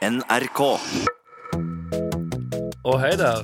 NRK. 0.00 0.60
Å, 2.88 2.92
hei 3.02 3.10
der. 3.20 3.42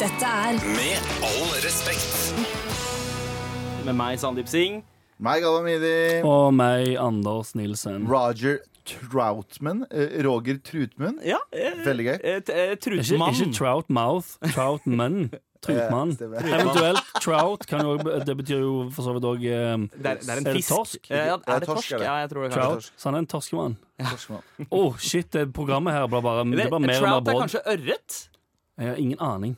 Dette 0.00 0.26
er 0.30 0.56
Med 0.64 1.12
all 1.22 1.52
respekt. 1.62 2.32
Med 3.86 3.94
meg, 3.94 4.18
Sandeep 4.18 4.50
Singh. 4.50 4.80
Meg, 5.22 5.44
Galamidi. 5.44 5.92
Og 6.26 6.50
meg, 6.56 6.96
Anders 6.98 7.54
Nilsen. 7.54 8.08
Roger 8.10 8.58
Troutman. 8.88 9.84
eh, 9.92 10.18
Roger 10.26 10.58
Trutmunn. 10.66 11.20
Ja, 11.24 11.38
eh, 11.52 11.76
Veldig 11.86 12.06
gøy. 12.08 12.18
eh, 12.24 12.40
t- 12.40 12.52
eh, 12.52 12.72
Ikke, 12.72 12.80
Trutmann. 12.88 13.34
ikke 13.34 13.52
trout 13.54 13.88
mouth, 13.90 14.36
troutman. 14.54 15.30
Trutmann. 15.60 16.14
Ja. 16.16 16.40
Eventuelt 16.40 17.10
trout. 17.20 17.66
Kan 17.68 17.82
jo, 17.84 17.96
det 18.24 18.36
betyr 18.38 18.62
jo 18.64 18.74
for 18.94 19.04
så 19.04 19.12
vidt 19.16 19.26
òg 19.28 19.42
det, 19.44 19.52
er, 19.52 20.16
det 20.24 20.28
er 20.32 20.40
en 20.40 20.48
fisk. 20.56 20.68
torsk? 20.72 21.10
Eh, 21.10 21.26
Ja, 21.26 21.34
er 21.36 21.60
det 21.60 21.68
torsk, 21.68 21.90
det? 21.98 22.00
Ja, 22.06 22.14
jeg 22.22 22.30
tror 22.32 22.42
det 22.46 22.52
kanskje. 22.54 22.68
Torsk. 22.74 22.92
Så 22.96 23.08
han 23.10 23.14
er 23.14 23.18
en 23.24 23.26
torskemann. 23.26 23.76
Ja. 24.00 24.14
Oh, 24.70 24.96
shit, 25.10 25.28
det 25.36 25.46
programmet 25.52 25.92
her 25.92 26.06
blir 26.08 26.22
bare, 26.24 26.44
det 26.48 26.70
bare 26.70 26.80
mer 26.80 26.80
og 26.80 26.86
mer 26.88 27.00
trout 27.04 27.28
er 27.28 27.40
kanskje 27.44 27.64
ørret? 27.74 28.20
Jeg 28.80 28.88
har 28.88 28.96
ingen 29.04 29.20
aning. 29.20 29.56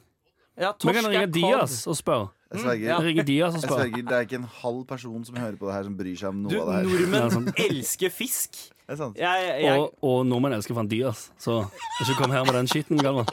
Ja, 0.59 0.73
torsk 0.74 0.98
kan 0.98 1.07
ringe 1.12 1.23
er 1.23 1.33
Diaz 1.33 1.87
og 1.87 1.96
spørre. 1.96 2.29
Jeg 2.52 2.60
sverger. 2.60 2.84
Ja. 2.91 2.96
Ringe 3.01 3.23
Dias 3.24 3.55
og 3.55 3.62
Jeg 3.62 3.69
spørre. 3.71 3.84
sverger, 3.87 4.02
Det 4.10 4.12
er 4.19 4.27
ikke 4.27 4.37
en 4.43 4.51
halv 4.60 4.82
person 4.91 5.23
som 5.24 5.37
hører 5.41 5.57
på 5.57 5.66
det 5.71 5.73
her, 5.79 5.84
som 5.87 5.95
bryr 5.96 6.16
seg 6.21 6.29
om 6.29 6.43
noe 6.43 6.51
Du, 6.52 6.59
av 6.60 6.66
det 6.69 6.74
her. 6.74 6.84
nordmenn 6.91 7.23
Ja, 7.23 7.30
sånn. 7.32 7.46
elsker 7.71 8.10
fisk. 8.12 8.59
Det 8.82 8.93
er 8.93 8.98
sant. 9.01 9.16
Jeg, 9.16 9.46
jeg, 9.62 9.79
Og, 9.80 9.95
og 10.05 10.27
nordmenn 10.29 10.59
elsker 10.59 10.74
Van 10.77 10.91
Dias, 10.91 11.30
så 11.41 11.62
ikke 12.02 12.19
kom 12.19 12.34
her 12.34 12.45
med 12.45 12.59
den 12.59 12.69
skitten, 12.69 13.01
Galvan. 13.01 13.30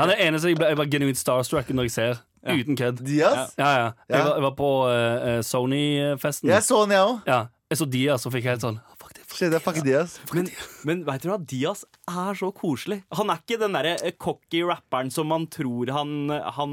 Han 0.00 0.10
er 0.10 0.22
eneste 0.26 0.48
jeg 0.48 0.56
ble, 0.56 0.68
jeg 0.72 0.78
var 0.80 0.88
genuint 0.92 1.18
starstruck 1.20 1.68
når 1.74 1.88
jeg 1.88 1.94
ser. 1.96 2.20
Uten 2.42 2.76
kødd. 2.78 3.02
Diaz? 3.06 3.52
Ja, 3.58 3.68
ja. 3.78 3.90
Jeg, 4.08 4.24
var, 4.24 4.32
jeg 4.34 4.42
var 4.42 4.54
på 4.58 4.70
eh, 4.90 5.40
Sony-festen. 5.46 6.50
Jeg 6.50 6.64
så 6.66 6.80
han, 6.82 6.94
jeg 6.96 7.04
òg. 7.06 7.20
Ja, 7.28 7.40
jeg 7.70 7.78
så 7.78 7.86
Diaz 7.92 8.26
og 8.26 8.34
fikk 8.34 8.48
helt 8.50 8.64
sånn 8.64 8.80
Fuck 8.98 9.12
det. 9.14 9.22
Shit, 9.32 9.52
det 9.52 9.60
er 9.60 9.62
fuck 9.64 9.78
Diaz. 9.84 10.16
men 10.34 10.48
men 10.88 11.04
veit 11.06 11.22
du 11.22 11.30
hva, 11.30 11.38
Diaz 11.38 11.84
er 12.10 12.34
så 12.34 12.48
koselig. 12.54 12.98
Han 13.14 13.30
er 13.30 13.38
ikke 13.38 13.58
den 13.60 13.76
derre 13.76 13.92
eh, 14.02 14.14
cocky 14.18 14.62
rapperen 14.66 15.10
som 15.14 15.28
man 15.30 15.44
tror 15.52 15.90
han, 15.94 16.32
han 16.56 16.72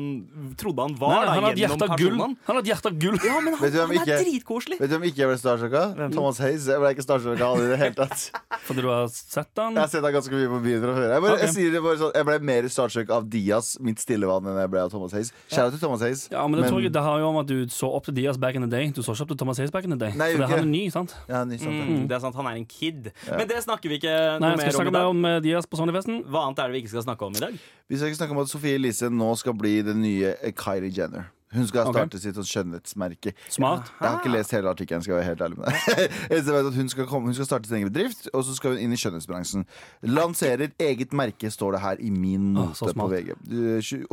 trodde 0.57 0.87
han 0.87 0.95
var. 0.97 1.13
Nei, 1.13 1.19
han 1.19 1.29
hadde 1.29 1.45
har 1.45 1.53
et 1.53 1.61
hjerte 1.61 1.85
av 1.85 2.01
gull. 2.01 2.17
Han 2.17 2.35
har 2.49 2.61
et 2.63 2.71
hjerte 2.71 2.89
av 2.89 2.97
gull. 3.03 3.17
Ja, 3.27 3.37
men 3.45 3.57
han, 3.59 3.75
han 3.77 3.93
ikke, 3.93 4.15
er 4.15 4.23
dritkoselig. 4.25 4.79
Vet 4.81 4.89
du 4.89 4.95
hvem 4.97 5.05
ikke 5.11 5.23
jeg 5.23 5.31
ble 5.31 5.37
starstrucka? 5.41 5.83
Thomas 6.15 6.41
Hayes. 6.41 6.65
Jeg 6.73 6.81
ble 6.81 6.93
ikke 6.95 7.05
starstrucka 7.05 7.45
av 7.45 7.59
han 7.59 7.67
i 7.67 7.69
det 7.69 7.79
hele 7.83 7.97
tatt. 7.99 8.25
Fordi 8.69 8.85
du 8.85 8.89
har 8.89 9.05
sett 9.13 9.61
han. 9.61 9.77
Jeg 9.77 9.83
har 9.83 9.91
sett 9.93 10.07
han 10.07 10.15
ganske 10.17 10.33
mye 10.33 10.49
på 10.49 10.61
byen 10.65 10.83
fra 10.85 10.95
før. 10.97 11.07
Jeg, 11.13 11.25
bare, 11.25 11.37
okay. 11.37 11.45
jeg, 11.45 11.55
sier 11.57 11.77
det 11.77 11.83
bare 11.85 12.01
sånn, 12.01 12.15
jeg 12.17 12.29
ble 12.31 12.39
mer 12.49 12.69
starstruck 12.73 13.13
av 13.19 13.29
Diaz, 13.29 13.71
mitt 13.85 14.01
stille 14.01 14.29
vann, 14.29 14.49
enn 14.49 14.59
jeg 14.63 14.73
ble 14.73 14.83
av 14.87 14.93
Thomas 14.93 15.13
Hayes. 15.17 15.31
Shout 15.45 15.67
out 15.67 15.77
til 15.77 15.83
Thomas 15.83 16.05
Hayes. 16.05 16.25
Ja, 16.33 16.47
men 16.49 16.63
det, 16.63 16.71
tror 16.73 16.81
jeg, 16.81 16.93
det 16.95 17.05
har 17.05 17.21
jo 17.21 17.29
om 17.29 17.39
at 17.43 17.49
du 17.49 17.69
så 17.73 17.91
opp 17.93 18.09
til 18.09 18.17
Diaz 18.17 18.41
back 18.41 18.57
in 18.57 18.65
the 18.65 18.71
day. 18.71 18.89
Du 18.95 19.03
så 19.05 19.13
ikke 19.13 19.27
opp 19.27 19.33
til 19.35 19.41
Thomas 19.43 19.61
Hayes 19.61 19.73
back 19.73 19.85
in 19.85 19.93
the 19.93 19.99
day. 19.99 20.17
Nei, 20.17 20.31
For 20.33 20.45
det, 20.45 20.49
han 20.55 20.65
er 20.65 20.69
ny, 20.73 20.83
sant? 20.93 21.13
Ja, 21.29 21.45
ny, 21.45 21.61
sant. 21.61 21.77
Mm, 21.77 22.03
det 22.09 22.17
er 22.17 22.25
sant, 22.25 22.37
han 22.39 22.49
er 22.49 22.57
en 22.57 22.67
kid. 22.69 23.11
Men 23.29 23.45
det 23.49 23.61
snakker 23.65 23.93
vi 23.93 24.01
ikke 24.01 24.15
Nei, 24.41 24.53
noe 24.55 24.61
mer 24.61 24.81
om 24.81 24.89
i 24.89 24.95
dag. 24.97 25.18
Om 25.19 25.27
eh, 25.27 25.41
Diaz 25.43 25.67
på 25.69 25.79
Sony-festen. 25.79 26.23
Hva 26.31 26.45
annet 26.47 26.61
er 26.63 26.69
det 26.69 26.77
vi 26.77 26.83
ikke 26.85 26.93
skal 26.95 27.05
snakke 27.05 27.27
om 27.27 27.35
i 27.35 27.43
dag? 27.43 27.57
Vi 27.89 27.99
skal 27.99 28.11
ikke 28.11 28.21
snakke 28.21 28.37
om 28.37 28.41
at 28.45 28.51
Sofie 28.51 28.79
Elise 28.79 29.11
nå 29.11 29.33
skal 29.39 29.57
bli 29.59 29.79
den 29.85 30.01
nye 30.05 30.33
eh, 30.39 30.55
Kylie 30.55 30.93
Jenner. 30.95 31.29
Hun 31.49 31.65
skal 31.65 31.87
starte 31.89 32.17
okay. 32.17 32.21
sitt 32.21 32.37
skjønnhetsmerke. 32.45 33.33
Smart. 33.49 33.89
Jeg 33.97 34.05
har 34.05 34.19
ikke 34.19 34.33
lest 34.35 34.51
hele 34.53 34.69
artikkelen. 34.69 35.01
skal 35.01 35.15
jeg 35.15 35.19
være 35.19 35.29
helt 35.31 35.41
ærlig 35.41 35.57
med 35.57 35.65
deg 35.65 36.75
hun 36.79 36.89
skal, 36.89 37.07
komme, 37.09 37.25
hun 37.31 37.33
skal 37.33 37.47
starte 37.47 37.69
sin 37.69 37.79
egen 37.79 37.89
bedrift, 37.89 38.27
og 38.33 38.43
så 38.45 38.53
skal 38.53 38.75
hun 38.75 38.83
inn 38.83 38.93
i 38.93 38.99
skjønnhetsbransjen. 38.99 39.65
Lanserer 40.13 40.69
eget 40.77 41.15
merke, 41.17 41.49
står 41.49 41.77
det 41.77 41.81
her 41.81 42.03
i 42.05 42.11
min 42.13 42.51
note 42.53 42.93
på. 42.93 43.07
VG. 43.09 43.33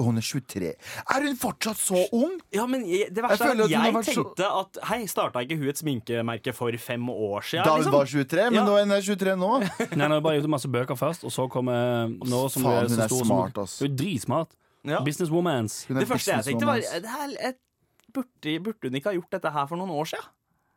Hun 0.01 0.17
er 0.17 0.25
23. 0.25 0.73
Er 0.73 1.29
hun 1.29 1.37
fortsatt 1.41 1.81
så 1.83 2.07
ung? 2.17 2.39
Ja, 2.57 2.65
men 2.71 2.89
jeg, 2.89 3.13
det 3.13 3.25
verste 3.27 3.51
Jeg 3.51 3.53
at 3.53 3.63
hun 3.67 3.77
har 3.77 3.93
jeg 3.93 4.09
tenkte 4.15 4.43
så- 4.43 4.65
at 4.65 4.83
Hei, 4.89 5.01
starta 5.11 5.45
ikke 5.45 5.61
hun 5.61 5.69
et 5.69 5.79
sminkemerke 5.79 6.55
for 6.57 6.73
fem 6.81 7.09
år 7.11 7.45
siden? 7.45 7.65
Da 7.65 7.77
hun 7.77 7.85
liksom? 7.85 7.93
var 7.93 8.05
23, 8.07 8.51
men 8.51 8.61
Ja. 8.61 8.65
nå 8.65 8.77
er 8.77 8.87
hun 8.87 9.03
23 9.03 9.37
nå. 9.37 9.53
Nei, 9.97 10.09
nei, 10.09 10.21
bare 10.21 10.39
gitt 10.39 10.49
ut 10.49 10.51
masse 10.57 10.69
bøker 10.69 10.97
først, 10.97 11.25
og 11.25 11.33
så 11.33 11.49
kommer 11.53 12.09
nå 12.09 12.47
som 12.49 12.63
Faen, 12.63 12.73
hun 12.73 12.85
er 12.85 12.89
hun 12.89 12.97
så 12.97 13.09
stor 13.13 13.25
smart, 13.29 13.59
ass. 13.59 13.79
Hun 13.81 13.91
er 13.91 13.97
dritsmart. 13.97 14.57
Ja. 14.87 15.01
Businesswomans. 15.05 15.85
Hun 15.89 15.97
er 15.97 16.01
Det 16.01 16.09
første 16.09 16.33
jeg 16.33 16.45
tenkte, 16.47 16.67
var 16.67 16.79
businesswoman, 16.81 17.03
det 17.03 17.11
her, 17.11 17.29
jeg, 17.43 17.55
burde, 18.15 18.57
burde 18.65 18.89
hun 18.91 18.95
ikke 19.01 19.11
ha 19.11 19.17
gjort 19.19 19.31
dette 19.37 19.53
her 19.53 19.67
for 19.67 19.77
noen 19.81 19.91
år 19.91 20.05
siden? 20.15 20.33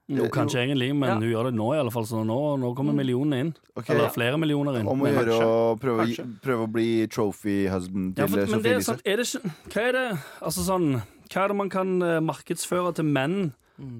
Jo, 0.10 0.26
kanskje 0.34 0.64
egentlig, 0.66 0.88
men 0.98 1.08
Ja. 1.10 1.14
hun 1.20 1.24
gjør 1.30 1.44
det 1.52 1.54
nå, 1.54 1.68
i 1.76 1.78
alle 1.78 1.92
fall. 1.94 2.04
Så 2.10 2.24
nå, 2.26 2.58
nå 2.58 2.72
kommer 2.76 2.96
millionene 2.98 3.40
inn. 3.44 3.52
Ok. 3.78 3.92
Eller 3.94 4.10
flere 4.10 4.40
millioner 4.42 4.80
inn. 4.80 4.88
Om 4.90 5.00
å 5.00 5.04
Men- 5.04 5.14
gjøre 5.14 5.38
å 5.46 5.78
prøve, 5.80 6.02
å 6.02 6.08
gi- 6.10 6.26
prøve 6.42 6.66
å 6.66 6.72
bli 6.72 7.06
trophy 7.08 7.68
husband 7.70 8.18
Ja, 8.18 8.26
til 8.26 8.34
for, 8.48 8.52
men 8.58 8.62
det 8.64 8.72
er 8.72 8.76
Elise. 8.80 8.90
sånn, 8.90 9.02
er 9.06 9.16
det 9.18 9.26
ikke 9.28 9.54
Hva 9.70 9.82
er 9.88 9.92
det 9.92 10.20
Altså 10.42 10.62
sånn 10.66 11.04
Hva 11.30 11.44
er 11.44 11.48
det 11.50 11.56
man 11.58 11.70
kan 11.70 12.02
eh, 12.02 12.20
markedsføre 12.20 12.96
til 12.96 13.06
menn 13.06 13.54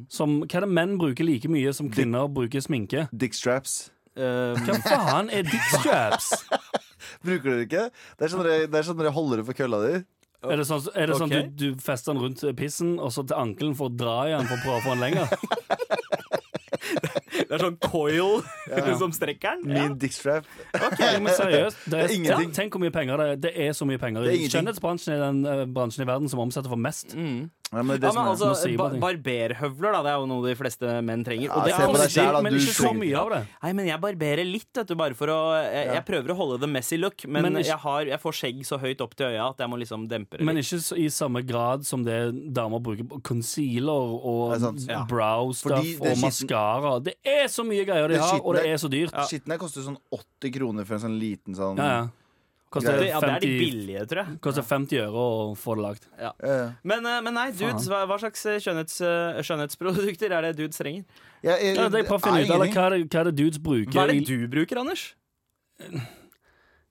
som 0.10 0.42
Hva 0.42 0.56
er 0.56 0.62
det 0.62 0.70
menn 0.70 0.98
bruker 0.98 1.24
like 1.24 1.46
mye 1.48 1.72
som 1.76 1.90
kvinner 1.92 2.28
bruker 2.28 2.60
sminke? 2.60 3.08
Dick 3.16 3.34
straps. 3.34 3.92
Um, 4.18 4.56
Hva 4.66 4.82
faen 4.82 5.30
er 5.32 5.44
dick 5.44 5.62
straps? 5.78 6.44
Bruker 7.26 7.50
dere 7.52 7.64
ikke? 7.68 7.84
Det 8.16 8.24
er 8.26 8.30
sånn 8.34 8.46
dere, 8.46 8.68
det 8.72 8.78
er 8.80 8.86
sånn 8.88 9.00
dere 9.02 9.16
holder 9.16 9.36
det 9.42 9.46
for 9.50 9.56
kølla 9.58 9.78
di. 9.86 9.94
Er 10.40 10.56
det 10.62 10.66
sånn, 10.70 10.86
er 10.96 11.06
det 11.12 11.16
sånn 11.20 11.32
okay. 11.34 11.44
du, 11.52 11.76
du 11.76 11.80
fester 11.84 12.16
den 12.16 12.24
rundt 12.24 12.40
pissen, 12.56 12.96
og 13.04 13.12
så 13.12 13.28
til 13.28 13.36
ankelen 13.36 13.76
for 13.76 13.92
å 13.92 13.94
dra 14.00 14.24
i 14.30 14.32
den 14.38 14.48
for 14.48 14.56
å 14.56 14.64
prøve 14.64 14.80
å 14.80 14.86
få 14.86 14.96
den 14.96 15.04
lenger? 15.04 15.28
det 17.50 17.58
er 17.58 17.64
sånn 17.66 17.76
coil 17.84 18.40
som 19.02 19.12
strekker 19.16 19.58
den. 19.60 19.74
Min 19.74 19.98
dick 20.00 20.14
strap. 20.16 20.46
Ok, 20.78 21.02
men 21.20 21.34
seriøst. 21.36 21.78
Det 21.92 22.00
er, 22.00 22.08
Det 22.08 22.16
er. 22.22 22.26
Ja, 22.30 22.38
tenk 22.56 22.72
hvor 22.76 22.82
mye 22.84 22.94
penger 22.94 23.18
det 23.20 23.26
er. 23.28 23.36
Det 23.50 23.54
er 23.68 23.72
så 23.76 23.86
mye 23.90 24.00
penger. 24.00 24.30
Er 24.30 24.34
i. 24.38 24.48
Skjønnhetsbransjen 24.52 25.16
er 25.18 25.22
den 25.26 25.40
eh, 25.44 25.66
bransjen 25.68 26.04
i 26.06 26.10
verden 26.10 26.30
som 26.32 26.40
omsetter 26.46 26.70
for 26.72 26.80
mest. 26.80 27.08
Ja, 27.72 27.84
men 27.84 28.00
det 28.00 28.08
Ja, 28.10 28.14
men 28.18 28.30
altså, 28.32 28.78
ba. 28.78 28.88
Barberhøvler 28.98 29.92
da, 29.94 30.00
det 30.02 30.10
er 30.12 30.18
jo 30.18 30.26
noe 30.30 30.48
de 30.48 30.56
fleste 30.58 30.94
menn 31.06 31.22
trenger. 31.24 31.50
Ja, 31.52 31.56
Og 31.60 31.66
det 31.68 31.74
koster, 31.76 31.86
er 31.86 31.94
på 31.94 32.10
selv, 32.10 32.32
da. 32.34 32.42
men 32.42 32.54
ikke 32.58 32.74
så 32.74 32.92
mye 32.98 33.18
av 33.20 33.30
det. 33.30 33.42
Nei, 33.62 33.74
men 33.78 33.86
jeg 33.92 34.02
barberer 34.02 34.46
litt, 34.50 34.70
vet 34.74 34.88
du, 34.90 34.96
bare 34.96 35.14
for 35.20 35.28
å 35.34 35.38
Jeg, 35.60 35.86
jeg 35.94 36.06
prøver 36.08 36.34
å 36.34 36.38
holde 36.40 36.58
det 36.64 36.70
messy 36.70 36.98
look, 36.98 37.26
men, 37.28 37.44
Men 37.46 37.60
ikke- 37.62 37.68
jeg, 37.70 37.78
har, 37.84 38.02
jeg 38.10 38.20
får 38.24 38.38
skjegg 38.40 38.64
så 38.66 38.80
høyt 38.82 39.02
opp 39.06 39.14
til 39.16 39.28
øya 39.28 39.50
at 39.52 39.58
jeg 39.60 39.70
må 39.70 39.78
liksom 39.78 40.08
dempe 40.10 40.38
det 40.38 40.46
Men 40.50 40.58
ikke 40.58 40.80
så- 40.82 40.98
i 40.98 41.08
samme 41.14 41.46
grad 41.46 41.86
som 41.86 42.04
det 42.04 42.20
damer 42.54 42.80
bruker 42.82 43.04
på 43.08 43.22
concealer 43.22 44.18
og 44.26 44.54
Det 44.54 44.62
sant. 44.62 44.88
Ja. 44.90 45.04
brow 45.06 45.52
stuff 45.52 45.78
Fordi 45.78 45.98
det 46.00 46.08
er 46.08 46.12
og 46.12 46.18
maskara. 46.26 47.04
Det 47.04 47.16
er 47.24 47.46
så 47.48 47.64
mye 47.64 47.86
greier 47.86 48.08
de 48.10 48.18
har, 48.18 48.42
og 48.44 48.56
det 48.56 48.66
er 48.66 48.76
så 48.78 48.90
dyrt. 48.90 49.14
Skitten 49.30 49.52
her 49.52 49.58
koster 49.62 49.82
sånn 49.86 49.98
80 50.12 50.52
kroner 50.58 50.86
for 50.86 50.96
en 50.96 51.02
sånn 51.02 51.20
liten 51.20 51.56
sånn 51.56 51.78
Ja, 51.78 51.84
ja. 51.86 52.08
Koster 52.70 53.00
ja, 53.02 53.18
det 53.18 53.30
er 53.34 53.42
de 53.42 53.50
billige, 53.58 54.02
tror 54.06 54.20
jeg. 54.22 54.36
koster 54.46 54.66
50 54.66 55.00
øre 55.02 55.22
å 55.24 55.38
få 55.58 55.74
det 55.78 55.86
lagd. 55.88 56.04
Ja. 56.22 56.30
Men, 56.86 57.02
eh, 57.02 57.22
men 57.26 57.34
nei, 57.34 57.48
dudes, 57.58 57.88
hva, 57.90 58.04
hva 58.06 58.20
slags 58.22 58.46
eh, 58.46 58.60
skjønnhets, 58.62 59.00
eh, 59.02 59.40
skjønnhetsprodukter 59.48 60.36
er 60.38 60.46
det 60.46 60.52
dudes 60.60 60.78
trenger? 60.78 61.08
ja, 61.42 61.56
jeg, 61.58 61.74
Ja, 61.80 61.88
det 61.90 62.04
er 62.04 62.14
å 62.14 62.20
finne 62.22 62.44
ut 62.44 62.54
eller 62.54 62.70
hva 62.70 62.86
er 62.86 62.98
det, 62.98 63.08
hva 63.10 63.24
er 63.24 63.32
det 63.32 63.36
dudes 63.40 63.62
bruker. 63.64 63.96
Hva 63.96 64.06
er 64.06 64.14
det 64.14 64.28
du 64.30 64.46
bruker, 64.52 64.84
Anders? 64.84 65.08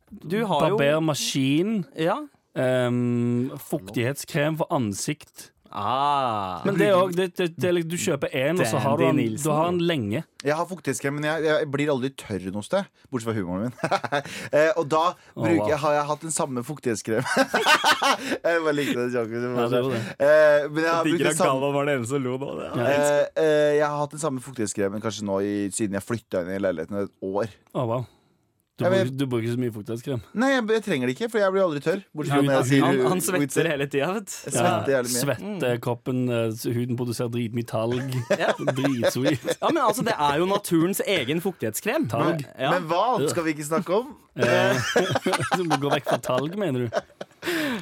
Du 0.08 0.38
har 0.48 0.70
jo 0.70 0.78
Barbermaskin, 0.80 1.82
Ja. 2.00 2.16
Um, 2.58 3.52
fuktighetskrem 3.60 4.56
for 4.58 4.66
ansikt. 4.74 5.50
Ah. 5.70 6.64
Men 6.64 6.78
det 6.78 6.86
er 6.88 6.94
også, 6.96 7.16
det, 7.16 7.26
det, 7.36 7.46
det, 7.56 7.68
er 7.68 7.74
liksom- 7.76 7.90
du 7.90 7.96
kjøper 7.96 8.28
én, 8.32 8.60
og 8.60 8.66
så 8.66 8.78
har 8.80 8.96
du 8.96 9.04
han, 9.04 9.16
den, 9.16 9.36
du 9.36 9.50
har 9.50 9.70
den 9.70 9.80
lenge. 9.84 10.22
Jeg 10.44 10.54
har 10.54 10.66
fuktighetskrem, 10.70 11.14
men 11.18 11.24
jeg, 11.24 11.44
jeg 11.44 11.68
blir 11.70 11.90
aldri 11.92 12.10
tørr 12.14 12.48
noe 12.54 12.64
sted. 12.64 12.86
Bortsett 13.10 13.28
fra 13.28 13.34
humoren 13.36 13.68
min. 13.68 13.74
eh, 14.56 14.70
og 14.78 14.86
da 14.88 15.02
bruker, 15.34 15.64
wow. 15.64 15.76
har 15.84 15.96
jeg 15.98 16.04
hatt 16.12 16.26
den 16.28 16.34
samme 16.34 16.64
fuktighetskrem. 16.64 17.32
jeg 18.46 18.62
bare 18.64 18.76
likte 18.76 18.98
det 19.00 19.08
joken. 19.16 19.48
Ja, 19.48 19.68
det 19.72 19.82
det. 19.88 20.02
Eh, 20.18 20.68
men 20.70 20.84
jeg 20.84 20.92
har 20.92 21.08
brukt 21.10 21.26
den 21.28 21.40
samme 21.40 21.72
var 21.74 21.88
den 21.90 21.98
eneste 21.98 22.14
som 22.16 22.24
lo 22.24 22.36
nå. 22.38 22.52
det. 22.60 22.68
eh, 22.84 23.24
eh, 23.44 23.72
Jeg 23.78 23.86
har 23.86 23.98
hatt 24.04 24.14
den 24.14 24.22
samme 24.22 24.44
fuktighetskremen 24.44 25.04
kanskje 25.04 25.26
nå 25.28 25.40
i, 25.44 25.56
siden 25.74 25.98
jeg 25.98 26.06
flytta 26.06 26.46
inn 26.46 26.54
i 26.54 26.62
leiligheten 26.62 27.02
et 27.04 27.12
år. 27.24 27.52
Oh, 27.74 27.84
wow. 27.84 28.06
Du, 28.78 28.84
Jeg 28.86 28.92
bruker, 28.94 29.14
du 29.18 29.24
bruker 29.26 29.50
så 29.50 29.58
mye 29.58 29.72
fuktighetskrem. 29.74 30.20
Nei, 30.38 30.48
jeg, 30.52 30.62
jeg 30.76 30.82
trenger 30.86 31.10
det 31.10 31.14
ikke, 31.16 31.28
for 31.32 31.40
jeg 31.42 31.50
blir 31.50 31.64
aldri 31.64 31.80
tørr. 31.82 32.02
Jeg 32.28 32.66
sier 32.68 32.84
Han, 32.86 33.00
han 33.10 33.22
svetter 33.26 33.66
hele 33.72 33.88
tida, 33.90 34.10
vet 34.14 34.28
du. 34.30 34.34
svetter 34.54 34.92
jævlig 34.94 35.10
mye. 35.16 35.22
Svette, 35.24 35.70
kroppen, 35.82 36.20
eh, 36.30 36.68
huden 36.76 36.98
produserer 37.00 37.32
dritmye 37.34 37.66
talg. 37.66 38.14
Dritsweet. 38.78 39.48
Ja, 39.56 39.72
men 39.72 39.82
altså, 39.82 40.04
det 40.06 40.14
er 40.14 40.38
jo 40.38 40.46
naturens 40.52 41.02
egen 41.10 41.42
fuktighetskrem. 41.42 42.06
Talg. 42.12 42.46
Ja. 42.54 42.70
Men 42.76 42.86
hva 42.92 43.00
annet 43.16 43.34
skal 43.34 43.48
vi 43.48 43.56
ikke 43.56 43.66
snakke 43.72 43.98
om? 44.02 44.14
Eh, 44.38 44.78
du 45.58 45.64
må 45.66 45.74
gå 45.82 45.88
vekk 45.90 46.04
fra 46.12 46.16
talg, 46.22 46.52
mener 46.54 46.84
du? 46.84 46.98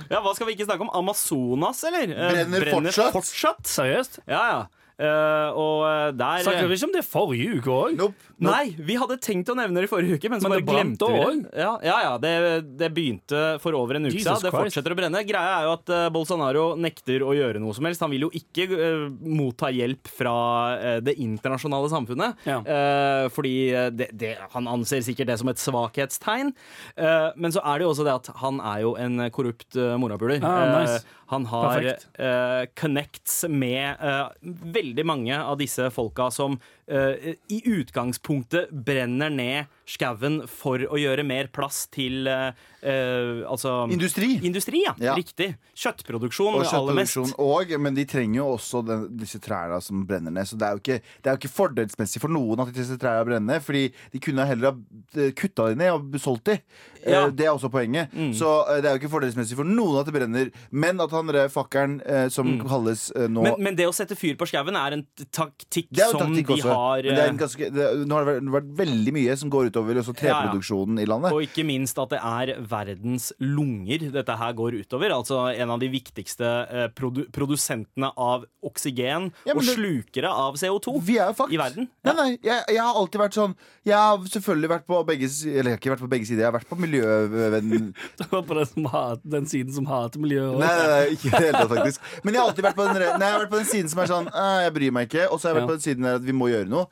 ja, 0.09 0.23
Hva 0.25 0.31
skal 0.33 0.47
vi 0.49 0.55
ikke 0.55 0.65
snakke 0.65 0.87
om? 0.87 0.89
Amazonas, 0.97 1.83
eller? 1.85 2.07
Brenner, 2.09 2.65
Brenner 2.65 2.95
fortsatt? 2.97 3.13
fortsatt? 3.13 3.69
Seriøst? 3.69 4.17
Ja, 4.25 4.41
ja. 4.55 4.63
Eh, 4.97 5.49
og 5.53 5.83
eh, 5.85 6.11
der 6.17 6.45
Snakker 6.47 6.71
vi 6.71 6.77
ikke 6.79 6.89
om 6.89 6.95
det 6.95 7.03
forrige 7.05 7.59
uke 7.59 7.73
òg? 7.75 7.97
Nope. 7.99 8.31
Nei, 8.41 8.71
vi 8.81 8.97
hadde 9.01 9.19
tenkt 9.21 9.51
å 9.53 9.57
nevne 9.57 9.83
det 9.83 9.89
i 9.89 9.91
forrige 9.91 10.17
uke, 10.17 10.31
men 10.33 10.41
så 10.41 10.49
Men 10.49 10.55
bare 10.55 10.63
det 10.63 10.73
glemte 10.73 11.09
vi 11.13 11.21
det. 11.21 11.61
Ja, 11.61 11.73
ja, 11.85 11.97
ja 12.05 12.15
det, 12.21 12.33
det 12.81 12.91
begynte 12.97 13.43
for 13.63 13.77
over 13.77 13.99
en 13.99 14.09
uke 14.09 14.17
siden. 14.17 14.41
Det 14.45 14.53
fortsetter 14.55 14.93
å 14.93 14.99
brenne. 14.99 15.23
Greia 15.29 15.59
er 15.61 15.69
jo 15.69 15.75
at 15.77 15.93
uh, 15.93 16.07
Bolsonaro 16.13 16.65
nekter 16.81 17.25
å 17.25 17.33
gjøre 17.37 17.61
noe 17.65 17.77
som 17.77 17.89
helst. 17.89 18.05
Han 18.05 18.13
vil 18.13 18.27
jo 18.27 18.31
ikke 18.37 18.69
uh, 18.73 19.07
motta 19.25 19.73
hjelp 19.73 20.09
fra 20.17 20.37
det 21.05 21.17
internasjonale 21.23 21.89
samfunnet. 21.93 22.45
Ja. 22.49 22.59
Eh, 22.61 23.27
fordi 23.33 23.55
det, 23.97 24.09
det, 24.19 24.33
han 24.53 24.69
anser 24.71 25.03
sikkert 25.05 25.31
det 25.31 25.39
som 25.41 25.51
et 25.51 25.61
svakhetstegn. 25.61 26.53
Eh, 26.97 27.29
men 27.37 27.55
så 27.55 27.63
er 27.65 27.79
det 27.79 27.87
jo 27.87 27.93
også 27.93 28.07
det 28.07 28.15
at 28.15 28.31
han 28.43 28.61
er 28.61 28.83
jo 28.85 28.95
en 29.01 29.27
korrupt 29.35 29.79
uh, 29.79 29.95
morapuler. 30.01 30.43
Ah, 30.45 30.81
nice. 30.81 31.01
Han 31.33 31.49
har 31.51 31.83
connects 32.79 33.41
med 33.51 33.97
eh, 33.99 34.29
veldig 34.87 35.07
mange 35.07 35.39
av 35.43 35.59
disse 35.59 35.91
folka 35.91 36.31
som 36.31 36.59
i 36.87 37.63
utgangspunktet 37.67 38.71
brenner 38.71 39.33
ned 39.33 39.73
skauen 39.87 40.41
for 40.51 40.83
å 40.91 40.99
gjøre 40.99 41.23
mer 41.27 41.49
plass 41.55 41.85
til 41.95 42.27
eh, 42.31 42.49
eh, 42.83 43.43
altså 43.47 43.87
Industri. 43.93 44.33
Industri, 44.47 44.83
ja. 44.85 44.95
Ja. 45.03 45.15
Riktig. 45.19 45.53
Kjøttproduksjon 45.79 46.59
Og 46.59 46.65
kjøttproduksjon 46.67 47.35
og, 47.43 47.75
men 47.83 47.97
de 47.97 48.07
trenger 48.09 48.41
jo 48.41 48.49
også 48.57 48.83
den, 48.87 49.07
disse 49.21 49.41
trærne 49.43 49.79
som 49.85 50.03
brenner 50.09 50.35
ned. 50.35 50.49
Så 50.49 50.59
det 50.59 50.67
er, 50.67 50.75
jo 50.75 50.83
ikke, 50.83 50.99
det 51.23 51.31
er 51.31 51.37
jo 51.37 51.43
ikke 51.43 51.55
fordelsmessig 51.55 52.23
for 52.23 52.35
noen 52.35 52.65
at 52.65 52.73
disse 52.75 52.99
trærne 53.01 53.27
brenner 53.29 53.57
ned, 53.57 53.65
fordi 53.67 53.85
de 54.13 54.23
kunne 54.23 54.49
heller 54.49 54.75
ha 54.75 55.31
kutta 55.39 55.71
de 55.71 55.81
ned 55.83 55.95
og 55.95 56.19
solgt 56.23 56.51
de. 56.51 56.59
Ja. 57.07 57.27
Uh, 57.27 57.31
Det 57.31 57.47
er 57.47 57.53
også 57.55 57.71
poenget. 57.71 58.15
Så 58.35 58.51
uh, 58.67 58.77
det 58.83 58.91
er 58.91 58.97
jo 58.97 59.03
ikke 59.05 59.13
fordelsmessig 59.13 59.59
for 59.59 59.69
noen 59.69 60.01
at 60.01 60.11
det 60.11 60.17
brenner. 60.17 60.51
Men 60.75 61.01
at 61.03 61.15
han 61.15 61.31
rød 61.31 61.53
fakkelen, 61.55 62.01
eh, 62.03 62.27
som 62.33 62.57
kalles 62.67 63.09
eh, 63.15 63.29
nå 63.31 63.45
Men, 63.47 63.61
men 63.63 63.79
det 63.79 63.87
å 63.89 63.95
sette 63.95 64.17
fyr 64.19 64.35
på 64.39 64.49
skauen 64.51 64.77
er 64.79 64.97
en 64.99 65.05
taktikk 65.35 65.93
som 65.95 66.21
taktikk 66.25 66.51
de 66.51 66.59
også. 66.59 66.76
Har 66.77 67.03
men 67.07 67.17
det 67.17 67.23
er 67.23 67.27
eh, 67.27 67.33
en 67.35 67.41
ganske, 67.41 67.69
det, 67.75 67.87
nå 68.07 68.19
har 68.21 68.29
det 68.31 68.53
vært, 68.55 68.71
veldig 68.79 69.15
mye 69.17 69.37
som 69.41 69.51
går 69.53 69.71
utover 69.73 70.01
også 70.03 70.15
treproduksjonen 70.21 71.01
i 71.03 71.07
landet. 71.09 71.33
Og 71.35 71.43
ikke 71.47 71.65
minst 71.67 71.99
at 72.03 72.13
det 72.15 72.21
er 72.23 72.55
verdens 72.71 73.31
lunger 73.43 74.07
dette 74.15 74.37
her 74.41 74.53
går 74.59 74.79
utover. 74.85 75.15
Altså 75.17 75.41
en 75.55 75.73
av 75.75 75.81
de 75.83 75.89
viktigste 75.93 76.51
eh, 76.71 76.89
produ 76.97 77.25
produsentene 77.33 78.11
av 78.17 78.45
oksygen 78.67 79.31
Ja, 79.47 79.55
og 79.57 79.63
det- 79.65 79.75
slukere 79.77 80.31
av 80.31 80.57
CO2 80.61 80.97
Vi 81.07 81.19
er 81.19 81.31
jo 81.33 81.37
fucked. 81.39 81.55
i 81.55 81.61
verden. 81.61 81.89
Nei, 82.07 82.15
nei, 82.19 82.29
jeg, 82.45 82.63
jeg 82.77 82.81
har 82.83 82.95
alltid 83.01 83.21
vært 83.21 83.37
sånn 83.39 83.55
Jeg 83.87 83.97
har 83.97 84.19
selvfølgelig 84.33 84.71
vært 84.73 84.87
på 84.87 85.01
begge 85.09 85.29
Eller 85.47 85.71
jeg 85.71 85.77
har 85.77 85.81
ikke 85.81 85.93
vært 85.95 86.05
på 86.05 86.11
begge 86.13 86.27
sider. 86.29 86.43
Jeg 86.45 86.51
har 86.51 86.57
vært 86.59 86.69
på 86.71 86.79
miljøvenn... 86.81 87.93
Det 88.21 88.27
var 88.31 88.43
på 88.49 88.55
den, 88.59 88.67
som 88.71 88.87
hat, 88.93 89.21
den 89.25 89.47
siden 89.51 89.73
som 89.75 89.87
hater 89.89 90.21
miljøet. 90.23 90.59
Nei, 90.61 90.71
nei, 90.79 90.87
nei, 90.91 91.03
ikke 91.17 91.29
i 91.29 91.33
det 91.35 91.43
hele 91.47 91.59
tatt, 91.63 91.73
faktisk. 91.73 92.07
Men 92.25 92.35
jeg 92.37 92.41
har 92.43 92.51
alltid 92.51 92.67
vært 92.67 92.77
på 92.79 92.87
den, 92.87 92.99
nei, 93.03 93.29
jeg 93.29 93.35
har 93.37 93.43
vært 93.45 93.53
på 93.53 93.61
den 93.61 93.69
siden 93.71 93.93
som 93.93 94.03
er 94.03 94.11
sånn 94.11 94.29
«Eh, 94.33 94.59
Jeg 94.67 94.75
bryr 94.77 94.95
meg 94.97 95.09
ikke. 95.11 95.27
Og 95.31 95.39
så 95.41 95.49
har 95.49 95.55
jeg 95.55 95.59
vært 95.61 95.67
Ja. 95.67 95.71
på 95.71 95.77
den 95.79 95.85
siden 95.87 96.07
der 96.09 96.19
at 96.21 96.27
vi 96.27 96.35
må 96.37 96.49
gjøre 96.51 96.66
noe. 96.73 96.87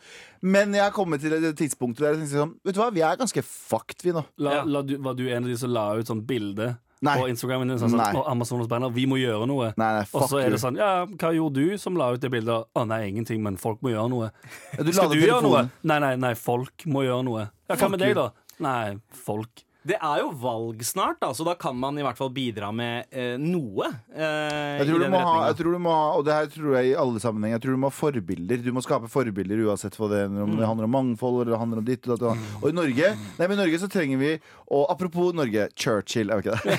Men 0.44 0.74
jeg 0.76 0.84
har 0.84 0.94
kommet 0.94 1.22
til 1.24 1.34
det 1.42 1.54
tidspunktet 1.58 2.04
der 2.04 2.14
jeg 2.14 2.22
tenker 2.24 2.42
sånn 2.44 2.56
Vet 2.64 2.76
du 2.76 2.80
hva, 2.82 2.90
vi 2.94 3.04
er 3.06 3.20
ganske 3.20 3.44
fucked, 3.46 4.02
vi 4.04 4.12
nå. 4.16 4.24
La, 4.44 4.62
la 4.68 4.82
du, 4.86 4.96
var 5.04 5.16
du 5.18 5.24
en 5.28 5.44
av 5.44 5.50
de 5.50 5.56
som 5.60 5.72
la 5.72 5.86
ut 5.98 6.10
sånn 6.10 6.24
bilde 6.28 6.74
Nei. 7.04 7.14
på 7.20 7.26
Instagramen 7.28 7.68
din? 7.68 7.78
Sånn, 7.80 7.92
sånn, 7.92 8.00
Nei. 8.00 8.12
«Å, 8.16 8.24
Amazonas 8.32 8.68
banner, 8.70 8.92
vi 8.94 9.04
må 9.10 9.18
gjøre 9.20 9.48
noe. 9.50 9.72
Nei, 9.80 9.90
nei, 9.98 10.04
og 10.16 10.24
så 10.30 10.40
er 10.40 10.54
det 10.54 10.60
sånn 10.62 10.78
Ja, 10.80 11.04
hva 11.04 11.32
gjorde 11.36 11.60
du 11.60 11.76
som 11.80 11.98
la 12.00 12.12
ut 12.14 12.22
det 12.22 12.30
bildet? 12.32 12.70
Å 12.72 12.86
nei, 12.88 13.02
ingenting, 13.10 13.42
men 13.44 13.58
folk 13.60 13.82
må 13.84 13.92
gjøre 13.92 14.08
noe. 14.12 14.30
Du 14.78 14.92
Skal 14.94 15.12
du 15.12 15.18
du 15.18 15.26
gjøre 15.26 15.44
noe? 15.44 15.66
Nei, 15.84 15.98
nei, 16.04 16.14
nei, 16.20 16.32
folk 16.38 16.86
må 16.88 17.04
gjøre 17.04 17.26
noe. 17.26 17.48
Ja, 17.68 17.76
Hva 17.80 17.90
med 17.92 18.00
deg, 18.04 18.16
da? 18.16 18.30
Nei, 18.64 18.96
folk. 19.24 19.64
Det 19.84 19.98
er 20.00 20.20
jo 20.22 20.30
valg 20.40 20.80
snart, 20.88 21.18
da, 21.20 21.28
så 21.36 21.44
da 21.44 21.52
kan 21.60 21.76
man 21.76 21.98
i 22.00 22.04
hvert 22.06 22.16
fall 22.16 22.30
bidra 22.32 22.70
med 22.72 23.04
eh, 23.12 23.34
noe. 23.36 23.90
Eh, 24.16 24.78
Jeg 24.80 24.86
tror, 24.88 24.96
du 24.96 25.04
den 25.04 25.12
må 25.12 25.20
ha, 25.20 25.34
jeg 25.50 25.58
tror 25.58 25.76
du 25.76 25.80
må 25.84 25.92
ha, 25.92 26.06
og 26.16 26.24
det 26.24 26.36
her 26.38 26.48
tror 26.54 26.76
jeg 26.78 26.92
i 26.92 26.94
alle 27.02 27.20
sammenhenger, 27.20 27.58
jeg 27.58 27.64
tror 27.66 27.76
du 27.76 27.82
må 27.82 27.90
ha 27.90 27.96
forbilder. 27.98 28.62
Du 28.64 28.70
må 28.72 28.80
skape 28.84 29.10
forbilder 29.12 29.60
uansett 29.68 29.98
hva 30.00 30.08
det, 30.14 30.22
er, 30.24 30.38
om 30.46 30.54
det 30.56 30.64
handler 30.70 30.88
om 30.88 30.94
mangfold 30.96 31.42
eller 31.42 31.52
det 31.52 31.60
handler 31.60 31.82
om 31.84 31.88
ditt. 31.90 32.08
Og, 32.08 32.16
datt, 32.16 32.24
og, 32.32 32.62
og 32.62 32.70
i 32.72 32.76
Norge 32.78 33.12
Nei, 33.12 33.44
men 33.44 33.56
i 33.58 33.60
Norge 33.60 33.82
så 33.84 33.88
trenger 33.92 34.20
vi 34.20 34.30
Og 34.72 34.86
apropos 34.92 35.34
Norge, 35.36 35.68
Churchill, 35.76 36.32
er 36.32 36.40
jo 36.40 36.46
ikke 36.46 36.56
det? 36.64 36.78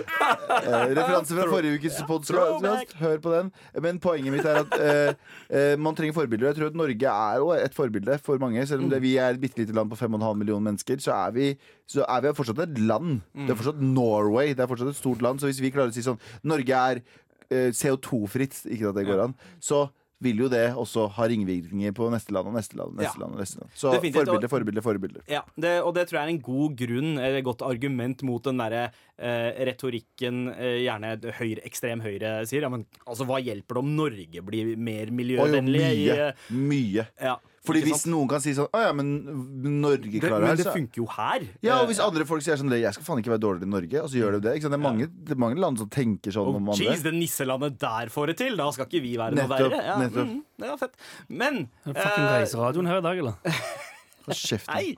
Eh, 0.60 0.90
Referanse 0.94 1.34
fra 1.36 1.44
forrige 1.48 1.78
ukes 1.78 1.98
podkast. 2.08 2.92
Hør 3.00 3.20
på 3.22 3.30
den. 3.32 3.50
Men 3.82 4.00
poenget 4.02 4.34
mitt 4.34 4.46
er 4.48 4.58
at 4.64 4.74
eh, 4.76 5.12
eh, 5.48 5.74
man 5.80 5.96
trenger 5.96 6.16
forbilder. 6.16 6.50
Jeg 6.50 6.58
tror 6.58 6.70
at 6.72 6.76
Norge 6.78 7.12
er 7.12 7.38
jo 7.40 7.50
et 7.54 7.76
forbilde 7.76 8.16
for 8.24 8.40
mange. 8.42 8.64
Selv 8.68 8.84
om 8.84 8.90
det, 8.92 9.00
vi 9.04 9.14
er 9.20 9.34
et 9.36 9.40
bitte 9.42 9.62
lite 9.62 9.74
land 9.76 9.90
på 9.92 9.98
5,5 10.00 10.20
millioner 10.42 10.66
mennesker, 10.70 11.00
så 11.02 11.14
er 11.16 11.34
vi 11.36 11.46
så 11.90 12.04
er 12.06 12.22
vi 12.28 12.34
fortsatt 12.38 12.60
et 12.68 12.78
land. 12.86 13.20
Det 13.34 13.50
er 13.50 13.58
fortsatt 13.58 13.80
Norway. 13.82 14.52
Det 14.54 14.62
er 14.62 14.70
fortsatt 14.70 14.92
et 14.94 15.00
stort 15.00 15.22
land. 15.26 15.42
Så 15.42 15.50
hvis 15.50 15.58
vi 15.64 15.72
klarer 15.74 15.90
å 15.90 15.96
si 15.96 16.04
sånn 16.06 16.20
Norge 16.46 16.82
er 16.94 17.00
eh, 17.50 17.72
CO2-fritt, 17.74 18.60
ikke 18.70 18.92
at 18.92 19.00
det 19.00 19.08
går 19.10 19.24
an, 19.28 19.34
så 19.58 19.88
vil 20.20 20.36
jo 20.42 20.48
det 20.52 20.66
også 20.76 21.06
ha 21.16 21.24
ringvirkninger 21.32 21.94
på 21.96 22.10
neste 22.12 22.34
land 22.36 22.50
og 22.50 22.52
neste 22.58 22.76
land. 22.76 22.92
og 22.92 22.98
neste 23.00 23.16
Ja. 23.16 23.20
land, 23.22 23.32
og 23.32 23.40
neste 23.40 23.56
land. 23.62 23.70
Så 23.72 23.92
Definitivt, 23.94 24.26
forbilder, 24.28 24.50
forbilder, 24.52 24.82
forbilder. 24.84 25.22
Ja, 25.32 25.40
det, 25.56 25.70
og 25.80 25.94
det 25.96 26.02
tror 26.10 26.18
jeg 26.20 26.26
er 26.28 26.32
en 26.34 26.42
god 26.44 26.74
grunn, 26.76 27.14
eller 27.18 27.40
godt 27.46 27.62
argument 27.64 28.22
mot 28.28 28.44
den 28.44 28.60
derre 28.60 28.82
eh, 29.16 29.64
retorikken 29.70 30.42
eh, 30.52 30.82
gjerne 30.84 31.14
høyre, 31.38 31.64
ekstrem 31.64 32.02
høyre 32.04 32.34
sier. 32.46 32.66
Ja, 32.66 32.68
men 32.68 32.84
altså, 33.06 33.24
hva 33.24 33.40
hjelper 33.40 33.80
det 33.80 33.82
om 33.86 33.96
Norge 33.96 34.44
blir 34.44 34.76
mer 34.76 35.08
Og 35.08 35.14
jo, 35.14 35.16
miljøvennlig? 35.22 35.80
i, 35.88 36.04
mye. 36.04 36.28
eh, 36.28 36.52
Mye. 36.52 37.06
ja, 37.18 37.38
Fordi 37.66 37.82
hvis 37.84 38.06
noen 38.08 38.28
kan 38.30 38.40
si 38.40 38.54
sånn 38.56 38.70
Å 38.72 38.78
ja, 38.86 38.92
men 38.96 39.08
Norge 39.82 40.08
det, 40.08 40.20
klarer 40.22 40.46
Men 40.46 40.56
det. 40.56 40.64
altså. 40.64 40.72
funker 40.78 41.02
jo 41.02 41.06
her. 41.12 41.42
Ja, 41.60 41.74
og 41.82 41.82
Eh, 41.84 41.88
hvis 41.90 41.98
andre 42.00 42.24
folk 42.24 42.40
sier 42.46 42.56
sånn 42.56 42.72
Jeg 42.72 42.94
skal 42.96 43.04
faen 43.04 43.20
ikke 43.20 43.34
være 43.34 43.42
dårligere 43.44 43.68
enn 43.68 43.74
Norge, 43.76 44.00
og 44.00 44.08
så 44.08 44.16
gjør 44.16 44.38
de 44.38 44.40
det. 44.46 44.54
Ikke 44.56 44.64
sant? 44.68 44.72
Det, 44.76 44.80
er 44.80 44.86
mange, 44.86 45.08
det 45.28 45.34
er 45.36 45.40
mange 45.44 45.60
land 45.60 45.76
som 45.82 45.90
tenker 45.92 46.32
sånn 46.32 46.48
Oh, 46.48 46.56
om 46.56 46.70
andre. 46.72 46.86
jeez, 46.88 47.04
det 47.04 47.12
nisselandet 47.18 47.76
der 47.82 48.08
får 48.14 48.32
det 48.32 48.36
til! 48.40 48.56
Da 48.56 48.70
skal 48.72 48.88
ikke 48.88 49.02
vi 49.04 49.12
være 49.20 49.36
noe 49.36 49.50
verre. 49.52 49.82
Ja, 49.90 49.98
nettopp. 50.00 50.32
mm, 50.32 50.40
det 50.64 50.72
var 50.72 50.80
fett. 50.86 50.96
Men 51.28 51.60
Er 51.84 51.92
det 51.92 52.00
fucking 52.00 52.24
eh, 52.24 52.34
reiseradioen 52.38 52.88
her 52.94 53.02
i 53.02 53.06
dag, 53.10 53.18
eller? 53.26 53.34
Nei! 54.30 54.94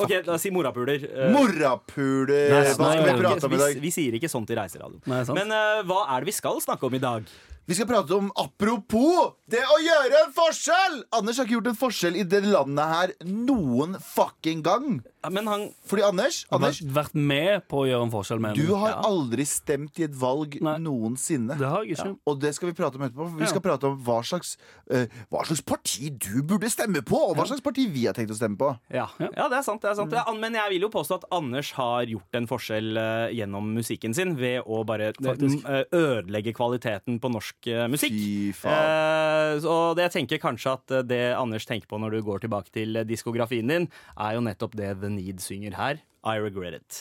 OK, 0.00 0.12
la 0.24 0.34
oss 0.36 0.42
si 0.46 0.50
morapuler. 0.54 1.02
Eh, 1.06 1.30
Morapuler! 1.34 2.50
Hva 2.54 2.74
skal 2.74 3.04
vi 3.04 3.14
prate 3.20 3.46
om 3.46 3.54
i 3.56 3.60
dag? 3.60 3.80
vi 3.82 3.90
sier 3.94 4.16
ikke 4.16 4.30
sånt 4.32 4.50
i 4.50 4.56
reiseradioen. 4.58 5.02
Men 5.36 5.52
uh, 5.52 5.82
hva 5.86 6.02
er 6.14 6.24
det 6.24 6.30
vi 6.32 6.36
skal 6.38 6.60
snakke 6.64 6.88
om 6.88 6.94
i 6.96 7.02
dag? 7.02 7.26
Vi 7.70 7.74
skal 7.74 7.86
prate 7.86 8.16
om 8.16 8.32
apropos 8.34 9.36
det 9.50 9.60
å 9.62 9.76
gjøre 9.78 10.24
en 10.24 10.32
forskjell! 10.34 10.96
Anders 11.14 11.38
har 11.38 11.46
ikke 11.46 11.54
gjort 11.56 11.68
en 11.70 11.78
forskjell 11.78 12.16
i 12.18 12.24
det 12.26 12.40
landet 12.42 12.90
her 12.90 13.12
noen 13.30 13.94
fucking 14.02 14.58
gang. 14.66 14.96
Ja, 15.20 15.30
Men 15.30 15.46
han 15.46 15.64
Fordi 15.86 16.02
Anders, 16.06 16.40
Har 16.50 16.58
Anders 16.58 16.80
vært 16.82 17.14
med 17.14 17.66
på 17.70 17.82
å 17.82 17.86
gjøre 17.86 18.06
en 18.06 18.12
forskjell 18.14 18.40
med 18.42 18.58
du 18.58 18.72
har 18.74 18.94
Ja. 18.96 19.02
aldri 19.06 19.44
stemt 19.46 19.98
i 20.00 20.04
et 20.06 20.14
valg 20.16 20.56
Nei. 20.60 20.78
noensinne. 20.78 21.58
Det 21.58 21.68
har 21.68 21.84
jeg 21.84 21.98
ikke. 21.98 22.16
Og 22.26 22.40
det 22.40 22.54
skal 22.56 22.70
vi 22.70 22.74
prate 22.74 22.96
om 22.96 23.02
etterpå. 23.06 23.28
For 23.28 23.36
vi 23.38 23.44
Ja. 23.44 23.50
skal 23.52 23.60
prate 23.60 23.84
om 23.84 24.02
hva 24.02 24.18
slags, 24.24 24.56
uh, 24.90 25.06
hva 25.30 25.44
slags 25.46 25.62
parti 25.62 26.10
du 26.10 26.42
burde 26.42 26.70
stemme 26.70 27.02
på, 27.02 27.14
og 27.14 27.36
hva 27.36 27.46
slags 27.46 27.62
parti 27.62 27.86
vi 27.86 28.06
har 28.06 28.14
tenkt 28.14 28.30
å 28.30 28.38
stemme 28.38 28.56
på. 28.56 28.78
Ja, 28.90 29.08
ja 29.20 29.48
det 29.48 29.58
er 29.58 29.62
sant. 29.62 29.82
det 29.82 29.90
er 29.90 29.94
sant 29.94 30.10
ja, 30.10 30.24
Men 30.32 30.54
jeg 30.54 30.70
vil 30.70 30.80
jo 30.80 30.88
påstå 30.88 31.22
at 31.22 31.24
Anders 31.30 31.70
har 31.72 32.06
gjort 32.06 32.34
en 32.34 32.46
forskjell 32.48 32.96
uh, 32.96 33.30
gjennom 33.30 33.74
musikken 33.74 34.14
sin 34.14 34.34
ved 34.36 34.64
å 34.66 34.84
bare 34.84 35.12
uh, 35.22 35.84
ødelegge 35.92 36.54
kvaliteten 36.54 37.20
på 37.20 37.30
norsk 37.30 37.59
eh, 37.68 37.86
musikk. 37.90 38.12
Fy 38.14 38.52
faen. 38.56 39.60
Eh, 39.60 39.94
det 39.98 40.06
jeg 40.06 40.12
tenker 40.16 40.38
kanskje 40.42 40.72
at 40.72 40.90
eh, 40.90 41.02
det 41.02 41.20
Anders 41.36 41.66
tenker 41.66 41.86
på 41.90 41.98
når 42.00 42.10
du 42.16 42.22
går 42.22 42.40
tilbake 42.46 42.70
til 42.72 42.94
diskografien 43.04 43.68
din, 43.68 43.88
er 44.16 44.34
jo 44.38 44.40
nettopp 44.46 44.76
det 44.78 44.94
The 45.00 45.10
Need 45.10 45.40
synger 45.44 45.74
her. 45.76 46.00
I 46.24 46.36
regret 46.38 46.74
it. 46.80 47.00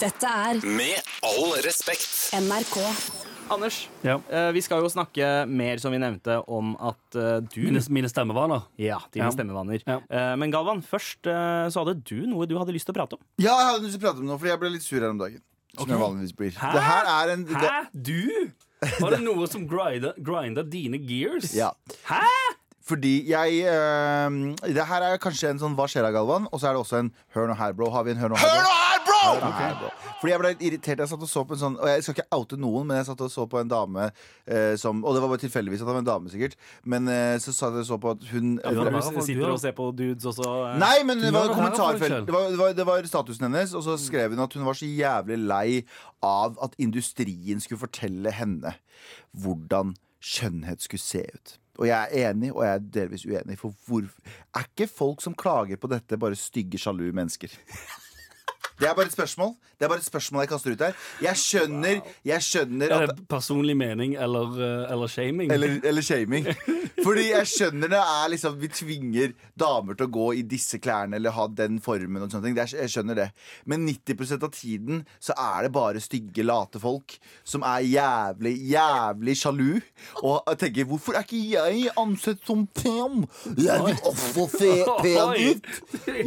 Dette 0.00 0.24
er 0.24 0.60
Med 0.64 1.02
all 1.22 1.56
respekt. 1.62 2.30
NRK. 2.38 2.78
Anders, 3.50 3.88
Ja. 4.04 4.18
eh, 4.28 4.50
vi 4.52 4.60
skal 4.60 4.82
jo 4.82 4.88
snakke 4.92 5.46
mer, 5.48 5.78
som 5.80 5.92
vi 5.92 5.98
nevnte, 5.98 6.42
om 6.48 6.74
at 6.80 6.98
du 7.12 7.60
Mine, 7.64 7.80
mine 7.88 8.08
stemmevaner. 8.08 8.66
Ja, 8.76 8.98
dine 9.12 9.24
Ja. 9.26 9.30
stemmevaner. 9.32 9.82
Ja. 9.86 10.00
Eh, 10.10 10.36
men 10.36 10.50
Galvan, 10.52 10.82
først 10.84 11.22
så 11.24 11.72
hadde 11.84 12.02
du 12.04 12.26
noe 12.26 12.46
du 12.46 12.58
hadde 12.58 12.72
lyst 12.72 12.86
til 12.86 12.92
å 12.94 12.98
prate 13.00 13.14
om. 13.16 13.20
Ja, 13.38 13.56
jeg 13.56 13.66
hadde 13.72 13.84
lyst 13.86 13.98
til 13.98 14.02
å 14.04 14.10
prate 14.10 14.20
om 14.20 14.26
noe, 14.26 14.38
fordi 14.38 14.50
jeg 14.52 14.60
ble 14.60 14.70
litt 14.70 14.82
sur 14.82 15.00
her 15.00 15.10
om 15.10 15.18
dagen. 15.18 15.40
Som 15.78 15.88
jeg 15.88 15.98
vanligvis 16.00 16.32
blir. 16.36 16.50
Hæ? 16.58 16.72
Det 16.74 16.82
her 16.82 17.04
er 17.06 17.32
en 17.32 17.44
det, 17.44 17.56
Hæ? 17.56 17.88
Du? 17.92 18.52
Var 19.00 19.10
det 19.10 19.20
noe 19.24 19.46
som 19.50 19.66
grinda, 19.68 20.12
grinda 20.18 20.62
dine 20.62 20.98
gears? 21.02 21.54
ja. 21.56 21.72
Hæ? 22.06 22.22
Fordi 22.88 23.14
jeg 23.28 23.58
eh, 23.68 24.36
Det 24.74 24.84
her 24.88 25.04
er 25.10 25.18
kanskje 25.20 25.50
en 25.52 25.58
sånn 25.60 25.74
Hva 25.76 25.84
skjer 25.90 26.06
da, 26.06 26.12
Galvan? 26.14 26.46
Og 26.52 26.60
så 26.62 26.70
er 26.70 26.76
det 26.76 26.80
også 26.84 27.02
en 27.02 27.10
Hør 27.36 27.50
nå 27.50 27.56
her, 27.58 27.74
bro. 27.76 27.90
Har 27.92 28.06
vi 28.06 28.14
en 28.14 28.20
Hør 28.22 28.32
nå 28.32 28.38
her, 28.40 28.54
bro? 28.54 28.76
Hør 29.18 29.40
nå 29.42 29.50
her, 29.58 29.74
bro! 29.80 29.90
Fordi 30.18 30.32
jeg 30.32 30.40
ble 30.42 30.50
litt 30.54 30.62
irritert. 30.66 30.98
Jeg 31.02 31.10
satt 31.12 31.22
og 31.22 31.30
så 31.30 31.42
på 31.46 31.54
en 31.54 31.60
sånn 31.60 31.76
Og 31.78 31.86
jeg 31.90 32.02
skal 32.06 32.16
ikke 32.16 32.38
oute 32.38 32.58
noen, 32.58 32.86
men 32.88 32.98
jeg 33.00 33.06
satt 33.10 33.20
og 33.26 33.30
så 33.30 33.44
på 33.50 33.60
en 33.60 33.70
dame 33.70 34.06
eh, 34.08 34.72
som 34.80 35.02
Og 35.04 35.14
det 35.14 35.22
var 35.22 35.32
bare 35.34 35.42
tilfeldigvis 35.44 35.82
at 35.84 35.86
det 35.90 35.94
var 35.94 36.00
en 36.02 36.08
dame, 36.08 36.32
sikkert. 36.32 36.56
Men 36.94 37.10
eh, 37.12 37.36
så 37.42 37.54
satt 37.54 37.76
jeg 37.76 37.84
og 37.84 37.90
så 37.92 38.00
på 38.02 38.14
at 38.16 38.24
hun 38.32 38.56
Ja, 38.64 38.72
det 38.72 38.94
du 39.18 39.20
sitter 39.28 39.52
og 39.52 39.60
ser 39.62 39.76
på 39.78 39.90
dudes 39.98 40.26
også. 40.32 40.48
eh, 40.72 40.80
Nei, 40.82 40.96
men 41.06 41.22
det 41.22 41.30
var 41.34 41.52
kommentarfelt. 41.52 42.26
Det 42.26 42.34
var, 42.34 42.48
det, 42.50 42.58
var, 42.62 42.74
det 42.80 42.88
var 42.88 43.06
statusen 43.10 43.46
hennes, 43.50 43.74
og 43.78 43.84
så 43.86 43.98
skrev 44.00 44.34
hun 44.34 44.42
at 44.46 44.56
hun 44.58 44.66
var 44.66 44.78
så 44.78 44.88
jævlig 44.88 45.38
lei 45.44 45.68
av 46.24 46.58
at 46.64 46.74
industrien 46.82 47.60
skulle 47.62 47.84
fortelle 47.84 48.32
henne 48.34 48.74
hvordan 49.38 49.94
skjønnhet 50.24 50.82
skulle 50.82 51.02
se 51.04 51.22
ut. 51.34 51.58
Og 51.78 51.86
jeg 51.86 52.08
er 52.10 52.30
enig, 52.30 52.50
og 52.52 52.64
jeg 52.64 52.74
er 52.74 52.86
delvis 52.94 53.26
uenig. 53.26 53.58
For 53.58 53.74
hvor 53.86 54.02
Er 54.56 54.66
ikke 54.66 54.90
folk 54.90 55.22
som 55.22 55.34
klager 55.34 55.76
på 55.76 55.86
dette, 55.86 56.18
bare 56.18 56.34
stygge, 56.34 56.78
sjalu 56.78 57.12
mennesker? 57.12 57.48
Det 58.78 58.86
er 58.88 58.94
bare 58.94 59.06
et 59.06 59.12
spørsmål 59.12 59.54
Det 59.78 59.84
er 59.86 59.88
bare 59.90 59.98
et 59.98 60.06
spørsmål 60.06 60.42
jeg 60.42 60.48
kaster 60.50 60.72
ut 60.74 60.80
her. 60.82 60.94
Jeg 61.22 61.36
skjønner, 61.38 62.00
jeg 62.26 62.42
skjønner 62.42 62.92
Er 62.94 63.04
at 63.08 63.20
personlig 63.30 63.76
mening 63.78 64.14
eller, 64.18 64.54
eh, 64.58 64.92
eller 64.92 65.06
shaming? 65.10 65.52
eller, 65.52 65.80
eller 65.84 66.02
shaming. 66.02 66.46
Fordi 67.04 67.28
jeg 67.30 67.46
skjønner 67.46 67.90
det 67.92 68.00
er 68.02 68.28
liksom 68.32 68.56
Vi 68.60 68.68
tvinger 68.74 69.34
damer 69.58 69.94
til 69.98 70.08
å 70.08 70.12
gå 70.18 70.26
i 70.38 70.42
disse 70.42 70.78
klærne 70.82 71.18
eller 71.18 71.34
ha 71.36 71.46
den 71.46 71.78
formen. 71.82 72.22
og 72.22 72.30
sånne 72.30 72.48
ting 72.48 72.58
er, 72.58 72.72
Jeg 72.82 72.90
skjønner 72.94 73.18
det 73.18 73.28
Men 73.66 73.86
90% 73.88 74.46
av 74.46 74.52
tiden 74.54 75.04
så 75.22 75.34
er 75.38 75.66
det 75.68 75.72
bare 75.74 76.00
stygge, 76.02 76.42
late 76.46 76.80
folk 76.82 77.16
som 77.46 77.62
er 77.66 77.84
jævlig, 77.86 78.54
jævlig 78.70 79.34
sjalu. 79.38 79.80
Og 80.22 80.42
tenker 80.58 80.86
hvorfor 80.88 81.16
er 81.18 81.24
ikke 81.26 81.40
jeg 81.52 81.90
ansett 81.98 82.42
som 82.46 82.66
pen? 82.74 83.24
Jeg 83.58 83.78
vil 83.84 83.98
også 84.10 84.46
se 84.58 84.72
pen 85.04 85.34
ut. 85.52 85.70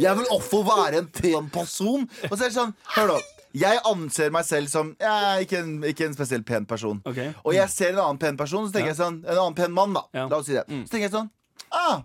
Jeg 0.00 0.16
vil 0.18 0.32
også 0.34 0.62
være 0.66 1.02
en 1.02 1.08
pen 1.14 1.48
person. 1.52 2.08
Og 2.30 2.36
så 2.38 2.41
er 2.44 2.52
det 2.52 2.56
sånn 2.58 2.74
Hør 2.96 3.06
nå. 3.14 3.20
Jeg 3.52 3.80
anser 3.84 4.30
meg 4.32 4.46
selv 4.48 4.70
som 4.72 4.94
ja, 5.00 5.16
ikke, 5.44 5.58
en, 5.60 5.74
ikke 5.84 6.06
en 6.08 6.14
spesielt 6.16 6.46
pen 6.48 6.64
person. 6.64 7.02
Okay. 7.04 7.34
Og 7.44 7.52
jeg 7.52 7.68
ser 7.68 7.90
en 7.92 7.98
annen 8.00 8.18
pen 8.22 8.36
person, 8.40 8.64
så 8.64 8.72
tenker 8.72 8.94
jeg 8.94 8.96
sånn 9.02 9.18
En 9.26 9.36
annen 9.36 9.54
pen 9.58 9.72
mann, 9.76 9.92
da. 9.92 10.06
Ja. 10.16 10.24
La 10.30 10.38
oss 10.40 10.46
si 10.48 10.56
det. 10.56 10.64
Så 10.68 10.88
tenker 10.94 11.08
jeg 11.10 11.12
sånn 11.12 11.28
Ah, 11.72 12.00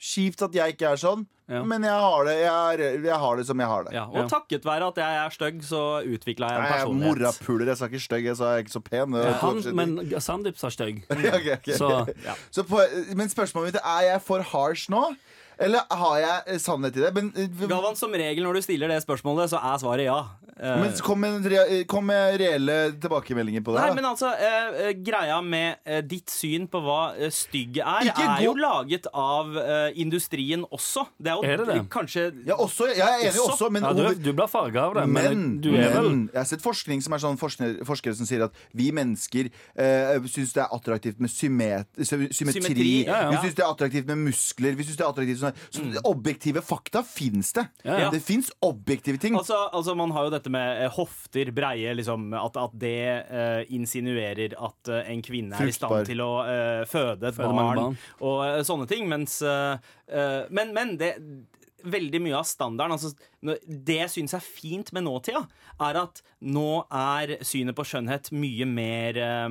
Kjipt 0.00 0.40
at 0.46 0.54
jeg 0.56 0.74
ikke 0.74 0.94
er 0.94 0.96
sånn, 0.96 1.26
Ja. 1.50 1.60
men 1.62 1.82
jeg 1.84 1.92
har, 1.92 2.24
det, 2.24 2.34
jeg, 2.40 2.48
er, 2.80 3.02
jeg 3.04 3.18
har 3.20 3.36
det 3.36 3.44
som 3.46 3.58
jeg 3.60 3.68
har 3.68 3.84
det. 3.84 3.92
Ja, 3.92 4.04
og 4.08 4.16
Ja. 4.16 4.26
takket 4.30 4.64
være 4.64 4.86
at 4.88 4.96
jeg 4.96 5.18
er 5.26 5.30
stygg, 5.34 5.58
så 5.66 5.80
utvikla 6.06 6.48
jeg 6.48 6.56
en 6.56 6.64
Jeg 6.64 6.70
er 6.72 6.78
personlighet. 6.86 7.18
morapuler. 7.18 7.66
Jeg 7.66 7.76
sa 7.76 7.84
ikke 7.90 8.00
stygg, 8.00 8.24
jeg 8.24 8.36
sa 8.38 8.44
jeg 8.54 8.58
er 8.58 8.64
ikke 8.64 8.76
så 8.78 8.82
pen. 8.86 9.12
Han, 9.42 9.76
men 9.76 10.20
Sandeep 10.20 10.56
sa 10.56 10.70
stygg. 10.72 11.02
Så 11.76 11.90
Så 12.54 12.64
på, 12.64 12.80
men 13.14 13.28
spørsmålet 13.28 13.74
mitt 13.74 13.80
er 13.82 13.88
Er 13.98 14.06
jeg 14.14 14.22
for 14.22 14.40
harsh 14.40 14.88
nå, 14.90 15.02
eller 15.60 15.84
har 16.02 16.16
jeg 16.22 16.42
eh, 16.46 16.60
sannhet 16.62 16.96
i 16.96 17.04
det? 17.04 17.12
Men, 17.16 17.32
eh, 17.36 17.66
Galvan, 17.68 17.98
som 17.98 18.14
regel 18.16 18.46
når 18.46 18.58
du 18.58 18.64
stiller 18.64 18.90
det 18.90 19.02
spørsmålet, 19.04 19.52
så 19.52 19.60
er 19.60 19.82
svaret 19.82 20.08
ja. 20.08 20.20
Eh, 20.60 20.76
men 20.82 20.92
kom, 21.00 21.20
med, 21.24 21.46
kom 21.88 22.04
med 22.10 22.34
reelle 22.40 22.74
tilbakemeldinger 23.00 23.62
på 23.64 23.72
det. 23.72 23.80
Nei, 23.80 23.88
da. 23.88 23.94
men 23.96 24.08
altså, 24.10 24.28
eh, 24.36 24.80
eh, 24.88 24.90
Greia 25.00 25.38
med 25.40 25.78
eh, 25.88 26.02
ditt 26.04 26.28
syn 26.32 26.66
på 26.68 26.82
hva 26.84 26.98
eh, 27.16 27.30
stygg 27.32 27.78
er, 27.80 28.10
Ikke 28.10 28.26
er 28.28 28.42
jo 28.44 28.52
laget 28.60 29.08
av 29.16 29.56
eh, 29.56 29.96
industrien 30.02 30.66
også. 30.68 31.06
Det 31.16 31.32
er 31.32 31.38
jo 31.40 31.46
Er 31.48 31.62
det 31.62 31.68
det? 31.70 31.78
kanskje 31.92 32.26
ja, 32.46 32.58
også, 32.60 32.90
jeg 32.92 33.00
er 33.06 33.24
enig 33.30 33.40
Også? 33.40 33.54
også, 33.56 33.70
men, 33.72 33.86
ja, 33.88 33.92
du, 33.96 34.20
du 34.20 34.32
blir 34.36 34.50
farga 34.52 34.84
av 34.90 34.98
det, 35.00 35.06
men, 35.08 35.24
men, 35.30 35.46
du 35.64 35.70
er 35.72 35.94
vel 35.96 36.10
men 36.10 36.20
jeg 36.34 36.40
har 36.42 36.48
sett 36.52 36.62
forskning 36.64 37.00
som 37.04 37.16
er 37.16 37.22
sånn 37.24 37.40
forskere, 37.40 37.86
forskere 37.88 38.18
som 38.20 38.28
sier 38.28 38.44
at 38.46 38.60
vi 38.76 38.90
mennesker 38.94 39.48
eh, 39.48 40.20
syns 40.28 40.52
det 40.56 40.62
er 40.66 40.74
attraktivt 40.76 41.20
med 41.24 41.32
symmet, 41.32 41.88
sy- 41.96 42.28
symmetri. 42.36 42.60
Symmetri, 42.60 42.92
ja, 43.08 43.22
ja. 43.24 43.30
Vi 43.32 43.40
syns 43.46 43.56
det 43.56 43.64
er 43.64 43.70
attraktivt 43.72 44.10
med 44.12 44.20
muskler. 44.28 44.76
Vi 44.76 44.84
synes 44.86 45.00
det 45.00 45.06
er 45.06 45.10
attraktivt 45.14 45.40
sånn, 45.40 45.56
Så 45.72 46.04
objektive 46.10 46.62
fakta 46.64 47.02
fins 47.06 47.52
det. 47.56 47.64
Ja, 47.86 47.98
ja. 48.04 48.10
Det 48.12 48.20
fins 48.24 48.50
objektive 48.66 49.18
ting. 49.22 49.36
Altså, 49.38 49.56
altså 49.72 49.94
Man 49.98 50.12
har 50.16 50.28
jo 50.28 50.34
dette 50.36 50.49
med 50.50 50.84
eh, 50.84 50.90
hofter, 50.96 51.52
breie, 51.54 51.94
liksom, 51.98 52.30
at, 52.38 52.58
at 52.60 52.74
det 52.80 52.96
eh, 53.22 53.62
insinuerer 53.76 54.56
at 54.58 54.90
eh, 54.90 55.12
en 55.14 55.22
kvinne 55.24 55.58
er 55.58 55.70
i 55.70 55.74
stand 55.74 56.08
til 56.08 56.22
å 56.24 56.32
føde 56.90 57.30
et 57.30 57.36
Føde 57.36 57.54
barn, 57.54 57.80
barn. 57.80 57.98
og 58.26 58.66
sånne 58.66 58.88
ting. 58.90 59.08
Mens 59.10 59.40
Men, 59.42 60.72
men 60.74 60.96
det 61.00 61.14
Veldig 61.84 62.20
mye 62.22 62.36
av 62.38 62.44
standarden 62.44 62.92
altså, 62.96 63.14
nå- 63.42 63.56
Det 63.66 63.96
jeg 64.00 64.10
syns 64.10 64.34
er 64.34 64.40
fint 64.44 64.92
med 64.92 65.04
nåtida, 65.04 65.46
er 65.80 65.96
at 66.02 66.22
nå 66.42 66.84
er 66.90 67.36
synet 67.42 67.74
på 67.76 67.84
skjønnhet 67.84 68.30
mye 68.32 68.66
mer 68.66 69.16
uh, 69.20 69.48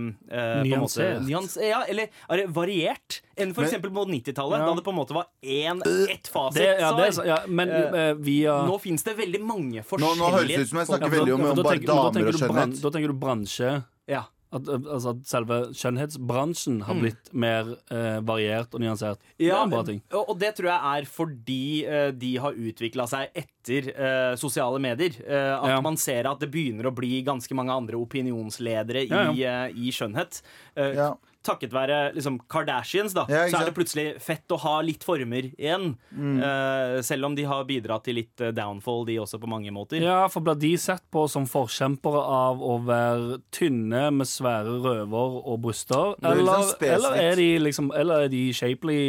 Nyansert. 0.63 1.19
måte, 1.19 1.25
nyans, 1.27 1.57
ja, 1.61 1.83
Eller 1.89 2.09
er 2.29 2.37
det 2.43 2.47
variert 2.53 3.21
enn 3.39 3.53
eksempel 3.53 3.91
på 3.91 4.05
90-tallet, 4.09 4.59
Ja. 4.59 4.65
da 4.65 4.73
det 4.75 4.83
på 4.83 4.89
en 4.93 4.99
måte 4.99 5.13
var 5.15 5.27
én, 5.41 5.81
ett 6.09 6.27
fasit. 6.27 6.59
det, 6.61 6.79
ja, 6.79 6.91
det, 6.97 7.25
ja, 7.25 7.37
Men 7.47 7.69
eh, 7.69 8.13
via 8.15 8.65
Nå 8.67 8.79
fins 8.81 9.03
det 9.03 9.15
veldig 9.17 9.41
mange 9.41 9.83
forskjellige 9.83 10.17
nå 10.19 10.31
høres 10.35 10.47
det 10.47 10.59
ut 10.59 10.69
som 10.69 10.79
jeg 10.79 10.87
snakker 10.87 11.09
veldig 11.09 11.31
da- 11.31 11.33
om, 11.35 11.45
om 11.49 11.55
da 11.55 11.63
bare 11.63 11.79
da 11.79 11.93
damer 11.93 12.27
og 12.27 12.33
skjønnhet. 12.33 12.81
Da 12.81 12.89
tenker 12.89 13.07
du 13.07 13.13
bransje. 13.19 13.83
Ja. 14.07 14.23
At, 14.51 14.65
eh, 14.67 14.79
altså, 14.89 15.11
at 15.13 15.25
selve 15.29 15.57
skjønnhetsbransjen 15.77 16.79
Mm. 16.79 16.85
har 16.87 16.95
blitt 16.95 17.29
mer 17.33 17.67
eh, 17.91 18.19
variert 18.25 18.73
og 18.73 18.81
nyansert. 18.81 19.19
det 19.37 19.45
Ja, 19.45 19.59
er 19.59 19.63
en 19.63 19.69
bra 19.69 19.83
ting. 19.83 20.01
og 20.11 20.39
det 20.39 20.55
tror 20.57 20.69
jeg 20.71 20.81
er 21.01 21.05
fordi 21.05 21.85
eh, 21.85 22.11
de 22.11 22.35
har 22.37 22.53
utvikla 22.53 23.05
seg 23.07 23.29
etter 23.35 23.89
eh, 23.93 24.35
sosiale 24.35 24.79
medier. 24.81 25.11
eh, 25.27 25.53
at 25.61 25.69
Ja. 25.69 25.81
man 25.81 25.97
ser 25.97 26.25
at 26.25 26.39
det 26.39 26.49
begynner 26.51 26.85
å 26.89 26.95
bli 26.95 27.21
ganske 27.23 27.53
mange 27.53 27.69
andre 27.71 27.93
opinionsledere 27.97 29.07
Ja, 29.07 29.31
i, 29.31 29.43
eh, 29.43 29.69
i 29.75 29.91
skjønnhet. 29.91 30.41
Eh, 30.75 30.95
Ja. 30.95 31.13
Takket 31.49 31.73
være 31.73 31.99
liksom, 32.15 32.39
Kardashians, 32.51 33.15
da, 33.17 33.25
Ja, 33.31 33.45
så 33.49 33.61
er 33.61 33.69
det 33.69 33.75
plutselig 33.77 34.07
fett 34.23 34.49
å 34.53 34.59
ha 34.63 34.75
litt 34.85 35.03
former 35.05 35.49
igjen. 35.49 35.93
Mm. 36.13 36.37
Uh, 36.41 36.99
selv 37.05 37.29
om 37.29 37.37
de 37.37 37.45
har 37.49 37.65
bidratt 37.69 38.05
til 38.07 38.19
litt 38.21 38.43
eh, 38.43 38.53
downfall, 38.55 39.05
de 39.07 39.17
også, 39.21 39.39
på 39.41 39.49
mange 39.49 39.73
måter. 39.75 40.01
Ja, 40.03 40.21
for 40.31 40.45
blir 40.45 40.59
de 40.59 40.73
sett 40.81 41.03
på 41.13 41.25
som 41.31 41.47
forkjempere 41.49 42.21
av 42.21 42.63
å 42.63 42.77
være 42.85 43.39
tynne 43.55 44.07
med 44.15 44.29
svære 44.29 44.79
røver 44.83 45.39
og 45.43 45.61
bryster? 45.65 46.15
er 46.21 46.39
Eller, 46.39 46.73
eller 46.93 47.19
er 47.19 47.37
de 47.39 47.49
liksom 47.61 47.91
Eller 47.95 48.25
er 48.25 48.31
de 48.31 48.41
shapely 48.55 49.01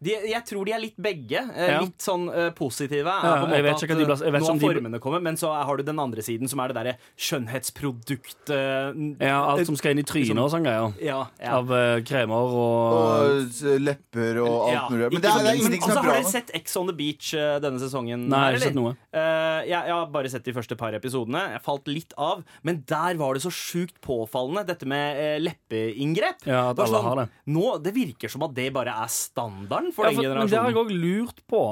De, 0.00 0.14
jeg 0.30 0.40
tror 0.48 0.64
de 0.64 0.72
er 0.72 0.80
litt 0.80 0.96
begge. 0.96 1.42
eh, 1.54 1.70
Ja. 1.74 1.80
Litt 1.84 2.00
sånn 2.00 2.22
uh, 2.32 2.50
positive. 2.56 3.04
Ja, 3.04 3.46
jeg 3.52 3.64
vet 3.66 3.82
ikke 3.84 3.92
at, 3.92 3.98
de 4.00 4.06
at, 4.12 4.22
jeg 4.24 4.32
vet 4.32 4.40
eh, 4.40 4.46
Nå 4.46 4.46
har 4.48 4.56
de- 4.56 4.64
formene 4.80 5.00
kommet, 5.04 5.22
men 5.22 5.36
så 5.36 5.50
har 5.52 5.76
du 5.76 5.82
den 5.84 5.98
andre 6.00 6.22
siden, 6.24 6.48
som 6.48 6.58
er 6.64 6.72
det 6.72 6.76
derre 6.78 6.94
skjønnhetsprodukt 7.20 8.50
Uh, 8.50 8.90
Ja, 9.20 9.36
alt 9.52 9.66
som 9.68 9.76
skal 9.78 9.92
inn 9.94 10.00
i 10.00 10.06
trynet 10.08 10.38
og 10.40 10.48
sånn 10.52 10.64
greier. 10.64 10.94
Ja, 11.04 11.18
ja. 11.38 11.52
Av 11.58 11.68
uh, 11.70 12.00
kremer 12.06 12.54
og 12.56 12.96
Og 12.96 13.60
lepper 13.84 14.40
og 14.42 14.54
alt 14.64 14.72
Ja, 14.72 14.82
mulig. 14.90 15.10
Men 15.12 15.20
det 15.22 15.28
er, 15.28 15.34
så 15.36 15.44
det 15.44 15.50
er 15.52 15.60
ingenting 15.60 15.82
som 15.84 15.90
altså, 15.92 16.00
er 16.00 16.06
bra 16.08 16.14
Har 16.14 16.22
dere 16.24 16.32
sett 16.32 16.50
Ex 16.56 16.76
on 16.80 16.88
the 16.90 16.96
Beach 16.96 17.30
denne 17.62 17.82
sesongen? 17.82 18.24
Nei, 18.30 18.40
jeg 18.40 18.46
har 18.46 18.56
ikke 18.58 18.64
sett 18.70 18.78
noe. 18.78 18.94
Eh, 19.12 19.60
jeg, 19.68 19.76
jeg 19.90 19.94
har 19.94 20.08
bare 20.16 20.32
sett 20.32 20.44
de 20.48 20.54
første 20.56 20.76
par 20.80 20.96
episodene. 20.96 21.44
Jeg 21.54 21.62
falt 21.64 21.90
litt 21.92 22.16
av. 22.20 22.42
Men 22.66 22.80
der 22.88 23.20
var 23.20 23.36
det 23.36 23.42
så 23.44 23.52
sjukt 23.54 24.00
påfallende, 24.04 24.64
dette 24.68 24.88
med 24.88 25.42
leppeinngrep. 25.44 26.46
Ja, 26.48 26.70
at 26.72 26.80
alle 26.82 26.88
alle 26.90 27.02
har 27.06 27.20
det. 27.22 27.26
Nå, 27.54 27.66
Det 27.84 27.94
virker 27.96 28.32
som 28.32 28.42
at 28.48 28.54
det 28.56 28.70
bare 28.74 28.94
er 29.04 29.10
standarden 29.12 29.89
for 29.92 30.04
Ja, 30.06 30.10
den 30.10 30.22
for, 30.22 30.38
men 30.38 30.48
det 30.50 30.58
har 30.58 30.70
jeg 30.70 30.74
generasjonen. 30.74 30.86
òg 30.86 31.02
lurt 31.04 31.42
på. 31.50 31.62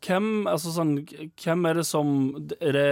Hvem, 0.00 0.28
altså 0.48 0.70
sånn, 0.72 0.92
hvem 1.42 1.66
er 1.68 1.74
det 1.80 1.84
som 1.84 2.10
er 2.56 2.72
det, 2.72 2.84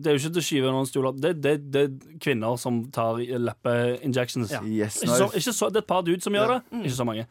det 0.00 0.08
er 0.08 0.14
jo 0.14 0.20
ikke 0.22 0.32
til 0.36 0.40
å 0.40 0.44
skyve 0.46 0.70
noen 0.72 0.86
stoler 0.88 1.16
det, 1.20 1.32
det, 1.44 1.52
det 1.74 1.82
er 1.82 2.18
kvinner 2.22 2.56
som 2.56 2.78
tar 2.94 3.18
leppeinjections. 3.20 4.54
Ja. 4.54 4.62
Yes, 4.64 5.02
nice. 5.02 5.10
Ikke 5.10 5.18
så, 5.18 5.26
det 5.34 5.42
ikke 5.42 5.54
så, 5.58 5.68
det 5.74 5.80
er 5.82 5.84
et 5.84 5.90
par 5.90 6.02
dudes 6.06 6.24
som 6.24 6.32
gjør 6.38 6.54
Ja. 6.54 6.60
det. 6.70 6.80
Ikke 6.86 6.96
så 6.96 7.04
mange. 7.08 7.26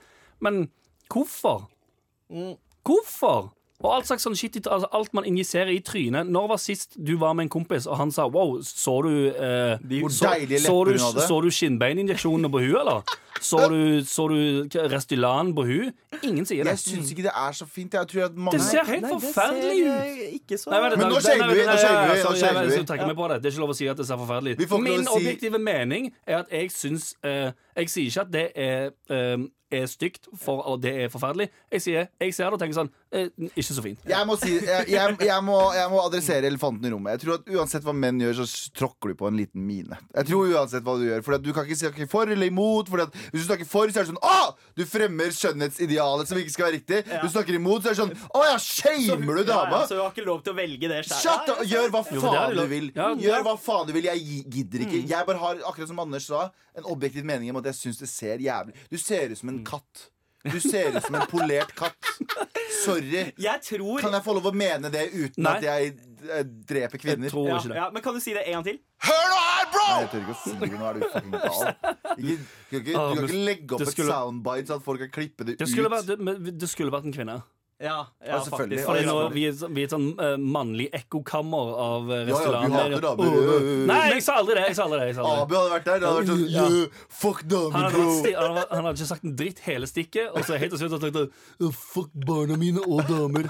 Men 0.45 0.59
hvorfor? 1.09 1.63
Mm. 2.29 2.53
Hvorfor? 2.85 3.49
Og 3.79 3.93
alt 3.95 4.09
slags 4.09 4.25
sånn 4.27 4.35
shit 4.35 4.57
altså 4.67 4.89
alt 4.91 5.13
man 5.15 5.23
injiserer 5.29 5.71
i 5.71 5.79
trynet. 5.79 6.27
Når 6.27 6.49
var 6.51 6.59
sist 6.59 6.97
du 6.99 7.13
var 7.21 7.35
med 7.37 7.47
en 7.47 7.53
kompis, 7.53 7.87
og 7.87 7.95
han 8.01 8.11
sa 8.11 8.25
wow, 8.27 8.57
så 8.65 8.97
du 9.05 9.13
eh, 9.31 9.79
Hvor 10.01 10.11
så, 10.11 10.33
deilige 10.33 10.59
så, 10.65 10.75
du, 10.83 10.91
hadde. 10.99 11.27
så 11.29 11.39
du 11.45 11.49
skinnbeininjeksjonene 11.53 12.51
på 12.51 12.63
huet, 12.65 12.81
eller? 12.81 13.17
Så 13.39 13.69
du, 13.71 14.03
så 14.03 14.25
du 14.27 14.67
Restylan 14.91 15.53
på 15.55 15.63
huet? 15.69 15.93
Ingen 16.27 16.43
sier 16.43 16.67
det. 16.67 16.73
Jeg 16.75 16.97
syns 16.97 17.13
ikke 17.13 17.23
det 17.29 17.31
er 17.31 17.55
så 17.55 17.67
fint. 17.69 17.93
Jeg 17.95 18.07
tror 18.11 18.25
at 18.25 18.35
mange 18.35 18.57
Det 18.57 18.65
ser 18.65 18.83
helt 18.89 19.05
Nei, 19.05 19.11
forferdelig 19.15 19.77
ut. 19.79 19.93
eh, 20.51 20.57
så 20.59 20.73
Men 20.75 20.99
nå 20.99 21.07
nei, 21.15 21.37
vi, 21.55 21.63
nå 23.07 23.15
det. 23.31 23.39
Er 23.39 23.53
ikke 23.53 23.63
lov 23.63 23.71
å 23.71 23.77
si 23.79 23.87
at 23.87 24.01
det 24.01 24.07
ser 24.09 24.19
forferdelig 24.19 24.57
ut. 24.59 24.75
Min 24.83 25.07
objektive 25.07 25.61
mening 25.63 26.11
er 26.27 26.41
at 26.43 26.51
jeg 26.51 26.73
syns 26.75 27.13
eh, 27.23 27.55
Jeg 27.79 27.89
sier 27.93 28.11
ikke 28.11 28.27
at 28.27 28.35
det 28.35 28.45
er, 28.59 28.91
um, 29.37 29.47
er 29.71 29.85
stygt, 29.85 30.25
for, 30.41 30.63
og 30.65 30.79
det 30.81 30.91
er 31.03 31.11
forferdelig. 31.13 31.45
Jeg 31.71 31.81
sier, 31.85 32.07
jeg 32.19 32.33
ser 32.33 32.49
det 32.49 32.57
og 32.57 32.61
tenker 32.63 32.73
sånn 32.79 32.87
eh, 33.13 33.27
Ikke 33.53 33.65
så 33.67 33.83
fint. 33.85 33.99
Jeg 34.09 34.25
må, 34.25 34.33
si, 34.41 34.55
jeg, 34.65 34.87
jeg, 34.89 35.13
jeg, 35.27 35.43
må, 35.45 35.57
jeg 35.77 35.91
må 35.91 35.99
adressere 36.01 36.49
elefanten 36.49 36.87
i 36.89 36.91
rommet. 36.93 37.13
Jeg 37.13 37.21
tror 37.21 37.35
at 37.37 37.51
Uansett 37.53 37.85
hva 37.85 37.93
menn 37.93 38.17
gjør, 38.23 38.39
så 38.41 38.71
tråkker 38.79 39.13
du 39.13 39.19
på 39.19 39.29
en 39.29 39.37
liten 39.37 39.61
mine. 39.67 39.99
Jeg 40.17 40.29
tror 40.31 40.49
uansett 40.55 40.81
hva 40.87 40.95
du 40.97 41.05
gjør 41.05 41.21
For 41.27 41.37
Du 41.45 41.51
kan 41.53 41.69
ikke 41.69 41.77
snakke 41.83 42.07
for 42.09 42.33
eller 42.33 42.49
imot. 42.49 42.89
Fordi 42.89 43.05
at 43.05 43.19
Hvis 43.29 43.43
du 43.45 43.47
snakker 43.51 43.69
for, 43.69 43.93
så 43.93 44.01
er 44.01 44.07
det 44.09 44.13
sånn 44.15 44.23
Å! 44.25 44.55
Du 44.79 44.83
fremmer 44.89 45.37
skjønnhetsidealet 45.37 46.31
som 46.33 46.41
ikke 46.41 46.55
skal 46.55 46.67
være 46.71 46.77
riktig. 46.79 47.03
Du 47.21 47.29
snakker 47.29 47.59
imot, 47.59 47.85
så 47.85 47.91
er 47.91 47.97
det 47.97 48.01
sånn 48.01 48.15
Å 48.41 48.45
ja, 48.49 48.57
shamer 48.65 49.37
du 49.37 49.43
Ja, 49.43 49.47
dama? 49.53 49.83
ja, 49.83 49.85
så 49.91 49.99
du 49.99 50.01
har 50.01 50.09
ikke 50.15 50.25
lov 50.25 50.41
til 50.47 50.55
å 50.55 50.59
velge 50.59 50.89
det 50.91 51.03
sjøl? 51.11 51.53
Gjør 51.69 51.93
hva 51.93 52.01
faen 52.09 52.17
jo, 52.17 52.57
du 52.57 52.73
vil. 52.73 52.89
Ja, 52.97 53.11
Gjør 53.21 53.45
hva 53.51 53.55
faen 53.69 53.85
du 53.85 53.93
vil. 53.99 54.09
Jeg 54.09 54.41
gidder 54.49 54.87
ikke. 54.87 55.03
Jeg 55.13 55.29
bare 55.29 55.43
har, 55.45 55.61
akkurat 55.69 55.93
som 55.93 56.01
Anders 56.01 56.25
sa, 56.25 56.49
en 56.79 56.89
objektiv 56.89 57.25
mening 57.27 57.53
om 57.53 57.61
at 57.61 57.68
jeg 57.71 57.77
syns 57.79 57.99
det 58.03 58.09
ser 58.11 58.41
jævlig 58.43 58.75
Du 58.91 58.97
ser 59.01 59.31
ut 59.33 59.39
som 59.41 59.49
en 59.53 59.61
katt. 59.67 60.07
Du 60.47 60.59
ser 60.63 60.93
ut 60.95 61.03
som 61.03 61.15
en 61.19 61.25
polert 61.27 61.73
katt. 61.75 62.11
Sorry. 62.83 63.25
Jeg 63.37 63.59
tror 63.65 63.99
Kan 63.99 64.13
jeg 64.15 64.23
få 64.23 64.35
lov 64.37 64.45
å 64.49 64.53
mene 64.55 64.91
det 64.93 65.09
uten 65.11 65.43
Nei. 65.43 65.55
at 65.57 65.65
jeg 65.67 65.89
eh, 66.29 66.43
dreper 66.69 66.95
Jeg 66.95 67.03
kvinner? 67.03 67.33
tror 67.33 67.49
ja, 67.49 67.57
ikke 67.59 67.71
det. 67.73 67.79
ja, 67.81 67.87
Men 67.95 68.05
kan 68.05 68.15
du 68.15 68.21
si 68.23 68.35
det 68.37 68.45
en 68.47 68.57
gang 68.59 68.67
til? 68.69 68.79
Hør 69.09 69.25
nå 69.33 69.39
her, 69.43 69.67
bro! 69.73 69.83
Nei, 69.89 69.99
jeg 69.99 70.09
tør 70.13 70.23
ikke 70.23 70.35
å 70.35 70.39
si 70.43 70.55
det. 70.61 70.71
Nå 70.79 70.87
er 70.89 70.93
du 70.93 71.05
fucking 71.11 71.35
gal. 71.35 71.61
Ikke, 72.15 72.23
du, 72.23 72.47
kan 72.71 72.79
ikke, 72.79 72.85
du 72.87 72.91
kan 72.95 73.27
ikke 73.27 73.43
legge 73.49 73.75
opp 73.75 73.83
skulle... 73.91 74.07
et 74.07 74.15
soundbite 74.15 74.71
så 74.71 74.77
at 74.79 74.85
folk 74.87 75.03
kan 75.05 75.11
klippe 75.19 75.47
det, 75.49 75.57
Det 75.59 75.67
ut. 75.67 75.89
vært, 75.91 76.13
det, 76.13 76.55
det 76.63 76.69
skulle 76.71 76.95
vært 76.95 77.09
en 77.09 77.15
kvinne. 77.19 77.37
Ja, 77.79 77.85
Ja, 77.87 78.27
ja 78.27 78.39
selvfølgelig. 78.43 78.79
faktisk. 78.79 78.85
Fordi 78.85 79.05
nå, 79.05 79.29
vi, 79.29 79.45
er, 79.47 79.69
vi 79.75 79.81
er 79.81 79.87
et 79.87 79.93
sånn 79.93 80.07
uh, 80.19 80.33
mannlig 80.35 80.89
ekkokammer 80.99 81.69
av 81.79 82.09
restauranter. 82.27 82.75
Ja, 82.75 82.83
ja, 82.83 82.89
du 82.89 82.95
hater 82.97 83.05
damer. 83.07 83.23
Åh, 83.23 83.37
øh, 83.39 83.69
øh. 83.69 83.85
Nei, 83.87 83.99
jeg 84.13 84.25
sa 84.25 84.35
aldri 84.41 84.57
det! 84.57 84.65
Jeg 84.67 84.75
sa 84.75 84.83
aldri 84.89 84.99
det, 84.99 85.07
jeg 85.07 85.15
sa 85.15 85.23
aldri 85.23 85.37
det. 85.37 85.45
Abu 85.45 85.55
hadde 85.55 85.71
vært 85.77 85.87
der. 85.87 86.01
Det 86.03 86.09
hadde 86.09 86.19
vært 86.19 86.31
sånn 86.33 86.45
Ja. 86.51 86.67
yeah, 86.67 87.07
Fuck 87.21 87.41
damer, 87.55 87.89
bro. 87.95 88.03
han, 88.03 88.35
hadde, 88.35 88.67
han 88.73 88.83
hadde 88.89 88.95
ikke 88.99 89.11
sagt 89.13 89.27
en 89.31 89.35
dritt 89.39 89.63
hele 89.69 89.91
stikket, 89.93 90.31
og 90.33 90.43
så 90.43 90.59
helt 90.59 90.75
til 90.75 90.83
slutt 90.83 90.97
hadde 90.99 91.11
han 91.15 91.31
sagt 91.31 91.81
Fuck 91.95 92.13
barna 92.27 92.59
mine 92.59 92.83
og 92.83 93.03
damer. 93.07 93.47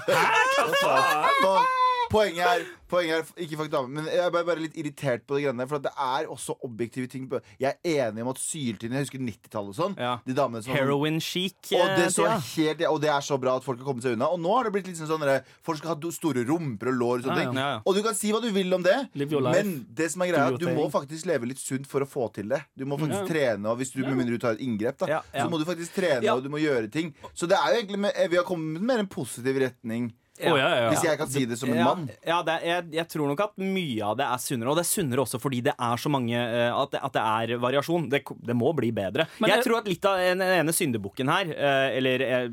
Fuck. 0.78 1.88
Poenget 2.10 2.42
er, 2.46 2.64
poenget 2.90 3.20
er 3.20 3.44
Ikke 3.46 3.58
fuck 3.60 3.70
damer, 3.72 3.90
men 4.00 4.08
jeg 4.10 4.22
er 4.24 4.32
bare, 4.34 4.46
bare 4.48 4.64
litt 4.64 4.78
irritert 4.80 5.26
på 5.30 5.38
det 5.38 5.44
greiene 5.46 5.62
der. 5.62 5.70
For 5.70 5.84
det 5.84 5.92
er 5.94 6.30
også 6.34 6.56
objektive 6.66 7.10
ting. 7.12 7.28
På. 7.30 7.40
Jeg 7.62 7.76
er 7.86 8.08
enig 8.10 8.24
om 8.26 8.32
at 8.34 8.42
syltynn 8.42 8.96
Jeg 8.98 9.06
husker 9.06 9.22
90-tallet 9.22 9.74
og 9.74 9.78
sånn. 9.78 9.96
Ja. 10.00 10.16
De 10.26 10.36
damene 10.38 10.64
som 10.66 10.74
Heroin 10.74 11.20
chic. 11.24 11.56
og 11.70 11.86
det, 11.98 12.08
eh, 12.08 12.14
så 12.16 12.28
helt, 12.32 12.84
og 12.90 13.00
det 13.04 13.12
er 13.14 13.26
så 13.26 13.38
bra 13.42 13.56
at 13.60 13.66
folk 13.66 13.82
har 13.84 13.90
kommet 13.92 14.06
seg 14.06 14.18
unna. 14.18 14.32
Og 14.34 14.42
nå 14.42 14.56
har 14.56 14.68
det 14.68 14.74
blitt 14.78 14.90
litt 14.90 15.00
sånn 15.02 15.28
at 15.28 15.48
Folk 15.66 15.82
skal 15.82 15.94
ha 15.94 16.12
store 16.14 16.46
rumper 16.48 16.92
og 16.92 16.98
lår. 17.00 17.16
Og 17.20 17.28
sånne 17.28 17.44
ting 17.44 17.60
Ja, 17.60 17.68
ja. 17.76 17.82
Og 17.86 17.96
du 17.98 18.02
kan 18.06 18.18
si 18.18 18.32
hva 18.34 18.42
du 18.42 18.50
vil 18.56 18.74
om 18.74 18.84
det, 18.86 18.98
men 19.16 19.74
det 19.94 20.12
som 20.12 20.24
er 20.26 20.32
greia, 20.34 20.58
du 20.58 20.68
må 20.74 20.90
faktisk 20.92 21.26
leve 21.30 21.50
litt 21.50 21.62
sunt 21.62 21.88
for 21.90 22.02
å 22.02 22.08
få 22.10 22.32
til 22.34 22.50
det. 22.50 22.64
Du 22.78 22.86
må 22.86 22.98
faktisk 23.00 23.22
Ja. 23.22 23.30
trene, 23.30 23.66
og 23.70 23.78
hvis 23.80 23.92
du, 23.94 24.02
med 24.02 24.16
mindre 24.18 24.38
du 24.38 24.42
tar 24.42 24.58
et 24.58 24.62
inngrep, 24.66 24.98
da, 24.98 25.22
så 25.34 25.50
må 25.50 25.60
du 25.60 25.66
faktisk 25.66 25.94
trene, 25.94 26.26
og 26.34 26.44
du 26.44 26.50
må 26.50 26.58
gjøre 26.62 26.90
ting. 26.92 27.14
Så 27.36 27.48
det 27.48 27.58
er 27.58 27.74
jo 27.76 27.82
egentlig 27.84 28.30
vi 28.30 28.36
har 28.38 28.46
kommet 28.46 28.82
mer 28.82 29.00
en 29.00 29.08
positiv 29.08 29.58
retning. 29.60 30.14
Å, 30.40 30.54
ja, 30.56 30.68
ja, 30.72 30.90
Hvis 30.94 31.04
jeg 31.04 31.18
kan 31.20 31.28
si 31.32 31.42
det 31.50 31.58
som 31.60 31.72
en 31.74 31.82
mann. 31.84 32.04
Ja, 32.24 32.38
det, 32.48 32.54
er- 32.60 32.66
jeg, 32.70 32.86
jeg 32.96 33.08
tror 33.12 33.28
nok 33.28 33.42
at 33.44 33.58
mye 33.60 34.06
av 34.08 34.16
det 34.22 34.28
er 34.30 34.40
sunnere. 34.40 34.72
Og 34.72 34.78
det 34.80 34.86
er 34.86 34.90
sunnere 34.90 35.24
også 35.26 35.40
fordi 35.44 35.60
det 35.66 35.74
er 35.76 36.00
så 36.00 36.12
mange 36.14 36.38
eh, 36.40 36.70
At 36.72 36.94
det, 36.96 37.02
at 37.04 37.18
det 37.18 37.24
er 37.26 37.60
variasjon. 37.66 38.08
Det, 38.14 38.22
det 38.48 38.56
må 38.56 38.72
bli 38.78 38.94
bedre. 38.96 39.26
Men 39.44 39.52
jeg 39.52 39.60
det, 39.60 39.68
tror 39.68 39.80
at 39.82 39.90
litt 39.92 40.08
av 40.08 40.22
den 40.24 40.46
ene 40.46 40.76
syndebukken 40.76 41.32
her, 41.34 41.52
eh, 41.52 41.98
eller 42.00 42.24
eh, 42.30 42.48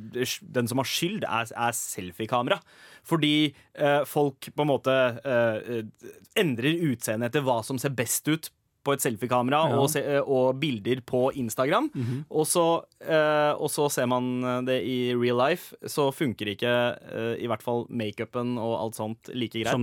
den 0.59 0.67
som 0.71 0.83
har 0.83 0.91
skyld, 0.91 1.23
er, 1.29 1.53
er 1.55 1.79
selfiekamera. 1.79 2.59
Fordi 3.07 3.35
folk 4.11 4.49
på 4.51 4.65
en 4.65 4.71
måte 4.73 4.93
endrer 6.35 6.81
utseendet 6.91 7.29
etter 7.31 7.45
hva 7.47 7.61
som 7.63 7.79
ser 7.79 7.95
best 7.95 8.27
ut 8.27 8.49
på 8.87 8.95
et 8.95 9.03
selfiekamera 9.03 9.65
Ja. 9.73 9.81
og, 9.83 9.89
se, 9.91 10.01
eh, 10.01 10.21
og 10.23 10.61
bilder 10.63 11.03
på 11.07 11.25
Instagram. 11.43 11.91
og, 12.31 12.47
så, 12.47 12.65
eh, 13.03 13.53
og 13.59 13.69
så 13.75 13.89
ser 13.91 14.07
man 14.07 14.65
det 14.65 14.79
i 14.87 15.13
real 15.19 15.37
life, 15.43 15.75
så 15.91 16.09
funker 16.15 16.53
ikke 16.55 16.73
eh, 17.11 17.35
i 17.43 17.51
hvert 17.51 17.63
fall 17.67 17.85
makeupen 17.91 18.55
og 18.63 18.77
alt 18.85 18.95
sånt 19.03 19.33
like 19.35 19.59
greit. 19.59 19.75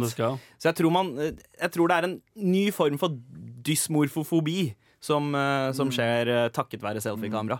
Så 0.57 0.71
jeg 0.71 0.75
tror, 0.79 0.91
man, 0.95 1.13
eh, 1.19 1.33
jeg 1.61 1.71
tror 1.75 1.91
det 1.91 1.97
er 1.99 2.09
en 2.09 2.17
ny 2.35 2.69
form 2.71 2.97
for 2.97 3.11
dysmorfofobi 3.63 4.73
som, 5.03 5.33
eh, 5.35 5.71
som 5.75 5.89
skjer 5.91 6.29
eh, 6.31 6.49
takket 6.55 6.81
være 6.83 7.01
selfiekamera. 7.03 7.59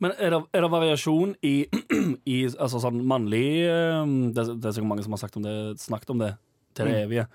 Men 0.00 0.14
er 0.16 0.30
det, 0.32 0.38
er 0.56 0.64
det 0.64 0.70
variasjon 0.72 1.34
i, 1.44 1.54
i 2.34 2.38
altså 2.48 2.78
sånn 2.80 3.02
mannlig 3.04 3.42
det, 4.32 4.40
er- 4.40 4.54
det 4.56 4.70
er 4.70 4.72
sikkert 4.78 4.88
mange 4.94 5.04
som 5.04 5.12
har 5.16 5.20
sagt 5.26 5.36
om 5.36 5.44
det, 5.44 5.56
snakket 5.82 6.14
om 6.14 6.22
det 6.22 6.30
til 6.78 6.86
det 6.88 7.02
evige. 7.04 7.26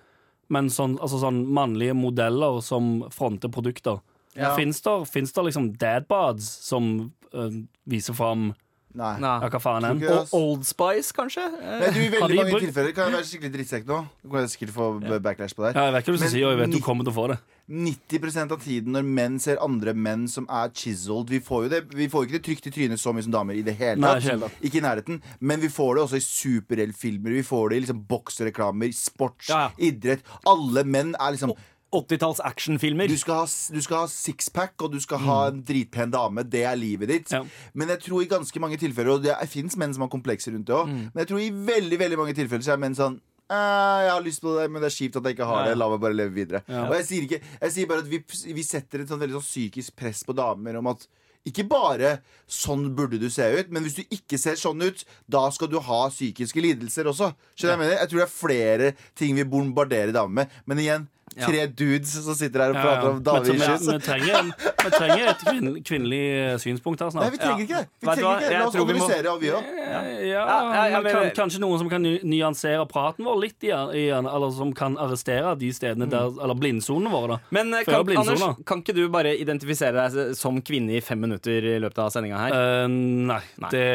Men 0.53 0.69
sånn, 0.69 0.99
altså 1.01 1.19
sånn 1.23 1.43
mannlige 1.55 1.95
modeller 1.97 2.59
som 2.65 2.99
fronter 3.13 3.49
produkter. 3.53 4.01
Ja. 4.35 4.51
Fins 4.57 4.81
det, 4.83 5.43
liksom 5.47 5.71
dadbods 5.79 6.47
som 6.67 6.89
uh, 7.33 7.61
viser 7.89 8.17
fram 8.17 8.51
Nei. 8.95 9.13
Nei. 9.19 9.31
ja, 9.43 9.49
hva 9.51 9.59
faen 9.59 9.83
enn? 9.89 9.99
Og 10.07 10.29
Old 10.37 10.63
Spice, 10.63 11.11
kanskje? 11.15 11.43
Nei, 11.51 11.79
Men 11.81 11.93
du, 11.93 11.99
I 11.99 12.09
veldig 12.13 12.37
mange 12.39 12.51
brukt- 12.53 12.65
tilfeller 12.69 12.93
kan 12.95 13.09
jeg 13.09 13.17
være 13.17 13.27
skikkelig 13.27 13.51
drittsekk 13.57 13.89
nå. 13.89 13.97
Du 14.23 14.29
kan 14.31 14.47
sikkert 14.47 14.71
få 14.71 14.85
backlash 15.21 15.55
på 15.57 15.65
det. 15.67 15.73
Ja, 15.75 15.83
jeg 15.89 15.93
vet 15.97 16.05
ikke 16.05 16.13
hva 16.13 16.15
du 16.15 16.23
skal 16.23 16.31
si, 16.35 16.43
og 16.47 16.53
jeg 16.55 16.59
vet 16.63 16.71
du 16.77 16.79
kommer 16.85 17.03
til 17.03 17.11
å 17.11 17.17
få 17.17 17.27
det. 17.33 17.37
90% 17.75 18.51
av 18.53 18.59
tiden 18.61 18.93
når 18.93 19.05
menn 19.17 19.37
ser 19.41 19.57
andre 19.65 19.93
menn 19.97 20.27
som 20.29 20.45
er 20.53 20.69
chiseled 20.77 21.31
Vi 21.33 21.39
får 21.41 21.63
jo 21.65 21.69
det 21.71 21.79
Vi 21.97 22.05
får 22.13 22.27
ikke 22.27 22.35
det 22.37 22.41
trygt 22.45 22.67
i 22.69 22.73
trynet 22.75 23.01
så 23.01 23.09
mye 23.15 23.25
som 23.25 23.33
damer 23.33 23.57
i 23.57 23.63
det 23.65 23.73
hele 23.79 23.97
Nei, 24.03 24.19
tatt. 24.21 24.35
ikke. 24.37 24.51
Ikke 24.69 24.77
i 24.77 24.83
nærheten. 24.85 25.17
Men 25.41 25.59
vi 25.63 25.71
får 25.73 25.95
det 25.97 26.03
også 26.05 26.19
i 26.19 26.25
superheltfilmer. 26.27 27.33
Vi 27.39 27.45
får 27.47 27.69
det 27.73 27.77
i 27.79 27.83
liksom 27.87 28.03
boksereklamer, 28.07 28.93
sports, 28.95 29.49
Ja, 29.49 29.65
ja. 29.67 29.71
idrett. 29.89 30.21
Alle 30.45 30.83
menn 30.85 31.15
er 31.19 31.33
liksom 31.35 31.55
80-talls 31.93 32.41
actionfilmer. 32.43 33.07
du 33.07 33.17
skal, 33.17 33.43
ha, 33.43 33.45
du 33.45 33.81
skal 33.81 34.03
ha 34.03 34.07
sixpack, 34.11 34.73
og 34.81 34.91
du 34.95 34.99
skal 34.99 35.21
ha 35.23 35.37
en 35.51 35.61
dritpen 35.65 36.11
dame. 36.11 36.43
Det 36.43 36.65
er 36.67 36.75
livet 36.75 37.11
ditt. 37.11 37.31
Ja. 37.31 37.43
Men 37.73 37.93
jeg 37.93 38.03
tror 38.07 38.23
i 38.25 38.31
ganske 38.31 38.59
mange 38.59 38.79
tilfeller, 38.81 39.15
og 39.15 39.23
det 39.23 39.35
fins 39.51 39.77
menn 39.77 39.93
som 39.95 40.05
har 40.05 40.11
komplekser 40.11 40.55
rundt 40.55 40.67
det 40.67 40.75
òg, 40.75 40.89
men 40.89 41.23
jeg 41.23 41.31
tror 41.31 41.43
i 41.43 41.51
veldig 41.51 41.99
veldig 41.99 42.19
mange 42.19 42.35
tilfeller 42.37 42.65
så 42.65 42.75
er 42.75 42.83
menn 42.83 42.97
sånn 42.97 43.21
«Eh, 43.45 43.99
jeg 44.01 44.09
har 44.09 44.23
lyst 44.25 44.41
på 44.41 44.55
det, 44.57 44.63
men 44.73 44.81
det 44.81 44.87
er 44.89 44.95
kjipt 44.95 45.19
at 45.19 45.27
jeg 45.27 45.35
ikke 45.35 45.45
har 45.45 45.67
Ja, 45.67 45.69
det. 45.69 45.77
La 45.77 45.89
meg 45.91 45.99
bare 46.01 46.17
leve 46.17 46.33
videre. 46.33 46.63
Ja. 46.65 46.87
Og 46.87 46.95
jeg 46.97 47.05
sier, 47.05 47.27
ikke, 47.27 47.41
jeg 47.61 47.73
sier 47.75 47.91
bare 47.91 48.01
at 48.01 48.09
vi, 48.09 48.17
vi 48.57 48.63
setter 48.65 49.03
et 49.03 49.11
sånn 49.11 49.21
veldig 49.21 49.37
sånn 49.37 49.45
psykisk 49.45 49.93
press 50.01 50.23
på 50.25 50.33
damer 50.33 50.79
om 50.79 50.89
at 50.89 51.05
ikke 51.45 51.67
bare 51.69 52.21
'sånn 52.49 52.95
burde 52.97 53.19
du 53.21 53.29
se 53.29 53.45
ut', 53.45 53.69
men 53.69 53.83
hvis 53.85 53.99
du 53.99 54.03
ikke 54.09 54.37
ser 54.41 54.57
sånn 54.57 54.81
ut, 54.81 55.05
da 55.29 55.49
skal 55.53 55.69
du 55.69 55.77
ha 55.79 56.09
psykiske 56.09 56.57
lidelser 56.57 57.05
også. 57.05 57.35
Skjønner 57.53 57.69
ja. 57.69 57.77
jeg 57.77 57.81
mener? 57.83 57.99
Jeg 58.01 58.09
tror 58.09 58.19
det 58.19 58.25
er 58.25 58.33
flere 58.33 58.87
ting 59.13 59.35
vi 59.37 59.45
bombarderer 59.45 60.11
damer 60.11 60.41
med. 60.41 60.49
Men 60.65 60.81
igjen, 60.81 61.07
tre 61.39 61.65
dudes 61.67 62.13
som 62.25 62.35
sitter 62.37 62.63
her 62.63 62.73
og 62.73 62.77
Ja, 62.77 62.83
prater 62.85 63.07
ja. 63.07 63.13
om 63.13 63.45
i 63.45 63.91
vi, 63.91 63.97
trenger, 64.05 64.49
vi 64.83 64.91
trenger 64.93 65.29
et 65.31 65.43
kvinn, 65.43 65.71
kvinnelig 65.87 66.21
eh, 66.35 66.53
synspunkt 66.61 67.03
her 67.03 67.11
Nei, 67.15 67.29
vi 67.33 67.39
trenger 67.41 67.65
ikke 67.65 67.81
det. 67.81 67.89
Vi 67.99 68.07
trenger 68.07 68.39
ikke 68.39 68.49
det. 68.49 68.59
La 68.59 68.67
oss 68.69 68.77
organisere 68.79 69.33
og 69.33 69.41
vi 69.43 69.51
òg. 69.55 69.69
Ja, 69.75 70.01
ja, 70.25 70.85
ja, 70.93 71.01
kan, 71.05 71.29
kanskje 71.37 71.61
noen 71.63 71.81
som 71.81 71.89
kan 71.91 72.05
nyansere 72.05 72.85
praten 72.89 73.27
vår 73.27 73.41
litt, 73.43 73.57
i, 73.67 73.71
i, 73.71 74.05
eller 74.15 74.53
som 74.55 74.71
kan 74.75 74.97
arrestere 75.01 75.55
de 75.59 75.71
stedene 75.75 76.07
der 76.11 76.31
Eller 76.43 76.57
blindsonene 76.59 77.11
våre, 77.11 77.35
da. 77.35 77.53
Men 77.55 77.73
eh, 77.73 77.85
kan. 77.87 78.03
Anders, 78.15 78.43
kan 78.67 78.83
ikke 78.83 78.95
du 78.95 79.03
bare 79.11 79.35
identifisere 79.37 80.05
deg 80.07 80.35
som 80.39 80.61
kvinne 80.65 80.97
i 80.97 81.03
fem 81.03 81.19
minutter 81.19 81.65
i 81.75 81.77
løpet 81.83 81.99
av 82.05 82.13
sendinga 82.13 82.39
her? 82.39 82.55
Uh, 82.55 82.87
nei, 82.89 83.41
Nei. 83.61 83.71
Det, 83.73 83.85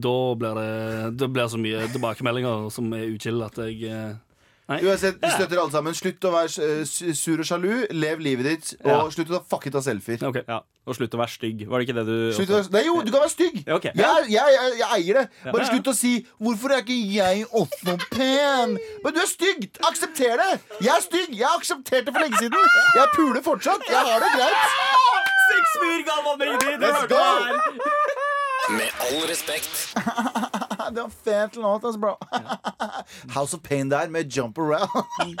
da 0.00 0.16
blir 0.38 0.60
det 0.60 0.70
Det 1.20 1.28
blir 1.32 1.50
så 1.50 1.60
mye 1.60 1.86
tilbakemeldinger 1.92 2.68
som 2.72 2.90
er 2.96 3.08
uchill 3.10 3.42
at 3.44 3.58
jeg 3.66 4.16
Uansett, 4.70 5.16
vi 5.18 5.30
støtter 5.34 5.58
alle 5.58 5.72
sammen. 5.74 5.94
Slutt 5.98 6.22
å 6.28 6.30
være 6.30 6.66
eh, 6.80 7.14
sur 7.18 7.40
og 7.42 7.46
sjalu. 7.48 7.86
Lev 7.90 8.20
livet 8.22 8.46
ditt. 8.46 8.68
Og 8.84 8.90
Ja. 8.90 8.98
slutt 9.10 9.30
å 9.32 9.38
ta 9.40 9.56
fucket 9.56 9.74
av 9.74 9.82
selfier. 9.82 10.22
OK. 10.28 10.38
Ja, 10.46 10.60
Og 10.86 10.94
slutt 10.96 11.12
å 11.14 11.18
være 11.20 11.30
stygg. 11.34 11.64
Var 11.68 11.78
det 11.82 11.88
ikke 11.88 11.96
det 11.98 12.04
du 12.06 12.32
Slutt 12.36 12.50
å, 12.54 12.60
nei, 12.72 12.84
jo, 12.86 12.94
du 13.02 13.10
kan 13.12 13.20
være 13.24 13.30
stygg! 13.34 13.58
Ja, 13.66 13.74
ok. 13.76 13.84
jeg, 13.90 14.30
jeg, 14.30 14.54
jeg, 14.56 14.78
jeg 14.78 14.88
eier 14.96 15.18
det. 15.20 15.24
Bare 15.52 15.66
slutt 15.68 15.90
å 15.90 15.94
si 15.94 16.12
'Hvorfor 16.40 16.72
er 16.76 16.80
ikke 16.84 16.96
jeg 17.14 17.44
også 17.52 17.96
pen?' 18.10 18.78
Men 19.04 19.14
du 19.14 19.20
er 19.20 19.26
stygg! 19.26 19.68
Aksepter 19.90 20.36
det! 20.40 20.60
Jeg 20.80 20.94
er 20.94 21.02
stygg! 21.04 21.30
Jeg 21.36 21.46
har 21.46 21.58
akseptert 21.58 22.06
det 22.06 22.12
for 22.14 22.20
lenge 22.22 22.38
siden. 22.38 22.58
Jeg 22.96 23.06
puler 23.14 23.42
fortsatt. 23.42 23.82
Jeg 23.90 23.96
har 23.98 24.18
det 24.24 24.30
greit. 24.38 24.58
Seks 25.50 25.70
fyr, 25.82 26.00
gammel! 26.08 26.38
Du 26.58 26.66
Let's 26.86 27.00
hørte 27.00 27.08
go! 27.08 27.16
det 27.18 27.24
her! 27.44 27.98
Med 28.70 28.90
all 29.10 29.26
respekt. 29.26 29.94
Det 30.94 31.02
var 31.02 31.10
fet 31.24 31.56
låt, 31.56 31.84
ass, 31.84 31.96
bro. 31.96 32.16
House 33.36 33.54
of 33.56 33.62
Pain 33.62 33.88
der 33.88 34.08
med 34.08 34.30
Jump 34.36 34.58
Around. 34.58 35.40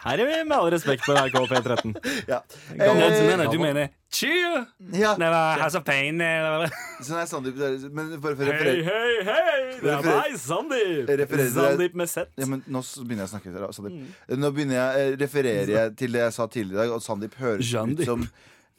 Her 0.00 0.16
er 0.16 0.24
vi 0.24 0.36
med 0.48 0.56
all 0.56 0.70
respekt 0.72 1.02
på 1.04 1.12
NRK 1.12 1.34
P13. 1.50 1.90
ja. 2.28 2.38
Nei, 2.72 2.86
du 2.86 3.02
Eh, 3.04 3.26
mener, 3.26 3.50
du 3.52 3.58
mener 3.60 3.88
cheer? 4.10 4.62
ja. 4.96 5.10
Det 5.18 5.28
var 5.28 5.58
House 5.60 5.76
of 5.76 5.84
Pain 5.84 6.16
Sånn 7.04 7.18
er 7.20 7.26
Sandeep. 7.28 7.58
Men 7.92 8.14
bare 8.22 8.36
for 8.38 8.48
Hei, 8.48 8.78
hei, 8.86 9.10
hei! 9.28 9.58
Det 9.82 9.92
er 9.92 10.06
meg, 10.08 10.38
Sandeep! 10.40 11.10
Sandeep 11.52 11.98
med 12.00 12.08
Z. 12.08 12.32
Ja, 12.40 12.48
men 12.48 12.62
Nå 12.66 12.80
begynner 13.04 13.26
jeg 13.26 13.28
å 13.28 13.34
snakke. 13.34 13.74
Sandeep. 13.76 14.38
Nå 14.40 14.50
begynner 14.56 14.78
jeg, 14.80 15.04
eh, 15.12 15.18
refererer 15.20 15.74
jeg 15.76 15.96
til 16.00 16.16
det 16.16 16.24
jeg 16.24 16.36
sa 16.38 16.48
tidligere 16.48 16.78
i 16.78 16.82
dag, 16.86 16.96
og 16.96 17.04
Sandeep 17.04 17.36
høres 17.42 17.74
ut 17.76 18.04
som 18.08 18.24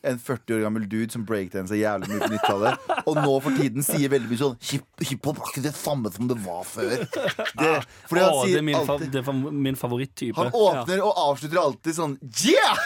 en 0.04 0.18
40 0.18 0.56
år 0.58 0.62
gammel 0.66 0.86
dude 0.90 1.12
som 1.14 1.24
breakdansa 1.30 1.78
jævlig 1.78 2.10
mye 2.10 2.22
på 2.24 2.30
90-tallet. 2.34 2.88
Og 3.06 3.20
nå 3.20 3.34
for 3.46 3.58
tiden 3.60 3.86
sier 3.86 4.10
veldig 4.10 4.30
mye 4.32 4.40
sånn 4.42 4.56
"Hip- 4.72 5.06
Hiphop 5.06 5.38
er 5.42 5.52
ikke 5.52 5.64
det 5.68 5.74
samme 5.78 6.12
som 6.14 6.28
det 6.32 6.38
var 6.46 6.64
før. 6.66 6.96
Det, 6.98 7.74
fordi 8.10 8.24
han 8.24 8.32
Å, 8.34 8.42
det 8.42 8.48
sier 8.50 8.58
er 8.58 8.66
min, 8.66 8.80
fa 8.86 8.96
alltid 8.96 9.12
det 9.14 9.22
er 9.28 9.34
min 9.68 9.78
favoritttype. 9.78 10.36
Han 10.40 10.52
åpner 10.58 11.04
og 11.06 11.14
avslutter 11.28 11.62
alltid 11.62 12.00
sånn 12.00 12.18
Yeah! 12.46 12.76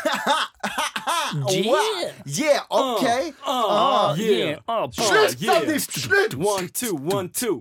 Wow! 1.36 2.12
Yeah, 2.26 2.62
OK! 2.70 3.34
Ah, 3.46 4.16
yeah. 4.16 4.60
Ah, 4.68 4.88
Slutt, 4.92 5.42
yeah. 5.42 5.60
Sandeep! 5.60 5.82
Slutt! 5.82 6.36
One, 6.36 6.68
two, 6.70 6.96
one, 6.96 7.30
two. 7.30 7.60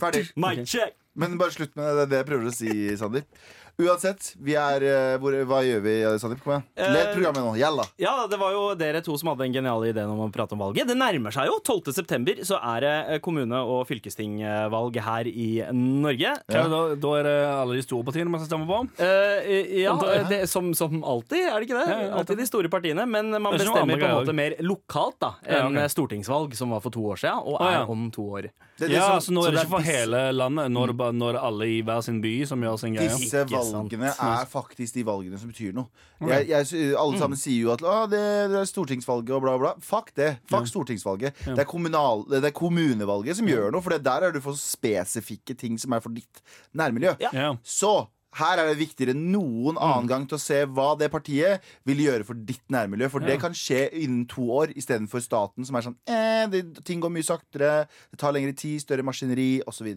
Ferdig. 0.00 0.30
Mic 0.36 0.64
check. 0.68 0.94
Men 1.14 1.38
bare 1.38 1.50
slutt 1.54 1.76
med 1.76 1.86
det. 1.86 1.94
Det 1.96 2.02
er 2.02 2.10
det 2.10 2.18
jeg 2.20 2.28
prøver 2.28 2.50
å 2.50 2.54
si, 2.54 2.96
Sandeep. 3.00 3.24
Uansett, 3.76 4.30
vi 4.40 4.54
er 4.56 4.80
eh, 4.88 5.14
hvor, 5.20 5.34
Hva 5.44 5.58
gjør 5.60 5.82
vi, 5.84 5.92
Sandeep? 6.16 6.40
Kom 6.40 6.54
igjen. 6.54 6.62
Let 6.94 7.10
programmet 7.12 7.42
nå. 7.44 7.50
Gjella. 7.60 7.84
Ja, 8.00 8.14
det 8.30 8.38
var 8.40 8.54
jo 8.54 8.62
dere 8.80 9.02
to 9.04 9.12
som 9.20 9.28
hadde 9.28 9.44
den 9.44 9.52
geniale 9.52 9.90
ideen 9.90 10.08
om 10.14 10.22
å 10.24 10.28
prate 10.32 10.56
om 10.56 10.62
valget. 10.64 10.88
Det 10.88 10.96
nærmer 10.96 11.34
seg 11.34 11.50
jo. 11.50 11.58
12. 11.60 11.92
september 11.92 12.40
så 12.48 12.56
er 12.56 12.86
det 12.86 12.92
eh, 13.12 13.18
kommune- 13.20 13.60
og 13.60 13.82
fylkestingvalg 13.90 14.96
her 15.04 15.28
i 15.28 15.48
Norge. 15.76 16.32
Ja. 16.48 16.62
da, 16.72 16.80
da 16.96 17.10
er 17.18 17.28
det 17.28 17.34
alle 17.52 17.76
de 17.76 17.84
store 17.84 18.06
partiene 18.08 18.32
man 18.32 18.40
skal 18.40 18.54
stemme 18.54 18.70
på? 18.70 18.80
Eh, 19.04 19.82
ja, 19.82 19.92
det- 20.32 20.46
som, 20.48 20.72
som 20.78 20.96
alltid, 21.04 21.44
er 21.44 21.58
det 21.60 21.68
ikke 21.68 21.82
det? 21.82 21.86
Ja, 21.92 22.00
ja, 22.06 22.14
alltid 22.22 22.40
de 22.40 22.48
store 22.48 22.72
partiene. 22.72 23.04
Men 23.04 23.28
man 23.36 23.50
Det 23.52 23.60
er 23.60 23.66
ikke 23.66 23.74
noe 23.74 23.76
bestemmer 23.76 24.00
på 24.00 24.08
en 24.08 24.16
måte 24.22 24.36
mer 24.40 24.56
lokalt 24.64 25.20
da 25.20 25.34
Ja, 25.44 25.66
enn 25.66 25.76
ok. 25.82 25.92
stortingsvalg, 25.92 26.56
som 26.56 26.72
var 26.72 26.80
for 26.80 26.96
to 26.96 27.04
år 27.12 27.20
siden, 27.20 27.44
og 27.44 27.60
Å, 27.60 27.68
er 27.84 27.92
om 27.92 28.08
to 28.14 28.24
år. 28.40 28.48
Det 28.76 28.88
er 28.88 28.92
det 28.92 28.96
Ja, 29.02 29.20
som- 29.20 29.34
så 29.34 29.36
nå 29.36 29.44
så 29.44 29.48
er 29.52 29.58
det 29.60 29.66
ikke 29.66 29.76
for 29.76 29.84
hele 29.84 30.24
landet. 30.32 30.72
Nå 30.72 30.82
er 30.84 30.86
det, 30.94 30.96
bare, 31.04 31.12
nå 31.16 31.28
er 31.28 31.36
det 31.36 31.44
alle 31.44 31.68
i 31.76 31.78
hver 31.84 32.02
sin 32.04 32.22
by 32.24 32.34
som 32.48 32.60
gjør 32.64 32.80
sin 32.80 32.96
greie. 32.96 33.12
Disse 33.12 33.44
Ikke. 33.44 33.65
Valgene 33.74 34.12
er 34.12 34.48
faktisk 34.50 34.96
de 34.96 35.04
valgene 35.06 35.38
som 35.40 35.50
betyr 35.50 35.74
noe. 35.76 35.90
Jeg, 36.30 36.48
jeg, 36.50 36.94
alle 36.96 37.20
sammen 37.20 37.38
sier 37.40 37.66
jo 37.66 37.72
at 37.74 37.84
«Å, 37.84 37.96
det, 38.10 38.22
det 38.52 38.60
er 38.62 38.68
stortingsvalget 38.70 39.34
og 39.36 39.44
bla, 39.44 39.56
bla. 39.60 39.74
Fuck 39.84 40.14
det. 40.16 40.36
Fuck 40.50 40.68
stortingsvalget. 40.70 41.42
Det, 41.44 41.58
er 41.64 41.68
kommunal, 41.68 42.26
det 42.30 42.44
er 42.44 42.56
kommunevalget 42.56 43.38
som 43.40 43.48
gjør 43.50 43.72
noe, 43.74 43.84
for 43.84 43.96
der 43.96 44.28
er 44.28 44.34
du 44.34 44.40
for 44.44 44.58
spesifikke 44.58 45.56
ting 45.58 45.78
som 45.80 45.96
er 45.96 46.04
for 46.04 46.14
ditt 46.16 46.42
nærmiljø. 46.76 47.16
Ja. 47.22 47.32
Ja. 47.36 47.50
Så 47.62 47.94
her 48.36 48.60
er 48.62 48.68
det 48.70 48.76
viktigere 48.80 49.14
enn 49.16 49.26
noen 49.32 49.78
annen 49.80 50.08
gang 50.10 50.26
til 50.28 50.36
å 50.36 50.42
se 50.42 50.58
hva 50.66 50.90
det 51.00 51.08
partiet 51.12 51.64
vil 51.88 52.02
gjøre 52.04 52.24
for 52.28 52.34
ditt 52.48 52.62
nærmiljø. 52.72 53.08
For 53.12 53.24
det 53.24 53.38
kan 53.42 53.54
skje 53.56 53.86
innen 54.02 54.26
to 54.28 54.44
år 54.60 54.74
istedenfor 54.76 55.22
staten, 55.24 55.64
som 55.64 55.76
er 55.78 55.86
sånn 55.86 55.96
eh, 56.06 56.44
det, 56.52 56.62
Ting 56.86 57.00
går 57.00 57.12
mye 57.14 57.24
saktere, 57.26 57.86
det 58.12 58.18
tar 58.20 58.34
lengre 58.36 58.52
tid, 58.56 58.80
større 58.84 59.04
maskineri 59.06 59.60
osv. 59.66 59.88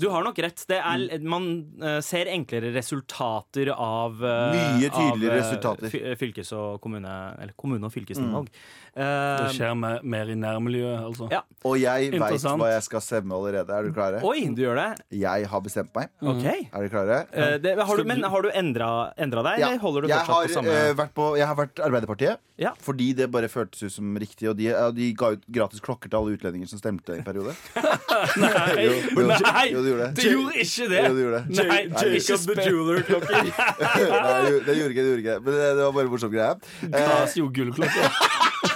Du 0.00 0.08
har 0.10 0.24
nok 0.24 0.38
rett. 0.44 0.64
Det 0.68 0.78
er, 0.80 1.18
Man 1.22 1.48
eh, 1.82 2.00
ser 2.04 2.30
enklere 2.32 2.72
resultater 2.74 3.72
av 3.76 4.22
eh, 4.24 4.54
Mye 4.56 4.88
tydeligere 4.92 5.32
av, 5.32 5.38
eh, 5.38 5.42
resultater. 5.42 5.92
fy- 5.92 6.16
Fylkes- 6.22 6.52
og 6.56 6.80
kommune 6.84 7.12
Eller 7.40 7.52
kommune- 7.58 7.84
og 7.86 7.92
fylkestingvalg. 7.94 8.48
Det 8.48 9.02
Eh, 9.02 9.48
skjer 9.56 9.72
mer, 9.74 10.00
mer 10.04 10.28
i 10.28 10.34
nærmiljøet, 10.36 11.00
altså. 11.00 11.28
Ja. 11.32 11.38
Og 11.64 11.78
jeg 11.80 12.10
veit 12.12 12.42
hva 12.44 12.68
jeg 12.74 12.82
skal 12.84 13.00
stemme 13.00 13.32
allerede. 13.32 13.70
Er 13.72 13.82
du 13.88 13.92
klare? 13.96 14.18
oi, 14.22 14.42
du 14.52 14.60
gjør 14.62 14.76
det? 14.76 15.04
Jeg 15.16 15.46
har 15.48 15.60
bestemt 15.64 15.94
meg. 15.96 16.10
OK. 16.20 16.44
Er 16.44 16.68
dere 16.76 16.90
klare? 16.92 17.16
Ja. 17.32 17.56
det, 17.56 17.72
har 17.88 17.96
du, 17.96 18.04
men 18.08 18.22
har 18.24 18.42
du 18.42 18.48
endra, 18.50 18.88
endra 19.18 19.42
deg, 19.46 19.58
Ja. 19.60 19.68
eller 19.68 19.78
holder 19.82 20.02
du 20.02 20.08
jeg, 20.08 20.18
fortsatt 20.18 20.34
har, 20.34 20.48
på 20.48 20.54
samme 20.58 20.76
uh, 20.90 20.94
vært 21.02 21.14
på, 21.16 21.26
jeg 21.38 21.46
har 21.46 21.56
vært 21.58 21.82
Arbeiderpartiet, 21.86 22.38
Ja. 22.62 22.72
fordi 22.80 23.08
det 23.18 23.30
bare 23.32 23.48
føltes 23.48 23.82
ut 23.82 23.92
som 23.92 24.14
riktig. 24.16 24.48
Og 24.50 24.56
de, 24.56 24.68
ja, 24.70 24.90
de 24.94 25.12
ga 25.18 25.32
ut 25.36 25.42
gratis 25.50 25.80
klokker 25.82 26.08
til 26.12 26.18
alle 26.20 26.36
utlendinger 26.36 26.68
som 26.70 26.78
stemte 26.78 27.16
i 27.16 27.18
en 27.20 27.24
periode. 27.26 27.54
Nei, 28.42 28.52
Jo, 28.86 28.92
jo, 29.16 29.26
nei, 29.26 29.64
jo, 29.72 29.82
de 29.82 29.92
gjorde 29.92 30.06
det. 30.06 30.14
det 30.20 30.28
gjorde 30.30 30.62
ikke 30.66 30.88
det! 30.92 31.02
Jo, 31.02 31.14
de 31.16 31.22
gjorde 31.26 31.40
det. 31.42 31.66
Nei, 31.68 31.80
Jacob 32.18 32.46
the 32.46 32.68
Jeweler-klokker. 32.68 33.36
Nei, 33.42 34.40
det 34.66 34.78
gjorde- 34.78 34.92
ikke 34.92 35.02
det. 35.02 35.10
Gjorde 35.10 35.22
ikke. 35.24 35.36
Men 35.46 35.58
det, 35.58 35.68
det 35.78 35.84
var 35.88 35.92
bare 35.98 36.12
morsom 36.12 36.32
greie. 36.32 36.54
Eh, 36.88 37.12
Casio 37.12 37.48
gullklokke. 37.52 38.10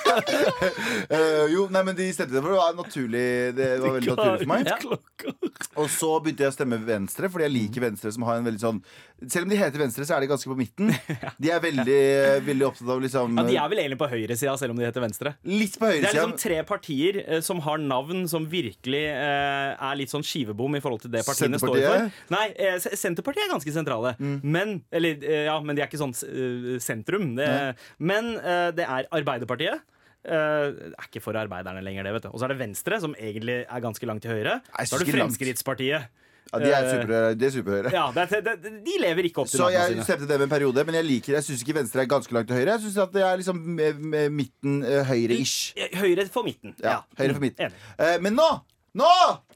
eh, 1.10 1.46
jo, 1.52 1.66
nei, 1.72 1.82
men 1.86 1.96
de 1.98 2.06
stemte 2.14 2.40
for 2.42 2.52
det 2.52 2.58
var 2.60 2.76
naturlig 2.78 3.24
Det 3.56 3.68
var 3.82 3.96
veldig 3.96 4.14
naturlig 4.14 4.40
for 4.40 4.50
meg. 4.52 4.70
Og 5.80 5.88
så 5.92 6.10
begynte 6.22 6.44
jeg 6.46 6.52
å 6.52 6.56
stemme 6.56 6.78
Venstre, 6.86 7.30
fordi 7.32 7.46
jeg 7.46 7.54
liker 7.56 7.84
Venstre 7.88 8.12
som 8.14 8.24
har 8.28 8.38
en 8.40 8.46
veldig 8.46 8.62
sånn 8.62 8.80
Selv 9.32 9.46
om 9.46 9.52
de 9.52 9.58
heter 9.60 9.80
Venstre, 9.80 10.04
så 10.08 10.16
er 10.16 10.24
de 10.24 10.28
ganske 10.30 10.50
på 10.50 10.56
midten. 10.58 10.90
De 11.42 11.50
er 11.52 11.60
veldig, 11.62 12.00
veldig 12.46 12.66
opptatt 12.68 12.90
av 12.92 13.00
liksom 13.04 13.36
Ja, 13.40 13.44
de 13.48 13.56
er 13.60 13.70
vel 13.72 13.80
egentlig 13.82 13.98
på 14.00 14.08
høyresida, 14.10 14.54
selv 14.60 14.74
om 14.74 14.80
de 14.80 14.86
heter 14.86 15.04
Venstre. 15.04 15.32
Litt 15.48 15.76
på 15.80 15.86
Det 15.88 15.92
er 15.92 16.00
høyresida. 16.00 16.12
liksom 16.26 16.34
tre 16.42 16.58
partier 16.68 17.18
eh, 17.24 17.40
som 17.44 17.60
har 17.64 17.80
navn 17.82 18.24
som 18.30 18.46
virkelig 18.50 19.02
eh, 19.12 19.72
er 19.88 19.98
litt 20.00 20.12
sånn 20.12 20.24
skivebom 20.26 20.76
i 20.78 20.82
forhold 20.84 21.04
til 21.06 21.12
det 21.16 21.24
partiene 21.28 21.60
står 21.60 21.76
Senterpartiet? 21.76 22.20
for. 22.20 22.36
Nei, 22.36 22.46
eh, 22.56 22.78
Se- 22.84 22.96
Senterpartiet 23.00 23.46
er 23.46 23.52
ganske 23.54 23.74
sentrale. 23.76 24.14
Men 24.44 24.76
Eller, 24.92 25.20
eh, 25.24 25.44
ja, 25.48 25.56
men 25.64 25.76
de 25.76 25.84
er 25.84 25.88
ikke 25.90 26.00
sånn 26.02 26.14
eh, 26.26 26.76
sentrum. 26.84 27.34
Det, 27.38 27.50
men 27.98 28.34
eh, 28.40 28.70
det 28.76 28.84
er 28.88 29.08
Arbeiderpartiet. 29.16 29.84
Eh, 30.26 30.92
er 30.92 31.06
ikke 31.08 31.22
for 31.22 31.38
arbeiderne 31.38 31.82
lenger, 31.86 32.02
det. 32.08 32.12
vet 32.16 32.22
du 32.26 32.28
Og 32.32 32.40
så 32.40 32.48
er 32.48 32.54
det 32.54 32.58
Venstre, 32.58 33.00
som 33.00 33.14
egentlig 33.14 33.60
er 33.64 33.80
ganske 33.84 34.06
langt 34.10 34.22
til 34.26 34.32
høyre. 34.34 34.60
Så 34.84 34.96
har 34.98 35.04
du. 35.04 35.12
Fremskrittspartiet. 35.14 36.08
Ja, 36.52 36.58
de 36.62 36.70
er 36.70 36.84
super, 36.92 37.12
er 37.34 37.50
superhøyre. 37.50 37.90
Ja, 37.90 38.04
det, 38.14 38.22
er- 38.38 38.56
det, 38.62 38.70
de 38.86 38.92
lever 39.02 39.26
ikke 39.26 39.40
opp 39.42 39.48
til 39.50 39.58
Så 39.58 39.66
jeg 39.74 40.04
stemte 40.06 40.28
dem 40.30 40.44
en 40.44 40.48
periode, 40.52 40.84
men 40.86 40.94
jeg 40.94 41.04
liker 41.04 41.32
Jeg 41.34 41.42
syns 41.42 41.64
ikke 41.64 41.74
Venstre 41.80 42.04
er 42.04 42.06
ganske 42.06 42.32
langt 42.36 42.46
til 42.48 42.56
høyre. 42.60 42.76
Jeg 42.76 42.84
syns 42.84 42.98
at 43.02 43.12
det 43.16 43.22
er 43.26 43.40
liksom 43.40 43.80
eh, 43.82 43.98
eh, 44.20 44.28
midten 44.30 44.76
eh, 44.86 45.02
høyre-ish. 45.08 45.74
Høyre 45.98 46.28
for 46.30 46.46
midten. 46.46 46.74
Ja, 46.82 47.00
høyre 47.18 47.34
for 47.34 47.42
midten. 47.42 47.74
Eh, 47.98 48.18
men 48.22 48.38
nå! 48.38 48.46
Nå! 48.96 49.10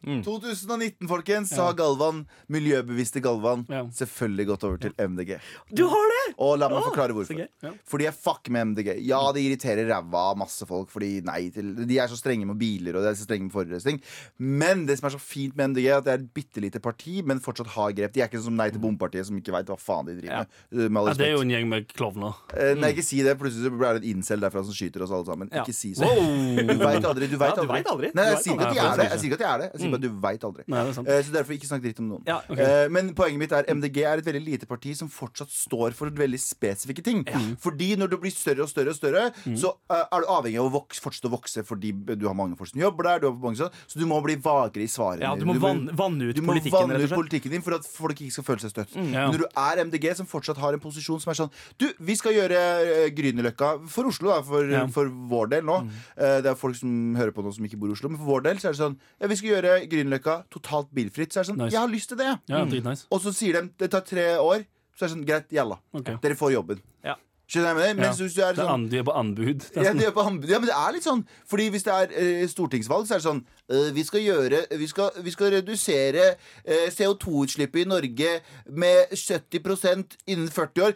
Mm. 0.06 0.22
2019, 0.24 1.08
folkens, 1.10 1.50
så 1.52 1.66
har 1.68 1.74
Galvan, 1.76 2.22
miljøbevisste 2.48 3.20
Galvan, 3.20 3.66
Ja. 3.68 3.82
selvfølgelig 3.92 4.46
gått 4.46 4.64
over 4.64 4.78
til 4.78 4.92
MDG. 4.98 5.38
Du 5.74 5.86
har 5.88 6.06
det! 6.12 6.34
Og 6.38 6.58
la 6.58 6.68
meg 6.70 6.84
forklare 6.84 7.12
hvorfor. 7.12 7.36
Ja. 7.62 7.70
Fordi 7.86 8.04
jeg 8.06 8.14
fucker 8.14 8.50
med 8.54 8.68
MDG. 8.70 8.94
Ja, 9.04 9.20
det 9.32 9.42
irriterer 9.44 9.88
ræva 9.90 10.30
av 10.30 10.38
masse 10.38 10.64
folk, 10.66 10.88
fordi 10.90 11.22
nei 11.26 11.50
De 11.50 11.98
er 11.98 12.06
så 12.08 12.16
strenge 12.16 12.46
med 12.46 12.56
biler 12.58 12.96
og 12.96 13.02
de 13.02 13.08
er 13.10 13.14
så 13.18 13.26
strenge 13.26 13.42
med 13.48 13.52
forurensning. 13.52 14.00
Men 14.38 14.86
det 14.86 14.98
som 14.98 15.08
er 15.08 15.14
så 15.16 15.20
fint 15.20 15.56
med 15.56 15.70
MDG, 15.74 15.86
er 15.90 15.98
at 15.98 16.04
det 16.04 16.12
er 16.14 16.22
et 16.22 16.32
bitte 16.34 16.60
lite 16.62 16.80
parti, 16.80 17.20
men 17.26 17.40
fortsatt 17.40 17.66
har 17.74 17.92
grep. 17.92 18.12
De 18.14 18.20
er 18.22 18.28
ikke 18.28 18.38
sånn 18.40 18.50
som 18.50 18.56
Nei 18.60 18.70
til 18.70 18.80
bompartiet, 18.80 19.26
som 19.26 19.36
ikke 19.38 19.52
veit 19.52 19.66
hva 19.66 19.76
faen 19.80 20.06
de 20.06 20.16
driver 20.20 20.30
Ja. 20.32 20.38
med. 20.38 20.48
Uh, 20.72 20.88
med 20.90 21.06
Ja, 21.08 21.14
det 21.14 21.26
er 21.26 21.32
jo 21.32 21.40
en 21.42 21.50
gjeng 21.50 21.68
med 21.68 21.88
klovner. 21.92 22.34
Eh, 22.56 22.74
Nei, 22.74 22.92
ikke 22.92 23.04
si 23.04 23.22
det. 23.22 23.36
Plutselig 23.38 23.70
blir 23.76 23.98
det 24.00 24.04
en 24.04 24.16
incel 24.16 24.40
derfra 24.40 24.64
som 24.64 24.72
skyter 24.74 25.02
oss 25.02 25.10
alle 25.10 25.24
sammen. 25.24 25.48
Ikke 25.50 25.72
si 25.74 25.92
så 25.94 26.04
Du 26.04 26.74
veit 26.78 27.04
aldri. 27.04 27.26
Du 27.30 27.36
veit 27.40 27.54
du 27.56 27.66
vet 27.66 27.86
aldri. 27.86 28.10
Nei, 28.14 28.24
jeg 28.34 28.42
sier 28.44 28.54
ikke 28.54 28.68
at 28.68 28.74
de 28.74 28.80
er 28.80 28.96
det. 28.96 29.08
Jeg 29.10 29.18
sier 29.20 29.30
ikke 29.30 29.40
at 29.40 29.44
de 29.44 29.50
er 29.50 29.58
det. 29.58 29.89
Jeg 29.92 30.00
sier 30.00 30.10
du 30.10 30.20
veit 30.20 30.44
aldri. 30.46 30.64
Nei. 30.68 30.84
Eh, 30.88 31.22
Så 31.22 31.32
derfor 31.34 31.52
ikke 31.56 31.68
snakk 31.68 31.82
dritt 31.82 31.98
om 32.00 32.08
noen. 32.12 32.22
Ja, 32.26 32.40
okay. 32.48 32.64
Eh, 32.84 32.88
Men 32.88 33.12
poenget 33.14 33.38
mitt 33.38 33.52
er 33.52 33.64
MDG 33.68 34.02
er 34.04 34.18
et 34.18 34.24
veldig 34.24 34.44
lite 34.44 34.66
parti 34.66 34.94
som 34.96 35.08
fortsatt 35.08 35.50
står 35.50 35.92
for 35.94 36.10
veldig 36.10 36.38
spesifikke 36.40 37.02
ting. 37.04 37.24
Fordi 37.60 37.96
når 37.96 38.10
du 38.10 38.16
blir 38.18 38.30
større 38.34 38.62
og 38.62 38.68
større, 38.70 38.90
og 38.90 38.96
større 38.96 39.32
så 39.56 39.74
uh, 39.90 40.04
er 40.12 40.20
du 40.20 40.26
avhengig 40.30 40.58
av 40.60 40.68
å 40.70 40.74
vokse, 40.80 41.00
fortsette 41.02 41.28
å 41.28 41.34
vokse 41.34 41.64
fordi 41.66 41.92
du 42.16 42.26
har 42.26 42.34
mange 42.34 42.56
folk 42.56 42.70
som 42.70 42.80
jobber 42.80 43.04
der. 43.04 43.20
Du 43.20 43.26
har 43.30 43.36
mange 43.36 43.56
så 43.60 43.70
du 43.98 44.06
må 44.06 44.20
bli 44.24 44.36
vagere 44.36 44.82
i 44.84 44.88
svarene. 44.90 45.22
Ja, 45.24 45.34
du 45.36 45.44
må 45.44 45.54
vann- 45.60 45.88
vanne 45.96 46.30
ut 46.30 46.36
du 46.36 46.42
må 46.42 46.52
politikken, 46.54 46.88
vanne 46.90 47.02
ut 47.04 47.10
politikken 47.10 47.50
din 47.50 47.62
for 47.62 47.74
at 47.74 47.84
folk 47.86 48.16
ikke 48.20 48.32
skal 48.32 48.44
føle 48.44 48.60
seg 48.60 48.70
støtt. 48.74 48.94
Ja. 48.96 49.26
Men 49.28 49.34
når 49.34 49.44
du 49.44 49.48
er 49.56 49.84
MDG, 49.84 50.14
som 50.16 50.26
fortsatt 50.26 50.56
har 50.58 50.72
en 50.76 50.80
posisjon 50.80 51.20
som 51.20 51.30
er 51.32 51.34
sånn 51.38 51.50
Du, 51.78 51.86
vi 52.00 52.14
skal 52.16 52.32
gjøre 52.32 52.58
uh, 52.60 53.08
Grünerløkka 53.14 53.86
for 53.88 54.04
Oslo, 54.10 54.28
da, 54.30 54.40
for, 54.42 54.64
Ja. 54.70 54.86
for 54.86 55.08
vår 55.08 55.50
del 55.50 55.62
nå. 55.64 55.80
Uh, 56.18 56.40
det 56.40 56.46
er 56.46 56.54
folk 56.54 56.76
som 56.76 57.14
hører 57.16 57.32
på 57.32 57.42
nå 57.44 57.52
som 57.54 57.64
ikke 57.64 57.78
bor 57.80 57.88
i 57.88 57.92
Oslo, 57.92 58.08
men 58.08 58.18
for 58.18 58.26
vår 58.38 58.42
del 58.48 58.56
så 58.58 58.68
er 58.70 58.72
det 58.72 58.80
sånn 58.80 58.96
Ja, 59.20 59.26
vi 59.26 59.36
skal 59.36 59.50
gjøre 59.50 59.79
Grünerløkka 59.88 60.36
totalt 60.52 60.90
bilfritt. 60.96 61.32
Så 61.32 61.40
er 61.40 61.46
det 61.46 61.52
sånn 61.52 61.62
Nice. 61.64 61.74
Jeg 61.74 61.80
har 61.80 61.90
lyst 61.92 62.12
til 62.12 62.20
det. 62.20 62.34
Ja, 62.50 62.64
dritnice. 62.68 63.08
Og 63.10 63.22
så 63.24 63.32
sier 63.36 63.60
de 63.60 63.72
det 63.80 63.90
tar 63.94 64.04
tre 64.06 64.28
år. 64.38 64.66
Så 64.96 65.06
er 65.06 65.08
det 65.08 65.14
sånn 65.16 65.26
Greit, 65.28 65.52
jalla. 65.54 65.80
Ok. 65.96 66.14
Dere 66.22 66.36
får 66.36 66.54
jobben. 66.58 66.82
Ja. 67.06 67.16
Skjønner 67.50 67.72
jeg 67.72 67.76
med 67.78 67.86
det? 67.88 67.94
Mens 67.98 68.18
hvis 68.22 68.34
du 68.36 68.42
er 68.44 68.52
Det 68.54 68.62
er 68.62 68.66
sånn 68.68 68.74
an, 68.76 68.82
de 68.92 68.98
er 69.00 69.06
på 69.08 69.14
anbud. 69.18 69.64
Det 69.64 69.80
er 69.80 69.82
ja, 69.82 69.90
sånn. 69.90 69.98
det 69.98 70.06
er 70.06 70.12
på 70.14 70.24
anbud. 70.28 70.50
ja, 70.52 70.58
men 70.62 70.70
det 70.70 70.76
er 70.78 70.92
litt 70.94 71.06
sånn 71.06 71.22
Fordi 71.50 71.66
hvis 71.74 71.86
det 71.86 71.96
er 71.96 72.12
eh, 72.22 72.42
stortingsvalg, 72.50 73.08
så 73.08 73.16
er 73.16 73.22
det 73.22 73.26
sånn 73.26 73.40
eh, 73.66 73.88
Vi 73.96 74.04
skal 74.06 74.22
gjøre 74.22 74.60
Vi 74.78 74.86
skal, 74.92 75.16
vi 75.26 75.34
skal 75.34 75.50
redusere 75.56 76.26
eh, 76.30 76.86
CO2-utslippet 76.94 77.82
i 77.82 77.88
Norge 77.90 78.36
med 78.70 79.16
70% 79.16 80.14
innen 80.30 80.46
40 80.46 80.86
år. 80.86 80.94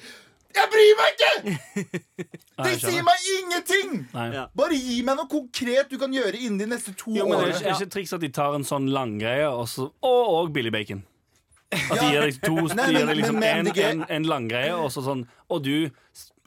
Jeg 0.55 0.71
bryr 0.73 0.93
meg 1.01 1.15
ikke! 1.15 1.55
De 2.55 2.69
Det 2.69 2.75
sier 2.85 3.03
meg 3.07 3.25
ingenting! 3.39 3.95
Nei. 4.15 4.29
Bare 4.55 4.77
gi 4.79 5.01
meg 5.07 5.17
noe 5.19 5.27
konkret 5.31 5.91
du 5.91 5.97
kan 5.99 6.13
gjøre 6.15 6.39
innen 6.39 6.61
de 6.63 6.69
neste 6.71 6.93
to 6.99 7.11
Jo, 7.17 7.27
men 7.27 7.41
det 7.43 7.49
er 7.49 7.57
ikke, 7.59 7.73
ikke 7.81 7.91
triks 7.97 8.13
at 8.15 8.23
de 8.23 8.31
tar 8.37 8.55
en 8.55 8.67
sånn 8.69 8.87
langgreie 8.95 9.49
og, 9.51 9.67
så- 9.73 9.91
og, 10.07 10.23
og 10.39 10.53
billig 10.55 10.71
bacon. 10.75 11.03
At 11.75 11.99
de 11.99 12.07
gir 12.13 12.23
deg 12.23 12.37
to 12.45 12.55
Nei, 12.55 12.69
de 12.71 12.93
gir 12.93 13.01
men- 13.01 13.09
deg 13.11 13.17
liksom 13.19 13.39
men 13.43 13.51
en, 13.51 13.67
MDG 13.67 13.81
en, 13.89 14.05
en 14.19 14.29
langgreie, 14.31 14.71
og 14.79 14.93
så 14.95 15.03
sånn 15.03 15.25
Og 15.51 15.65
du, 15.65 15.73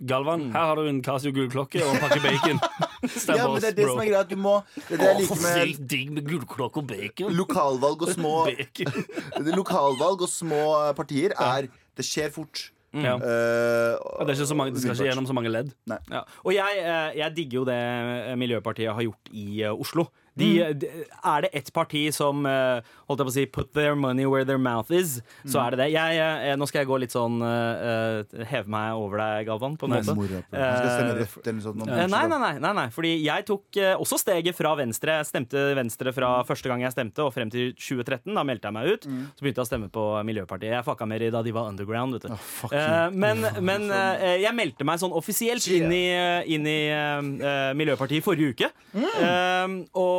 Galvan, 0.08 0.46
her 0.54 0.70
har 0.70 0.80
du 0.80 0.88
en 0.88 1.02
Casio 1.04 1.34
gullklokke 1.36 1.82
og 1.84 1.90
en 1.96 2.00
pakke 2.06 2.22
bacon. 2.24 2.62
Stem 3.12 3.36
Ja, 3.42 3.48
på 3.50 3.52
men 3.52 3.58
oss, 3.58 3.66
det 3.66 3.72
er 3.74 3.76
det 3.76 3.84
bro. 3.84 3.92
som 3.98 4.02
er 4.06 4.08
greia. 4.14 4.22
at 4.24 4.32
Du 4.32 4.38
må 4.40 4.54
Det 4.78 4.96
er 4.96 5.02
det 5.02 5.10
jeg 5.10 5.20
liker 5.26 5.42
med 5.44 5.60
sykt 5.68 5.84
digg 5.92 6.14
med 6.16 6.30
gullklokke 6.32 6.80
og 6.80 6.88
bacon. 6.94 7.36
lokalvalg 7.36 8.06
og 8.08 8.14
små 8.16 8.34
Bacon. 8.48 9.52
Lokalvalg 9.58 10.24
og 10.24 10.32
små 10.32 10.64
partier 10.96 11.36
er 11.36 11.68
Det 11.98 12.06
skjer 12.08 12.32
fort. 12.32 12.70
Ja. 12.96 13.18
Uh, 13.20 14.26
Det, 14.28 14.38
er 14.40 14.56
mange, 14.56 14.74
det 14.74 14.82
skal 14.82 14.96
ikke 14.96 15.10
gjennom 15.10 15.28
så 15.28 15.36
mange 15.36 15.52
ledd. 15.52 15.74
Ja. 15.90 16.22
Og 16.44 16.54
jeg, 16.56 16.80
eh, 16.82 17.18
jeg 17.20 17.36
digger 17.36 17.60
jo 17.60 17.66
det 17.68 17.76
eh, 17.78 18.36
Miljøpartiet 18.40 18.94
har 18.96 19.04
gjort 19.04 19.32
i 19.36 19.64
Oslo. 19.70 20.08
De, 20.38 20.48
Mm. 20.58 20.80
de, 20.80 20.88
er 21.26 21.42
det 21.42 21.50
ett 21.54 21.72
parti 21.74 22.06
som 22.14 22.46
eh, 22.46 22.82
holdt 23.10 23.20
jeg 23.20 23.28
på 23.28 23.32
å 23.32 23.34
si 23.34 23.46
put 23.48 23.72
their 23.74 23.96
money 23.96 24.26
where 24.26 24.46
their 24.46 24.58
mouth 24.62 24.92
is, 24.92 25.22
så 25.46 25.58
Mm. 25.60 25.66
er 25.66 25.70
det 25.72 25.78
det. 25.82 25.88
Jeg, 25.94 26.16
jeg, 26.18 26.58
nå 26.62 26.68
skal 26.70 26.80
jeg 26.84 26.88
gå 26.92 27.00
litt 27.02 27.12
sånn 27.16 27.42
eh, 27.42 28.22
eh, 28.38 28.46
Heve 28.46 28.68
meg 28.70 28.94
over 28.96 29.18
deg, 29.18 29.48
Galvan, 29.48 29.78
på 29.78 29.88
en 29.90 29.96
måte. 29.98 30.16
Mora 30.16 30.42
på. 30.46 30.56
Han 30.58 30.78
skal 30.78 30.92
stemme 30.94 31.14
Eh, 31.18 31.22
rødt 31.24 31.48
eller 31.48 31.54
noe 31.58 31.66
sånt. 31.66 31.88
Eh, 31.88 32.08
Nei, 32.08 32.24
nei, 32.28 32.40
nei, 32.40 32.54
nei, 32.60 32.74
nei, 32.74 32.88
fordi 32.94 33.12
jeg 33.24 33.46
tok 33.48 33.78
uh, 33.82 33.96
også 34.02 34.18
steget 34.22 34.56
fra 34.56 34.76
venstre. 34.78 35.18
Jeg 35.22 35.26
stemte 35.32 35.64
venstre 35.76 36.14
fra 36.14 36.44
første 36.48 36.68
gang 36.70 36.82
jeg 36.86 36.92
stemte, 36.94 37.24
og 37.26 37.34
frem 37.34 37.50
til 37.52 37.74
2013. 37.74 38.34
Da 38.38 38.44
meldte 38.48 38.70
jeg 38.70 38.74
meg 38.78 38.88
ut. 38.94 39.08
Mm. 39.08 39.24
Så 39.36 39.42
begynte 39.46 39.62
jeg 39.62 39.66
å 39.66 39.70
stemme 39.72 39.90
på 39.94 40.04
Miljøpartiet. 40.28 40.72
Jeg 40.78 40.86
fucka 40.86 41.08
mer 41.08 41.22
i 41.26 41.30
da 41.34 41.42
de 41.42 41.52
var 41.56 41.70
underground. 41.72 42.14
vet 42.14 42.28
du 42.28 42.34
Oh, 42.38 42.70
Eh, 42.78 43.10
men 43.12 43.42
men 43.64 43.90
eh, 43.92 44.38
jeg 44.44 44.54
meldte 44.56 44.84
meg 44.86 45.00
sånn 45.02 45.14
offisielt 45.16 45.66
inn 45.72 45.92
i, 45.92 46.04
eh, 46.14 46.44
inn 46.54 46.66
i 46.68 46.78
eh, 46.92 47.18
eh, 47.50 47.74
Miljøpartiet 47.74 48.20
i 48.22 48.26
forrige 48.26 48.54
uke. 48.54 48.70
Eh, 48.96 49.68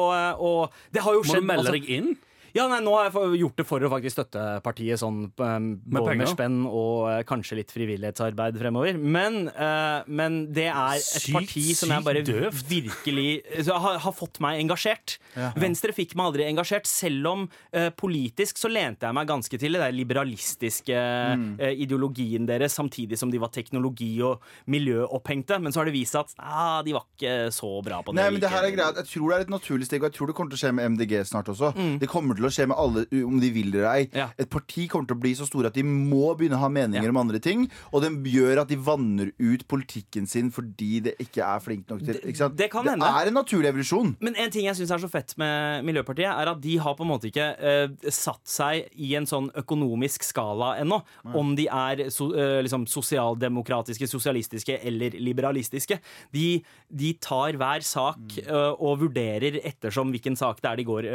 og, 0.08 0.40
og 0.40 0.72
det 0.94 1.02
har 1.04 1.16
jo 1.16 1.22
Må 1.24 1.30
skjedd 1.32 1.44
du 1.44 1.50
melde 1.52 1.64
altså- 1.66 1.76
deg 1.78 1.90
inn? 1.98 2.10
Ja, 2.58 2.66
nei, 2.70 2.80
Nå 2.84 2.92
har 2.96 3.08
jeg 3.08 3.38
gjort 3.42 3.60
det 3.62 3.66
for 3.68 3.86
å 3.86 3.90
faktisk 3.92 4.16
støtte 4.18 4.42
partiet 4.64 5.00
sånn 5.00 5.20
um, 5.30 5.68
både 5.86 6.16
med 6.18 6.30
spenn 6.30 6.58
og 6.66 7.06
uh, 7.08 7.20
kanskje 7.28 7.60
litt 7.60 7.72
frivillighetsarbeid 7.74 8.58
fremover. 8.60 8.98
Men, 8.98 9.46
uh, 9.54 10.02
men 10.10 10.40
det 10.54 10.66
er 10.72 10.98
et 10.98 11.06
Sykt, 11.06 11.36
parti 11.38 11.64
som 11.78 11.94
jeg 11.94 12.06
bare 12.06 12.24
døvt. 12.26 12.64
virkelig 12.68 13.28
så 13.68 13.78
har, 13.80 14.00
har 14.04 14.16
fått 14.16 14.40
meg 14.44 14.60
engasjert. 14.64 15.16
Venstre 15.58 15.94
fikk 15.96 16.16
meg 16.18 16.32
aldri 16.32 16.48
engasjert, 16.50 16.88
selv 16.90 17.30
om 17.32 17.46
uh, 17.48 17.88
politisk 17.96 18.58
så 18.60 18.70
lente 18.72 19.06
jeg 19.08 19.16
meg 19.16 19.28
ganske 19.30 19.58
til 19.62 19.78
det 19.78 19.84
der 19.86 19.94
liberalistiske 19.96 20.96
Mm. 21.28 21.58
ideologien 21.82 22.46
deres, 22.48 22.74
samtidig 22.76 23.18
som 23.18 23.30
de 23.30 23.38
var 23.40 23.50
teknologi- 23.54 24.20
og 24.24 24.42
miljøopphengte. 24.70 25.58
Men 25.62 25.72
så 25.72 25.80
har 25.82 25.88
det 25.88 25.94
vist 25.96 26.14
seg 26.16 26.26
at 26.26 26.34
ah, 26.38 26.80
de 26.86 26.94
var 26.96 27.04
ikke 27.14 27.34
så 27.54 27.70
bra 27.84 28.00
på 28.04 28.14
det. 28.14 28.20
Nei, 28.22 28.30
men 28.34 28.42
det 28.42 28.50
her 28.52 28.66
er 28.66 28.74
greit. 28.74 29.00
Jeg 29.02 29.10
tror 29.12 29.32
det 29.32 29.38
er 29.38 29.46
et 29.46 29.52
naturlig 29.52 29.88
steg, 29.88 30.02
og 30.02 30.08
jeg 30.10 30.16
tror 30.18 30.30
det 30.30 30.36
kommer 30.38 30.54
til 30.54 30.58
å 30.60 30.62
skje 30.64 30.72
med 30.78 30.94
MDG 30.94 31.14
snart 31.28 31.50
også. 31.52 31.72
Mm. 31.76 31.96
Det 32.02 32.08
kommer 32.10 32.38
til 32.38 32.47
å 32.47 32.47
skje 32.54 32.66
med 32.68 32.76
alle, 32.78 33.06
om 33.24 33.38
de 33.40 33.50
vil 33.54 33.68
eller 33.68 33.88
ei. 33.92 34.08
Ja. 34.16 34.28
Et 34.38 34.48
parti 34.50 34.88
kommer 34.88 35.06
til 35.08 35.16
å 35.16 35.20
bli 35.20 35.34
så 35.38 35.46
store 35.48 35.68
at 35.68 35.74
de 35.74 35.82
må 35.84 36.34
begynne 36.38 36.56
å 36.56 36.62
ha 36.64 36.68
meninger 36.68 37.02
Ja. 37.04 37.10
om 37.10 37.16
andre 37.20 37.38
ting, 37.40 37.68
og 37.92 38.02
det 38.02 38.10
gjør 38.32 38.62
at 38.62 38.68
de 38.68 38.76
vanner 38.76 39.32
ut 39.38 39.66
politikken 39.68 40.26
sin 40.28 40.50
fordi 40.50 41.02
det 41.02 41.16
ikke 41.18 41.42
er 41.44 41.60
flink 41.60 41.88
nok 41.88 42.00
til 42.04 42.14
Det- 42.14 42.24
ikke 42.24 42.36
sant? 42.36 42.56
det 42.56 42.70
kan 42.70 42.84
det 42.84 42.94
er 42.98 43.26
en 43.28 43.34
naturlig 43.34 43.68
evolusjon. 43.72 44.16
Men 44.20 44.34
en 44.36 44.50
ting 44.50 44.64
jeg 44.64 44.74
syns 44.76 44.90
er 44.90 44.98
så 44.98 45.10
fett 45.10 45.34
med 45.38 45.84
Miljøpartiet, 45.84 46.28
er 46.32 46.48
at 46.48 46.60
de 46.60 46.76
har 46.78 46.94
på 46.94 47.02
en 47.04 47.08
måte 47.08 47.30
ikke 47.30 47.48
uh, 47.60 47.88
satt 48.10 48.44
seg 48.44 48.88
i 48.96 49.14
en 49.14 49.26
sånn 49.26 49.50
økonomisk 49.54 50.22
skala 50.22 50.78
ennå. 50.80 51.02
Om 51.34 51.54
de 51.56 51.66
er 51.68 52.10
so, 52.10 52.32
uh, 52.32 52.62
liksom 52.62 52.86
sosialdemokratiske, 52.86 54.08
sosialistiske 54.08 54.78
eller 54.82 55.10
liberalistiske. 55.18 55.98
De, 56.32 56.62
de 56.90 57.12
tar 57.20 57.52
hver 57.58 57.82
sak 57.84 58.38
eh, 58.38 58.72
og 58.78 58.98
vurderer 59.02 59.58
ettersom 59.64 60.10
hvilken 60.12 60.36
sak 60.38 60.60
det 60.62 60.70
er 60.70 60.76
de 60.76 60.84
går. 60.84 61.08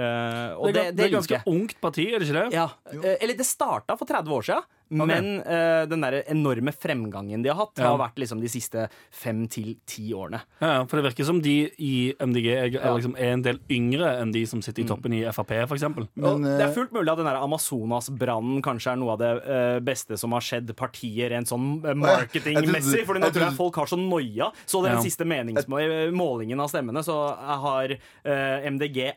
og 0.58 0.74
Det 0.74 0.96
det, 0.96 0.98
det 0.98 1.13
ganske 1.18 1.42
ungt 1.50 1.80
parti, 1.82 2.08
er 2.14 2.20
det 2.22 2.30
ikke 2.30 2.40
det? 2.42 2.56
Ja, 2.56 2.70
eh, 2.94 3.18
Eller 3.20 3.38
det 3.40 3.46
starta 3.48 3.98
for 4.00 4.10
30 4.10 4.34
år 4.38 4.48
siden 4.50 4.64
Men 4.94 5.40
uh, 5.42 5.86
den 5.90 6.02
der 6.06 6.20
enorme 6.30 6.72
fremgangen 6.74 7.44
de 7.44 7.50
har 7.50 7.58
hatt, 7.58 7.78
Ja. 7.78 7.90
har 7.96 7.98
vært 8.10 8.16
liksom 8.22 8.40
de 8.42 8.48
siste 8.48 8.88
fem 9.12 9.48
til 9.48 9.76
ti 9.86 10.12
årene. 10.14 10.42
Ja, 10.62 10.84
for 10.86 10.98
det 11.02 11.08
virker 11.12 11.26
som 11.26 11.42
de 11.42 11.72
i 11.80 12.14
MDG 12.20 12.48
er, 12.54 12.70
er, 12.80 12.94
liksom, 12.98 13.16
er 13.18 13.34
en 13.34 13.42
del 13.46 13.60
yngre 13.70 14.14
enn 14.22 14.32
de 14.32 14.46
som 14.46 14.60
Mm. 14.60 14.64
sitter 14.64 14.84
i 14.84 14.86
toppen 14.88 15.14
i 15.14 15.24
Frp, 15.34 15.54
for 15.68 15.78
Men, 16.16 16.42
det 16.44 16.62
er 16.62 16.68
eh, 16.70 16.74
fullt 16.74 16.92
mulig 16.94 17.10
at 17.12 17.18
den 17.18 17.26
der 17.26 17.42
Amazonas-brannen 17.42 18.62
kanskje 18.62 18.92
er 18.94 18.96
noe 19.02 19.12
av 19.16 19.20
det 19.20 19.32
uh, 19.48 19.80
beste 19.84 20.18
som 20.18 20.32
har 20.32 20.42
skjedd 20.42 20.74
partiet 20.76 21.32
rent 21.32 21.48
sånn 21.50 21.82
marketingmessig. 21.82 23.04
For 23.06 23.16
nå 23.18 23.26
jeg 23.28 23.34
tror 23.38 23.48
jeg 23.50 23.58
folk 23.58 23.76
har 23.82 23.90
så 23.92 23.98
noia. 24.00 24.52
Så 24.66 24.82
den 24.84 24.94
Ja. 24.94 25.00
den 25.02 25.04
siste 25.10 25.26
meningsmålingen 25.26 26.60
av 26.62 26.70
stemmene, 26.70 27.04
så 27.04 27.36
har 27.38 27.92
uh, 27.92 28.70
MDG 28.70 29.12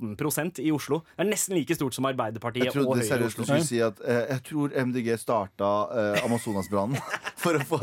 18% 0.00 0.60
i 0.60 0.70
Oslo. 0.74 1.02
Det 1.16 1.26
er 1.26 1.30
nesten 1.30 1.54
like 1.56 1.74
stort 1.74 1.94
som 1.94 2.04
Arbeiderpartiet 2.08 2.74
og 2.76 2.96
Høyre 2.96 3.20
i 3.22 3.26
Oslo. 3.28 3.44
si 3.62 3.80
at 3.80 3.98
jeg 4.02 4.42
tror 4.48 4.72
MDG 4.74 5.18
starta 5.22 5.70
eh, 5.94 6.18
Amazonasbrannen 6.26 6.98
for 7.42 7.58
å 7.58 7.62
få 7.66 7.78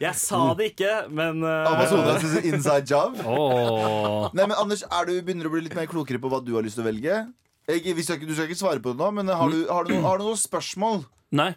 jeg 0.00 0.14
sa 0.20 0.42
det 0.58 0.70
ikke, 0.74 0.92
men 1.12 1.40
eh, 1.42 1.70
Amazonas 1.72 2.24
is 2.28 2.36
an 2.38 2.46
inside 2.52 2.86
job. 2.90 3.16
Åh. 3.26 4.28
Nei, 4.36 4.44
men 4.46 4.56
Anders, 4.60 4.84
er 4.86 5.08
du, 5.08 5.16
begynner 5.24 5.48
du 5.48 5.50
å 5.50 5.54
bli 5.56 5.64
litt 5.66 5.76
mer 5.78 5.88
klokere 5.90 6.20
på 6.22 6.30
hva 6.32 6.42
du 6.44 6.52
har 6.58 6.66
lyst 6.66 6.78
til 6.78 6.84
å 6.86 6.90
velge? 6.90 7.22
Jeg, 7.70 7.82
vi 7.96 8.04
skal 8.04 8.18
ikke, 8.20 8.28
du 8.30 8.36
skal 8.36 8.48
ikke 8.50 8.60
svare 8.60 8.82
på 8.82 8.92
det 8.94 9.00
nå, 9.02 9.10
men 9.20 9.28
har 9.32 9.50
du, 9.52 9.64
har 9.70 9.86
du, 9.86 9.92
noen, 9.94 10.06
har 10.06 10.20
du 10.22 10.28
noen 10.28 10.38
spørsmål? 10.40 11.04
Nei. 11.38 11.52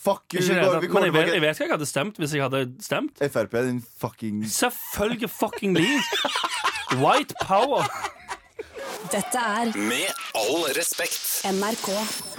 Fuck 0.00 0.32
you! 0.32 0.40
Ikke 0.40 0.54
Vi 0.54 0.54
det, 0.56 0.64
går, 0.64 0.78
vi 0.80 0.86
men 0.86 0.92
kommer 0.94 1.08
jeg 1.08 1.12
vet, 1.12 1.20
jeg 1.20 1.32
tilbake. 1.34 1.40
vet 1.44 1.58
hva 1.58 1.66
jeg 1.66 1.72
hadde 1.74 1.88
stemt 1.90 2.20
hvis 2.22 2.32
jeg 2.36 2.44
hadde 2.46 2.60
stemt. 2.84 3.20
Frp, 3.34 3.56
din 3.66 3.80
fucking 4.00 4.38
Selvfølgelig 4.48 5.28
fucking 5.34 5.76
Lee. 5.76 5.98
White 7.02 7.36
power. 7.44 7.84
Dette 9.10 9.40
er 9.40 9.70
Med 9.76 10.10
all 10.38 10.64
respekt. 10.76 11.18
NRK. 11.50 11.88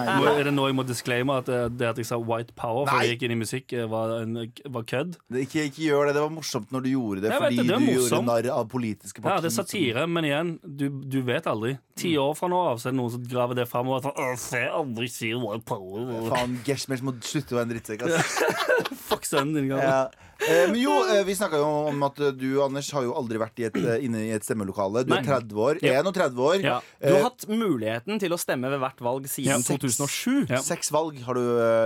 Nå 0.02 0.32
er 0.38 0.46
det 0.48 0.54
nå 0.54 0.68
jeg 0.70 0.76
må 0.78 0.84
disclaime 0.88 1.36
at 1.42 1.50
eh, 1.52 1.66
det 1.74 1.88
at 1.90 2.00
jeg 2.00 2.08
sa 2.08 2.18
white 2.22 2.54
power 2.58 2.86
før 2.88 3.02
jeg 3.04 3.16
gikk 3.16 3.26
inn 3.28 3.34
i 3.36 3.40
musikk, 3.42 3.74
eh, 3.76 3.88
var, 3.92 4.14
en, 4.22 4.38
var 4.76 4.86
kødd. 4.88 5.18
det, 5.34 5.46
ikke, 5.48 5.66
ikke 5.72 5.84
gjør 5.88 6.10
det. 6.10 6.16
Det 6.20 6.24
var 6.26 6.34
morsomt 6.36 6.72
når 6.76 6.86
du 6.86 6.90
gjorde 6.94 7.24
det, 7.26 7.32
Jeg 7.34 7.42
vet 7.42 7.48
fordi 7.48 7.58
det, 7.62 7.66
det 7.68 7.76
er 7.76 7.80
du 7.80 7.92
gjorde 7.92 8.04
morsomt. 8.06 8.30
narr 8.32 8.50
av 8.56 8.70
politiske 8.72 9.22
partier. 9.26 9.36
Ja, 9.36 9.44
det 9.46 9.52
er 9.52 9.56
satire, 9.58 10.08
men 10.08 10.30
igjen, 10.30 10.54
du, 10.64 10.86
du 11.16 11.20
vet 11.28 11.50
aldri. 11.52 11.76
Ti 12.02 12.14
år 12.22 12.34
fra 12.40 12.50
nå 12.52 12.62
av 12.72 12.80
så 12.82 12.90
er 12.90 12.96
det 12.96 13.00
noen 13.02 13.16
som 13.18 13.26
graver 13.36 13.60
det 13.62 13.68
fram 13.70 13.90
og 13.92 13.98
er 14.00 14.08
sånn 14.08 14.22
«Åh, 14.26 14.34
se 14.42 14.64
aldri 14.82 15.10
sier 15.12 15.42
white 15.44 15.66
power. 15.68 16.08
Faen, 16.32 16.60
Gershmers 16.68 17.04
må 17.06 17.16
slutte 17.20 17.58
å 17.58 17.60
være 17.62 17.68
en 17.70 17.74
drittsekk. 17.76 18.06
ass. 18.08 18.42
Fuck 19.12 19.28
sønnen 19.28 19.58
din. 19.60 19.72
Gabriel. 19.74 19.90
Ja. 19.92 20.30
Eh, 20.42 20.64
men 20.72 20.78
jo, 20.82 20.94
eh, 21.14 21.22
vi 21.28 21.36
snakka 21.38 21.60
jo 21.62 21.68
om 21.92 22.04
at 22.08 22.20
eh, 22.20 22.32
du, 22.34 22.48
Anders, 22.64 22.88
har 22.96 23.04
jo 23.06 23.14
aldri 23.20 23.38
vært 23.42 23.60
i 23.62 23.66
et, 23.68 23.76
inne 24.06 24.24
i 24.26 24.32
et 24.34 24.46
stemmelokale. 24.46 25.04
Du 25.06 25.14
er 25.14 25.22
30 25.28 25.54
år. 25.66 25.80
Ja. 25.86 26.00
31 26.02 26.40
år. 26.42 26.56
Ja. 26.66 26.78
Du 27.04 27.12
har 27.14 27.28
hatt 27.28 27.46
muligheten 27.52 28.22
til 28.24 28.34
å 28.34 28.40
stemme 28.42 28.72
ved 28.74 28.82
hvert 28.82 29.04
valg 29.06 29.28
siden 29.30 29.52
Ja. 29.54 29.60
2007. 29.62 30.48
Ja. 30.50 30.62
Seks 30.66 30.90
valg 30.96 31.20
har 31.28 31.38
du 31.38 31.44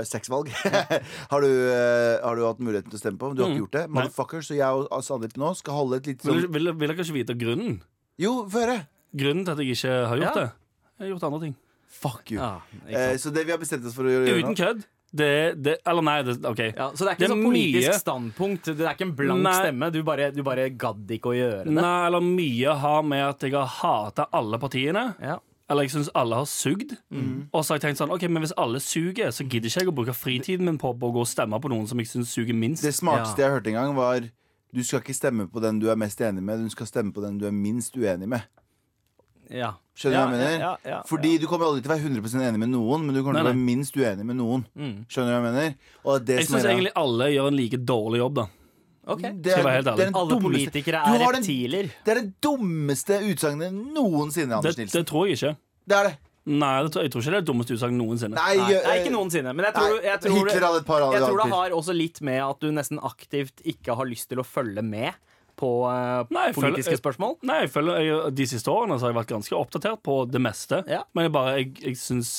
Seks 0.07 0.31
valg 0.31 0.49
har, 1.33 1.41
du, 1.41 1.51
har 2.23 2.35
du 2.39 2.45
hatt 2.47 2.63
muligheten 2.63 2.93
til 2.93 2.99
å 2.99 3.03
stemme 3.03 3.19
på. 3.19 3.31
Men 3.31 3.35
du 3.39 3.43
har 3.43 3.51
ikke 3.53 3.63
gjort 3.65 3.77
det. 3.79 3.85
Motherfucker, 3.99 4.45
så 4.47 4.55
jeg 4.57 4.85
og 4.87 5.03
Sandeep 5.03 5.35
nå 5.41 5.51
skal 5.59 5.79
holde 5.81 5.99
et 6.01 6.09
lite 6.13 6.27
Vil, 6.31 6.45
sånn 6.45 6.55
vil, 6.55 6.71
vil 6.71 6.87
dere 6.89 6.97
kanskje 7.01 7.17
vite 7.19 7.35
grunnen? 7.39 7.79
Jo, 8.21 8.37
få 8.47 8.63
høre! 8.63 8.79
Grunnen 9.15 9.45
til 9.47 9.55
at 9.55 9.61
jeg 9.63 9.75
ikke 9.75 9.93
har 10.11 10.19
gjort 10.21 10.27
Ja. 10.31 10.41
det? 10.41 10.49
Jeg 10.95 11.03
har 11.05 11.13
gjort 11.15 11.23
andre 11.27 11.39
ting. 11.47 11.55
Fuck 11.95 12.31
you. 12.31 12.39
Ja, 12.39 12.59
Eh, 12.87 13.15
så 13.19 13.31
det 13.33 13.45
vi 13.47 13.51
har 13.55 13.59
bestemt 13.59 13.85
oss 13.87 13.95
for 13.95 14.07
å 14.07 14.11
gjøre 14.11 14.33
Uten 14.39 14.55
kødd. 14.55 14.83
Det, 15.15 15.31
det, 15.63 15.73
eller 15.87 16.03
nei, 16.03 16.15
det, 16.27 16.33
OK. 16.49 16.59
Ja, 16.75 16.89
så 16.91 17.05
det 17.05 17.07
er 17.07 17.15
ikke 17.15 17.21
Det 17.23 17.27
er 17.29 17.33
sånn 17.33 17.43
politisk 17.47 17.87
mye- 17.87 17.99
standpunkt. 18.01 18.65
Det 18.75 18.83
er 18.85 18.93
ikke 18.97 19.05
en 19.07 19.15
blank 19.15 19.43
Nei. 19.45 19.53
stemme. 19.61 19.91
Du 19.95 19.99
bare, 20.03 20.29
du 20.35 20.41
bare 20.43 20.65
gadd 20.75 21.11
ikke 21.15 21.31
å 21.31 21.35
gjøre 21.37 21.63
det. 21.69 21.75
Nei, 21.77 21.91
eller 22.09 22.25
mye 22.25 22.73
har 22.83 23.03
med 23.07 23.23
at 23.29 23.45
jeg 23.47 23.53
har 23.55 23.69
hata 23.79 24.25
alle 24.35 24.59
partiene. 24.59 25.05
Ja. 25.23 25.37
Eller 25.71 25.87
jeg 25.87 25.95
syns 25.95 26.09
alle 26.13 26.35
har 26.41 26.45
sugd. 26.45 26.91
Mm. 27.09 27.47
Og 27.51 27.63
så 27.65 27.73
har 27.73 27.79
jeg 27.79 27.85
tenkt 27.87 27.97
sånn 28.03 28.11
Ok, 28.13 28.27
men 28.29 28.43
hvis 28.43 28.53
alle 28.61 28.77
suger, 28.83 29.31
så 29.33 29.47
gidder 29.47 29.71
ikke 29.71 29.81
jeg 29.85 29.89
å 29.89 29.95
bruke 29.97 30.13
fritiden 30.13 30.67
min 30.67 30.77
på, 30.77 30.91
på 30.99 31.09
å 31.09 31.15
gå 31.15 31.23
og 31.23 31.29
stemme 31.31 31.57
på 31.63 31.71
noen 31.73 31.87
som 31.89 31.97
jeg 32.03 32.11
syns 32.11 32.29
suger 32.35 32.53
minst. 32.53 32.83
Det 32.85 32.93
smarteste 32.93 33.41
jeg 33.41 33.49
hørte 33.55 33.71
en 33.71 33.79
gang, 33.79 33.95
var 33.97 34.27
du 34.75 34.83
skal 34.83 34.99
ikke 34.99 35.15
stemme 35.15 35.47
på 35.49 35.61
den 35.63 35.79
du 35.79 35.87
er 35.89 35.95
mest 35.95 36.19
enig 36.21 36.43
med, 36.43 36.59
du 36.59 36.69
skal 36.69 36.85
stemme 36.85 37.13
på 37.15 37.23
den 37.23 37.37
du 37.39 37.47
er 37.47 37.55
minst 37.55 37.95
uenig 37.95 38.27
med. 38.27 38.43
Ja. 39.49 39.73
Skjønner 39.95 40.15
du 40.15 40.19
hva 40.19 40.25
jeg 40.25 40.31
mener? 40.35 40.59
Ja, 40.59 40.69
ja, 40.83 40.89
ja, 40.91 41.01
Fordi 41.07 41.37
du 41.39 41.45
kommer 41.47 41.67
aldri 41.69 41.81
til 41.85 41.91
å 41.91 41.95
være 41.95 42.09
100% 42.09 42.41
enig 42.49 42.59
med 42.59 42.69
noen, 42.73 43.05
men 43.05 43.15
du 43.15 43.21
kommer 43.23 43.39
til 43.39 43.45
å 43.47 43.51
være 43.53 43.61
minst 43.63 43.95
uenig 43.95 44.25
med 44.27 44.35
noen. 44.41 44.65
Mm. 44.75 45.05
Skjønner 45.07 45.29
du 45.29 45.35
hva 45.35 45.39
jeg 45.39 45.45
mener? 45.53 45.75
Og 46.03 46.25
det 46.25 46.35
er 46.35 46.39
Jeg 46.41 46.47
som 46.49 46.57
syns 46.57 46.65
er 46.65 46.73
egentlig 46.73 46.93
alle 46.99 47.29
gjør 47.31 47.47
en 47.51 47.55
like 47.61 47.79
dårlig 47.85 48.19
jobb, 48.19 48.35
da. 48.41 48.47
Okay. 49.05 49.31
det 49.37 49.51
er, 49.53 49.61
helt 49.69 49.85
det 49.85 50.07
er 50.07 50.11
Alle 50.17 50.31
dummeste- 50.33 50.41
politikere 50.49 50.97
er 50.97 51.19
har 51.21 51.33
den- 51.37 51.43
reptiler. 51.45 51.89
Det 52.03 52.11
er 52.11 52.21
det 52.23 52.41
dummeste 52.41 53.19
utsagnet 53.21 53.71
noensinne, 53.93 54.49
Det, 54.49 54.55
Anders 54.57 54.75
det 54.75 54.85
Nilsen. 54.87 55.05
tror 55.05 55.27
jeg 55.29 55.37
ikke. 55.37 55.57
Det 55.87 55.95
er 55.95 56.03
det. 56.09 56.17
Nei, 56.47 56.83
det 56.83 56.91
tror, 56.93 57.01
jeg 57.05 57.11
tror 57.11 57.21
ikke 57.21 57.31
det 57.31 57.37
er 57.37 57.41
det 57.41 57.49
dummeste 57.49 57.73
utsagnet 57.77 57.97
noensinne. 58.01 58.35
Nei, 58.35 58.55
Nei, 58.57 58.73
nei, 58.85 58.95
ikke 59.01 59.13
noensinne. 59.13 59.53
Men 59.55 59.65
jeg 59.65 59.73
tror, 59.73 59.93
nei, 59.95 60.03
jeg 60.09 60.19
tror, 60.21 60.49
jeg 60.49 60.61
tror, 60.61 61.13
jeg 61.13 61.21
tror 61.23 61.37
det 61.43 61.51
har 61.53 61.69
også 61.71 61.93
litt 61.95 62.21
med 62.21 62.41
at 62.41 62.59
du 62.59 62.71
nesten 62.71 62.99
aktivt 63.01 63.61
ikke 63.65 63.95
har 63.95 64.05
lyst 64.05 64.27
til 64.29 64.37
å 64.41 64.45
følge 64.45 64.83
med 64.83 65.13
på 65.59 65.69
eh, 65.89 66.25
Nei, 66.29 66.47
politiske 66.51 66.61
føler- 66.61 66.71
politiske 66.75 66.99
spørsmål. 67.01 67.35
Nei, 67.47 67.59
jeg 67.65 67.71
føler 67.73 67.99
jeg, 68.03 68.35
De 68.35 68.47
siste 68.47 68.71
årene 68.71 68.97
så 68.99 69.07
har 69.07 69.13
jeg 69.13 69.19
vært 69.21 69.33
ganske 69.33 69.55
oppdatert 69.59 70.01
på 70.03 70.17
det 70.31 70.41
meste. 70.43 70.81
Ja. 70.91 71.03
Men 71.13 71.27
jeg 71.27 71.35
bare, 71.35 71.53
jeg, 71.59 71.73
jeg 71.81 71.99
syns 72.01 72.33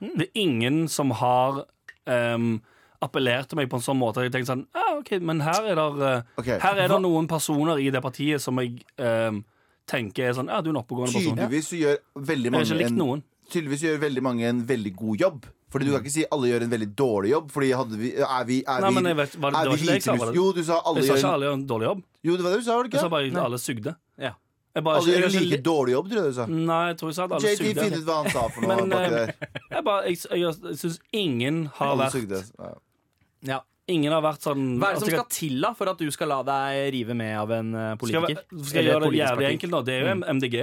Det 0.00 0.26
er 0.28 0.40
ingen 0.42 0.88
som 0.88 1.10
har 1.16 1.64
um, 2.06 2.60
appellert 3.04 3.48
til 3.48 3.56
meg 3.60 3.70
på 3.70 3.78
en 3.78 3.84
sånn 3.84 3.98
måte 4.00 4.20
at 4.20 4.28
jeg 4.28 4.34
tenker 4.34 4.50
sånn 4.50 4.64
ah, 4.76 4.98
OK, 4.98 5.14
men 5.24 5.40
her 5.44 5.68
er 5.70 5.78
det 5.78 6.14
okay. 6.40 6.58
Her 6.60 6.80
er 6.84 6.88
det 6.92 7.00
noen 7.04 7.28
personer 7.30 7.80
i 7.80 7.90
det 7.94 8.02
partiet 8.04 8.42
som 8.42 8.58
jeg 8.60 8.82
um, 8.98 9.42
tenker 9.90 10.30
er 10.30 10.36
sånn 10.36 10.50
Ja, 10.52 10.60
du 10.64 10.70
er 10.70 10.74
en 10.74 10.80
oppegående 10.82 11.14
person. 11.14 11.36
Tydeligvis 11.36 11.70
gjør 11.78 12.00
veldig 12.32 12.52
mange 12.54 12.88
en. 12.88 13.22
Tydeligvis 13.52 13.84
gjør 13.84 13.98
veldig 14.06 14.24
mange 14.24 14.48
en 14.48 14.62
veldig 14.68 14.94
god 14.96 15.24
jobb. 15.24 15.46
Fordi 15.74 15.88
du 15.88 15.90
kan 15.90 16.04
ikke 16.04 16.14
si 16.14 16.22
alle 16.30 16.50
gjør 16.52 16.64
en 16.68 16.70
veldig 16.70 16.88
dårlig 16.94 17.34
jobb. 17.34 17.50
Fordi 17.50 17.72
hadde 17.74 17.98
vi 17.98 18.12
Er 18.14 18.46
vi, 18.46 18.60
er 18.62 18.84
Nei, 18.84 18.90
vi, 18.92 18.94
men 19.00 19.10
jeg 19.10 19.18
vet, 19.18 19.36
var 19.42 19.50
det, 19.50 19.58
er 19.58 19.66
det 19.66 19.72
var 19.72 19.80
ikke 19.80 19.90
det 19.90 19.98
jeg 19.98 20.06
sa. 20.06 20.30
Jo, 20.38 20.46
du 20.54 20.60
alle 20.62 21.02
Jeg 21.02 21.08
sa 21.08 21.16
ikke 21.18 21.26
en, 21.26 21.34
alle 21.34 21.48
gjør 21.48 21.58
en 21.58 21.66
dårlig 21.74 21.88
jobb. 21.90 22.06
Jo, 22.24 22.36
det 22.38 22.46
var 22.46 22.54
det 22.54 22.60
du 22.62 22.66
sa, 22.68 22.76
var 22.78 22.86
det 22.86 22.92
ikke? 22.92 23.00
Jeg 23.00 23.06
sa 23.08 23.12
bare 23.16 23.30
at 23.32 23.42
alle 23.44 23.60
sugde. 23.64 23.94
Ja. 24.22 24.32
Jeg 24.74 24.82
bare, 24.82 24.98
Alle 24.98 25.12
gjør 25.14 25.26
en 25.28 25.34
like 25.38 25.58
dårlig 25.62 25.92
jobb, 25.94 26.08
tror 26.10 26.20
jeg 26.20 26.30
du 26.32 26.38
sa. 26.38 26.46
nei, 26.50 26.80
jeg 26.90 26.96
tror 26.98 27.10
jeg 27.10 27.16
sa 27.16 27.26
at 27.26 27.34
alle 27.36 27.50
JT, 27.52 27.68
finn 27.78 27.92
ut 27.94 28.08
hva 28.08 28.16
han 28.22 28.32
sa 28.34 28.46
for 28.54 28.64
noe 28.64 28.76
Men, 28.80 28.88
baki 28.90 29.04
eh, 29.04 29.12
der. 29.14 29.60
Jeg, 29.70 29.84
bare, 29.86 30.00
jeg, 30.08 30.18
jeg, 30.24 30.56
jeg 30.64 30.78
syns 30.80 30.96
ingen 31.14 31.60
har 31.76 31.92
Alle 31.92 32.00
vært 32.00 32.16
sugde. 32.16 32.40
Ja. 32.58 32.72
Ja. 33.50 33.60
Ingen 33.94 34.14
har 34.16 34.24
vært 34.24 34.46
sånn 34.46 34.64
Hva 34.80 34.90
er 34.90 34.96
det 34.96 35.04
som 35.04 35.12
skal 35.12 35.28
til 35.30 35.60
da 35.62 35.70
for 35.76 35.92
at 35.92 36.00
du 36.00 36.08
skal 36.14 36.30
la 36.32 36.40
deg 36.48 36.88
rive 36.94 37.14
med 37.18 37.34
av 37.36 37.52
en 37.54 37.70
politiker? 38.00 38.24
Skal 38.24 38.24
politiker? 38.24 38.66
skal 38.70 38.80
jeg 38.80 38.90
gjøre 38.90 39.10
det 39.10 39.20
jævlig 39.20 39.48
enkelt 39.52 39.74
nå? 39.74 39.82
Det 39.84 39.94
er 39.94 40.06
jo 40.08 40.14
MDG. 40.38 40.56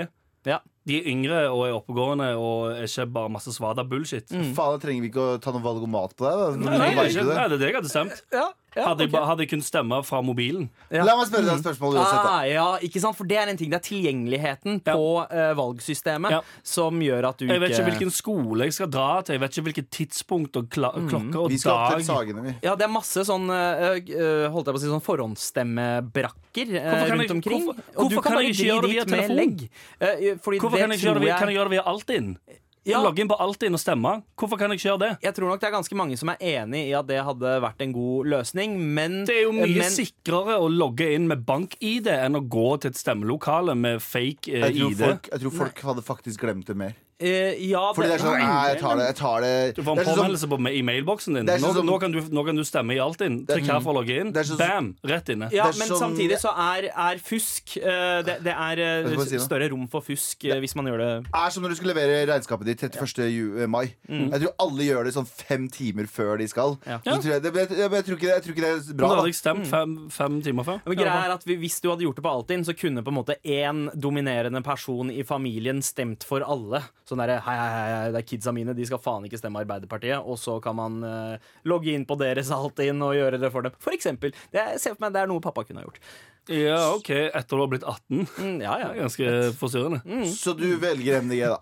Ja. 0.49 0.59
De 0.89 0.95
er 0.97 1.07
yngre 1.11 1.43
og 1.51 1.59
er 1.67 1.75
oppegående 1.77 2.31
og 2.41 2.71
er 2.73 2.87
ikke 2.87 3.05
bare 3.13 3.29
masse 3.29 3.53
svada 3.53 3.83
bullshit. 3.85 4.25
Faen, 4.31 4.55
da 4.55 4.79
trenger 4.81 5.05
vi 5.05 5.11
ikke 5.11 5.25
å 5.35 5.37
ta 5.43 5.53
noe 5.53 5.61
valg 5.61 5.83
om 5.85 5.93
mat 5.93 6.15
på 6.17 6.25
deg. 6.25 6.39
Da. 6.41 6.47
Nei, 6.57 6.79
nei, 6.81 6.87
det 6.95 7.03
er 7.03 7.11
ikke, 7.11 7.25
du 7.27 7.33
nei, 7.35 7.35
det. 7.35 7.35
det 7.35 7.57
er 7.57 7.61
det 7.61 7.69
jeg 7.69 7.77
hadde 7.77 7.91
stemt. 7.93 8.23
Ja, 8.33 8.47
ja, 8.75 8.85
Hadde 8.87 9.03
jeg, 9.03 9.11
hadde 9.11 9.43
jeg 9.43 9.49
kunnet 9.51 9.65
stemme 9.67 9.97
fra 10.07 10.21
mobilen. 10.23 10.69
Ja. 10.89 11.03
La 11.03 11.15
meg 11.19 11.27
spørre 11.27 11.43
deg 11.49 11.57
et 11.59 11.63
spørsmål 11.65 11.97
uansett. 11.99 12.23
da 12.23 12.29
Ah, 12.31 12.43
ja, 12.47 12.67
ikke 12.87 13.01
sant? 13.03 13.17
For 13.17 13.25
det 13.27 13.37
er 13.37 13.49
en 13.51 13.57
ting. 13.59 13.69
Det 13.69 13.79
er 13.81 13.83
tilgjengeligheten 13.89 14.81
Ja. 14.85 14.93
på 14.95 15.27
uh, 15.27 15.53
valgsystemet 15.59 16.31
Ja. 16.31 16.39
som 16.63 16.99
gjør 17.03 17.27
at 17.29 17.37
du 17.37 17.45
ikke 17.45 17.53
Jeg 17.57 17.61
vet 17.61 17.71
ikke 17.75 17.87
hvilken 17.91 18.11
skole 18.15 18.63
jeg 18.63 18.73
skal 18.73 18.87
dra 18.87 19.21
til. 19.21 19.33
Jeg 19.35 19.41
vet 19.41 19.51
ikke 19.57 19.65
hvilket 19.69 19.89
tidspunkt 19.91 20.55
og 20.55 20.69
kla 20.69 20.91
klokke 20.95 21.35
og 21.35 21.49
Vi 21.51 21.57
skal 21.57 21.71
opp 21.73 21.97
til. 21.97 22.05
Sagene, 22.05 22.41
vi. 22.47 22.55
Ja, 22.63 22.75
det 22.75 22.83
er 22.87 22.93
masse 22.93 23.25
sånn 23.27 23.49
eh, 23.51 23.99
eh, 24.07 24.47
Holdt 24.51 24.67
jeg 24.67 24.73
på 24.75 24.79
å 24.79 24.83
si 24.85 24.87
sånn 24.87 25.03
forhåndsstemmebrakker 25.03 26.67
uh, 26.79 27.15
rundt 27.15 27.31
omkring. 27.31 27.65
hvorfor- 27.95 28.21
kan 28.23 28.31
kan 28.31 28.43
jeg 28.43 28.53
ikke 28.55 28.67
gjøre 28.71 28.81
det 28.81 28.91
via 28.91 29.05
med 29.05 29.13
telefon? 29.13 29.35
legg. 29.35 29.69
Eh, 29.99 30.35
fordi 30.41 30.59
Hvorfor 30.59 30.71
det 30.77 30.81
kan 30.81 30.89
jeg 30.91 30.99
ikke 30.99 31.07
gjøre 31.07 31.19
det 31.19 31.25
via, 31.27 31.37
kan 31.37 31.47
jeg 31.49 31.57
gjøre 31.57 31.69
det 31.69 31.75
via 31.77 31.83
Altinn? 31.91 32.37
Ja. 32.87 32.97
Logge 33.03 33.21
inn 33.21 33.29
på 33.29 33.37
Altinn 33.37 33.77
og 33.77 33.81
stemme. 33.81 34.15
Hvorfor 34.39 34.57
kan 34.57 34.71
jeg 34.71 34.79
ikke 34.79 34.87
gjøre 34.87 35.01
det? 35.03 35.09
Jeg 35.27 35.35
tror 35.37 35.51
nok 35.51 35.61
det 35.61 35.67
er 35.69 35.75
ganske 35.75 35.97
mange 35.99 36.17
som 36.17 36.31
er 36.33 36.39
enig 36.55 36.81
i 36.89 36.95
at 36.97 37.05
det 37.09 37.19
hadde 37.21 37.51
vært 37.61 37.83
en 37.85 37.93
god 37.93 38.29
løsning, 38.33 38.73
men 38.97 39.19
Det 39.29 39.35
er 39.37 39.45
jo 39.45 39.53
mye 39.53 39.83
men, 39.83 39.93
sikrere 39.93 40.57
å 40.57 40.69
logge 40.71 41.11
inn 41.13 41.27
med 41.29 41.45
bank-ID 41.45 42.09
enn 42.15 42.39
å 42.39 42.41
gå 42.41 42.67
til 42.81 42.93
et 42.93 42.97
stemmelokale 42.97 43.77
med 43.77 44.01
fake 44.01 44.49
eh, 44.49 44.65
jeg 44.71 44.89
ID. 44.89 44.97
folk, 45.03 45.29
jeg 45.29 45.43
tror 45.45 45.57
folk 45.59 45.85
hadde 45.91 46.05
faktisk 46.09 46.41
glemt 46.47 46.71
det 46.71 46.77
mer. 46.81 46.97
Eh, 47.21 47.55
Ja, 47.69 47.83
Fordi 47.93 48.09
det 48.09 48.17
er 48.19 48.23
sånn 48.25 48.39
Nei, 48.41 48.67
jeg 48.73 48.79
tar 48.81 48.97
det. 48.97 49.05
Jeg 49.11 49.17
tar 49.21 49.45
det. 49.45 49.53
Du 49.77 49.81
får 49.83 49.99
en 49.99 50.05
sånn 50.05 50.19
påmeldelse 50.19 50.49
på 50.51 50.59
i 50.71 50.81
mailboksen 50.81 51.37
din. 51.39 51.49
Er 51.49 51.61
Nå, 51.61 51.73
sånn 51.77 51.85
nå, 51.87 51.99
kan 52.01 52.11
du, 52.15 52.21
nå 52.21 52.45
kan 52.47 52.55
du 52.59 52.63
stemme 52.67 52.95
i 52.95 52.99
Altinn. 53.03 53.41
Trykk 53.49 53.69
her 53.71 53.83
for 53.83 53.93
å 53.93 53.99
logge 54.01 54.19
inn. 54.21 54.33
Sånn- 54.33 54.57
Bam! 54.61 54.91
Rett 55.05 55.29
inne. 55.29 55.51
Ja, 55.53 55.69
men 55.77 55.87
sånn- 55.87 56.01
samtidig 56.05 56.39
så 56.41 56.53
er, 56.57 56.89
er 56.91 57.21
fusk 57.21 57.77
uh, 57.81 58.21
Det, 58.25 58.39
det 58.43 58.55
er 58.55 58.81
uh, 59.05 59.09
du 59.11 59.39
større 59.39 59.69
rom 59.71 59.87
for 59.91 60.01
fusk 60.05 60.45
uh, 60.49 60.57
hvis 60.61 60.75
man 60.75 60.89
gjør 60.89 61.01
det 61.01 61.11
er 61.31 61.53
som 61.53 61.63
når 61.63 61.73
du 61.73 61.77
skal 61.79 61.91
levere 61.91 62.19
regnskapet 62.29 62.69
ditt 62.69 62.83
31. 62.89 63.29
Ju- 63.31 63.67
mai. 63.71 63.93
Jeg 64.09 64.41
tror 64.41 64.53
alle 64.65 64.87
gjør 64.87 65.07
det 65.07 65.13
sånn 65.15 65.27
fem 65.29 65.67
timer 65.71 66.07
før 66.11 66.37
de 66.41 66.47
skal. 66.49 66.77
Ja. 66.87 66.99
Tror 67.05 67.27
jeg, 67.27 67.43
det, 67.43 67.53
jeg, 67.55 67.69
jeg, 67.77 67.91
jeg, 67.91 68.05
tror 68.07 68.17
ikke 68.17 68.27
det, 68.27 68.33
jeg 68.33 68.43
tror 68.45 68.55
ikke 68.55 68.65
det 68.65 68.71
er 68.71 68.97
bra. 68.97 69.11
hadde 69.11 69.21
Da. 69.21 69.29
jeg 69.31 69.37
stemt 69.39 69.69
fem, 69.69 69.95
fem 70.13 70.39
timer 70.45 70.67
før. 70.67 70.81
Men 70.85 70.99
greia 70.99 71.17
er 71.25 71.35
at 71.35 71.45
vi- 71.47 71.59
Hvis 71.61 71.79
du 71.81 71.89
hadde 71.91 72.05
gjort 72.07 72.17
det 72.19 72.25
på 72.25 72.31
Altinn, 72.31 72.65
så 72.65 72.73
kunne 72.77 73.03
på 73.03 73.11
en 73.13 73.19
måte 73.19 73.37
én 73.43 73.83
dominerende 73.99 74.63
person 74.63 75.11
i 75.11 75.23
familien 75.27 75.81
stemt 75.85 76.23
for 76.27 76.41
alle. 76.41 76.83
Sånn 77.11 77.19
derre 77.19 77.41
hei, 77.43 77.53
hei, 77.59 77.71
hei, 77.75 78.11
det 78.15 78.19
er 78.21 78.27
kidsa 78.29 78.53
mine, 78.55 78.71
de 78.77 78.85
skal 78.87 79.01
faen 79.03 79.25
ikke 79.27 79.39
stemme 79.41 79.59
Arbeiderpartiet. 79.65 80.23
Og 80.23 80.39
så 80.39 80.55
kan 80.63 80.77
man 80.77 81.01
uh, 81.03 81.49
logge 81.67 81.91
inn 81.91 82.05
på 82.07 82.15
deres 82.21 82.53
Altinn 82.55 83.03
og 83.03 83.17
gjøre 83.17 83.41
det 83.41 83.49
for 83.51 83.67
dem. 83.67 83.75
For 83.83 83.95
eksempel. 83.97 84.31
Det, 84.53 84.63
ser 84.79 84.95
for 84.95 85.03
meg 85.03 85.17
det 85.17 85.25
er 85.25 85.31
noe 85.31 85.43
pappa 85.43 85.65
kunne 85.67 85.83
ha 85.83 85.89
gjort. 85.89 85.99
Ja, 86.47 86.79
OK, 86.95 87.11
etter 87.11 87.51
du 87.51 87.65
har 87.65 87.69
blitt 87.73 87.83
18. 87.83 88.23
Mm, 88.39 88.55
ja, 88.63 88.77
ja. 88.79 88.87
ganske 89.03 89.35
forstyrrende. 89.59 90.23
Så 90.31 90.55
du 90.57 90.69
velger 90.79 91.19
MDG, 91.21 91.43
da. 91.51 91.59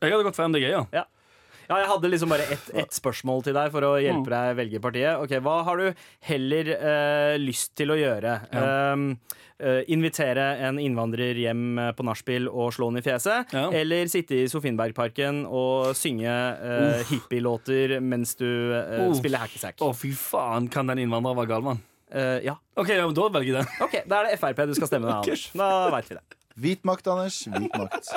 Jeg 0.00 0.16
hadde 0.16 0.26
gått 0.26 0.36
for 0.36 0.50
MDG, 0.50 0.66
ja. 0.72 0.82
ja. 0.96 1.06
Ja, 1.70 1.76
jeg 1.84 1.86
hadde 1.92 2.08
liksom 2.10 2.32
bare 2.34 2.46
ett 2.50 2.70
et 2.74 2.96
spørsmål 2.96 3.44
til 3.46 3.54
deg 3.54 3.68
for 3.70 3.86
å 3.86 3.92
hjelpe 4.02 4.26
Mm. 4.26 4.32
deg 4.34 4.56
velge 4.58 4.80
partiet. 4.82 5.20
Ok, 5.22 5.36
Hva 5.40 5.60
har 5.64 5.76
du 5.78 5.94
heller 6.26 6.70
eh, 6.74 7.36
lyst 7.38 7.76
til 7.78 7.92
å 7.94 7.96
gjøre? 7.96 8.32
Um, 8.50 9.04
eh, 9.60 9.84
invitere 9.94 10.48
en 10.66 10.80
innvandrer 10.82 11.38
hjem 11.38 11.78
eh, 11.78 11.92
på 11.94 12.02
nachspiel 12.08 12.48
og 12.50 12.72
slå 12.74 12.88
han 12.90 12.98
i 12.98 13.04
fjeset? 13.06 13.54
Ja. 13.54 13.68
Eller 13.70 14.10
sitte 14.10 14.34
i 14.40 14.48
Sofienbergparken 14.50 15.44
og 15.46 15.94
synge 15.94 16.26
uh, 16.58 17.04
hippielåter 17.12 18.00
mens 18.02 18.34
du 18.40 18.48
eh, 18.74 19.06
spiller 19.14 19.38
hackesack? 19.46 19.78
Å, 19.80 19.92
fy 19.94 20.10
faen, 20.18 20.66
kan 20.72 20.90
den 20.90 21.04
innvandreren 21.06 21.38
være 21.38 21.52
gal, 21.54 21.62
mann? 21.70 21.84
Eh, 22.10 22.40
ja. 22.48 22.56
OK, 22.74 22.88
ja, 22.90 23.06
da 23.14 23.28
velger 23.30 23.52
jeg 23.54 23.62
den. 23.62 23.72
OK, 23.86 23.96
da 24.10 24.24
er 24.24 24.32
det 24.32 24.40
Frp 24.42 24.66
du 24.66 24.74
skal 24.74 24.90
stemme 24.90 25.06
deg, 25.06 25.18
Anders. 25.22 25.46
Da 25.54 25.70
veit 25.94 26.10
vi 26.10 26.18
det. 26.18 26.24
Hvit 26.58 26.82
makt, 26.88 27.06
Anders. 27.12 27.44
Hvit 27.46 27.76
makt. 27.78 28.10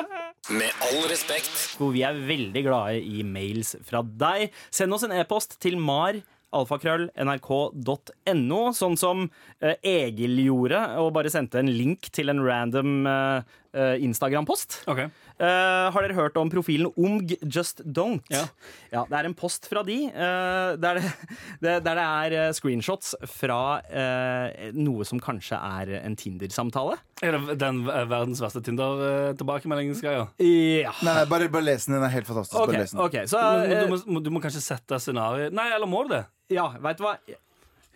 Med 0.51 0.71
all 0.89 1.05
respekt. 1.11 1.51
hvor 1.79 1.91
vi 1.93 2.01
er 2.03 2.13
veldig 2.27 2.63
glade 2.65 2.97
i 2.99 3.23
mails 3.23 3.75
fra 3.85 4.01
deg. 4.03 4.49
Send 4.73 4.93
oss 4.93 5.03
en 5.07 5.11
e-post 5.15 5.59
til 5.63 5.77
mar. 5.79 6.13
alfakrøll.nrk.no, 6.53 8.59
sånn 8.77 8.97
som 8.99 9.23
eh, 9.57 9.73
Egil 9.81 10.37
gjorde, 10.43 10.77
og 11.01 11.13
bare 11.15 11.31
sendte 11.33 11.57
en 11.61 11.71
link 11.73 12.11
til 12.13 12.29
en 12.29 12.43
random 12.45 13.07
eh, 13.09 13.39
eh, 13.73 13.95
Instagram-post. 14.05 14.83
Ok. 14.91 14.99
Eh, 15.41 15.87
har 15.93 16.05
dere 16.05 16.15
hørt 16.17 16.37
om 16.37 16.49
profilen 16.51 16.91
Omg 16.93 17.33
Just 17.41 17.81
Don't? 17.85 18.21
Ja. 18.31 18.45
Det 18.93 19.17
er 19.17 19.27
en 19.27 19.35
post 19.37 19.65
fra 19.69 19.81
de, 19.85 19.97
uh, 20.13 20.75
der, 20.77 20.99
det, 20.99 21.11
det, 21.63 21.73
der 21.85 21.97
det 21.97 22.05
er 22.05 22.35
eh, 22.37 22.51
screenshots 22.53 23.13
fra 23.29 23.59
uh, 23.81 24.69
noe 24.77 25.07
som 25.07 25.21
kanskje 25.23 25.57
er 25.57 25.95
en 26.03 26.17
Tinder-samtale. 26.19 26.99
Er 27.23 27.37
det 27.37 27.57
den 27.61 27.81
verdens 27.87 28.41
verste 28.43 28.61
Tinder-tilbakemeldingsgreia? 28.65 30.27
Ja. 30.43 30.93
Nei, 31.01 31.17
nei, 31.17 31.25
bare, 31.31 31.49
bare 31.53 31.67
les 31.71 31.87
den. 31.87 31.97
Den 31.97 32.05
er 32.07 32.13
helt 32.13 32.29
fantastisk. 32.29 32.59
Okay, 32.59 32.73
Bare 32.73 32.83
les 32.83 32.93
den. 32.93 33.03
ok, 33.03 33.17
så 33.31 33.41
Men 33.63 33.73
eh, 33.73 33.83
du, 33.87 34.13
må, 34.13 34.23
du 34.23 34.31
må 34.33 34.43
kanskje 34.43 34.63
sette 34.63 34.99
scenarioet 35.01 35.53
Nei, 35.55 35.69
eller 35.75 35.89
må 35.89 36.05
du 36.05 36.13
det? 36.15 36.23
Ja, 36.53 36.69
veit 36.83 36.99
du 36.99 37.05
hva? 37.07 37.17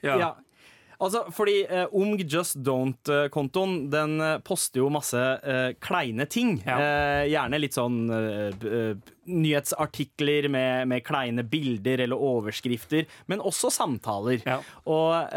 Ja. 0.05 0.33
Altså, 0.97 1.25
fordi 1.33 1.59
eh, 1.69 1.85
Omg 1.93 2.23
Just 2.25 2.57
Don't-kontoen 2.65 3.89
Den 3.93 4.15
eh, 4.23 4.37
poster 4.45 4.81
jo 4.81 4.89
masse 4.93 5.19
eh, 5.19 5.75
kleine 5.83 6.25
ting. 6.29 6.55
Ja. 6.65 6.77
Eh, 6.81 7.27
gjerne 7.29 7.59
litt 7.61 7.77
sånn 7.77 7.99
eh, 8.09 8.49
eh, 8.65 9.13
nyhetsartikler 9.27 10.47
med, 10.49 10.87
med 10.87 11.03
kleine 11.05 11.43
bilder 11.43 11.99
eller 12.05 12.21
overskrifter, 12.23 13.03
men 13.27 13.41
også 13.43 13.67
samtaler. 13.75 14.39
Ja. 14.47 14.61
Og 14.87 15.33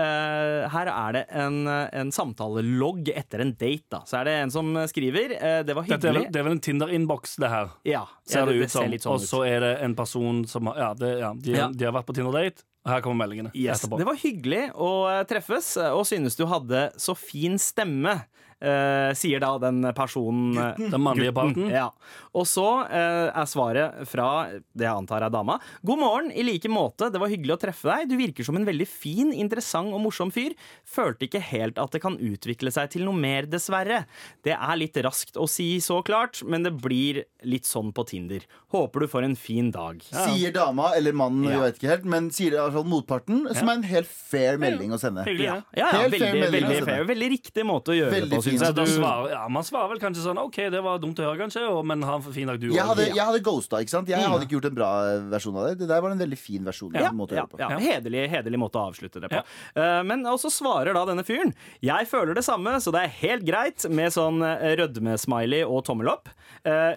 her 0.70 0.90
er 0.92 1.16
det 1.16 1.24
en, 1.34 1.64
en 1.66 2.12
samtalelogg 2.14 3.10
etter 3.10 3.42
en 3.42 3.50
date. 3.58 3.88
da 3.90 4.04
Så 4.06 4.20
er 4.20 4.28
det 4.30 4.36
en 4.44 4.54
som 4.54 4.70
skriver 4.86 5.34
Det 5.66 5.74
var 5.74 5.90
Dette 5.90 6.06
er 6.06 6.14
vel, 6.20 6.28
det 6.30 6.38
er 6.38 6.46
vel 6.46 6.54
en 6.54 6.62
Tinder-innboks, 6.62 7.34
det 7.42 7.50
her. 7.50 7.74
Ja, 7.88 8.04
Ser 8.22 8.44
ja, 8.44 8.46
det, 8.46 8.60
det, 8.60 8.68
ut 8.70 8.76
som. 8.76 8.86
litt 8.94 9.08
sånn 9.08 9.18
Og 9.18 9.26
så 9.26 9.42
er 9.48 9.58
det 9.66 9.72
en 9.88 9.98
person 9.98 10.44
som 10.46 10.70
har 10.70 10.78
Ja, 10.84 10.90
det, 11.02 11.12
ja 11.24 11.34
de, 11.34 11.58
de 11.74 11.90
har 11.90 11.96
vært 11.98 12.06
på 12.12 12.14
Tinder-date, 12.20 12.62
her 12.86 13.00
kommer 13.04 13.26
meldingene 13.26 13.50
Yes, 13.54 13.82
etterpå. 13.84 13.98
det 14.00 14.06
var 14.08 14.16
hyggelig 14.20 14.62
å 14.74 14.90
eh, 15.10 15.22
treffes, 15.28 15.76
eh, 15.76 15.90
og 15.92 16.06
synes 16.08 16.36
du 16.38 16.46
hadde 16.48 16.86
så 17.00 17.14
fin 17.18 17.58
stemme. 17.60 18.14
Eh, 18.60 19.10
sier 19.18 19.40
da 19.42 19.54
den 19.62 19.82
personen 19.96 20.54
Gutten. 20.54 20.90
Den 20.92 21.02
mannlige 21.04 21.32
parten. 21.36 21.68
Ja. 21.72 21.88
Og 22.36 22.46
så 22.46 22.66
eh, 22.86 23.30
er 23.32 23.48
svaret 23.50 24.04
fra 24.08 24.28
det 24.52 24.86
jeg 24.86 24.92
antar 24.92 25.24
er 25.26 25.32
dama. 25.32 25.58
God 25.86 25.98
morgen, 26.02 26.30
i 26.32 26.44
like 26.46 26.68
måte. 26.70 27.08
Det 27.12 27.20
var 27.20 27.30
hyggelig 27.32 27.56
å 27.56 27.60
treffe 27.64 27.88
deg. 27.90 28.08
Du 28.12 28.16
virker 28.20 28.46
som 28.46 28.56
en 28.58 28.66
veldig 28.68 28.86
fin, 28.88 29.32
interessant 29.32 29.92
og 29.96 30.02
morsom 30.04 30.30
fyr. 30.34 30.54
Følte 30.86 31.26
ikke 31.26 31.42
helt 31.50 31.78
at 31.80 31.90
det 31.96 32.02
kan 32.04 32.18
utvikle 32.20 32.72
seg 32.74 32.90
til 32.94 33.06
noe 33.08 33.16
mer, 33.18 33.48
dessverre. 33.50 34.04
Det 34.46 34.54
er 34.56 34.76
litt 34.80 34.96
raskt 35.04 35.38
å 35.40 35.48
si 35.50 35.72
så 35.82 36.00
klart, 36.06 36.42
men 36.46 36.62
det 36.66 36.74
blir 36.80 37.24
litt 37.48 37.66
sånn 37.68 37.92
på 37.96 38.04
Tinder. 38.10 38.44
Håper 38.74 39.04
du 39.06 39.10
får 39.10 39.26
en 39.26 39.36
fin 39.38 39.70
dag. 39.74 40.02
Sier 40.06 40.52
dama 40.54 40.92
eller 40.96 41.12
mannen, 41.16 41.44
Ja. 41.48 41.56
jeg 41.56 41.60
vet 41.64 41.78
ikke 41.80 41.90
helt, 41.94 42.04
men 42.04 42.30
sier 42.30 42.54
i 42.54 42.60
hvert 42.60 42.74
fall 42.76 42.84
motparten, 42.90 43.42
som 43.56 43.68
er 43.68 43.78
en 43.80 43.86
helt 43.90 44.06
fair 44.10 44.58
melding 44.60 44.92
å 44.94 44.98
sende. 45.00 45.24
Hyggelig, 45.26 45.46
Ja, 45.48 45.56
ja, 45.74 45.86
ja 45.86 46.00
Helt 46.04 46.12
veldig, 46.12 46.20
fair 46.20 46.40
melding, 46.40 46.66
veldig, 46.68 46.84
fair. 46.86 47.04
veldig 47.08 47.30
riktig 47.32 47.64
måte 47.66 47.92
å 47.94 47.96
gjøre 47.96 48.14
Veldig 48.14 48.30
det 48.30 48.36
på. 48.36 48.42
Syns 48.50 48.64
jeg. 48.66 48.74
Du, 48.76 48.92
svarer, 48.94 49.30
ja, 49.34 49.42
man 49.48 49.66
svarer 49.66 49.88
vel 49.94 50.00
kanskje 50.02 50.24
sånn 50.24 50.40
OK, 50.42 50.58
det 50.74 50.80
var 50.84 50.98
dumt 51.02 51.18
å 51.22 51.26
høre, 51.28 51.38
kanskje, 51.40 51.62
og, 51.70 51.80
men 51.86 52.02
ha 52.06 52.16
en 52.18 52.24
fin 52.34 52.48
dag, 52.50 52.58
du 52.60 52.68
Jeg 52.70 52.80
òg. 52.82 52.90
hadde, 52.92 53.06
jeg 53.14 53.24
hadde 53.30 53.42
ghosta, 53.46 53.80
ikke 53.84 53.94
sant? 53.94 54.08
Jeg 54.10 54.20
hadde 54.24 54.46
ikke 54.48 54.56
gjort 54.58 54.68
en 54.70 54.76
bra 54.80 54.90
eh, 55.12 55.22
versjon 55.32 55.56
av 55.60 55.68
det. 55.68 55.74
Det 55.84 55.88
der 55.90 56.02
var 56.04 56.14
en 56.16 56.22
veldig 56.24 56.38
fin 56.40 56.64
versjon. 56.66 56.92
ja, 56.98 57.12
måte 57.12 57.36
å 57.36 57.40
ja, 57.40 57.44
gjøre 57.44 57.52
det 57.52 57.60
på. 57.60 57.62
ja, 57.62 57.94
hederlig, 57.94 58.24
hederlig 58.34 58.60
måte 58.64 58.80
å 58.80 58.88
avslutte 58.90 59.22
det 59.24 59.30
på. 59.32 59.44
Eh, 59.74 60.00
men 60.10 60.26
også 60.26 60.50
svarer 60.52 60.94
da 60.96 61.04
denne 61.08 61.24
fyren 61.26 61.54
Jeg 61.84 62.08
føler 62.10 62.34
det 62.34 62.44
samme, 62.46 62.76
så 62.80 62.92
det 62.94 63.04
er 63.06 63.16
helt 63.20 63.46
greit 63.46 63.86
med 63.90 64.12
sånn 64.14 64.42
eh, 64.46 64.74
rødmesmiley 64.80 65.64
og 65.66 65.84
tommel 65.86 66.12
opp. 66.16 66.28
Eh, 66.64 66.96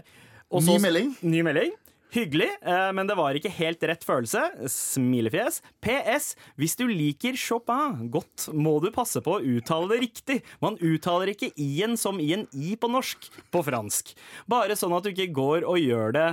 og 0.53 0.61
Ny 0.67 0.75
melding. 0.83 1.15
Ny 1.25 1.39
melding. 1.45 1.71
Hyggelig, 2.13 2.49
eh, 2.61 2.91
men 2.93 3.07
det 3.09 3.15
var 3.17 3.33
ikke 3.33 3.49
helt 3.55 3.83
rett 3.89 4.03
følelse. 4.05 4.43
Smilefjes. 4.69 5.63
PS. 5.81 6.35
Hvis 6.61 6.77
du 6.77 6.85
liker 6.85 7.33
Chopin 7.39 8.05
godt, 8.13 8.51
må 8.53 8.75
du 8.83 8.91
passe 8.93 9.17
på 9.25 9.39
å 9.39 9.41
uttale 9.41 9.89
det 9.89 10.01
riktig. 10.03 10.37
Man 10.61 10.77
uttaler 10.77 11.33
ikke 11.33 11.49
i-en 11.57 11.97
som 11.97 12.21
i 12.21 12.29
en 12.37 12.45
i 12.53 12.75
på 12.77 12.91
norsk 12.93 13.31
på 13.49 13.65
fransk. 13.65 14.13
Bare 14.45 14.77
sånn 14.77 14.93
at 14.93 15.07
du 15.07 15.09
ikke 15.09 15.31
går 15.33 15.65
og 15.65 15.81
gjør 15.81 16.13
det 16.13 16.27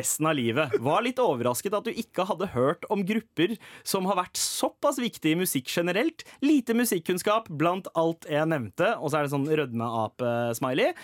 resten 0.00 0.32
av 0.32 0.38
livet. 0.40 0.72
Var 0.80 1.04
litt 1.04 1.20
overrasket 1.22 1.76
at 1.76 1.86
du 1.86 1.92
ikke 1.92 2.24
hadde 2.32 2.48
hørt 2.56 2.88
om 2.88 3.04
grupper 3.06 3.58
som 3.86 4.08
har 4.08 4.22
vært 4.24 4.40
såpass 4.40 4.96
viktige 4.96 5.36
i 5.36 5.42
musikk 5.44 5.68
generelt. 5.68 6.24
Lite 6.40 6.72
musikkunnskap 6.72 7.52
blant 7.52 7.92
alt 7.92 8.24
jeg 8.32 8.48
nevnte. 8.48 8.94
Og 8.96 9.12
så 9.12 9.20
er 9.20 9.28
det 9.28 9.36
sånn 9.36 9.50
rødmeape-smiley. 9.60 10.96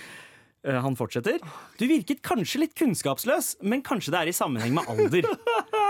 Eh, 0.64 0.78
Han 0.80 0.96
fortsetter. 0.96 1.38
Du 1.78 1.84
virket 1.90 2.22
kanskje 2.24 2.62
litt 2.64 2.74
kunnskapsløs, 2.78 3.54
men 3.62 3.82
kanskje 3.84 4.14
det 4.14 4.20
er 4.22 4.30
i 4.32 4.36
sammenheng 4.36 4.72
med 4.78 4.88
alder. 4.88 5.26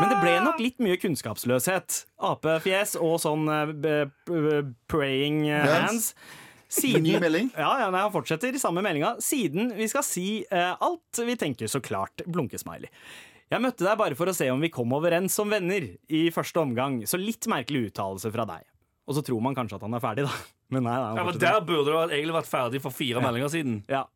Men 0.00 0.08
det 0.10 0.16
ble 0.22 0.32
nok 0.42 0.58
litt 0.62 0.80
mye 0.82 0.96
kunnskapsløshet. 0.98 2.00
Apefjes 2.26 2.96
og 2.98 3.20
sånn 3.22 3.46
eh, 3.48 3.70
b- 3.72 4.08
b- 4.26 4.64
praying 4.90 5.44
hands. 5.52 6.14
Siden. 6.74 7.04
Ny 7.06 7.20
melding. 7.22 7.52
Ja, 7.54 7.68
ja, 7.84 7.90
nei, 7.94 8.00
Han 8.02 8.10
fortsetter 8.10 8.50
i 8.56 8.58
samme 8.58 8.82
meldinga. 8.82 9.12
Siden 9.22 9.68
vi 9.78 9.86
skal 9.86 10.02
si 10.02 10.24
uh, 10.50 10.72
alt 10.82 11.20
vi 11.22 11.36
tenker, 11.38 11.70
så 11.70 11.78
klart. 11.84 12.24
Blunkesmiley. 12.26 12.90
Jeg 13.52 13.62
møtte 13.62 13.84
deg 13.86 13.98
bare 14.00 14.16
for 14.18 14.26
å 14.26 14.34
se 14.34 14.48
om 14.50 14.58
vi 14.64 14.72
kom 14.74 14.90
overens 14.96 15.36
som 15.38 15.52
venner 15.52 15.84
i 16.10 16.24
første 16.34 16.58
omgang, 16.64 16.96
så 17.06 17.20
litt 17.20 17.46
merkelig 17.52 17.92
uttalelse 17.92 18.32
fra 18.34 18.46
deg. 18.48 18.64
Og 19.06 19.14
så 19.14 19.22
tror 19.22 19.38
man 19.44 19.54
kanskje 19.54 19.76
at 19.78 19.84
han 19.86 19.94
er 19.94 20.02
ferdig, 20.02 20.24
da. 20.26 20.34
Men 20.74 20.82
nei, 20.88 20.96
nei, 20.96 21.06
han 21.12 21.20
Ja, 21.20 21.24
men. 21.28 21.38
Der 21.44 21.60
burde 21.68 21.92
du 21.92 21.98
egentlig 22.16 22.34
vært 22.40 22.50
ferdig 22.50 22.80
for 22.82 22.96
fire 22.96 23.22
meldinger 23.22 23.52
siden. 23.52 23.78
Ja. 23.92 24.06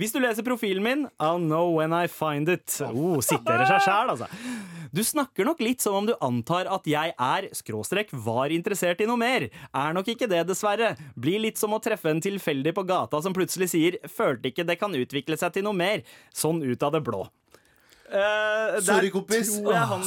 Hvis 0.00 0.14
du 0.14 0.20
leser 0.22 0.46
profilen 0.46 0.84
min, 0.84 1.06
I'll 1.20 1.40
know 1.40 1.76
when 1.78 1.94
I 1.96 2.06
find 2.10 2.48
it. 2.48 2.78
Oh, 2.86 3.18
siterer 3.24 3.66
seg 3.68 3.84
sjæl, 3.86 4.14
altså. 4.14 4.28
Du 4.90 5.02
snakker 5.06 5.46
nok 5.46 5.60
litt 5.62 5.84
som 5.84 5.94
om 6.00 6.06
du 6.08 6.14
antar 6.24 6.66
at 6.72 6.86
jeg 6.90 7.14
er, 7.14 7.48
skråstrek, 7.54 8.10
var 8.26 8.50
interessert 8.54 9.02
i 9.04 9.06
noe 9.06 9.20
mer. 9.20 9.46
Er 9.70 9.94
nok 9.94 10.08
ikke 10.10 10.28
det, 10.30 10.42
dessverre. 10.48 10.96
Blir 11.14 11.42
litt 11.44 11.60
som 11.60 11.76
å 11.76 11.82
treffe 11.82 12.10
en 12.10 12.22
tilfeldig 12.22 12.74
på 12.74 12.86
gata 12.88 13.22
som 13.22 13.36
plutselig 13.36 13.70
sier 13.70 14.00
'følte 14.02 14.50
ikke 14.50 14.66
det 14.66 14.80
kan 14.80 14.94
utvikle 14.94 15.38
seg 15.38 15.52
til 15.54 15.64
noe 15.64 15.76
mer'. 15.76 16.02
Sånn 16.34 16.62
ut 16.62 16.82
av 16.82 16.92
det 16.92 17.04
blå. 17.06 17.28
Uh, 18.10 18.80
Sorry, 18.82 19.10
kompis. 19.10 19.52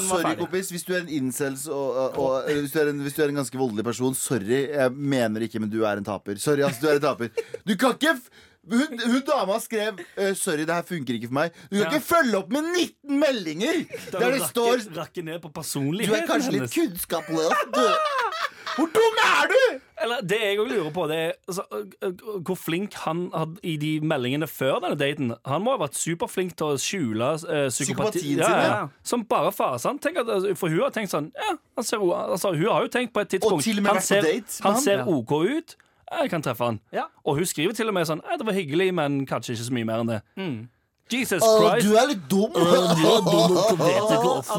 Sorry, 0.09 0.35
kompis. 0.35 0.69
Hvis 0.73 0.83
du 0.83 0.91
er 0.91 1.05
en 1.05 1.11
incels 1.21 1.69
og, 1.71 1.95
og, 1.95 2.17
og 2.19 2.49
hvis, 2.49 2.73
du 2.73 2.79
er 2.81 2.91
en, 2.91 2.99
hvis 2.99 3.15
du 3.15 3.21
er 3.23 3.31
en 3.31 3.39
ganske 3.39 3.59
voldelig 3.59 3.85
person, 3.87 4.15
sorry. 4.17 4.65
Jeg 4.73 4.91
mener 4.91 5.45
ikke, 5.47 5.61
men 5.63 5.71
du 5.71 5.85
er 5.87 6.01
en 6.01 6.07
taper. 6.07 6.35
Sorry, 6.43 6.65
ass, 6.67 6.81
du 6.83 6.89
er 6.91 6.99
en 6.99 7.05
taper. 7.05 7.31
Du 7.63 7.77
kan 7.79 7.95
ikke 7.95 8.17
hun, 8.71 8.99
hun 9.05 9.21
dama 9.27 9.59
skrev 9.59 9.99
eh, 10.17 10.33
'Sorry, 10.33 10.63
det 10.65 10.69
her 10.75 10.81
funker 10.87 11.13
ikke 11.13 11.27
for 11.27 11.35
meg'. 11.39 11.51
Du 11.71 11.75
kan 11.77 11.91
Ja. 11.91 11.97
ikke 11.97 12.05
følge 12.05 12.37
opp 12.37 12.49
med 12.51 12.61
19 12.63 13.19
meldinger 13.19 13.85
der 14.11 14.31
det 14.31 14.41
står 14.49 14.83
rakke, 14.97 15.21
ned 15.21 15.39
på 15.41 15.47
Du 15.49 15.53
personligheten 15.61 16.23
er 16.23 16.27
kanskje 16.27 16.51
litt 16.51 16.61
hennes. 16.61 16.73
kunnskapsløs. 16.75 17.51
Du. 17.75 17.87
Hvor 18.75 18.87
dum 18.89 19.17
er 19.21 19.47
du?! 19.51 19.79
Eller 20.03 20.21
det 20.21 20.37
jeg 20.41 20.57
òg 20.59 20.67
lurer 20.67 20.91
på, 20.91 21.07
det 21.07 21.17
er 21.17 21.31
altså, 21.47 21.61
ø- 21.71 22.07
ø- 22.07 22.39
hvor 22.41 22.55
flink 22.57 22.93
han 22.93 23.29
hadde 23.35 23.59
i 23.63 23.75
de 23.77 23.99
meldingene 24.01 24.47
før 24.47 24.79
denne 24.81 24.97
daten. 24.97 25.35
Han 25.45 25.61
må 25.61 25.77
ha 25.77 25.85
vært 25.85 25.93
superflink 25.95 26.55
til 26.57 26.65
å 26.65 26.77
skjule 26.81 27.23
uh, 27.23 27.69
psykopati. 27.69 27.69
Psykopatien 27.69 28.41
sin, 28.43 28.51
ja. 28.65 28.87
Som 29.03 29.23
bare 29.29 29.51
fasen. 29.53 29.99
Tenk 29.99 30.17
at, 30.17 30.27
altså, 30.27 30.55
for 30.55 30.67
hun 30.73 30.79
har 30.81 30.89
tenkt 30.89 31.11
sånn 31.13 31.29
ja, 31.37 31.53
han 31.77 31.83
ser, 31.85 31.97
o- 32.01 32.11
altså, 32.33 32.51
Hun 32.55 32.65
har 32.71 32.81
jo 32.81 32.87
tenkt 32.87 33.13
på 33.13 33.21
et 33.21 33.29
tidspunkt 33.29 33.53
Og 33.53 33.63
til 33.63 33.77
og 33.77 33.83
med 33.83 33.91
Han 33.91 33.97
vært 33.97 34.01
på 34.01 34.07
ser, 34.07 34.21
date 34.21 34.41
med 34.41 34.63
han 34.63 34.73
han. 34.73 34.81
ser. 34.81 35.07
OK 35.07 35.31
ut. 35.31 35.75
Jeg 36.21 36.29
kan 36.29 36.41
treffe 36.45 36.65
han. 36.69 36.79
Ja. 36.93 37.07
Og 37.25 37.37
hun 37.39 37.45
skriver 37.49 37.73
til 37.77 37.87
og 37.89 37.93
med 37.97 38.07
sånn 38.09 38.21
«Ja, 38.23 38.37
Det 38.37 38.45
var 38.45 38.53
hyggelig, 38.53 38.93
men 38.93 39.25
kanskje 39.25 39.55
ikke 39.55 39.67
så 39.69 39.73
mye 39.73 39.85
mer 39.89 40.03
enn 40.03 40.07
det. 40.13 40.21
Jesus 41.13 41.43
Å, 41.43 41.49
Christ. 41.59 41.85
du 41.85 41.97
er 41.99 42.07
litt 42.09 42.21
dum! 42.31 42.53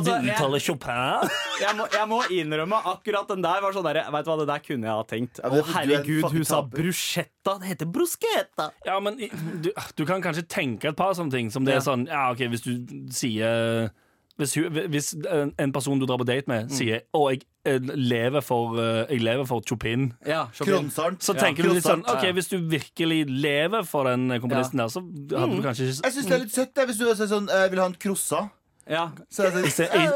Du 0.05 0.11
er 0.13 0.59
Chopin. 0.61 1.29
Jeg 1.61 1.77
må, 1.79 1.87
jeg 1.93 2.09
må 2.11 2.19
innrømme 2.35 2.79
akkurat 2.93 3.29
den 3.33 3.43
der 3.45 3.63
var 3.65 3.75
sånn 3.75 3.87
der, 3.87 4.01
Vet 4.13 4.27
du 4.27 4.31
hva, 4.31 4.37
det 4.43 4.47
der 4.51 4.63
kunne 4.65 4.89
jeg 4.89 4.99
ha 5.01 5.07
tenkt. 5.09 5.41
Å 5.41 5.49
er 5.49 5.55
du 5.55 5.59
er 5.63 5.71
herregud, 5.73 6.27
hun 6.35 6.47
sa 6.49 6.61
bruschetta. 6.63 7.57
Det 7.63 7.73
heter 7.73 7.91
bruschetta. 7.91 8.69
Ja, 8.87 8.99
men 9.03 9.19
du, 9.65 9.71
du 9.73 10.05
kan 10.09 10.23
kanskje 10.25 10.47
tenke 10.51 10.93
et 10.93 10.99
par 11.01 11.15
sånne 11.19 11.35
ting. 11.35 11.51
Som 11.55 11.67
det 11.67 11.75
Ja. 11.77 11.81
er 11.81 11.87
sånn 11.87 12.07
Ja, 12.11 12.31
OK, 12.33 12.45
hvis 12.53 12.65
du 12.67 12.73
sier 13.15 13.91
Hvis, 14.39 14.55
hun, 14.59 14.73
hvis 14.91 15.13
en, 15.59 15.73
person 15.73 15.99
du 16.01 16.07
drar 16.07 16.19
på 16.19 16.27
date 16.27 16.49
med, 16.51 16.71
sier 16.75 17.03
'Å, 17.15 17.31
jeg, 17.31 17.45
lever 17.65 18.41
for, 18.45 18.77
eh, 18.79 19.07
jeg 19.11 19.21
lever 19.25 19.47
for 19.49 19.61
Chopin', 19.63 20.13
Ja, 20.27 20.47
Kronsaren. 20.53 21.17
så 21.19 21.35
Ja, 21.35 21.41
tenker 21.41 21.63
du 21.65 21.71
litt 21.73 21.85
sånn 21.85 22.05
OK, 22.07 22.27
hvis 22.37 22.49
du 22.51 22.59
virkelig 22.61 23.25
lever 23.29 23.85
for 23.87 24.05
den 24.05 24.29
komponisten 24.41 24.77
der, 24.79 24.89
så 24.93 25.01
hadde 25.01 25.57
du 25.57 25.63
kanskje 25.63 25.89
ikke 25.89 26.05
Jeg 26.05 26.13
syns 26.13 26.27
det 26.29 26.33
er 26.33 26.45
litt 26.45 26.53
søtt 26.55 26.75
det, 26.75 26.87
hvis 26.89 26.99
du 26.99 27.05
sier 27.15 27.27
sånn 27.27 27.49
vil 27.71 27.79
ha 27.81 27.87
en 27.87 27.95
crossa. 27.95 28.51
Ja, 28.87 29.07
Så 29.33 29.45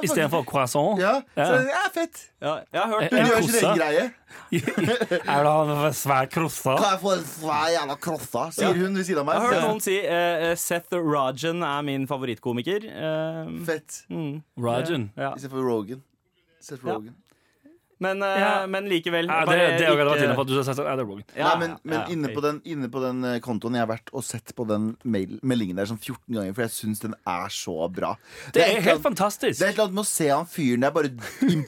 Istedenfor 0.04 0.44
croissant. 0.44 0.98
ja, 1.00 1.22
Ja. 1.34 1.44
Så, 1.46 1.68
ja, 1.70 1.88
fett. 1.94 2.18
ja, 2.42 2.60
jeg 2.70 2.82
har 2.82 2.88
hørt 3.00 3.10
Du 3.10 3.16
gjør 3.16 3.38
ikke 3.40 3.60
den 3.60 3.78
greie. 3.78 4.12
Jeg 4.52 4.62
vil 5.24 5.48
ha 5.48 5.86
en 5.86 5.92
svær 5.96 6.26
krossa. 6.28 6.76
Kan 6.76 6.90
jeg 6.92 7.00
få 7.00 7.12
en 7.16 7.24
svær 7.24 7.70
jævla 7.72 7.96
krossa? 7.98 8.42
Sier 8.52 8.74
hun 8.76 8.94
ved 8.94 9.04
siden 9.08 9.18
av 9.20 9.24
meg. 9.24 9.34
Jeg 9.34 9.40
har 9.40 9.54
hørt 9.54 9.68
noen 9.70 9.80
si 9.80 9.96
uh, 10.04 10.54
Seth 10.54 10.92
Rogen 10.92 11.62
er 11.64 11.82
min 11.82 12.06
favorittkomiker. 12.06 12.84
Uh, 12.92 13.64
Fett. 13.64 14.02
mm, 14.10 14.42
Rajan. 14.60 15.10
ja. 15.16 15.32
Istedenfor 15.34 15.64
Rogan. 15.64 16.02
Seth 16.60 16.84
Ja. 16.84 16.92
Rogan. 16.92 17.14
Men, 18.00 18.22
eh, 18.22 18.38
Ja. 18.40 18.66
men 18.66 18.84
likevel. 18.88 19.26
Ja, 19.26 19.44
det, 19.44 19.78
det 19.78 19.86
har 19.86 19.96
ikke- 19.96 20.24
inne 20.24 20.34
på. 20.36 20.40
at 20.40 20.46
Du 20.48 20.54
har 20.56 20.62
sett 20.64 20.76
sånn, 20.76 20.86
ja, 20.86 20.96
det 20.96 21.02
er 21.04 21.08
Rogan. 21.08 21.24
Ja, 21.36 21.56
men, 21.58 21.76
men 21.84 21.98
ja, 22.00 22.06
inne, 22.14 22.28
på 22.34 22.40
den, 22.42 22.60
inne 22.64 22.88
på 22.88 23.00
den 23.02 23.24
eh, 23.24 23.38
kontoen 23.40 23.74
Jeg 23.74 23.86
har 23.86 23.90
vært 23.90 24.12
og 24.12 24.22
sett 24.24 24.54
på 24.54 24.66
den 24.68 24.96
mail, 25.04 25.38
meldingen 25.42 25.76
der 25.76 25.86
sånn 25.90 25.98
14 26.00 26.34
ganger, 26.34 26.54
for 26.54 26.62
jeg 26.62 26.70
syns 26.70 27.00
den 27.00 27.14
er 27.26 27.48
så 27.48 27.88
bra. 27.92 28.16
Det 28.52 28.62
et 28.62 28.62
er 28.62 28.70
eller 28.70 28.80
helt 28.82 28.94
annet- 28.98 29.08
fantastisk. 29.08 29.58
det 29.58 29.66
er 29.66 29.70
et 29.70 29.74
eller 29.74 29.84
annet 29.88 29.94
med 29.94 30.04
å 30.04 30.10
se 30.12 30.28
han 30.28 30.46
fyren 30.46 30.80
der 30.80 30.90
bare 30.90 31.10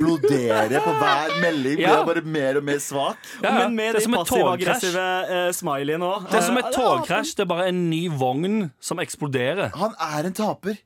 implodere 0.00 0.80
på 0.84 0.92
hver 1.00 1.34
melding. 1.42 1.76
Blir 1.80 2.04
bare 2.06 2.22
mer 2.24 2.56
og 2.60 2.64
mer 2.64 2.78
svak. 2.82 3.16
Ja, 3.42 3.48
ja. 3.50 3.56
Men 3.64 3.74
med 3.76 3.94
det 3.96 4.02
er 4.02 4.06
de 4.08 4.16
passiv-aggressive 4.16 5.06
uh, 5.30 5.50
smiley 5.56 5.98
òg. 6.00 6.28
Det 6.30 6.38
er 6.40 6.46
som 6.46 6.56
eh, 6.60 6.64
et 6.66 6.74
togkrasj. 6.76 7.34
Det 7.38 7.44
er 7.46 7.50
bare 7.50 7.68
en 7.72 7.82
ny 7.90 8.02
vogn 8.20 8.70
som 8.80 8.98
eksploderer. 9.02 9.72
Han 9.76 9.94
er 10.00 10.30
en 10.30 10.36
taper. 10.36 10.78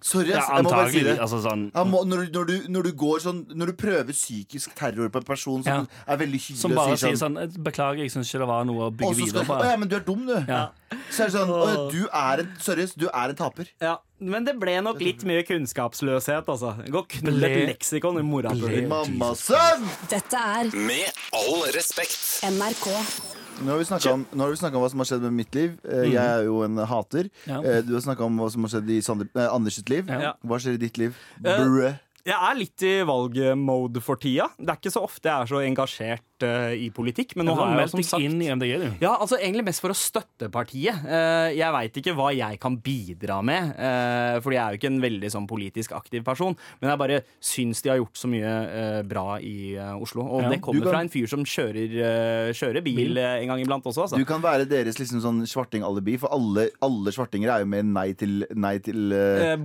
Sorry, 0.00 0.32
ass. 0.32 0.48
jeg 0.48 0.64
må 0.64 0.70
bare 0.72 0.90
si 0.92 1.02
det. 1.04 1.14
Altså, 1.20 1.38
sånn, 1.44 1.66
må, 1.90 2.02
når, 2.08 2.22
du, 2.24 2.38
når, 2.38 2.44
du, 2.48 2.68
når 2.72 2.86
du 2.88 2.92
går 3.02 3.20
sånn 3.20 3.40
Når 3.52 3.72
du 3.72 3.74
prøver 3.82 4.16
psykisk 4.16 4.72
terror 4.78 5.10
på 5.12 5.20
en 5.20 5.26
person 5.28 5.64
som 5.66 5.84
er 6.06 6.20
veldig 6.22 6.40
hyggelig 6.40 6.60
som 6.62 6.76
bare 6.76 6.96
sier 6.96 7.18
sånn 7.20 7.36
sånn 7.36 7.64
Beklager, 7.66 8.00
jeg 8.06 8.14
syns 8.14 8.30
ikke 8.30 8.40
det 8.44 8.48
var 8.48 8.68
noe 8.68 8.86
å 8.88 8.92
bygge 8.94 9.18
videre 9.18 9.44
å, 9.44 9.48
på. 9.50 9.58
ja, 9.68 9.74
men 9.80 9.90
du 9.90 9.96
er 9.98 10.06
dum, 10.06 10.22
du. 10.28 10.36
Ja. 10.48 10.62
Så 11.10 11.26
er 11.26 11.30
det 11.30 11.34
sånn 11.36 11.52
Du 11.92 12.00
er 12.06 12.44
en 12.44 12.54
Seriøst, 12.64 12.96
du 13.00 13.08
er 13.10 13.34
en 13.34 13.38
taper. 13.38 13.68
Ja, 13.82 13.98
men 14.20 14.48
det 14.48 14.56
ble 14.60 14.78
nok 14.84 15.00
litt 15.04 15.24
mye 15.28 15.44
kunnskapsløshet, 15.48 16.48
altså. 16.48 16.74
Gå 16.92 17.04
knull 17.16 17.44
et 17.48 17.58
leksikon 17.74 18.20
i 18.20 18.24
morapuler. 18.26 18.86
Mammas 18.90 19.44
sønn! 19.50 19.84
Dette 20.12 20.40
er 20.60 20.72
Med 20.76 21.22
all 21.36 21.68
respekt. 21.76 22.18
NRK. 22.48 23.39
Nå 23.60 23.68
har 23.74 23.78
vi 23.78 23.84
snakka 23.84 24.12
om, 24.14 24.22
nå 24.32 24.44
har 24.46 24.50
vi 24.54 24.56
snakket 24.56 24.76
om 24.78 24.82
hva 24.84 24.90
som 24.90 25.02
har 25.02 25.08
skjedd 25.10 25.24
med 25.26 25.34
mitt 25.36 25.54
liv. 25.54 25.72
Eh, 25.84 26.06
Jeg 26.14 26.24
er 26.38 26.44
jo 26.46 26.62
en 26.64 26.76
hater. 26.88 27.28
Ja. 27.46 27.58
Eh, 27.60 27.82
Du 27.84 27.92
har 27.92 28.00
snakka 28.00 28.24
om 28.24 28.38
hva 28.40 28.50
som 28.50 28.64
har 28.64 28.70
skjedd 28.72 28.88
i 28.90 29.00
Sander, 29.04 29.28
eh, 29.36 29.48
Anders 29.52 29.74
sitt 29.76 29.88
liv. 29.92 30.08
Ja. 30.08 30.32
Hva 30.44 30.56
skjer 30.58 30.74
i 30.78 30.80
ditt 30.80 30.96
liv? 30.96 31.14
Brø. 31.40 31.92
Jeg 32.26 32.36
er 32.36 32.58
litt 32.58 32.82
i 32.84 32.94
valgmode 33.08 34.02
for 34.04 34.20
tida. 34.20 34.50
Det 34.58 34.68
er 34.68 34.80
ikke 34.80 34.92
så 34.92 35.02
ofte 35.06 35.30
jeg 35.30 35.44
er 35.46 35.48
så 35.50 35.60
engasjert 35.64 36.44
uh, 36.44 36.72
i 36.76 36.90
politikk, 36.92 37.34
men 37.38 37.48
nå 37.48 37.54
har 37.56 37.70
jeg 37.70 37.78
meldt 37.80 37.94
som 37.94 38.02
sagt 38.04 38.24
inn 38.26 38.36
i 38.44 38.48
MDG, 38.52 38.72
du. 38.82 38.86
Ja, 39.04 39.14
altså 39.16 39.38
egentlig 39.38 39.64
mest 39.70 39.82
for 39.84 39.92
å 39.92 39.96
støtte 39.96 40.50
partiet. 40.52 41.00
Uh, 41.06 41.48
jeg 41.56 41.72
veit 41.76 42.00
ikke 42.02 42.14
hva 42.18 42.30
jeg 42.36 42.60
kan 42.60 42.76
bidra 42.84 43.40
med, 43.46 43.72
uh, 43.76 44.36
fordi 44.44 44.58
jeg 44.58 44.62
er 44.64 44.76
jo 44.76 44.80
ikke 44.80 44.90
en 44.92 45.00
veldig 45.04 45.30
sånn 45.36 45.48
politisk 45.50 45.94
aktiv 45.96 46.24
person. 46.26 46.56
Men 46.82 46.92
jeg 46.92 47.00
bare 47.04 47.20
syns 47.44 47.80
de 47.84 47.92
har 47.94 48.00
gjort 48.02 48.20
så 48.20 48.30
mye 48.32 48.52
uh, 48.68 49.00
bra 49.08 49.26
i 49.40 49.56
Oslo. 50.00 50.26
Og 50.26 50.44
Ja. 50.44 50.52
det 50.52 50.60
kommer 50.64 50.84
kan- 50.84 50.92
fra 50.92 51.00
en 51.06 51.12
fyr 51.12 51.28
som 51.30 51.44
kjører, 51.44 52.52
kjører 52.56 52.82
bil 52.84 53.16
eh, 53.18 53.40
en 53.42 53.48
gang 53.52 53.60
iblant 53.62 53.84
også, 53.86 54.04
altså. 54.04 54.18
Du 54.20 54.24
kan 54.28 54.42
være 54.42 54.66
deres 54.68 54.98
liksom 55.00 55.20
sånn 55.24 55.40
svarting-alibi, 55.48 56.18
for 56.20 56.32
alle, 56.34 56.68
alle 56.84 57.12
svartinger 57.14 57.52
er 57.54 57.64
jo 57.64 57.68
med 57.70 57.88
nei 57.90 58.12
til, 58.18 58.44
nei 58.54 58.76
til 58.84 59.12
ja 59.14 59.56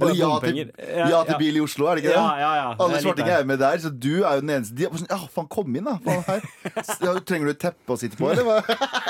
til. 0.44 0.62
Ja, 0.62 1.08
ja 1.10 1.22
til 1.26 1.36
ja. 1.36 1.40
bil 1.42 1.60
i 1.60 1.64
Oslo, 1.64 1.88
er 1.90 2.00
det 2.00 2.06
ikke 2.06 2.14
det? 2.14 2.20
Ja, 2.20 2.36
ja. 2.40 2.45
Alle 2.76 2.98
er 3.00 3.04
svartinger 3.06 3.34
er 3.36 3.44
jo 3.44 3.50
med 3.52 3.60
der, 3.62 3.78
så 3.84 3.90
du 3.92 4.12
er 4.24 4.38
jo 4.40 4.44
den 4.46 4.52
eneste 4.58 4.76
De 4.78 4.86
er 4.88 4.96
sånn, 5.00 5.10
Ja, 5.12 5.18
faen, 5.34 5.48
kom 5.52 5.76
inn, 5.80 5.88
da. 5.88 5.96
Faen, 6.06 6.24
her. 6.28 6.42
S- 6.84 7.00
Ja, 7.04 7.14
trenger 7.20 7.50
du 7.50 7.56
et 7.56 7.62
teppe 7.66 7.96
å 7.96 8.00
sitte 8.00 8.20
på, 8.20 8.30
eller 8.32 8.46
hva? 8.48 8.60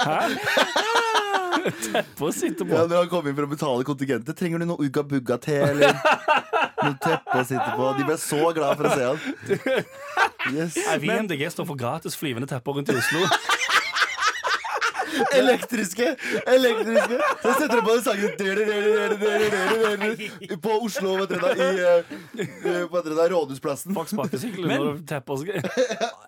Hæ? 0.06 0.20
teppe 1.66 2.28
å 2.28 2.32
sitte 2.36 2.66
på. 2.68 2.74
Ja, 2.76 2.84
når 2.90 3.04
han 3.06 3.10
kom 3.12 3.28
inn 3.30 3.36
for 3.38 3.48
å 3.48 3.52
betale 3.52 3.86
kontingentet, 3.88 4.38
trenger 4.38 4.62
du 4.62 4.68
noe 4.70 4.86
Ugga 4.86 5.02
Bugga-te, 5.08 5.56
eller 5.72 5.96
noe 5.96 6.98
teppe 7.02 7.40
å 7.42 7.46
sitte 7.48 7.70
på? 7.78 7.88
De 7.98 8.06
ble 8.08 8.18
så 8.22 8.42
glad 8.54 8.78
for 8.78 8.90
å 8.90 8.96
se 8.96 9.04
han. 9.12 9.86
Yes. 10.46 10.76
Er 10.78 11.00
Vi 11.02 11.08
i 11.10 11.14
MDG 11.24 11.48
står 11.50 11.66
for 11.66 11.74
gratis 11.80 12.14
flyvende 12.14 12.46
tepper 12.46 12.76
rundt 12.78 12.92
i 12.94 12.94
Oslo. 13.00 13.24
Elektriske! 15.40 16.12
Elektriske! 16.48 17.20
Så 17.42 17.54
setter 17.60 17.76
du 17.76 17.82
på 17.82 17.96
den 17.96 18.06
sangen 18.06 18.36
dere, 18.40 18.66
dere, 18.70 19.18
dere, 19.22 20.60
på 20.62 20.78
Oslo 20.86 21.16
vet 21.22 21.34
du, 21.34 21.38
da, 21.42 21.54
i 21.56 21.70
eh, 21.86 22.86
på 22.90 22.96
vet 22.98 23.12
dere, 23.12 23.30
Rådhusplassen. 23.36 23.96
Folk 23.96 24.12
sparkesykler 24.12 24.78
og 24.80 25.04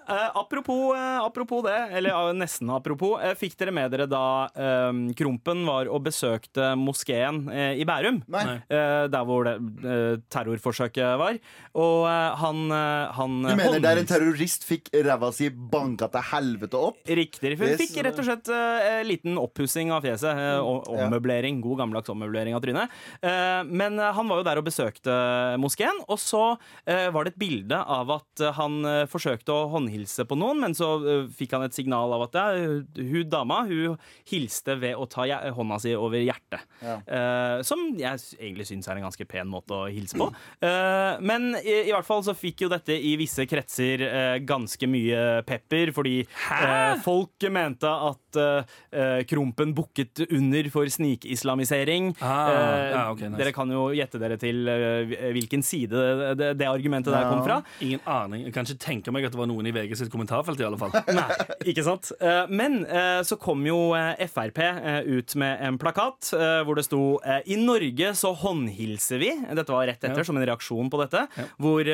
Eh, 0.07 0.29
apropos, 0.39 0.95
eh, 0.95 1.19
apropos 1.19 1.61
det, 1.65 1.75
eller 1.97 2.15
eh, 2.15 2.33
nesten 2.39 2.69
apropos, 2.71 3.19
eh, 3.19 3.33
fikk 3.35 3.57
dere 3.59 3.73
med 3.75 3.91
dere 3.91 4.05
da 4.07 4.47
um, 4.87 5.01
Krompen 5.17 5.65
var 5.67 5.89
og 5.91 6.05
besøkte 6.05 6.69
moskeen 6.79 7.41
eh, 7.51 7.81
i 7.81 7.83
Bærum? 7.87 8.21
Eh, 8.31 9.03
der 9.11 9.25
hvor 9.27 9.43
det 9.43 9.57
eh, 9.83 10.15
terrorforsøket 10.31 11.17
var. 11.19 11.39
Og 11.75 12.07
eh, 12.07 12.37
han, 12.39 12.63
eh, 12.71 13.17
han 13.17 13.35
Du 13.49 13.51
mener 13.59 13.83
der 13.83 13.99
en 13.99 14.07
terrorist 14.07 14.63
fikk 14.67 14.87
ræva 14.95 15.33
si 15.35 15.49
banka 15.51 16.07
til 16.13 16.23
helvete 16.31 16.79
opp? 16.79 17.01
Riktig. 17.03 17.57
Hun 17.59 17.75
fikk 17.83 17.99
rett 18.07 18.23
og 18.23 18.29
slett 18.29 18.53
eh, 18.53 18.76
liten 19.07 19.37
oppussing 19.41 19.91
av 19.93 20.05
fjeset. 20.05 20.37
eh, 20.37 20.59
ommøblering. 20.61 21.61
God 21.61 21.81
gammeldags 21.81 22.11
ommøblering 22.13 22.55
av 22.57 22.63
trynet. 22.63 22.93
Eh, 23.21 23.61
men 23.67 23.99
eh, 23.99 24.13
han 24.13 24.29
var 24.29 24.41
jo 24.41 24.47
der 24.47 24.61
og 24.61 24.67
besøkte 24.67 25.15
moskeen, 25.61 26.01
og 26.07 26.19
så 26.21 26.43
eh, 26.85 27.07
var 27.13 27.25
det 27.27 27.35
et 27.35 27.41
bilde 27.41 27.77
av 27.77 28.11
at 28.17 28.43
eh, 28.43 28.55
han 28.57 28.79
eh, 28.87 29.03
forsøkte 29.09 29.53
å 29.53 29.67
håndhilse 29.73 30.27
på 30.27 30.37
noen, 30.39 30.61
men 30.63 30.77
så 30.77 30.93
eh, 31.01 31.27
fikk 31.37 31.57
han 31.57 31.67
et 31.67 31.77
signal 31.77 32.13
av 32.15 32.27
at 32.27 32.37
hun 32.37 33.29
dama 33.29 33.63
hun 33.67 33.97
hilste 34.29 34.77
ved 34.79 34.97
å 34.97 35.07
ta 35.09 35.25
hånda 35.27 35.79
si 35.81 35.93
over 35.97 36.21
hjertet. 36.21 36.63
Ja. 36.83 36.97
Eh, 37.01 37.61
som 37.67 37.87
jeg 37.97 38.21
egentlig 38.37 38.67
syns 38.69 38.87
er 38.87 38.99
en 38.99 39.07
ganske 39.07 39.27
pen 39.29 39.49
måte 39.51 39.75
å 39.75 39.87
hilse 39.91 40.17
på. 40.19 40.29
Eh, 40.63 41.19
men 41.25 41.49
i, 41.63 41.89
hvert 41.91 42.07
fall 42.07 42.23
så 42.25 42.35
fikk 42.37 42.65
jo 42.65 42.71
dette 42.71 42.95
i 42.95 43.15
visse 43.19 43.45
kretser 43.49 44.03
eh, 44.07 44.37
ganske 44.47 44.89
mye 44.89 45.41
pepper, 45.47 45.91
fordi 45.95 46.19
eh, 46.23 46.93
folk 47.05 47.47
mente 47.53 47.89
at 47.89 48.41
eh, 48.91 49.23
Krompen 49.29 49.73
bukket 49.77 50.23
under 50.31 50.69
for 50.73 50.85
snikislamisering. 50.89 52.13
Ah, 52.21 52.47
Eh, 52.47 52.91
ja, 52.91 53.11
okay, 53.11 53.27
nice. 53.29 53.37
Dere 53.41 53.51
kan 53.53 53.69
jo 53.71 53.87
gjette 53.95 54.19
dere 54.21 54.37
til 54.39 54.67
eh, 54.71 55.11
hvilken 55.35 55.63
side 55.65 56.01
det, 56.39 56.51
det 56.59 56.67
argumentet 56.69 57.13
der 57.13 57.27
kom 57.29 57.43
fra. 57.45 57.59
Ingen 57.83 58.01
aning. 58.05 58.45
Jeg 58.47 58.53
kan 58.55 58.65
ikke 58.67 58.79
tenke 58.83 59.11
meg 59.13 59.25
at 59.27 59.33
det 59.35 59.39
var 59.39 59.49
noen 59.49 59.67
i 59.69 59.73
VG 59.75 59.95
sitt 59.99 60.11
kommentarfelt. 60.13 60.59
i 60.61 60.65
alle 60.67 60.79
fall 60.79 60.93
Nei, 61.17 61.27
ikke 61.73 61.83
sant? 61.85 62.11
Eh, 62.21 62.45
Men 62.49 62.79
eh, 62.85 63.21
så 63.27 63.37
kom 63.39 63.65
jo 63.67 63.93
eh, 63.97 64.25
Frp 64.27 64.59
ut 65.07 65.35
med 65.39 65.61
en 65.67 65.77
plakat 65.81 66.31
hvor 66.65 66.75
det 66.77 66.83
sto 66.87 66.99
I 67.45 67.55
Norge 67.59 68.11
så 68.17 68.31
håndhilser 68.37 69.19
vi. 69.21 69.29
Dette 69.57 69.73
var 69.73 69.85
rett 69.89 70.01
etter, 70.03 70.17
Ja. 70.17 70.25
som 70.27 70.37
en 70.39 70.45
reaksjon 70.47 70.89
på 70.91 70.99
dette. 71.01 71.21
Hvor 71.61 71.87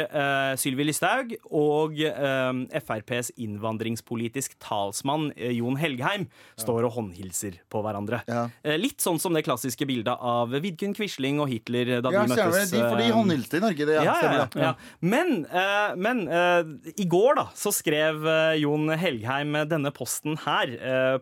Sylvi 0.60 0.86
Listhaug 0.88 1.34
og 1.52 1.98
FrPs 2.00 3.32
innvandringspolitisk 3.42 4.56
talsmann 4.64 5.32
Jon 5.38 5.78
Helgheim 5.82 6.28
står 6.64 6.88
og 6.88 6.96
håndhilser 6.98 7.60
på 7.72 7.82
hverandre. 7.86 8.22
Ja. 8.30 8.46
Eh, 8.64 8.78
Litt 8.82 9.04
sånn 9.04 9.20
som 9.22 9.36
det 9.36 9.44
klassiske 9.46 9.86
bildet 9.90 10.16
av 10.20 10.52
Vidkun 10.64 10.96
Quisling 10.98 11.40
og 11.44 11.50
Hitler 11.52 12.00
da 12.04 12.12
Ja, 12.14 12.24
de 12.26 12.34
møttes. 12.34 12.72
det. 12.72 12.78
De, 12.78 12.82
for 12.88 13.00
de 13.00 13.08
eh, 13.10 13.16
håndhilste 13.18 13.60
i 13.60 13.64
Norge. 13.64 13.88
Det, 13.90 13.98
ja, 14.00 14.04
ja, 14.04 14.14
ja, 14.14 14.18
stemmer 14.20 14.64
ja, 14.64 14.72
ja. 14.72 14.74
Men, 15.14 15.34
eh, 15.46 15.96
men 16.00 16.24
i 16.98 17.08
går 17.10 17.38
da 17.40 17.46
så 17.58 17.74
skrev 17.76 18.24
Jon 18.62 18.90
Helgheim 19.00 19.58
denne 19.70 19.92
posten 19.96 20.38
her 20.46 20.72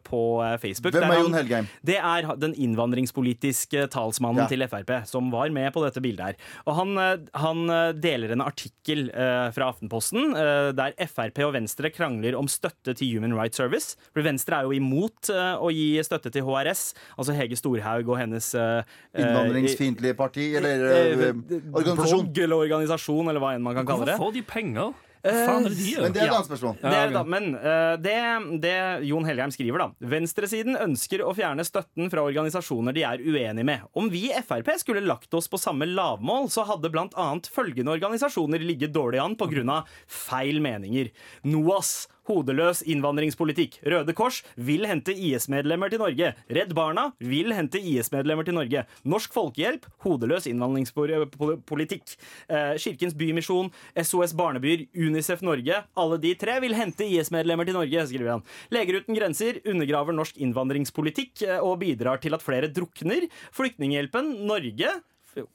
på 0.06 0.22
Facebook. 0.62 0.94
Hvem 0.96 1.10
er 1.12 1.22
Jon 1.24 1.36
Helgheim? 1.38 1.70
Det 1.86 1.98
er 1.98 2.28
den 2.42 2.54
innvandringspolitiske 2.56 3.88
talsmannen 3.94 4.48
til 4.52 4.64
Frp, 4.70 4.92
som 5.10 5.32
var 5.34 5.50
med 5.54 5.72
på 5.74 5.84
dette 5.86 6.02
bildet 6.04 6.32
her. 6.32 6.40
Og 6.68 6.76
han, 6.78 6.94
han 7.34 7.64
deler 8.02 8.36
en 8.36 8.44
artikkel 8.46 9.08
fra 9.56 9.72
Aftenposten 9.72 10.34
der 10.78 10.96
Frp 11.10 11.42
og 11.48 11.56
Venstre 11.58 11.92
krangler 11.94 12.38
om 12.38 12.50
støtte 12.52 12.94
til 12.98 13.16
Human 13.16 13.34
Rights 13.38 13.58
Service. 13.60 13.96
For 14.14 14.26
Venstre 14.26 14.60
er 14.62 14.70
jo 14.70 14.76
imot 14.78 15.31
å 15.34 15.72
gi 15.74 15.88
støtte 16.06 16.32
til 16.34 16.46
HRS, 16.48 16.84
altså 17.18 17.36
Hege 17.38 17.60
Storhaug 17.60 18.10
og 18.12 18.20
hennes 18.22 18.52
eh, 18.56 18.82
eh, 19.14 19.22
Innvandringsfiendtlige 19.26 20.18
parti, 20.20 20.50
eller 20.60 20.88
eh, 20.90 21.30
eh, 21.30 21.62
organisasjon. 21.72 22.28
Blogg 22.28 22.44
eller 22.46 22.66
organisasjon, 22.68 23.32
eller 23.32 23.44
hva 23.44 23.56
enn 23.56 23.64
man 23.66 23.78
kan 23.80 23.88
kalle 23.88 24.10
det. 24.12 24.18
Hvorfor 24.20 24.32
får 24.32 24.38
de 24.40 24.46
penger? 24.52 24.94
Faen 25.22 25.68
er 25.68 25.70
det 25.70 25.78
de? 25.78 25.92
Men 26.02 26.14
det 26.16 26.22
er 26.24 26.32
et 26.32 26.34
annet 26.34 26.48
spørsmål. 26.50 26.78
Det 26.82 26.94
er, 26.98 27.12
da, 27.14 27.22
men 27.30 27.52
eh, 27.54 27.92
det, 28.02 28.16
det 28.64 28.72
Jon 29.06 29.28
Helgheim 29.28 29.52
skriver, 29.54 29.84
da. 29.84 30.08
Venstresiden 30.16 30.80
ønsker 30.82 31.22
å 31.22 31.34
fjerne 31.38 31.66
støtten 31.68 32.10
fra 32.10 32.24
organisasjoner 32.26 32.96
de 32.98 33.04
er 33.06 33.22
uenig 33.22 33.66
med. 33.68 33.86
Om 33.94 34.10
vi 34.10 34.24
i 34.32 34.42
Frp 34.42 34.72
skulle 34.82 35.04
lagt 35.06 35.30
oss 35.38 35.50
på 35.52 35.62
samme 35.62 35.86
lavmål, 35.86 36.50
så 36.50 36.66
hadde 36.66 36.90
bl.a. 36.90 37.28
følgende 37.54 37.94
organisasjoner 37.94 38.66
ligget 38.66 38.96
dårlig 38.98 39.22
an 39.22 39.38
pga. 39.38 39.84
feil 40.10 40.58
meninger. 40.64 41.14
NOAS. 41.46 42.08
Hodeløs 42.32 42.82
innvandringspolitikk. 42.88 43.82
Røde 43.92 44.16
Kors 44.16 44.40
vil 44.56 44.86
hente 44.88 45.12
IS-medlemmer 45.12 45.92
til 45.92 46.00
Norge. 46.02 46.32
Redd 46.48 46.72
Barna 46.78 47.10
vil 47.20 47.52
hente 47.56 47.82
IS-medlemmer 47.82 48.48
til 48.48 48.56
Norge. 48.56 48.86
Norsk 49.04 49.36
Folkehjelp. 49.36 49.88
Hodeløs 50.06 50.48
innvandringspolitikk. 50.52 52.16
Eh, 52.48 52.74
Kirkens 52.80 53.18
Bymisjon. 53.18 53.72
SOS 54.00 54.36
Barnebyer. 54.38 54.88
Unicef 54.96 55.44
Norge. 55.44 55.84
Alle 56.00 56.22
de 56.24 56.34
tre 56.40 56.60
vil 56.64 56.78
hente 56.78 57.08
IS-medlemmer 57.08 57.68
til 57.68 57.80
Norge, 57.80 58.08
skriver 58.08 58.38
han. 58.38 58.48
Leger 58.72 59.02
uten 59.02 59.18
grenser 59.18 59.62
undergraver 59.68 60.16
norsk 60.16 60.40
innvandringspolitikk 60.40 61.48
eh, 61.50 61.60
og 61.60 61.82
bidrar 61.84 62.24
til 62.24 62.38
at 62.38 62.46
flere 62.46 62.72
drukner. 62.72 63.28
Flyktninghjelpen 63.58 64.38
Norge 64.48 65.00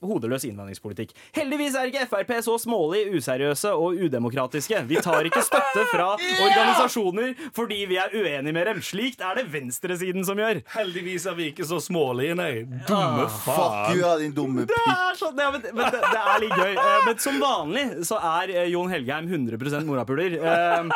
hodeløs 0.05 0.45
innvandringspolitikk. 0.49 1.13
Heldigvis 1.37 1.75
er 1.77 1.91
ikke 1.91 2.07
Frp 2.11 2.33
så 2.45 2.57
smålig, 2.63 3.05
useriøse 3.17 3.73
og 3.77 3.97
udemokratiske. 4.07 4.83
Vi 4.89 5.01
tar 5.05 5.27
ikke 5.29 5.43
støtte 5.45 5.85
fra 5.93 6.13
organisasjoner 6.47 7.35
fordi 7.57 7.83
vi 7.91 7.99
er 8.01 8.13
uenige 8.15 8.53
med 8.57 8.67
dem. 8.71 8.83
Slikt 8.85 9.21
er 9.25 9.41
det 9.41 9.47
venstresiden 9.53 10.25
som 10.27 10.39
gjør. 10.41 10.63
Heldigvis 10.77 11.27
er 11.31 11.37
vi 11.39 11.51
ikke 11.53 11.67
så 11.69 11.81
smålige, 11.83 12.37
nei. 12.39 12.53
Dumme 12.89 13.27
Fuck 13.29 13.57
faen. 13.57 13.99
you, 13.99 14.13
din 14.23 14.35
dumme 14.37 14.67
Det 14.69 14.79
er, 14.87 15.17
sånn, 15.19 15.37
ja, 15.41 15.51
men, 15.55 15.65
men 15.77 15.93
det, 15.95 16.01
det 16.03 16.23
er 16.23 16.43
litt 16.45 16.57
gøy. 16.57 16.75
Eh, 16.77 16.99
Men 17.07 17.21
som 17.23 17.41
vanlig 17.43 17.85
så 18.09 18.19
er 18.41 18.53
eh, 18.55 18.69
Jon 18.73 18.91
Helgheim 18.93 19.29
100 19.31 19.85
morapuler. 19.87 20.39
Eh, 20.41 20.91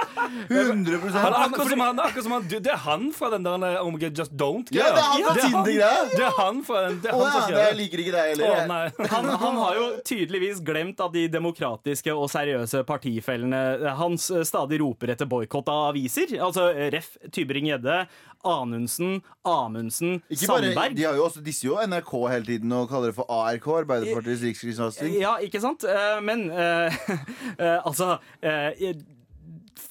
100 0.51 1.01
Han, 1.15 1.35
akkurat 1.35 1.71
som 1.71 1.81
han, 1.85 2.01
akkurat 2.01 2.25
som 2.27 2.33
han 2.37 2.49
Det 2.51 2.67
er 2.73 2.81
han 2.87 3.09
fra 3.17 3.31
den 3.35 3.45
der 3.47 3.79
Oh 3.81 3.93
Just 4.01 4.33
Don't. 4.33 4.69
Ja, 4.75 4.91
det 4.95 5.01
er 5.01 5.11
han 5.11 5.23
fra 5.25 5.35
Det 5.35 5.45
er 5.45 5.51
han- 5.51 5.65
Tinder-greia. 5.65 6.09
Det 6.17 6.25
er 6.25 6.35
han 6.39 6.65
fra 6.65 6.81
den. 6.87 7.01
Det 7.03 7.11
er 7.11 7.17
han 7.17 7.21
ja, 7.21 7.31
nei, 7.31 7.43
skrev 7.47 7.59
jeg 7.61 7.77
liker 7.81 8.03
ikke 8.05 8.15
deg 8.17 8.31
heller. 8.33 8.70
han, 9.15 9.29
han 9.43 9.61
har 9.61 9.79
jo 9.79 9.87
tydeligvis 10.07 10.61
glemt 10.65 11.01
at 11.03 11.13
de 11.15 11.27
demokratiske 11.33 12.15
og 12.15 12.31
seriøse 12.33 12.83
partifellene 12.89 13.95
hans 13.99 14.31
stadig 14.49 14.81
roper 14.83 15.15
etter 15.15 15.29
boikott 15.31 15.69
av 15.73 15.91
aviser. 15.93 16.37
Altså 16.41 16.69
Ref. 16.95 17.17
Tybring-Gjedde, 17.31 18.07
Anundsen, 18.47 19.21
Amundsen, 19.45 20.23
Ikke 20.31 20.47
bare, 20.49 20.71
Sandberg. 20.71 20.97
de 20.97 21.05
har 21.05 21.19
jo 21.19 21.25
også 21.27 21.43
disser 21.45 21.69
jo 21.69 21.77
NRK 21.91 22.13
hele 22.33 22.47
tiden 22.49 22.73
og 22.73 22.89
kaller 22.89 23.13
det 23.13 23.19
for 23.19 23.29
ARK, 23.29 23.67
Arbeiderpartiets 23.83 24.45
rikskringkasting. 24.49 25.17
Ja, 25.21 25.37
ikke 25.45 25.61
sant? 25.61 25.85
Eh, 25.85 26.21
Men 26.25 26.47
eh, 26.51 27.01
eh, 27.59 27.79
altså 27.85 28.19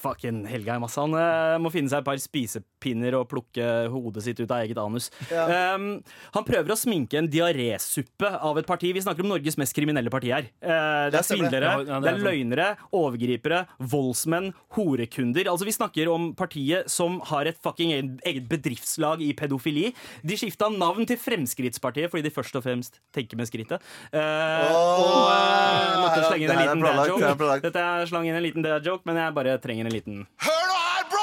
Fucking 0.00 0.44
Helgeheim, 0.48 0.84
ass. 0.86 0.96
Han 0.96 1.12
må 1.60 1.70
finne 1.74 1.90
seg 1.92 2.00
et 2.00 2.06
par 2.06 2.20
spisepinner 2.80 3.14
og 3.18 3.28
plukke 3.28 3.64
hodet 3.92 4.22
sitt 4.24 4.40
ut 4.40 4.50
av 4.50 4.62
eget 4.64 4.78
anus. 4.80 5.10
Um, 5.30 6.00
han 6.34 6.44
prøver 6.46 6.72
å 6.72 6.78
sminke 6.78 7.18
en 7.20 7.28
diarésuppe 7.30 8.30
av 8.40 8.58
et 8.60 8.66
parti. 8.68 8.92
Vi 8.96 9.02
snakker 9.04 9.22
om 9.24 9.30
Norges 9.34 9.58
mest 9.60 9.74
kriminelle 9.76 10.10
parti 10.12 10.30
her. 10.32 10.48
Uh, 10.64 11.10
det 11.12 11.20
er 11.20 11.26
stemmer 11.26 11.50
det. 11.50 11.60
svindlere, 11.60 11.70
Ja, 11.70 11.78
ja, 11.78 12.00
det 12.00 12.02
det 12.02 12.10
er 12.10 12.18
er 12.20 12.24
løgnere, 12.24 12.68
overgripere, 12.96 13.60
voldsmenn, 13.80 14.52
horekunder. 14.76 15.46
Altså 15.50 15.64
Vi 15.68 15.76
snakker 15.76 16.08
om 16.12 16.30
partiet 16.34 16.88
som 16.90 17.20
har 17.30 17.46
et 17.50 17.58
fucking 17.62 17.92
eget- 18.24 18.48
bedriftslag 18.50 19.20
i 19.22 19.32
pedofili. 19.36 19.92
De 20.24 20.36
skifta 20.40 20.70
navn 20.72 21.06
til 21.06 21.18
Fremskrittspartiet 21.20 22.10
fordi 22.10 22.24
de 22.24 22.30
først 22.34 22.56
og 22.56 22.64
fremst 22.64 22.98
tenker 23.14 23.36
med 23.38 23.46
skrittet. 23.50 23.80
Eh, 24.12 24.72
og 24.72 25.28
uh, 25.28 26.00
måtte 26.00 26.24
slenge 26.26 26.46
inn 26.46 26.54
en 26.54 26.62
liten 26.64 26.80
dad 26.84 26.96
det 26.96 27.04
er 27.04 27.12
joke. 27.36 27.60
Dette 27.66 27.84
er 27.84 28.06
slang 28.10 28.26
inn 28.30 28.38
en 28.38 28.42
liten 28.44 28.64
dad 28.64 28.86
joke, 28.86 29.04
men 29.06 29.20
jeg 29.20 29.36
bare 29.36 29.58
trenger 29.62 29.86
en 29.90 29.94
liten 29.94 30.24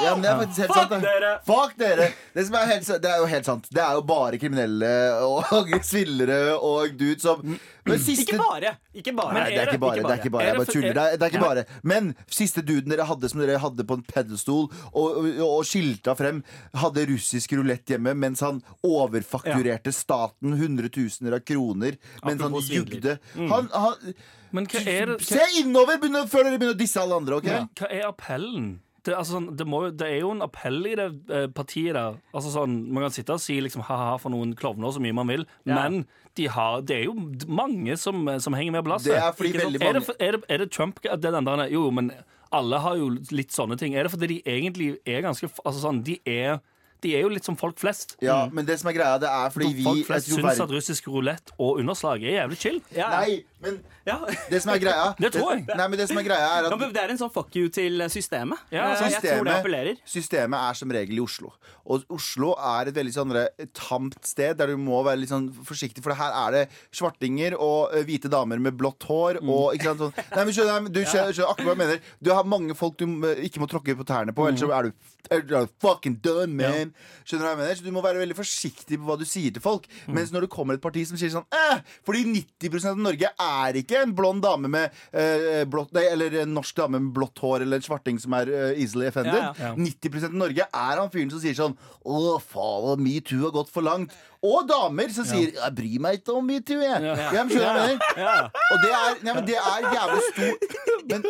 Ja, 0.04 0.12
men 0.14 0.22
det 0.22 0.28
er 0.30 0.36
faktisk 0.42 0.58
helt 0.62 0.72
Fuck 0.72 0.78
sant. 0.78 0.90
det. 0.90 1.00
dere! 1.08 1.30
Fuck 1.46 1.72
dere! 1.80 2.06
Det, 2.34 2.44
som 2.46 2.54
er 2.60 2.66
helt, 2.72 2.84
sa- 2.86 2.98
det 3.02 3.10
er 3.10 3.18
jo 3.22 3.26
helt 3.32 3.48
sant. 3.48 3.66
Det 3.74 3.82
er 3.82 3.96
jo 3.98 4.02
bare 4.06 4.38
kriminelle 4.38 4.90
og 5.26 5.72
svillere 5.90 6.38
og 6.58 6.94
dudes 7.00 7.22
som 7.26 7.42
Men 7.88 7.98
siste 8.04 8.26
Ikke 8.34 8.38
bare! 8.38 8.74
Ikke 8.94 9.14
bare. 9.16 9.32
Nei, 9.34 9.44
det 9.50 9.58
er 9.62 9.70
ikke 9.72 9.80
bare. 9.80 10.02
Det 10.04 10.12
er 10.12 10.20
ikke 10.20 10.32
bare. 10.34 10.44
Jeg 10.50 10.56
bare 10.60 10.72
tuller. 10.72 10.88
er- 10.88 10.94
Det 10.94 11.02
er, 11.02 11.16
det 11.16 11.22
er 11.22 11.32
ikke 11.32 11.44
bare. 11.44 11.64
Men 11.82 12.10
siste 12.30 12.62
duden 12.68 12.92
dere 12.92 13.06
hadde 13.08 13.30
som 13.32 13.40
dere 13.40 13.58
hadde 13.62 13.86
på 13.88 13.96
en 13.98 14.02
pedestol 14.12 14.66
og, 14.92 15.06
og, 15.22 15.28
og 15.48 15.62
skilta 15.68 16.14
frem, 16.18 16.42
hadde 16.76 17.06
russisk 17.10 17.52
rulett 17.58 17.88
hjemme 17.94 18.14
mens 18.18 18.40
han 18.44 18.60
overfakturerte 18.84 19.92
staten 19.94 20.56
hundretusener 20.60 21.38
av 21.38 21.44
kroner 21.48 21.96
mens 22.24 22.42
han 22.42 22.50
Apropos 22.52 22.68
jugde. 22.70 23.18
Han, 23.36 23.70
han, 23.72 24.12
Men 24.54 24.66
hva 24.68 24.80
er 24.88 25.14
det 25.14 25.18
se 25.28 25.40
innover 25.60 25.98
begynner- 26.00 26.28
før 26.28 26.44
dere 26.46 26.58
begynner 26.60 26.76
å 26.76 26.82
disse 26.84 27.00
alle 27.02 27.16
andre, 27.20 27.40
OK? 27.40 27.48
Hva 27.80 27.88
er 27.90 28.06
appellen? 28.08 28.68
Det, 29.08 29.16
altså, 29.16 29.38
sånn, 29.38 29.50
det, 29.56 29.66
må, 29.68 29.82
det 29.96 30.06
er 30.12 30.20
jo 30.20 30.30
en 30.36 30.44
appell 30.44 30.78
i 30.90 30.94
det 31.00 31.08
eh, 31.32 31.46
partiet 31.56 31.96
der. 31.96 32.18
Altså, 32.36 32.52
sånn, 32.54 32.78
man 32.92 33.06
kan 33.08 33.14
sitte 33.16 33.34
og 33.36 33.42
si 33.42 33.58
liksom, 33.64 33.82
ha-ha 33.88 34.14
for 34.20 34.34
noen 34.34 34.52
klovner 34.58 34.92
så 34.94 35.00
mye 35.02 35.16
man 35.16 35.32
vil, 35.32 35.46
Ja. 35.68 35.80
men 35.82 36.02
de 36.38 36.46
har, 36.54 36.82
det 36.86 37.00
er 37.00 37.04
jo 37.08 37.14
mange 37.50 37.96
som, 37.98 38.20
som 38.38 38.54
henger 38.54 38.76
med 38.76 38.84
på 38.86 38.92
lasset. 38.92 39.14
Det 39.16 39.22
er 39.24 39.32
fordi 39.34 39.50
Ikke 39.54 39.64
veldig 39.64 39.80
er, 39.82 39.98
mange- 39.98 40.18
er, 40.28 40.38
er 40.54 40.58
det 40.62 40.70
Trump 40.76 41.00
det 41.02 41.10
er 41.32 41.40
der, 41.40 41.64
Jo, 41.72 41.88
men 41.90 42.12
alle 42.54 42.78
har 42.80 42.96
jo 42.96 43.08
litt 43.34 43.50
sånne 43.52 43.76
ting. 43.80 43.94
Er 43.98 44.06
det 44.06 44.12
fordi 44.14 44.28
de 44.36 44.42
egentlig 44.46 44.98
er 45.04 45.24
ganske 45.26 45.48
Altså 45.64 45.80
sånn, 45.82 46.02
de 46.06 46.14
er, 46.24 46.60
de 47.02 47.12
er 47.16 47.20
jo 47.26 47.28
litt 47.32 47.44
som 47.44 47.56
folk 47.58 47.76
flest. 47.78 48.16
Ja, 48.24 48.46
men 48.52 48.66
det 48.66 48.78
som 48.80 48.88
er 48.90 48.96
greia, 48.96 49.18
det 49.22 49.28
er 49.28 49.50
fordi 49.54 49.72
vi 49.76 49.84
folk 49.86 50.06
flest 50.08 50.30
syns 50.32 50.62
at 50.64 50.72
russisk 50.72 51.10
rulett 51.12 51.52
og 51.58 51.78
underslag 51.82 52.22
er 52.22 52.38
jævlig 52.42 52.58
chill. 52.62 52.80
Ja. 52.96 53.10
Nei, 53.18 53.42
men 53.60 53.80
Ja. 54.06 54.18
det 54.50 54.60
som 54.62 54.72
er 54.72 54.78
greia 54.82 55.08
Det 55.20 55.32
tror 55.34 55.50
jeg. 55.56 55.64
Nei, 55.76 55.86
men 55.88 55.98
det 55.98 56.06
som 56.08 56.18
er 56.20 56.24
greia 56.26 56.46
er 56.58 56.68
at 56.68 56.72
ja, 56.72 56.88
det 56.94 57.02
er 57.02 57.10
en 57.14 57.18
sånn 57.20 57.32
fuck 57.34 57.54
you 57.58 57.68
til 57.74 58.00
systemet. 58.08 58.58
Ja, 58.72 58.86
systemet, 58.96 59.22
jeg 59.24 59.34
tror 59.38 59.48
det 59.48 59.56
appellerer. 59.58 59.98
systemet 60.08 60.58
er 60.70 60.78
som 60.78 60.94
regel 60.94 61.18
i 61.18 61.24
Oslo. 61.24 61.52
Og 61.88 62.04
Oslo 62.12 62.52
er 62.60 62.90
et 62.90 62.96
veldig 62.96 63.12
sånn 63.14 63.34
tamt 63.76 64.18
sted 64.28 64.56
der 64.60 64.72
du 64.72 64.76
må 64.80 65.00
være 65.06 65.20
litt 65.22 65.32
sånn 65.32 65.48
forsiktig, 65.64 66.02
for 66.04 66.14
her 66.18 66.32
er 66.46 66.56
det 66.56 66.62
svartinger 66.94 67.56
og 67.58 67.94
eh, 67.96 68.04
hvite 68.08 68.30
damer 68.32 68.60
med 68.60 68.76
blått 68.78 69.04
hår 69.08 69.38
Mm. 69.42 69.50
og 69.54 69.74
ikke 69.76 69.84
sant, 69.90 70.00
sånn. 70.02 70.24
Nei, 70.34 70.44
men 70.44 70.54
skjønner, 70.56 70.88
du 70.92 71.00
skjønner, 71.04 71.32
skjønner 71.36 71.50
akkurat 71.52 71.68
hva 71.68 71.74
jeg 71.74 71.80
mener. 71.82 72.00
Du 72.24 72.30
har 72.34 72.44
mange 72.48 72.74
folk 72.78 72.96
du 73.00 73.04
eh, 73.28 73.42
ikke 73.48 73.60
må 73.62 73.68
tråkke 73.70 73.94
på 73.98 74.06
tærne 74.08 74.32
på, 74.36 74.46
ellers 74.48 74.60
så 74.64 74.70
er 74.74 74.88
du, 74.88 74.92
er 75.34 75.42
du 75.48 75.54
fucking 75.84 76.16
done, 76.24 76.52
man. 76.58 76.92
Skjønner 77.24 77.44
du 77.44 77.46
hva 77.46 77.52
jeg 77.54 77.60
mener? 77.62 77.78
Så 77.80 77.86
du 77.86 77.92
må 77.94 78.02
være 78.04 78.20
veldig 78.22 78.36
forsiktig 78.38 78.98
på 78.98 79.08
hva 79.08 79.16
du 79.20 79.24
sier 79.28 79.52
til 79.54 79.64
folk. 79.64 79.86
Mm. 80.06 80.14
Mens 80.18 80.32
når 80.34 80.46
det 80.46 80.50
kommer 80.54 80.76
et 80.78 80.84
parti 80.84 81.04
som 81.08 81.16
sier 81.20 81.32
sånn 81.32 81.46
eh, 81.54 81.80
Fordi 82.06 82.24
90% 82.28 82.90
av 82.92 83.00
Norge 83.00 83.30
er 83.32 83.47
ikke 83.82 84.02
en 84.04 84.14
blond 84.16 84.42
dame 84.44 84.70
med 84.72 84.94
eh, 85.12 85.64
blått 85.68 85.92
Nei, 85.96 86.04
eller 86.12 86.34
en 86.42 86.54
norsk 86.56 86.76
dame 86.78 87.00
med 87.00 87.12
blått 87.16 87.40
hår 87.42 87.64
eller 87.64 87.80
en 87.80 87.86
svarting 87.86 88.18
som 88.22 88.34
er 88.38 88.50
eh, 88.52 88.80
easily 88.82 89.08
offended. 89.10 89.38
Ja, 89.38 89.52
ja. 89.58 89.74
90% 89.76 90.30
av 90.32 90.40
Norge 90.44 90.66
er 90.68 91.02
han 91.02 91.12
fyren 91.12 91.32
som 91.32 91.42
sier 91.42 91.56
sånn 91.58 91.76
Å, 92.08 92.38
faen, 92.42 93.02
metoo 93.04 93.42
har 93.46 93.54
gått 93.54 93.72
for 93.74 93.86
langt. 93.86 94.14
Og 94.44 94.68
damer 94.70 95.10
som 95.10 95.26
sier 95.26 95.50
Jeg 95.56 95.74
bryr 95.74 96.02
meg 96.04 96.20
ikke 96.20 96.36
om 96.38 96.46
metoo, 96.46 96.78
jeg. 96.84 97.02
Ja. 97.04 97.16
men 97.34 97.52
skjønner 97.52 97.94
ja? 97.94 97.98
Ja. 98.22 98.36
Og 98.48 98.84
det 98.84 98.92
er, 98.94 99.22
nei, 99.26 99.34
men 99.34 99.48
det 99.48 99.58
er 99.58 99.88
jævlig 99.96 100.22
stor 100.28 100.52
men, 101.08 101.24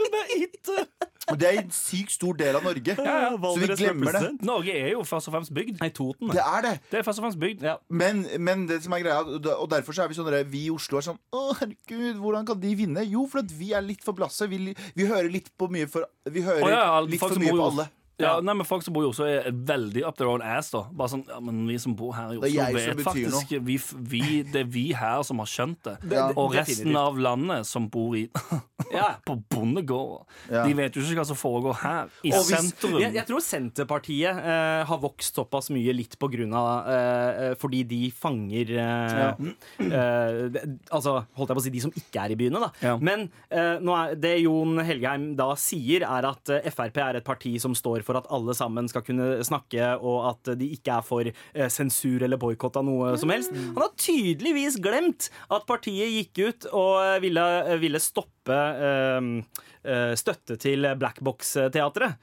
Og 1.29 1.41
det 1.41 1.49
er 1.49 1.61
en 1.63 1.73
sykt 1.75 2.15
stor 2.15 2.37
del 2.39 2.57
av 2.59 2.65
Norge. 2.65 2.95
ja, 2.97 3.19
så 3.33 3.53
vi 3.61 3.69
glemmer 3.73 4.17
det. 4.17 4.31
Norge 4.47 4.75
er 4.75 4.93
jo 4.95 5.05
først 5.07 5.31
og 5.31 5.37
fremst 5.37 5.55
bygd. 5.55 5.79
Nei, 5.83 5.91
Toten. 5.95 6.33
Det 6.33 6.43
er 6.45 6.65
det. 6.65 6.75
Det 6.91 7.01
er 7.01 7.07
først 7.07 7.23
og 7.23 7.27
fremst 7.27 7.41
bygd. 7.43 7.67
Ja. 7.69 7.77
Men, 7.89 8.25
men 8.41 8.67
det 8.71 8.81
som 8.85 8.97
er 8.97 9.05
greia, 9.05 9.21
og 9.55 9.69
derfor 9.71 9.97
så 9.97 10.05
er 10.05 10.13
vi 10.13 10.19
sånn 10.19 10.31
Vi 10.49 10.65
i 10.69 10.73
Oslo 10.73 11.01
er 11.01 11.09
sånn 11.11 11.21
Å, 11.35 11.45
herregud, 11.61 12.19
hvordan 12.23 12.49
kan 12.49 12.61
de 12.63 12.75
vinne? 12.79 13.05
Jo, 13.09 13.27
for 13.31 13.43
at 13.43 13.53
vi 13.55 13.73
er 13.77 13.85
litt 13.85 14.05
for 14.07 14.17
blasse. 14.17 14.49
Vi, 14.51 14.75
vi 14.97 15.09
hører 15.09 15.31
litt 15.33 15.53
på 15.59 15.71
mye 15.73 15.89
for 15.91 16.09
Vi 16.29 16.45
hører 16.45 16.65
oh, 16.67 16.73
ja, 16.73 17.01
litt 17.05 17.23
for 17.23 17.41
mye 17.41 17.55
på 17.55 17.71
alle. 17.71 17.89
Ja, 18.19 18.41
nei, 18.43 18.55
men 18.59 18.67
Folk 18.67 18.83
som 18.83 18.95
bor 18.97 19.05
i 19.07 19.09
Oslo, 19.13 19.25
er 19.31 19.47
veldig 19.53 20.03
up 20.09 20.17
their 20.19 20.27
own 20.33 20.43
ass. 20.43 20.71
da 20.75 20.81
Bare 20.91 21.09
sånn, 21.13 21.23
ja, 21.29 21.39
men 21.41 21.61
Vi 21.69 21.77
som 21.79 21.95
bor 21.95 22.13
her 22.17 22.33
i 22.35 22.41
Det 22.41 22.49
er 22.51 22.65
Oslo, 22.65 22.79
jeg 22.79 22.89
som 22.89 22.97
vet 22.97 23.05
betyr 23.05 23.29
faktisk 23.31 23.53
vi, 23.69 23.77
vi, 24.13 24.23
Det 24.43 24.63
er 24.65 24.71
vi 24.75 24.87
her 24.99 25.23
som 25.23 25.39
har 25.39 25.47
skjønt 25.47 25.83
det. 25.87 25.97
Ja. 26.11 26.25
Og 26.35 26.51
definitivt. 26.53 26.83
resten 26.83 26.97
av 26.99 27.19
landet 27.19 27.67
som 27.71 27.87
bor 27.89 28.17
i 28.19 28.25
Ja. 28.95 29.15
på 29.27 29.35
bondegården 29.53 30.25
Ja. 30.51 30.63
de 30.65 30.73
vet 30.79 30.95
jo 30.97 31.03
ikke 31.03 31.19
hva 31.21 31.27
som 31.29 31.37
foregår 31.37 31.75
her, 31.83 32.09
i 32.25 32.31
Og 32.33 32.43
hvis- 32.47 32.57
sentrum. 32.73 32.99
Jeg, 33.03 33.13
jeg 33.19 33.27
tror 33.29 33.41
Senterpartiet 33.45 34.39
eh, 34.39 34.85
har 34.89 34.99
vokst 35.03 35.35
såpass 35.37 35.69
mye 35.75 35.93
litt 35.95 36.17
på 36.19 36.31
grunn 36.33 36.55
av 36.57 36.89
eh, 36.89 37.55
Fordi 37.61 37.83
de 37.87 38.01
fanger 38.11 38.73
eh, 38.79 39.53
eh, 39.85 40.49
de- 40.55 40.65
Altså, 40.91 41.19
holdt 41.37 41.51
jeg 41.53 41.57
på 41.59 41.63
å 41.63 41.67
si, 41.67 41.71
de 41.75 41.81
som 41.85 41.93
ikke 41.95 42.23
er 42.25 42.33
i 42.35 42.39
byene, 42.41 42.61
da. 42.63 42.71
Ja. 42.83 42.97
Men 42.97 43.27
eh, 43.51 43.79
nå 43.85 43.95
er, 43.99 44.15
det 44.19 44.35
Jon 44.43 44.79
Helgheim 44.83 45.29
da 45.39 45.51
sier, 45.61 46.03
er 46.09 46.29
at 46.31 46.49
eh, 46.55 46.71
Frp 46.73 46.97
er 47.05 47.21
et 47.21 47.27
parti 47.27 47.55
som 47.63 47.75
står 47.77 48.03
for 48.09 48.19
at 48.21 48.29
alle 48.35 48.57
sammen 48.57 48.89
skal 48.91 49.05
kunne 49.07 49.29
snakke, 49.47 49.93
og 50.01 50.31
at 50.33 50.53
de 50.59 50.71
ikke 50.79 50.99
er 50.99 51.07
for 51.07 51.29
eh, 51.29 51.69
sensur 51.73 52.25
eller 52.25 52.41
boikott 52.41 52.81
av 52.81 52.87
noe 52.89 53.15
som 53.21 53.33
helst. 53.35 53.53
Han 53.53 53.83
har 53.83 53.95
tydeligvis 54.01 54.81
glemt 54.83 55.31
at 55.53 55.69
partiet 55.69 56.15
gikk 56.17 56.43
ut 56.49 56.69
og 56.73 57.23
ville, 57.25 57.47
ville 57.83 58.03
stoppe 58.03 58.59
eh, 58.89 59.33
eh, 59.85 60.13
støtte 60.19 60.59
til 60.61 60.89
Black 60.99 61.23
Box-teatret. 61.25 62.19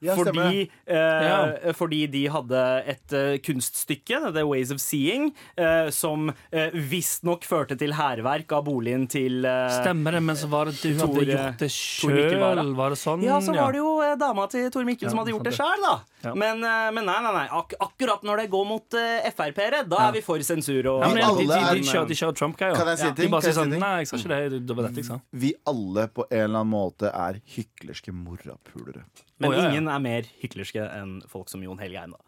Ja, 0.00 0.14
fordi, 0.14 0.70
eh, 0.86 0.94
Ja. 0.94 1.72
fordi 1.74 2.06
de 2.06 2.20
hadde 2.30 2.60
et 2.86 3.12
uh, 3.18 3.34
kunststykke, 3.42 4.20
The 4.32 4.44
Ways 4.46 4.70
of 4.70 4.78
Seeing, 4.78 5.32
eh, 5.58 5.88
som 5.90 6.28
uh, 6.30 6.68
visstnok 6.72 7.42
førte 7.48 7.74
til 7.80 7.92
hærverk 7.98 8.52
av 8.54 8.64
boligen 8.68 9.08
til 9.10 9.44
eh, 9.44 9.68
Stemmer 9.80 10.12
det, 10.14 10.22
men 10.22 10.36
så 10.38 10.46
var 10.52 10.70
det 10.70 10.76
du 10.78 10.94
hadde 11.00 11.24
gjort 11.26 11.58
det 11.58 11.70
sjøl? 11.74 12.74
Var 12.78 12.94
det 12.94 12.98
sånn? 13.00 13.24
Ja, 13.26 13.40
så 13.42 13.56
var 13.56 13.74
det 13.74 13.82
jo 13.82 13.90
eh, 14.06 14.14
dama 14.20 14.46
til 14.52 14.70
Tor 14.70 14.86
Mikkel 14.86 15.10
som 15.10 15.18
hadde 15.24 15.34
gjort 15.34 15.48
det 15.50 15.56
sjøl, 15.58 15.82
da. 15.82 15.96
Ja. 16.28 16.34
Men, 16.34 16.62
eh, 16.62 16.88
men 16.94 17.04
nei, 17.10 17.18
nei, 17.26 17.32
nei. 17.40 17.46
Ak 17.58 17.74
akkurat 17.80 18.22
når 18.26 18.44
det 18.44 18.48
går 18.54 18.64
mot 18.70 18.94
uh, 18.98 19.28
Frp-ere, 19.34 19.82
da 19.90 20.04
er 20.08 20.12
vi 20.16 20.22
for 20.22 20.38
sensur 20.46 20.86
og 20.94 21.02
Ja, 21.02 21.10
men 21.10 21.22
ja, 21.24 21.28
de, 21.34 21.42
de, 21.42 21.46
de, 21.50 21.58
er- 21.58 21.74
de 21.78 21.86
kjører, 21.90 22.14
kjører 22.22 22.38
Trump-greier. 22.38 22.78
Kan 22.78 22.90
jeg 22.94 22.98
si 23.02 23.06
en 23.10 23.14
De 23.14 23.22
ting? 23.22 23.30
bare 23.34 23.42
Kan 23.42 23.50
jeg 23.50 23.54
sier 23.54 23.58
si 23.58 23.60
sånn 23.66 23.74
ting? 23.74 23.82
Nei, 23.82 23.94
jeg 24.02 24.10
sa 24.12 24.16
ikke 24.22 24.34
det. 24.52 24.62
Det 24.70 24.76
var 24.78 24.88
dette 24.88 25.02
jeg 25.02 25.10
sa. 25.10 25.18
Vi 25.44 25.52
alle 25.74 26.06
på 26.14 26.26
en 26.30 26.44
eller 26.46 26.62
annen 26.62 26.72
måte 26.74 27.10
er 27.14 27.40
hyklerske 27.58 28.14
morapulere. 28.14 29.04
Men 29.38 29.50
oh, 29.50 29.54
ja, 29.54 29.62
ja. 29.62 29.70
ingen 29.70 29.88
er 29.88 30.02
mer 30.02 30.28
hyklerske 30.42 30.82
enn 30.82 31.18
folk 31.30 31.50
som 31.52 31.62
Jon 31.62 31.78
Helgheim, 31.82 32.14
da. 32.16 32.20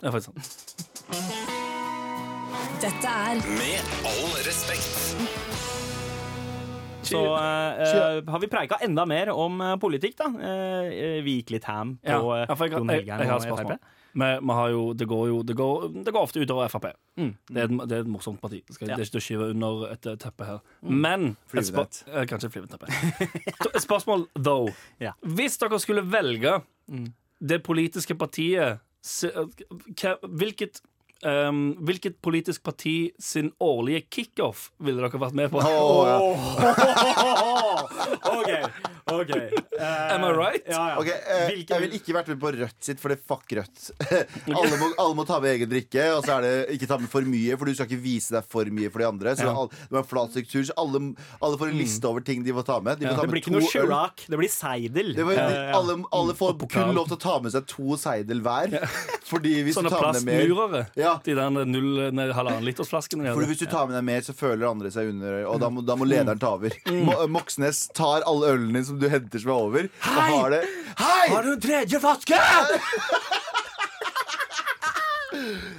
Det 0.00 0.10
er 0.10 0.14
faktisk 0.14 0.30
sant. 0.30 0.48
Dette 2.82 3.08
er 3.08 3.40
Med 3.56 3.94
all 4.06 4.34
respekt. 4.46 5.55
Så 7.08 7.20
uh, 7.34 8.30
har 8.32 8.40
vi 8.42 8.48
preika 8.52 8.78
enda 8.84 9.04
mer 9.08 9.30
om 9.34 9.60
eh, 9.64 9.76
politikk, 9.82 10.16
da. 10.18 10.26
Eh, 10.36 11.20
vi 11.26 11.38
gikk 11.40 11.50
litt 11.56 11.64
ham 11.70 11.96
på 12.02 12.10
Ja, 12.10 12.18
jeg, 12.18 12.48
Jon 12.78 12.88
har 13.30 13.50
og. 13.52 13.60
Frp. 13.60 13.92
Men 14.16 14.40
jo, 14.72 14.82
det, 14.96 15.04
går 15.10 15.26
jo, 15.28 15.42
det, 15.44 15.54
går, 15.58 15.88
det 16.06 16.12
går 16.14 16.22
ofte 16.24 16.40
utover 16.40 16.70
Frp. 16.72 16.86
Mm. 17.20 17.34
Det, 17.50 17.56
er 17.60 17.66
et, 17.68 17.74
det 17.90 17.96
er 17.98 18.04
et 18.06 18.08
morsomt 18.08 18.40
parti. 18.40 18.62
Det, 18.64 18.74
skal, 18.78 18.88
Ja. 18.88 18.96
det 18.96 19.04
er 19.04 19.08
ikke 19.10 19.16
til 19.18 19.20
å 19.20 19.26
skyve 19.26 19.48
under 19.52 19.92
et 19.92 20.08
teppe 20.22 20.46
her. 20.48 20.62
Mm. 20.80 20.96
Men 21.04 21.26
et 21.52 21.68
spør- 21.68 22.00
eh, 22.08 22.24
Kanskje 22.30 22.48
et 22.48 22.56
flyveteppe. 22.56 22.88
Et 23.76 23.82
spørsmål, 23.84 24.24
though. 24.38 24.72
Ja. 25.00 25.12
Hvis 25.22 25.58
dere 25.60 25.78
skulle 25.82 26.02
velge 26.08 26.62
Mm. 26.88 27.12
det 27.42 27.62
politiske 27.66 28.14
partiet 28.14 28.78
Hvilket 30.22 30.80
ehm, 31.24 31.74
hvilket 31.86 32.18
politisk 32.24 32.62
parti 32.66 33.12
sin 33.18 33.52
årlige 33.62 34.02
kickoff 34.10 34.70
ville 34.82 35.00
dere 35.00 35.18
vært 35.22 35.34
med 35.38 35.50
på? 35.52 35.58
Oh, 35.62 36.04
ja. 36.04 36.16
OK. 38.36 38.50
ok 39.06 39.30
uh, 39.36 40.14
Am 40.14 40.24
I 40.26 40.30
right? 40.34 40.62
Ja, 40.66 40.88
ja. 40.90 40.96
Okay, 41.00 41.14
uh, 41.14 41.50
Jeg 41.54 41.80
vil 41.84 41.92
ikke 41.98 42.12
vært 42.16 42.28
med 42.32 42.38
på 42.42 42.48
Rødt 42.56 42.80
sitt, 42.88 43.00
for 43.02 43.08
det 43.12 43.18
fuck 43.22 43.46
Rødt. 43.56 43.78
alle, 44.58 44.76
må, 44.80 44.86
alle 44.98 45.14
må 45.18 45.22
ta 45.28 45.36
med 45.42 45.50
egen 45.56 45.70
drikke, 45.70 46.04
og 46.16 46.20
så 46.26 46.30
er 46.38 46.42
det 46.46 46.54
ikke 46.76 46.88
ta 46.90 46.96
med 47.00 47.10
for 47.12 47.22
mye, 47.28 47.52
for 47.56 47.64
du 47.68 47.72
skal 47.76 47.86
ikke 47.88 48.02
vise 48.04 48.30
deg 48.36 48.44
for 48.50 48.64
mye 48.78 48.90
for 48.92 48.98
de 49.04 49.08
andre. 49.10 49.28
Så 49.38 49.44
Ja. 49.46 49.50
alle, 49.54 49.70
det 49.86 49.94
var 49.98 50.06
flat 50.10 50.30
struktur, 50.34 50.62
så 50.66 50.72
alle, 50.80 50.98
alle 51.40 51.56
får 51.60 51.68
en 51.72 51.78
liste 51.78 52.04
over 52.10 52.20
ting 52.26 52.38
de 52.46 52.52
må 52.56 52.62
ta 52.66 52.76
med. 52.82 52.94
De 53.00 53.04
må 53.08 53.12
ta 53.14 53.20
Det 53.26 53.30
blir 53.34 53.42
ikke 53.44 53.54
noe. 53.54 53.62
Chirac, 53.70 54.16
det 54.26 54.36
blir 54.40 54.50
Seidel. 54.52 55.08
Det 55.16 55.24
var, 55.28 55.34
uh, 55.38 55.42
ja. 55.54 55.60
alle, 55.78 55.92
alle 56.20 56.32
får 56.38 56.50
kun 56.66 56.88
lov 56.96 57.06
til 57.12 57.16
å 57.18 57.22
ta 57.22 57.36
med 57.44 57.50
seg 57.54 57.62
to 57.70 57.86
seidel 58.00 58.38
hver. 58.44 58.68
Fordi 59.26 59.54
hvis 59.66 59.74
Sånne 59.78 59.90
med 59.90 59.98
plastmurere. 60.02 60.82
Ja. 60.98 61.05
De 61.26 61.34
der 61.38 61.50
null, 61.70 61.90
nei, 62.16 62.26
halvannen 62.36 62.66
litersflaskene. 62.66 63.32
Fordi 63.36 63.48
Hvis 63.52 63.62
du 63.62 63.66
tar 63.70 63.86
med 63.88 63.96
deg 63.98 64.04
mer, 64.08 64.24
så 64.26 64.34
føler 64.36 64.68
andre 64.70 64.90
seg 64.94 65.10
under, 65.14 65.38
og 65.50 65.60
da 65.62 65.70
må, 65.72 65.84
da 65.86 65.96
må 65.98 66.08
lederen 66.08 66.40
ta 66.42 66.54
over. 66.58 66.74
Mm. 66.88 67.02
Mo- 67.08 67.26
Moxnes 67.38 67.84
tar 67.96 68.26
alle 68.26 68.54
ølene 68.56 68.84
som 68.86 68.98
du 69.00 69.08
henter 69.12 69.42
som 69.42 69.52
er 69.54 69.66
over, 69.68 69.88
og 70.02 70.22
har 70.30 70.56
det 70.56 70.62
Hei! 70.96 71.26
Har 71.34 71.42
du 71.46 71.52
en 71.56 71.60
tredje 71.60 72.00
flaske?! 72.00 72.40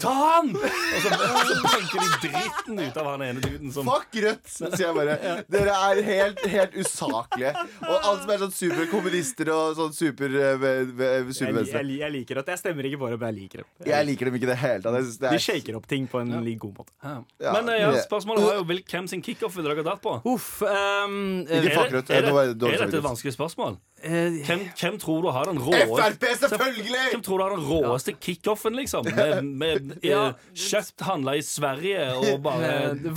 Ta 0.02 0.12
han! 0.14 0.52
Og 0.56 1.00
så, 1.04 1.10
så 1.12 1.56
banker 1.64 2.04
de 2.04 2.28
dritten 2.28 2.80
ut 2.84 2.98
av 3.02 3.08
han 3.14 3.24
ene 3.28 3.42
duden 3.44 3.72
som 3.74 3.88
Fuck 3.90 4.18
Rødt, 4.24 4.48
sier 4.52 4.84
jeg 4.86 4.96
bare. 4.98 5.16
Dere 5.52 5.76
er 5.90 6.02
helt, 6.08 6.44
helt 6.52 6.78
usaklige. 6.82 7.54
Og 7.82 7.96
alle 7.98 8.20
som 8.24 8.34
er 8.36 8.42
sånn 8.44 8.54
superkommunister 8.58 9.52
og 9.54 9.76
sånn 9.80 9.96
super, 9.98 10.38
eh, 10.38 10.58
ve- 10.62 10.86
ve- 10.92 11.12
Jeg, 11.28 11.54
jeg, 11.72 11.98
jeg 12.02 12.12
liker 12.14 12.42
at 12.44 12.52
jeg 12.54 12.62
stemmer 12.62 12.88
ikke 12.90 13.00
på 13.02 13.10
det, 13.12 13.20
men 13.22 13.34
jeg 13.34 13.40
liker 13.42 13.64
det. 13.64 13.90
Jeg 13.92 14.10
liker 14.12 14.30
dem 14.32 14.40
ikke 14.40 14.52
det 14.52 14.60
hele 14.62 14.82
tatt. 14.86 15.00
Jeg 15.02 15.20
De 15.20 15.32
er- 15.34 15.46
shaker 15.48 15.80
opp 15.82 15.88
ting 15.88 16.08
på 16.12 16.22
en 16.22 16.34
litt 16.46 16.60
god 16.62 16.74
måte. 16.82 16.92
ja. 17.04 17.18
Ja, 17.48 17.54
Men 17.58 17.70
eh, 17.74 17.82
ja, 17.82 17.92
spørsmålet 18.06 18.44
var 18.44 18.56
jo 18.62 18.64
hvem 18.68 19.08
sin 19.10 19.22
kickoff 19.22 19.56
ville 19.58 19.74
dere 19.74 19.84
dratt 19.86 20.02
på? 20.02 20.18
Uff. 20.26 20.62
Um, 20.62 21.46
Er, 21.48 21.62
det, 21.62 21.74
er, 21.74 21.90
det, 21.92 22.06
det 22.08 22.74
er 22.74 22.86
dette 22.86 22.98
et 22.98 23.04
vanskelig 23.06 23.34
spørsmål? 23.38 23.78
Eh, 24.04 24.38
Hvem, 24.48 24.64
hvem 24.78 24.98
tror 25.02 25.22
du 25.26 25.30
har 25.34 25.50
den 25.50 25.60
råeste 25.62 25.88
Frp, 25.98 26.26
selvfølgelig! 26.44 27.04
Hvem 27.14 27.24
tror 27.26 27.40
du 27.42 27.44
har 27.46 27.56
den 27.56 27.66
råeste 27.68 28.14
kickoffen, 28.20 28.78
liksom? 28.78 29.08
Med, 29.18 29.44
med 29.46 30.06
Ja. 30.06 30.28
eh, 30.30 30.52
kjøtt 30.54 31.06
handla 31.08 31.38
i 31.40 31.44
Sverige 31.46 32.06
og 32.18 32.42
bare 32.46 32.72
eh, 32.92 33.08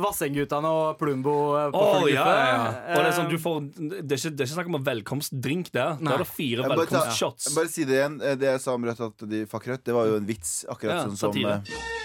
Vassendgutane 0.00 0.70
og 0.70 0.98
Plumbo 1.00 1.36
på 1.74 1.84
oh, 1.84 2.08
ja, 2.10 2.24
ja, 2.24 2.48
ja. 2.48 2.66
Og 2.96 3.02
det 3.02 3.06
er 3.10 3.16
sånn, 3.18 3.32
får, 3.44 3.60
det, 3.76 4.00
er 4.00 4.18
ikke, 4.18 4.34
det 4.34 4.44
er 4.44 4.48
ikke 4.48 4.56
snakk 4.56 4.72
om 4.72 4.80
en 4.80 4.88
velkomstdrink 4.90 5.72
der. 5.76 5.96
Da 6.00 6.16
er 6.16 6.24
det 6.24 6.30
fire 6.30 6.66
bare, 6.66 6.82
velkomstshots. 6.84 7.52
bare 7.56 7.72
si 7.72 7.86
det 7.88 8.00
igjen. 8.00 8.18
Det 8.20 8.52
jeg 8.54 8.64
sa 8.64 8.76
om 8.78 8.86
Rødt, 8.88 9.06
at 9.10 9.28
de 9.30 9.44
fuck 9.50 9.68
Rødt, 9.70 9.84
det 9.88 9.96
var 9.96 10.10
jo 10.10 10.20
en 10.20 10.28
vits. 10.28 10.60
Akkurat 10.70 11.02
Ja, 11.02 11.08
sånn 11.08 11.18
som 11.20 12.00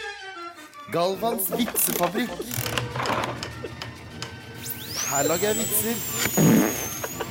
Galvans 0.93 1.49
vitsefabrikk. 1.49 2.29
Her 5.15 5.23
lager 5.23 5.47
jeg 5.47 5.55
vitser. 5.55 5.95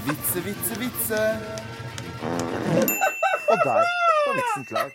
Vitse, 0.07 0.39
vitse, 0.45 0.79
vitse. 0.81 1.19
Og 3.51 3.57
der 3.65 3.75
var 4.27 4.35
vitsen 4.39 4.65
klar. 4.69 4.89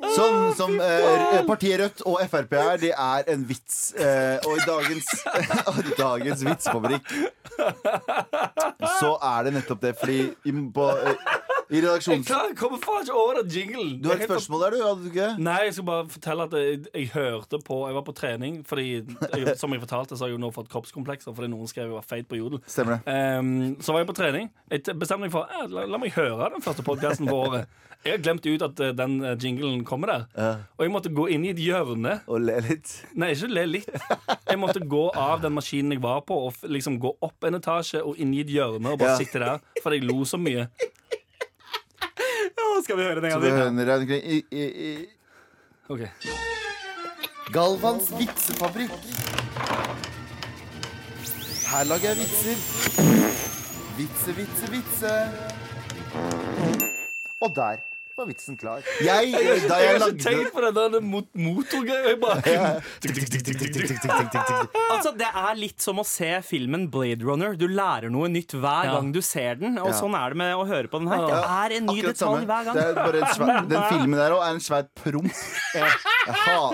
Sånn 0.00 0.54
som 0.56 0.72
eh, 0.80 1.40
partiet 1.48 1.80
Rødt 1.82 2.00
og 2.08 2.20
Frp 2.30 2.54
er, 2.56 2.76
det 2.80 2.92
er 2.96 3.28
en 3.34 3.44
vits. 3.48 3.92
Eh, 3.94 4.38
og 4.48 4.56
i 4.56 4.64
dagens, 4.66 5.10
dagens 6.00 6.44
vitsefabrikk 6.46 7.14
så 9.00 9.14
er 9.20 9.46
det 9.46 9.52
nettopp 9.58 9.80
det, 9.82 9.92
fordi 10.00 10.18
i, 10.48 10.52
på, 10.74 10.86
eh, 10.96 11.26
i 11.70 11.80
Jeg 11.82 12.24
klarer- 12.26 12.54
kommer 12.58 12.80
faen 12.82 13.04
ikke 13.04 13.14
over 13.14 13.40
den 13.42 13.50
jinglen. 13.54 13.90
Du 14.02 14.08
har 14.08 14.16
et 14.16 14.26
spørsmål 14.28 14.64
der, 14.64 14.70
du? 14.70 14.82
Hadde 14.86 15.02
du 15.04 15.10
ikke? 15.12 15.28
Nei, 15.38 15.58
jeg 15.68 15.74
skal 15.76 15.86
bare 15.90 16.08
fortelle 16.14 16.46
at 16.48 16.56
jeg, 16.58 16.80
jeg 16.94 17.10
hørte 17.14 17.60
på 17.66 17.78
Jeg 17.86 17.94
var 17.94 18.02
på 18.08 18.14
trening, 18.16 18.56
fordi 18.66 18.86
jeg, 18.96 19.56
som 19.60 19.72
jeg 19.76 19.84
fortalte, 19.84 20.16
så 20.16 20.24
har 20.26 20.32
jeg 20.32 20.38
jo 20.38 20.42
nå 20.46 20.50
fått 20.56 20.70
kroppskomplekser 20.72 21.36
fordi 21.36 21.52
noen 21.52 21.68
skrev 21.70 21.90
jeg 21.90 21.94
var 21.98 22.08
feit 22.08 22.28
på 22.30 22.40
Jodel. 22.40 22.62
Stemmer 22.66 22.98
det. 23.04 23.18
um, 23.38 23.76
så 23.80 23.92
var 23.94 24.02
jeg 24.02 24.10
på 24.10 24.18
trening. 24.18 24.50
Jeg 24.72 24.82
bestemte 24.96 25.22
meg 25.28 25.34
for 25.36 25.46
eh, 25.52 25.68
la, 25.70 25.86
la 25.86 26.00
meg 26.02 26.16
høre 26.16 26.50
den 26.56 26.64
første 26.64 26.82
podkasten 26.86 27.28
på 27.30 27.38
året. 27.44 27.70
Jeg 28.00 28.14
har 28.16 28.22
glemt 28.24 28.46
ut 28.48 28.62
at 28.64 28.80
eh, 28.80 28.94
den 28.96 29.18
eh, 29.22 29.36
jinglen 29.36 29.82
kommer 29.90 30.12
der. 30.14 30.22
Ja. 30.38 30.50
Og 30.78 30.86
jeg 30.86 30.92
måtte 30.94 31.10
gå 31.14 31.26
inn 31.34 31.44
i 31.44 31.50
et 31.52 31.60
hjørne. 31.60 32.14
Og 32.30 32.40
le 32.46 32.56
litt. 32.68 32.92
Nei, 33.18 33.32
ikke 33.34 33.50
le 33.50 33.64
litt. 33.66 33.90
Jeg 34.48 34.58
måtte 34.62 34.80
gå 34.86 35.02
av 35.18 35.42
den 35.42 35.52
maskinen 35.58 35.92
jeg 35.96 36.02
var 36.04 36.22
på, 36.28 36.38
og 36.48 36.64
liksom 36.70 36.96
gå 37.02 37.10
opp 37.26 37.44
en 37.50 37.58
etasje 37.58 38.00
og 38.06 38.18
inn 38.22 38.32
i 38.36 38.40
et 38.44 38.50
hjørne 38.54 38.94
og 38.94 38.98
bare 39.02 39.16
Ja. 39.16 39.18
sitte 39.20 39.42
der. 39.42 39.58
Fordi 39.82 40.00
jeg 40.00 40.06
lo 40.10 40.22
så 40.24 40.38
mye. 40.40 40.68
Nå 42.60 42.82
skal 42.84 42.96
vi 42.96 43.02
høre 43.02 43.20
den 43.20 43.24
en 43.24 43.30
gang 43.30 43.42
til? 44.08 45.06
Ok 45.90 46.00
Galvans 47.52 48.10
vitsefabrikk. 48.14 48.92
Her 51.70 51.84
lager 51.90 52.08
jeg 52.12 52.16
vitser. 52.22 52.56
Vitse, 53.98 54.34
vitse, 54.38 54.70
vitse. 54.70 55.12
Og 57.40 57.54
der 57.56 57.76
var 58.20 58.28
vitsen 58.30 58.56
klar. 58.60 58.82
Jeg, 59.00 59.32
da 59.70 59.78
Jeg 59.80 59.88
jeg 59.90 60.00
har 60.00 60.08
ikke 60.10 60.24
tenkt 60.26 60.52
på 60.54 60.64
den 60.66 60.74
der 60.94 61.00
mot 61.00 61.28
motorgreia 61.34 62.16
bak. 62.20 62.44
Altså, 64.90 65.12
Det 65.16 65.28
er 65.28 65.54
litt 65.58 65.80
som 65.82 66.00
å 66.00 66.04
se 66.06 66.28
filmen 66.46 66.86
Blade 66.92 67.24
Runner. 67.26 67.54
Du 67.58 67.66
lærer 67.70 68.10
noe 68.12 68.28
nytt 68.32 68.52
hver 68.56 68.84
Ja. 68.88 68.94
gang 68.98 69.12
du 69.14 69.20
ser 69.24 69.54
den. 69.60 69.78
Og 69.78 69.88
Ja. 69.90 69.96
sånn 70.00 70.14
er 70.18 70.28
det 70.30 70.36
med 70.36 70.54
å 70.56 70.66
høre 70.66 70.88
på 70.90 70.98
den 71.00 71.08
her. 71.08 71.26
Det 71.26 71.40
er 71.44 71.76
en 71.78 71.86
ny 71.86 71.98
Akkurat 72.00 72.14
detalj 72.14 72.40
samme. 72.40 72.46
hver 72.46 72.64
gang. 72.64 72.74
Det 72.74 72.84
er 72.84 72.94
bare 72.94 73.18
en 73.20 73.34
svær, 73.34 73.68
den 73.74 73.82
filmen 73.90 74.18
der 74.18 74.30
òg 74.36 74.42
er 74.46 74.54
en 74.54 74.60
svær 74.60 74.84
promp. 74.94 75.32
Jeg, 75.74 75.90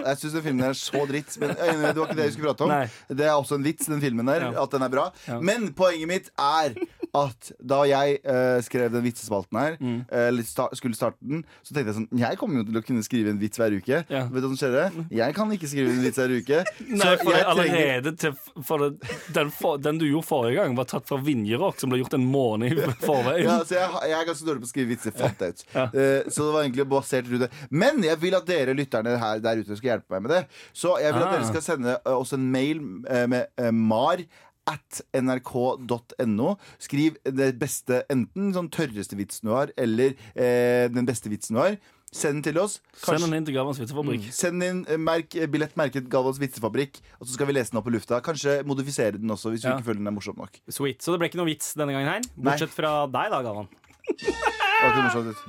jeg 0.07 0.16
syns 0.18 0.32
den 0.32 0.42
filmen 0.42 0.61
der 0.64 0.72
er 0.74 0.80
så 0.80 1.07
dritt. 1.09 1.36
Men 1.40 1.51
er 1.51 1.92
det 1.92 1.97
var 1.97 2.07
ikke 2.07 2.16
det 2.16 2.24
jeg 2.26 2.32
skulle 2.36 2.51
prate 2.55 2.64
om. 2.66 2.68
Nei. 2.68 2.88
Det 3.09 3.26
er 3.26 3.34
også 3.36 3.55
en 3.59 3.62
vits, 3.66 3.86
den 3.86 4.01
filmen 4.01 4.26
der. 4.26 4.40
Ja. 4.51 4.62
At 4.62 4.70
den 4.70 4.82
er 4.82 4.88
bra. 4.92 5.07
Ja. 5.28 5.40
Men 5.40 5.72
poenget 5.76 6.09
mitt 6.09 6.30
er 6.38 6.74
at 7.16 7.50
da 7.64 7.80
jeg 7.88 8.18
eh, 8.24 8.58
skrev 8.66 8.90
den 8.94 9.04
vitsespalten 9.06 9.58
her, 9.60 9.76
Mm. 9.80 9.98
eh, 10.10 10.26
eller 10.28 10.42
sta 10.46 10.68
skulle 10.76 10.96
starte 10.98 11.16
den, 11.20 11.42
så 11.62 11.74
tenkte 11.74 11.92
jeg 11.92 11.96
sånn 11.98 12.20
Jeg 12.20 12.38
kommer 12.40 12.60
jo 12.60 12.64
til 12.68 12.78
å 12.80 12.82
kunne 12.86 13.02
skrive 13.06 13.30
en 13.32 13.38
vits 13.40 13.58
hver 13.60 13.74
uke. 13.76 14.02
Ja. 14.12 14.22
Vet 14.30 14.42
du 14.42 14.48
hva 14.48 14.52
som 14.52 14.58
skjer? 14.60 14.96
Jeg 15.14 15.34
kan 15.36 15.52
ikke 15.56 15.68
skrive 15.70 15.92
en 15.94 16.02
vits 16.04 16.18
hver 16.20 16.34
uke. 16.36 16.62
Nei, 17.02 17.12
for 17.22 17.32
jeg 17.32 17.42
er 17.42 17.50
allerede 17.52 18.12
til 18.20 18.36
for 18.66 18.84
det, 18.86 19.10
den, 19.36 19.50
for, 19.54 19.76
den 19.82 19.98
du 20.00 20.06
gjorde 20.08 20.26
forrige 20.28 20.60
gang, 20.60 20.76
var 20.78 20.88
tatt 20.90 21.06
fra 21.08 21.18
Vinjerock, 21.22 21.78
som 21.80 21.92
ble 21.92 22.00
gjort 22.02 22.16
en 22.18 22.26
måned 22.32 22.72
i 22.72 22.88
forveien. 23.08 23.44
Ja, 23.48 23.58
så 23.68 23.78
jeg, 23.78 23.90
jeg 24.12 24.18
er 24.20 24.28
ganske 24.32 24.48
dårlig 24.48 24.64
på 24.64 24.70
å 24.70 24.72
skrive 24.72 24.92
vitser. 24.94 25.16
Fant 25.16 25.44
jeg 25.46 25.56
ut. 25.56 25.64
Ja. 25.74 25.86
Uh, 25.92 26.30
så 26.32 26.46
det 26.46 26.52
var 26.56 26.62
egentlig 26.66 26.88
basert 26.90 27.30
rundt 27.30 27.46
det. 27.46 27.52
Men 27.70 28.02
jeg 28.06 28.20
vil 28.22 28.34
at 28.38 28.46
dere 28.48 28.74
lytterne 28.76 29.16
her 29.20 29.40
der 29.44 29.62
ute 29.62 29.76
skal 29.78 29.92
hjelpe 29.94 30.16
meg 30.16 30.26
med 30.26 30.34
det. 30.36 30.42
Så 30.76 30.96
jeg 31.02 31.12
vil 31.14 31.22
at 31.22 31.26
Ah. 31.26 31.32
dere 31.38 31.46
skal 31.48 31.62
sende 31.64 31.94
eh, 31.98 32.12
oss 32.16 32.32
en 32.36 32.44
mail 32.52 32.78
eh, 33.10 33.24
med 33.30 33.48
eh, 33.58 33.70
mar 33.74 34.20
at 34.66 35.02
nrk.no. 35.16 36.54
Skriv 36.82 37.18
det 37.24 37.52
beste, 37.60 38.02
enten 38.12 38.52
sånn 38.56 38.70
tørreste 38.74 39.18
vitsen 39.18 39.50
du 39.50 39.54
har, 39.54 39.72
eller 39.78 40.16
eh, 40.34 40.86
den 40.92 41.06
beste 41.08 41.30
vitsen 41.32 41.58
du 41.58 41.62
har. 41.62 41.78
Send 42.16 42.38
den 42.38 42.44
til 42.46 42.58
oss. 42.62 42.78
Send 42.96 43.24
den 43.24 43.34
inn 43.36 43.46
til 43.48 43.56
Galvans 43.56 43.80
vitsefabrikk. 43.82 44.28
Send 44.34 44.62
inn 44.64 44.84
eh, 44.88 44.98
merk, 45.00 45.34
eh, 45.36 45.48
billett 45.50 45.74
merket 45.78 46.06
Galvans 46.12 46.38
vitsefabrikk, 46.40 47.00
og 47.18 47.26
så 47.26 47.34
skal 47.34 47.50
vi 47.50 47.56
lese 47.58 47.74
den 47.74 47.80
opp 47.80 47.88
på 47.88 47.92
lufta. 47.94 48.20
Kanskje 48.24 48.60
modifisere 48.68 49.18
den 49.18 49.34
også, 49.34 49.52
hvis 49.52 49.66
vi 49.66 49.72
ikke 49.74 49.88
føler 49.90 50.00
den 50.00 50.12
er 50.12 50.16
morsom 50.16 50.38
nok. 50.40 50.60
Sweet. 50.70 51.02
Så 51.04 51.12
det 51.12 51.20
ble 51.22 51.30
ikke 51.32 51.42
noe 51.42 51.50
vits 51.50 51.74
denne 51.76 51.96
gangen 51.96 52.12
her? 52.14 52.30
Bortsett 52.38 52.72
fra 52.74 52.94
deg, 53.10 53.34
da, 53.34 53.42
Galvan. 53.44 53.68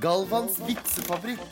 Galvans 0.02 0.60
vitsefabrikk. 0.66 1.46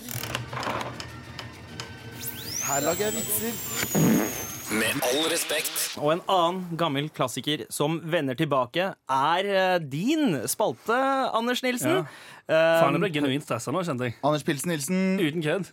Her 2.65 2.81
lager 2.81 3.07
jeg 3.11 3.17
vitser. 3.21 4.54
Med 4.73 4.97
all 5.05 5.27
respekt. 5.29 5.73
Og 6.01 6.09
en 6.15 6.21
annen 6.31 6.77
gammel 6.79 7.09
klassiker 7.13 7.65
som 7.73 7.99
vender 8.09 8.37
tilbake, 8.39 8.87
er 8.97 9.49
eh, 9.51 9.75
din 9.79 10.39
spalte, 10.49 10.95
Anders 11.37 11.61
Nilsen. 11.61 11.99
Ja. 11.99 12.05
Eh, 12.49 12.81
Faen, 12.81 12.97
jeg 12.97 13.03
ble 13.03 13.11
genuint 13.13 13.45
stressa 13.45 13.73
nå, 13.73 13.83
kjente 13.85 14.09
jeg. 14.09 14.15
Anders 14.25 14.45
Pilsen 14.47 14.73
Nilsen. 14.73 15.03
Uten 15.21 15.45
kødd. 15.45 15.69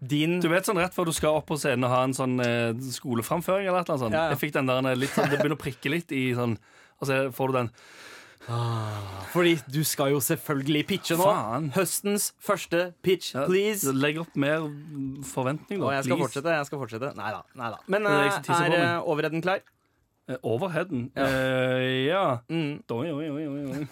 din 0.00 0.38
Du 0.40 0.48
vet 0.48 0.64
sånn 0.64 0.80
rett 0.80 0.96
før 0.96 1.10
du 1.10 1.12
skal 1.12 1.36
opp 1.42 1.50
på 1.50 1.58
scenen 1.60 1.84
og 1.84 1.92
ha 1.92 2.00
en 2.06 2.16
sånn 2.16 2.38
eh, 2.40 2.72
skoleframføring 2.96 3.68
eller 3.68 3.82
et 3.82 3.90
eller 3.90 3.98
annet 3.98 4.06
sånt. 4.06 4.16
Ja, 4.16 4.22
ja. 4.30 4.32
Jeg 4.32 4.40
fikk 4.46 4.54
den 4.56 4.70
der 4.72 4.88
eh, 4.88 4.96
litt 4.96 5.12
sånn, 5.12 5.28
Det 5.28 5.36
begynner 5.42 5.58
å 5.58 5.60
prikke 5.60 5.92
litt 5.92 6.14
i 6.16 6.30
sånn 6.38 6.56
Og 7.00 7.10
så 7.10 7.18
får 7.36 7.52
du 7.52 7.58
den 7.60 7.70
Fordi 9.30 9.56
du 9.70 9.84
skal 9.86 10.10
jo 10.10 10.20
selvfølgelig 10.20 10.84
pitche 10.88 11.16
nå. 11.18 11.22
Faen. 11.22 11.68
Høstens 11.76 12.30
første 12.42 12.92
pitch, 13.06 13.34
ja, 13.36 13.44
please. 13.46 13.92
Legg 13.94 14.18
opp 14.24 14.34
mer 14.34 14.66
forventning, 15.26 15.78
da. 15.78 15.86
Og 15.86 15.92
jeg 15.94 16.08
skal 16.08 16.16
please. 16.16 16.24
fortsette. 16.26 16.56
jeg 16.56 16.70
skal 16.70 16.80
fortsette 16.82 17.12
Nei 17.18 17.34
da. 17.34 17.44
Nei 17.58 17.74
da. 17.76 17.78
Men 17.86 18.08
er 18.10 18.24
eh, 18.24 18.32
er 18.32 18.40
på 18.48 18.56
uh, 18.56 18.72
meg. 18.72 18.88
overredden 19.14 19.44
klar? 19.46 19.62
Overheden? 20.42 21.10
Ja. 21.16 21.24
Uh, 21.26 22.06
ja. 22.06 22.38
Mm. 22.48 22.82
Oi, 22.90 23.10
oi, 23.10 23.30
oi, 23.30 23.46
oi, 23.46 23.56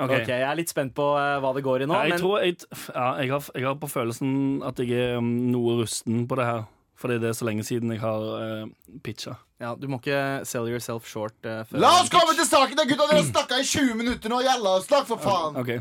okay. 0.00 0.22
ok, 0.22 0.28
jeg 0.28 0.42
er 0.42 0.56
litt 0.58 0.72
spent 0.72 0.94
på 0.96 1.06
eh, 1.18 1.36
hva 1.42 1.52
det 1.54 1.62
går 1.66 1.84
i 1.84 1.88
nå. 1.90 1.94
Ja, 1.94 2.08
jeg 2.08 2.16
men 2.16 2.22
tror 2.22 2.42
jeg, 2.42 2.56
ja, 2.90 3.06
jeg, 3.22 3.30
har, 3.30 3.50
jeg 3.54 3.68
har 3.68 3.78
på 3.78 3.90
følelsen 3.90 4.32
at 4.66 4.82
jeg 4.82 4.98
er 4.98 5.18
um, 5.20 5.30
noe 5.52 5.80
rusten 5.82 6.24
på 6.30 6.40
det 6.40 6.48
her. 6.48 6.66
Fordi 7.00 7.16
det 7.20 7.30
er 7.30 7.36
så 7.38 7.46
lenge 7.48 7.64
siden 7.64 7.94
jeg 7.94 8.02
har 8.02 8.20
uh, 8.20 8.66
pitcha. 9.04 9.38
ja, 9.60 9.72
du 9.74 9.86
må 9.88 10.00
ikke 10.02 10.44
sell 10.44 10.68
yourself 10.68 11.08
short. 11.08 11.36
Uh, 11.44 11.62
før 11.64 11.80
La 11.80 11.94
oss 12.02 12.12
komme 12.12 12.34
til 12.36 12.44
saken, 12.44 12.76
da, 12.76 12.84
gutta! 12.84 13.06
Dere 13.08 13.22
har 13.22 13.30
snakka 13.30 13.60
i 13.62 13.64
20 13.64 13.96
minutter 13.96 14.32
nå. 14.32 14.42
Jalla, 14.44 14.76
snakk 14.84 15.08
for 15.08 15.22
faen! 15.24 15.56
Okay. 15.60 15.80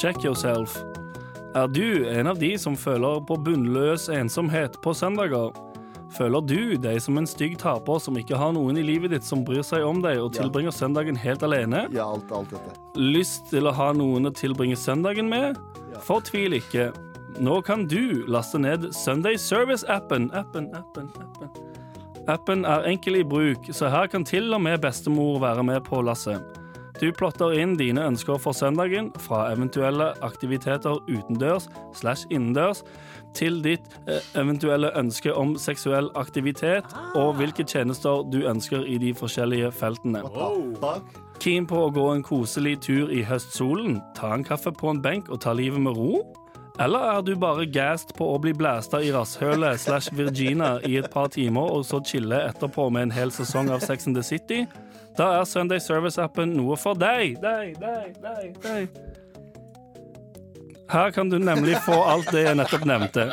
Check 0.00 0.24
yourself. 0.24 0.78
Er 1.54 1.68
du 1.68 2.08
en 2.08 2.26
av 2.26 2.40
de 2.40 2.54
som 2.58 2.78
føler 2.80 3.20
på 3.28 3.36
bunnløs 3.44 4.08
ensomhet 4.08 4.80
på 4.82 4.94
søndager? 4.96 5.52
Føler 6.16 6.44
du 6.48 6.76
deg 6.80 6.96
som 7.00 7.20
en 7.20 7.28
stygg 7.28 7.58
taper 7.60 8.00
som 8.00 8.16
ikke 8.20 8.40
har 8.40 8.54
noen 8.56 8.80
i 8.80 8.84
livet 8.84 9.12
ditt 9.12 9.24
som 9.24 9.44
bryr 9.44 9.62
seg 9.64 9.84
om 9.84 10.00
deg, 10.04 10.16
og 10.20 10.32
tilbringer 10.36 10.72
søndagen 10.72 11.16
helt 11.16 11.44
alene? 11.44 11.86
Ja, 11.92 12.08
alt, 12.08 12.32
alt 12.32 12.52
dette. 12.52 12.72
Lyst 12.96 13.52
til 13.52 13.68
å 13.68 13.76
ha 13.76 13.92
noen 13.96 14.28
å 14.28 14.34
tilbringe 14.36 14.80
søndagen 14.80 15.28
med? 15.32 15.60
Fortvil 16.04 16.56
ikke. 16.56 16.90
Nå 17.40 17.60
kan 17.60 17.86
du 17.88 18.24
laste 18.28 18.58
ned 18.58 18.90
Sunday 18.94 19.38
Service-appen. 19.38 20.30
Appen, 20.34 20.74
appen, 20.74 21.08
appen. 21.16 21.48
Appen 22.28 22.64
er 22.64 22.84
enkel 22.86 23.16
i 23.16 23.24
bruk, 23.24 23.70
så 23.72 23.88
her 23.90 24.06
kan 24.06 24.24
til 24.24 24.52
og 24.54 24.60
med 24.62 24.78
bestemor 24.78 25.40
være 25.40 25.64
med 25.64 25.80
på 25.88 26.02
lasset. 26.02 26.42
Du 27.00 27.08
plotter 27.12 27.56
inn 27.58 27.72
dine 27.74 28.04
ønsker 28.06 28.38
for 28.38 28.54
søndagen, 28.54 29.08
fra 29.18 29.48
eventuelle 29.50 30.12
aktiviteter 30.22 31.00
utendørs 31.08 31.66
slash 31.98 32.28
innendørs, 32.30 32.84
til 33.34 33.62
ditt 33.64 33.88
eh, 34.06 34.20
eventuelle 34.38 34.92
ønske 34.98 35.32
om 35.34 35.56
seksuell 35.58 36.12
aktivitet, 36.20 36.84
og 37.18 37.40
hvilke 37.40 37.64
tjenester 37.64 38.22
du 38.30 38.44
ønsker 38.46 38.84
i 38.86 39.00
de 39.02 39.14
forskjellige 39.18 39.72
feltene. 39.72 40.22
Keen 41.42 41.66
på 41.66 41.80
å 41.88 41.90
gå 41.90 42.06
en 42.12 42.22
koselig 42.22 42.76
tur 42.86 43.10
i 43.10 43.24
høstsolen, 43.26 43.98
ta 44.14 44.34
en 44.36 44.46
kaffe 44.46 44.70
på 44.70 44.92
en 44.92 45.02
benk 45.02 45.32
og 45.32 45.42
ta 45.42 45.56
livet 45.58 45.82
med 45.82 45.98
ro? 45.98 46.20
Eller 46.80 46.98
er 46.98 47.22
du 47.22 47.34
bare 47.36 47.66
gassed 47.68 48.14
på 48.16 48.26
å 48.32 48.38
bli 48.40 48.54
blæsta 48.56 49.02
i 49.04 49.10
rasshølet 49.12 49.80
slash 49.80 50.12
Virginia 50.16 50.78
i 50.88 50.96
et 51.02 51.10
par 51.12 51.28
timer 51.34 51.68
og 51.74 51.84
så 51.84 52.00
chille 52.06 52.38
etterpå 52.48 52.88
med 52.90 53.08
en 53.08 53.16
hel 53.18 53.34
sesong 53.34 53.68
av 53.74 53.84
Sex 53.84 54.08
and 54.08 54.16
the 54.16 54.24
City? 54.24 54.64
Da 55.18 55.28
er 55.40 55.44
Sunday 55.44 55.82
Service-appen 55.84 56.54
noe 56.56 56.78
for 56.80 56.96
deg. 56.96 57.36
Deg, 57.42 57.76
deg, 57.80 58.16
deg, 58.22 58.56
deg. 58.64 59.11
Her 60.90 61.10
kan 61.10 61.28
du 61.30 61.38
nemlig 61.38 61.76
få 61.86 61.94
alt 62.04 62.28
det 62.34 62.42
jeg 62.44 62.56
nettopp 62.58 62.82
nevnte. 62.88 63.24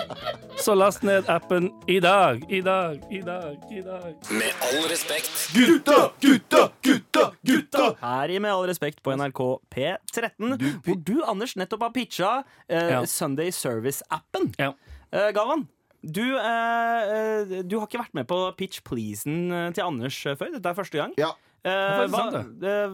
Så 0.59 0.75
last 0.77 1.03
ned 1.03 1.27
appen 1.31 1.69
i 1.91 1.97
dag, 2.03 2.43
i 2.51 2.59
dag, 2.63 3.01
i 3.11 3.19
dag, 3.25 3.57
i 3.71 3.81
dag. 3.83 4.13
Med 4.31 4.63
all 4.67 4.85
respekt. 4.91 5.31
Gutta, 5.55 6.11
gutta, 6.23 6.61
gutta, 6.83 7.25
gutta! 7.47 7.89
Her 8.03 8.31
i 8.31 8.39
Med 8.39 8.53
all 8.53 8.67
respekt 8.69 9.01
på 9.03 9.15
NRK 9.15 9.41
P13, 9.75 10.55
hvor 10.85 11.01
du, 11.03 11.17
Anders, 11.27 11.55
nettopp 11.59 11.83
har 11.87 11.93
pitcha 11.95 12.31
eh, 12.67 12.93
Ja. 12.95 13.03
Sunday 13.05 13.51
Service-appen. 13.55 14.51
Ja. 14.59 14.73
Eh, 15.11 15.29
Gavan, 15.35 15.65
du, 16.03 16.23
eh, 16.39 17.13
eh, 17.17 17.59
du 17.67 17.79
har 17.79 17.87
ikke 17.89 18.03
vært 18.05 18.15
med 18.15 18.27
på 18.29 18.39
Pitch 18.59 18.83
Pleasen 18.87 19.49
eh, 19.51 19.69
til 19.75 19.83
Anders 19.87 20.21
eh, 20.25 20.37
før. 20.39 20.53
Dette 20.55 20.71
er 20.75 20.79
første 20.83 21.01
gang. 21.01 21.15
Ja, 21.19 21.33
Eh, 21.67 22.05
hva, 22.07 22.21
eh, 22.63 22.93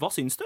hva 0.00 0.08
syns 0.08 0.38
du? 0.40 0.44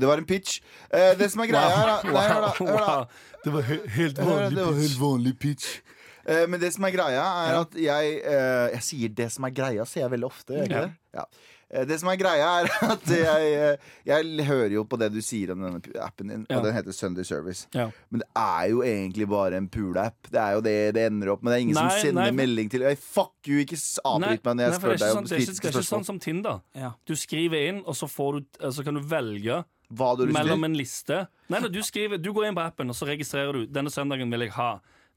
Det 0.00 0.08
var 0.08 0.22
en 0.22 0.26
pitch. 0.28 0.58
Eh, 0.90 1.12
det 1.20 1.30
som 1.32 1.44
er 1.44 1.50
greia 1.52 1.70
her, 1.76 1.90
da 1.92 2.12
Nei, 2.14 2.26
hør 2.30 2.44
da, 2.46 2.52
hør 2.58 2.84
da. 2.86 2.98
Det 3.44 3.54
var 3.54 3.68
helt 3.68 4.18
Hør 4.20 4.42
da, 4.42 4.50
Det 4.52 4.66
var 4.66 4.78
helt 4.80 5.00
vanlig 5.00 5.34
pitch. 5.40 5.68
Eh, 6.26 6.44
men 6.50 6.60
det 6.60 6.72
som 6.74 6.84
er 6.88 6.94
greia, 6.96 7.22
er 7.46 7.60
at 7.62 7.78
jeg 7.80 8.16
eh, 8.20 8.66
Jeg 8.76 8.84
sier 8.86 9.14
det 9.22 9.30
som 9.32 9.46
er 9.48 9.54
greia, 9.56 9.86
sier 9.88 10.04
jeg 10.04 10.14
veldig 10.16 10.28
ofte. 10.28 10.56
gjør 10.56 10.64
Jeg 10.66 10.72
ikke 10.72 10.82
det? 10.88 11.20
Ja. 11.20 11.24
Eh, 11.70 11.84
Det 11.86 11.98
som 12.00 12.08
er 12.10 12.16
greia, 12.18 12.48
er 12.60 12.70
at 12.94 13.06
jeg, 13.06 13.50
eh, 13.54 13.90
jeg 14.06 14.46
hører 14.48 14.72
jo 14.74 14.84
på 14.84 14.98
det 14.98 15.10
du 15.14 15.20
sier 15.22 15.52
om 15.54 15.62
denne 15.62 15.80
appen 16.02 16.28
din, 16.32 16.46
Ja. 16.50 16.58
og 16.58 16.64
den 16.66 16.74
heter 16.74 16.92
Sunday 16.96 17.24
Service. 17.24 17.66
Ja. 17.74 17.88
Men 18.10 18.24
det 18.24 18.28
er 18.36 18.68
jo 18.72 18.82
egentlig 18.82 19.28
bare 19.30 19.56
en 19.60 19.68
pool-app. 19.70 20.30
Det 20.30 20.40
er 20.40 20.56
jo 20.58 20.60
det 20.66 20.76
det 20.96 21.06
ender 21.10 21.32
opp 21.34 21.42
med. 21.42 21.52
Det 21.52 21.58
er 21.60 21.64
ingen 21.68 21.78
Nei, 21.78 21.88
som 21.88 22.06
sender 22.08 22.28
nei. 22.30 22.36
melding 22.42 22.70
til 22.70 22.86
Fuck 23.00 23.48
you, 23.48 23.60
ikke 23.64 23.78
avbryt 24.04 24.44
meg 24.44 24.56
når 24.56 24.64
jeg 24.66 24.70
nei, 24.74 24.80
spør 24.80 24.96
deg 24.96 25.10
om 25.10 25.16
sånn, 25.20 25.28
det 25.30 25.36
er 25.36 25.44
ikke, 25.44 25.56
det 25.60 25.70
er 25.70 25.78
ikke 25.78 25.88
sånn 25.90 26.08
som 26.10 26.18
Tinder. 26.20 26.60
Ja. 26.74 26.92
Du 27.06 27.14
skriver 27.16 27.68
inn, 27.70 27.82
og 27.86 27.94
så, 27.98 28.08
får 28.10 28.38
du, 28.40 28.46
eh, 28.60 28.70
så 28.74 28.84
kan 28.86 28.98
du 28.98 29.00
velge 29.00 29.62
Hva 29.90 30.12
du 30.18 30.26
mellom 30.30 30.64
en 30.64 30.74
liste. 30.78 31.24
Nei, 31.50 31.58
nei, 31.60 31.68
du, 31.70 31.80
skriver, 31.82 32.18
du 32.22 32.32
går 32.32 32.46
inn 32.50 32.54
på 32.58 32.62
appen, 32.62 32.90
og 32.90 32.94
så 32.98 33.06
registrerer 33.08 33.52
du 33.52 33.66
denne 33.66 33.90
søndagen 33.90 34.30
vil 34.30 34.46
jeg 34.46 34.54
ha 34.58 34.72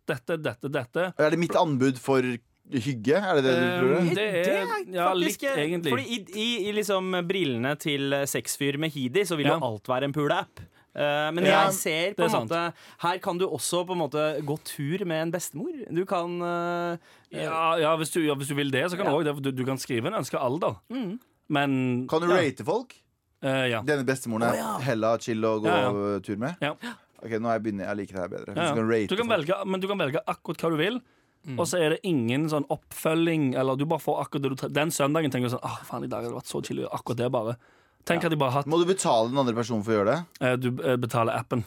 dette, 0.09 0.35
dette, 0.41 0.67
dette. 0.69 1.13
Er 1.17 1.29
det 1.31 1.39
mitt 1.39 1.55
anbud 1.55 1.97
for 2.01 2.25
hygge? 2.71 3.17
Er 3.19 3.35
det 3.39 3.43
det 3.43 3.55
du 3.59 3.65
tror? 3.79 3.95
Um, 3.99 4.09
det? 4.15 4.27
er 4.27 4.93
ja, 4.93 5.07
faktisk, 5.09 5.41
litt, 5.43 5.57
egentlig. 5.57 5.91
Fordi 5.91 6.03
i, 6.03 6.19
i, 6.39 6.49
i 6.69 6.75
liksom 6.79 7.09
brillene 7.27 7.73
til 7.81 8.15
sexfyr 8.29 8.77
med 8.79 8.89
Mehidi 8.91 9.25
så 9.27 9.35
vil 9.39 9.47
Ja. 9.51 9.57
jo 9.57 9.67
alt 9.73 9.87
være 9.91 10.09
en 10.09 10.13
puleapp. 10.15 10.63
Uh, 10.93 11.33
men 11.33 11.43
Ja, 11.47 11.63
jeg 11.65 11.73
ser 11.73 12.13
på 12.13 12.21
en 12.23 12.29
sant. 12.29 12.51
måte 12.51 12.73
Her 13.01 13.17
kan 13.17 13.37
du 13.41 13.47
også 13.47 13.79
på 13.89 13.95
en 13.95 14.01
måte 14.03 14.23
gå 14.45 14.57
tur 14.63 15.03
med 15.09 15.23
en 15.23 15.31
bestemor. 15.33 15.73
Du 15.89 16.05
kan 16.05 16.35
uh, 16.41 16.97
Ja, 17.33 17.77
ja, 17.81 17.95
hvis, 17.97 18.11
du, 18.13 18.21
ja, 18.21 18.35
hvis 18.37 18.47
du 18.47 18.53
vil 18.55 18.69
det, 18.69 18.85
så 18.91 18.97
kan 18.97 19.07
Ja. 19.09 19.11
du 19.11 19.31
òg 19.31 19.41
Du, 19.41 19.51
du 19.51 19.65
kan 19.65 19.77
skrive 19.81 20.07
en 20.07 20.13
ønska 20.21 20.37
alder. 20.37 20.77
Men 21.49 22.07
Kan 22.07 22.21
du 22.21 22.29
ja, 22.29 22.37
rate 22.37 22.63
folk? 22.63 22.93
Uh, 23.43 23.67
ja. 23.73 23.81
Denne 23.83 24.05
bestemoren 24.05 24.43
er 24.47 24.53
oh, 24.53 24.57
ja. 24.61 24.77
hella 24.85 25.17
chill 25.19 25.41
å 25.43 25.57
gå 25.59 25.67
Ja, 25.67 25.89
ja. 25.89 26.19
tur 26.23 26.37
med? 26.37 26.55
Ja. 26.61 26.75
Ok, 27.23 27.33
nå 27.39 27.49
er 27.49 27.57
jeg 27.57 27.63
begynner 27.65 27.89
Jeg 27.89 27.97
liker 27.97 28.13
det 28.13 28.21
her 28.21 28.31
bedre. 28.31 28.53
Ja. 28.55 28.69
kan 28.75 28.87
rate 28.89 29.07
Du 29.09 29.17
kan 29.19 29.27
velge, 29.33 29.57
men 29.65 29.81
du 29.81 29.87
kan 29.87 29.97
velge 29.99 30.21
akkurat 30.27 30.61
hva 30.63 30.69
du 30.69 30.77
vil. 30.77 31.01
Og 31.57 31.65
så 31.67 31.77
er 31.83 31.89
det 31.95 31.99
ingen 32.07 32.45
sånn 32.49 32.63
oppfølging. 32.71 33.49
Eller 33.59 33.75
du 33.75 33.85
bare 33.85 33.99
får 33.99 34.21
akkurat 34.25 34.43
det 34.45 34.49
du 34.53 34.55
trenger. 34.55 34.75
Den 34.79 34.91
søndagen 34.95 35.31
tenker 35.33 35.49
du 35.51 35.55
sånn 35.57 35.65
Åh, 35.67 35.79
faen, 35.89 36.03
i 36.05 36.07
dag 36.11 36.23
har 36.23 36.31
det 36.31 36.37
vært 36.39 36.51
så 36.51 36.61
chill. 36.63 36.83
Akkurat 36.87 37.17
det, 37.19 37.29
bare. 37.35 37.57
Tenk 38.07 38.23
at 38.27 38.31
de 38.31 38.37
bare 38.39 38.51
hatt 38.51 38.67
Må 38.67 38.79
du 38.81 38.85
betale 38.89 39.29
den 39.31 39.37
andre 39.39 39.53
personen 39.55 39.83
for 39.83 39.93
å 39.93 39.97
gjøre 40.01 40.11
det? 40.13 40.45
eh, 40.47 40.55
Du 40.59 40.69
eh, 40.83 40.95
betaler 40.99 41.35
appen. 41.39 41.63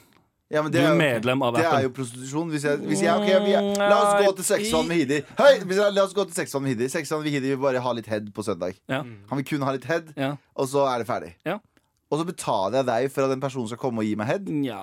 Ja, 0.52 0.62
men 0.62 0.70
Du 0.70 0.78
er, 0.78 0.92
er 0.92 0.94
medlem 0.94 1.40
av 1.42 1.56
Det 1.56 1.64
er 1.66 1.82
jo 1.88 1.90
prostitusjon. 1.96 2.50
Hvis 2.52 2.62
jeg, 2.68 2.78
hvis 2.86 3.00
jeg, 3.02 3.10
ok, 3.10 3.30
vi 3.46 3.54
er, 3.58 3.70
la 3.80 3.96
oss 3.98 4.20
gå 4.26 4.34
til 4.38 4.44
Sexvan 4.46 4.86
med 4.86 5.00
Hidi. 5.00 5.16
Hei, 5.40 5.52
jeg, 5.58 5.92
la 5.96 6.04
oss 6.04 6.12
gå 6.14 6.24
til 6.28 6.36
Sexvan 6.36 6.62
med 6.62 6.76
Hidi. 6.76 6.86
Sexvan 6.92 7.24
med 7.24 7.32
Hidi 7.34 7.50
vil 7.54 7.58
bare 7.64 7.80
ha 7.82 7.92
litt 7.98 8.06
head 8.06 8.28
på 8.36 8.44
søndag. 8.46 8.76
Ja. 8.86 9.00
Han 9.02 9.40
vil 9.40 9.44
kun 9.48 9.64
ha 9.66 9.72
litt 9.74 9.88
head, 9.90 10.12
Ja. 10.16 10.36
og 10.54 10.68
så 10.70 10.84
er 10.86 11.02
det 11.02 11.08
ferdig. 11.08 11.32
Ja. 11.48 11.58
Og 12.06 12.20
så 12.20 12.24
betaler 12.28 12.76
jeg 12.78 12.86
deg 12.86 13.06
for 13.10 13.26
at 13.26 13.32
en 13.34 13.40
person 13.42 13.64
skal 13.66 13.78
komme 13.82 13.98
og 13.98 14.06
gi 14.06 14.12
meg 14.14 14.28
head. 14.28 14.50
ja, 14.62 14.78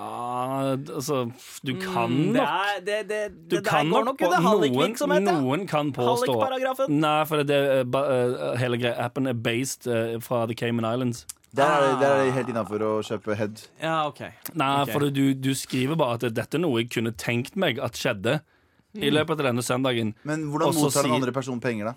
altså 0.75 1.21
Du 1.63 1.71
kan 1.79 2.11
Mm, 2.11 2.33
det, 2.33 2.41
nok 2.41 2.49
er, 2.49 2.81
det, 2.83 2.97
det, 3.09 3.21
Du 3.49 3.55
det 3.55 3.65
kan 3.65 3.87
nok 3.87 4.05
nok 4.09 4.17
på 4.19 4.31
noen, 4.43 5.23
noen 5.23 5.67
kan 5.67 5.93
påstå. 5.95 6.35
Nei, 6.89 7.23
for 7.29 7.43
det, 7.43 7.55
er 7.55 7.83
ba- 7.85 8.03
eh, 8.11 8.57
hele 8.59 8.77
greia 8.77 8.97
appen 9.05 9.27
er 9.31 9.33
based 9.33 9.87
uh, 9.87 10.19
fra 10.19 10.45
The 10.51 10.53
Cayman 10.53 10.83
Islands. 10.83 11.25
Der 11.55 11.63
er 11.69 11.81
det, 11.85 11.99
der 12.01 12.11
er 12.11 12.25
det 12.25 12.33
helt 12.33 12.49
innafor 12.49 12.81
å 12.81 12.93
kjøpe 13.05 13.35
head. 13.37 13.61
Ja, 13.79 14.07
ok. 14.09 14.19
Nei, 14.53 14.81
okay. 14.81 14.91
for 14.91 15.07
du, 15.13 15.33
du 15.33 15.53
skriver 15.55 15.95
bare 15.95 16.17
at 16.19 16.33
dette 16.33 16.57
er 16.57 16.63
noe 16.65 16.81
jeg 16.81 16.89
kunne 16.91 17.13
tenkt 17.15 17.55
meg 17.55 17.79
at 17.79 17.93
skjedde 17.95 18.39
i 18.99 19.09
løpet 19.13 19.39
av 19.39 19.47
denne 19.47 19.63
søndagen. 19.63 20.11
Men 20.27 20.49
hvordan 20.51 20.73
mottar 20.75 21.03
den 21.07 21.13
andre 21.15 21.31
personen 21.31 21.61
penger, 21.61 21.93
da? 21.93 21.95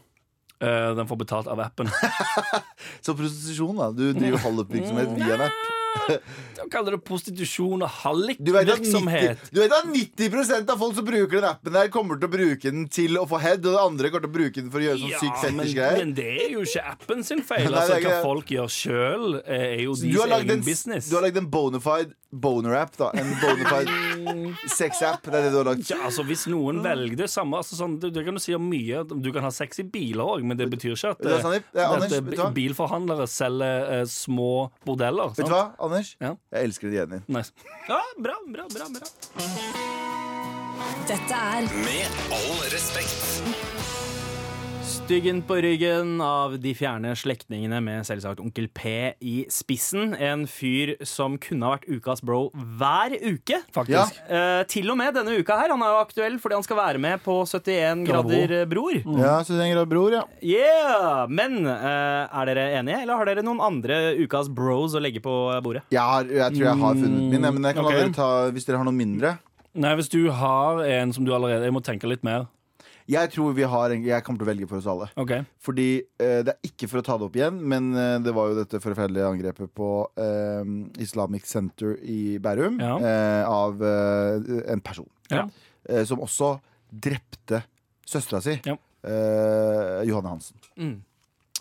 Eh, 0.60 0.90
den 0.96 1.08
får 1.08 1.16
betalt 1.20 1.46
av 1.52 1.60
appen. 1.60 1.88
Så 3.04 3.14
prostitusjon, 3.16 3.76
da. 3.76 3.90
Du 3.92 4.12
driver 4.16 4.40
hallikvirksomhet 4.46 5.16
via 5.18 5.34
en 5.34 5.48
app. 5.50 5.64
De 6.56 6.64
kaller 6.70 6.92
det 6.92 6.98
prostitusjon 7.08 7.80
og 7.82 7.88
Du 8.38 8.52
vet, 8.52 8.68
at 8.68 8.80
90, 8.82 8.92
hallikvirksomhet. 8.92 9.46
du 9.52 9.60
vet 9.62 9.72
at 9.72 9.86
90% 9.88 10.72
av 10.74 10.78
folk 10.82 10.94
som 10.98 11.06
bruker 11.06 11.40
den 11.40 11.46
appen, 11.48 11.72
der 11.72 11.88
kommer 11.92 12.18
til 12.20 12.28
å 12.28 12.32
bruke 12.32 12.70
den 12.72 12.84
til 12.92 13.16
å 13.16 13.24
få 13.28 13.40
head, 13.40 13.64
og 13.64 13.72
det 13.76 13.80
andre 13.80 14.10
kommer 14.12 14.26
til 14.28 14.32
å 14.32 14.36
bruke 14.36 14.60
den 14.60 14.70
for 14.72 14.84
å 14.84 14.86
gjøre 14.86 15.00
sånn 15.00 15.14
sykt 15.22 15.40
men, 15.42 15.62
fetisj 15.62 15.76
greier. 15.78 16.00
men 16.02 16.12
det 16.18 16.28
er 16.44 16.52
jo 16.52 16.64
ikke 16.68 16.84
appen 16.92 17.24
sin 17.24 17.40
feil. 17.44 17.64
Nei, 17.72 17.80
Altså, 17.80 17.94
det 17.94 17.96
er 17.96 18.04
ikke 18.04 18.12
hva 18.12 18.20
det. 18.20 18.28
folk 18.28 18.52
gjør 18.56 18.72
sjøl, 18.76 19.26
er 19.44 19.74
jo 19.86 19.96
Du 19.96 20.04
deres 20.06 20.20
har 20.20 20.32
lagd 20.34 20.50
egen 20.50 20.58
en, 20.60 20.66
business. 20.68 21.08
du 21.10 21.16
har 21.16 21.26
lagd 21.28 21.40
en 21.40 21.50
bonafide 21.56 22.12
boner-app, 22.40 22.96
da. 22.98 23.10
En 23.18 23.32
bonafide 23.40 24.54
sex-app. 24.78 25.24
Det 25.26 25.34
er 25.34 25.46
det 25.46 25.52
du 25.54 25.58
har 25.60 25.68
lagt. 25.70 25.90
Ja, 25.90 26.00
altså 26.08 26.24
Hvis 26.26 26.46
noen 26.50 26.82
velger 26.84 27.18
det 27.24 27.30
samme 27.32 27.60
altså, 27.60 27.78
sånn, 27.78 27.98
det, 28.02 28.12
det 28.16 28.26
kan 28.26 28.38
du 28.38 28.42
si 28.42 28.54
om 28.56 28.66
mye. 28.70 29.04
Du 29.06 29.30
kan 29.34 29.46
ha 29.46 29.52
sex 29.54 29.82
i 29.82 29.86
biler 29.88 30.24
òg, 30.24 30.46
men 30.46 30.58
det 30.58 30.68
betyr 30.72 30.94
ikke 30.94 31.14
at, 31.16 31.22
det, 31.22 31.36
du 31.36 31.46
Sandeep? 31.46 31.70
Det 31.72 31.82
er 31.82 31.86
at 31.86 32.06
Anders, 32.06 32.36
eh, 32.38 32.50
bilforhandlere 32.56 33.28
selger 33.30 33.88
uh, 33.92 34.02
små 34.10 34.52
bordeller. 34.86 35.32
Vet 35.36 35.48
du 35.48 35.54
hva, 35.54 35.68
Anders? 35.82 36.14
Ja. 36.22 36.34
Jeg 36.54 36.70
elsker 36.70 36.92
ideen 36.92 37.16
din. 37.18 37.26
Nice. 37.38 37.54
Ja, 37.88 38.02
bra, 38.22 38.38
bra, 38.50 38.68
bra, 38.72 38.90
bra. 38.98 39.10
Dette 41.06 41.40
er 41.56 41.72
Med 41.84 42.22
all 42.34 42.62
respekt. 42.72 43.75
Styggen 45.06 45.38
på 45.46 45.54
ryggen 45.62 46.16
av 46.18 46.56
de 46.58 46.72
fjerne 46.74 47.12
slektningene 47.14 47.78
med 47.78 48.02
selvsagt 48.08 48.40
Onkel 48.42 48.64
P 48.74 49.12
i 49.22 49.34
spissen. 49.54 50.16
En 50.18 50.48
fyr 50.50 50.96
som 51.06 51.36
kunne 51.38 51.62
ha 51.62 51.76
vært 51.76 51.86
ukas 51.86 52.24
bro 52.26 52.40
hver 52.50 53.14
uke. 53.14 53.60
Faktisk. 53.70 54.18
Eh, 54.26 54.64
til 54.66 54.90
og 54.90 54.98
med 54.98 55.14
denne 55.14 55.36
uka 55.38 55.60
her. 55.60 55.70
Han 55.70 55.84
er 55.86 55.94
jo 55.94 56.00
aktuell 56.00 56.40
fordi 56.42 56.58
han 56.58 56.66
skal 56.66 56.80
være 56.80 57.02
med 57.04 57.22
på 57.22 57.36
71 57.46 58.02
grader 58.08 58.56
bror. 58.66 58.98
bror. 59.06 59.22
Ja, 59.22 59.36
så 59.46 59.54
det 59.54 59.68
er 59.70 59.86
bror, 59.86 60.16
ja. 60.16 60.24
Yeah! 60.42 61.30
Men 61.30 61.60
eh, 61.70 62.26
er 62.26 62.50
dere 62.50 62.66
enige, 62.80 63.04
eller 63.06 63.22
har 63.22 63.30
dere 63.30 63.46
noen 63.46 63.62
andre 63.62 64.00
ukas 64.18 64.50
bros 64.50 64.98
å 64.98 65.04
legge 65.06 65.22
på 65.22 65.36
bordet? 65.62 65.86
Jeg, 65.94 66.02
har, 66.02 66.26
jeg 66.26 66.58
tror 66.58 66.66
jeg 66.66 66.82
har 66.82 66.98
funnet 66.98 67.30
min, 67.30 67.46
men 67.46 67.70
jeg 67.70 67.78
kan 67.78 67.86
okay. 67.86 68.00
la 68.00 68.08
dere 68.08 68.16
ta 68.18 68.30
hvis 68.50 68.66
dere 68.66 68.82
har 68.82 68.90
noe 68.90 69.02
mindre. 69.04 69.36
Nei, 69.76 69.94
hvis 70.00 70.10
du 70.10 70.24
har 70.34 70.82
en 70.82 71.10
som 71.12 71.26
du 71.26 71.34
allerede 71.36 71.68
Jeg 71.68 71.74
må 71.76 71.82
tenke 71.84 72.08
litt 72.10 72.26
mer. 72.26 72.48
Jeg 73.08 73.30
tror 73.30 73.52
vi 73.54 73.62
har 73.62 73.92
en, 73.94 74.02
Jeg 74.02 74.24
kommer 74.26 74.40
til 74.40 74.46
å 74.46 74.50
velge 74.50 74.66
for 74.68 74.78
oss 74.80 74.86
alle. 74.90 75.06
Okay. 75.16 75.44
Fordi 75.62 75.88
eh, 76.18 76.40
Det 76.42 76.54
er 76.56 76.70
ikke 76.70 76.88
for 76.90 76.98
å 76.98 77.04
ta 77.06 77.16
det 77.20 77.26
opp 77.28 77.36
igjen, 77.38 77.60
men 77.62 77.92
eh, 77.94 78.16
det 78.24 78.32
var 78.34 78.48
jo 78.50 78.56
dette 78.58 78.80
forferdelige 78.82 79.28
angrepet 79.30 79.70
på 79.78 79.90
eh, 80.18 80.72
Islamic 81.04 81.46
Center 81.46 81.94
i 82.02 82.38
Bærum 82.42 82.80
Ja. 82.82 82.96
eh, 82.98 83.44
av 83.46 83.82
eh, 83.82 84.72
en 84.74 84.80
person. 84.82 85.06
Ja. 85.30 85.46
Eh, 85.88 86.02
som 86.04 86.18
også 86.24 86.56
drepte 86.90 87.62
søstera 88.06 88.40
si, 88.42 88.56
Ja. 88.66 88.74
eh, 89.06 90.02
Johanne 90.08 90.34
Hansen. 90.34 90.56
Mm. 90.78 90.96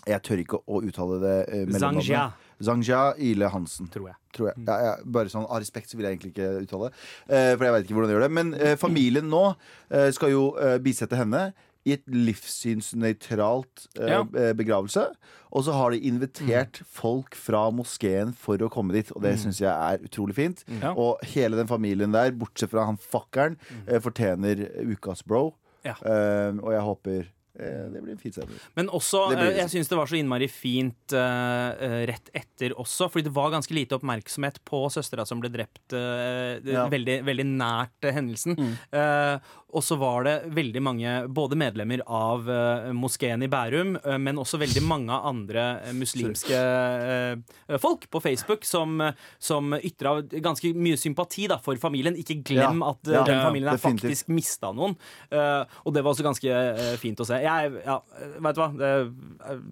Jeg 0.06 0.22
tør 0.22 0.38
ikke 0.42 0.60
å 0.70 0.82
uttale 0.86 1.16
det 1.22 1.36
mellomnavnet. 1.66 2.42
Zangja, 2.62 3.14
Ile 3.18 3.48
Hansen. 3.52 3.88
tror 3.92 4.08
jeg. 4.08 4.16
Tror 4.36 4.48
jeg. 4.52 4.64
Ja, 4.66 4.76
ja, 4.84 4.94
bare 5.04 5.28
sånn 5.32 5.46
Av 5.48 5.58
respekt 5.60 5.90
så 5.90 5.96
vil 5.96 6.06
jeg 6.06 6.16
egentlig 6.18 6.32
ikke 6.34 6.62
uttale 6.64 6.88
det. 6.90 6.96
Eh, 7.28 7.52
for 7.56 7.64
jeg 7.64 7.72
vet 7.76 7.84
ikke 7.86 7.94
hvordan 7.96 8.08
de 8.10 8.14
gjør 8.16 8.26
det. 8.26 8.32
Men 8.38 8.54
eh, 8.54 8.76
familien 8.76 9.28
nå 9.32 9.44
eh, 9.90 10.10
skal 10.12 10.30
jo 10.32 10.42
eh, 10.60 10.76
bisette 10.84 11.16
henne 11.16 11.52
i 11.86 11.92
et 11.94 12.02
livssynsnøytralt 12.10 13.86
eh, 14.00 14.08
Ja. 14.10 14.20
eh, 14.34 14.52
begravelse. 14.58 15.06
Og 15.52 15.64
så 15.64 15.72
har 15.72 15.90
de 15.94 16.00
invitert 16.08 16.80
folk 16.84 17.34
fra 17.38 17.70
moskeen 17.70 18.34
for 18.36 18.58
å 18.58 18.68
komme 18.72 18.92
dit, 18.92 19.10
og 19.14 19.22
det 19.22 19.36
syns 19.40 19.60
jeg 19.62 19.70
er 19.70 20.02
utrolig 20.04 20.34
fint. 20.36 20.64
Ja. 20.82 20.92
Og 20.98 21.22
hele 21.32 21.56
den 21.56 21.68
familien 21.70 22.12
der, 22.12 22.32
bortsett 22.36 22.70
fra 22.74 22.84
han 22.88 22.98
fuckeren, 22.98 23.56
eh, 23.86 24.00
fortjener 24.00 24.66
ukas 24.92 25.22
bro. 25.24 25.54
Og 25.86 26.72
jeg 26.74 26.82
håper 26.82 27.28
det 27.56 28.02
blir 28.02 28.12
en 28.12 28.20
fin 28.20 28.32
sending. 28.34 28.58
Men 28.76 28.90
også, 28.94 29.22
eh, 29.36 29.56
jeg 29.62 29.72
syns 29.72 29.88
det 29.88 29.98
var 29.98 30.10
så 30.10 30.18
innmari 30.18 30.48
fint 30.52 31.14
eh, 31.16 31.68
eh, 31.86 31.98
rett 32.10 32.30
etter 32.36 32.74
også, 32.76 33.08
fordi 33.12 33.28
det 33.28 33.34
var 33.36 33.54
ganske 33.54 33.74
lite 33.76 33.96
oppmerksomhet 33.96 34.60
på 34.68 34.82
søstera 34.92 35.24
som 35.28 35.40
ble 35.42 35.50
drept 35.54 35.96
uh, 35.96 36.56
Ja. 36.66 36.86
veldig, 36.92 37.20
veldig 37.26 37.46
nært 37.56 38.04
eh, 38.08 38.14
hendelsen. 38.16 38.58
Eh, 38.92 39.38
og 39.74 39.82
så 39.82 39.96
var 39.98 40.22
det 40.24 40.34
veldig 40.54 40.80
mange, 40.80 41.10
både 41.34 41.56
medlemmer 41.58 42.00
av 42.06 42.46
uh, 42.48 42.86
moskeen 42.94 43.42
i 43.42 43.48
Bærum, 43.50 43.96
uh, 44.04 44.14
men 44.22 44.38
også 44.38 44.60
veldig 44.62 44.82
mange 44.86 45.12
andre 45.26 45.64
eh, 45.88 45.92
muslimske 45.96 46.60
uh, 46.60 47.74
folk 47.82 48.06
på 48.14 48.20
Facebook 48.22 48.64
som, 48.64 49.02
som 49.42 49.74
ytra 49.76 50.14
ganske 50.44 50.70
mye 50.78 50.96
sympati 51.00 51.48
da, 51.50 51.58
for 51.62 51.76
familien. 51.82 52.16
Ikke 52.16 52.38
glem 52.46 52.80
Ja. 52.80 52.92
at 52.94 53.10
Ja, 53.10 53.24
den 53.26 53.42
familien 53.42 53.68
har 53.72 53.76
definitivt. 53.80 54.06
faktisk 54.06 54.28
mista 54.32 54.70
noen. 54.72 54.94
Eh, 55.30 55.64
og 55.84 55.92
det 55.94 56.04
var 56.04 56.14
også 56.14 56.24
ganske 56.26 56.96
fint 57.02 57.20
å 57.20 57.26
se. 57.28 57.40
Jeg, 57.42 57.74
ja, 57.84 57.98
vet 58.46 58.56
du 58.56 58.62
hva? 58.62 58.70
Det, 58.78 58.92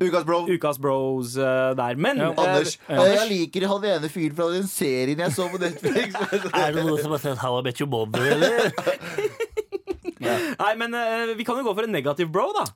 Ukas 0.04 0.26
bro! 0.26 0.42
ukas 0.50 0.78
bros 0.82 1.34
der. 1.38 1.96
Men 1.96 2.18
Ja. 2.18 2.32
Anders, 2.34 2.76
jeg 2.88 3.28
liker 3.30 3.68
han 3.70 3.84
ene 3.94 4.10
fyren 4.12 4.36
fra 4.36 4.50
den 4.52 4.66
serien 4.68 5.22
jeg 5.22 5.32
så 5.38 5.48
på 5.52 5.62
Netflix. 5.62 6.14
Er 6.64 6.74
det 6.74 6.84
noen 6.84 7.00
som 7.00 7.14
har 7.14 7.22
sett 7.22 7.38
How 7.44 7.60
I 7.60 7.66
Bet 7.70 7.80
Your 7.80 7.90
Mother, 7.94 8.26
eller? 8.34 8.72
Nei, 10.60 10.72
men 10.80 10.96
uh, 10.96 11.34
vi 11.38 11.46
kan 11.46 11.58
jo 11.60 11.66
gå 11.66 11.74
for 11.76 11.88
en 11.88 11.94
negativ 11.94 12.30
bro, 12.34 12.48
da. 12.56 12.66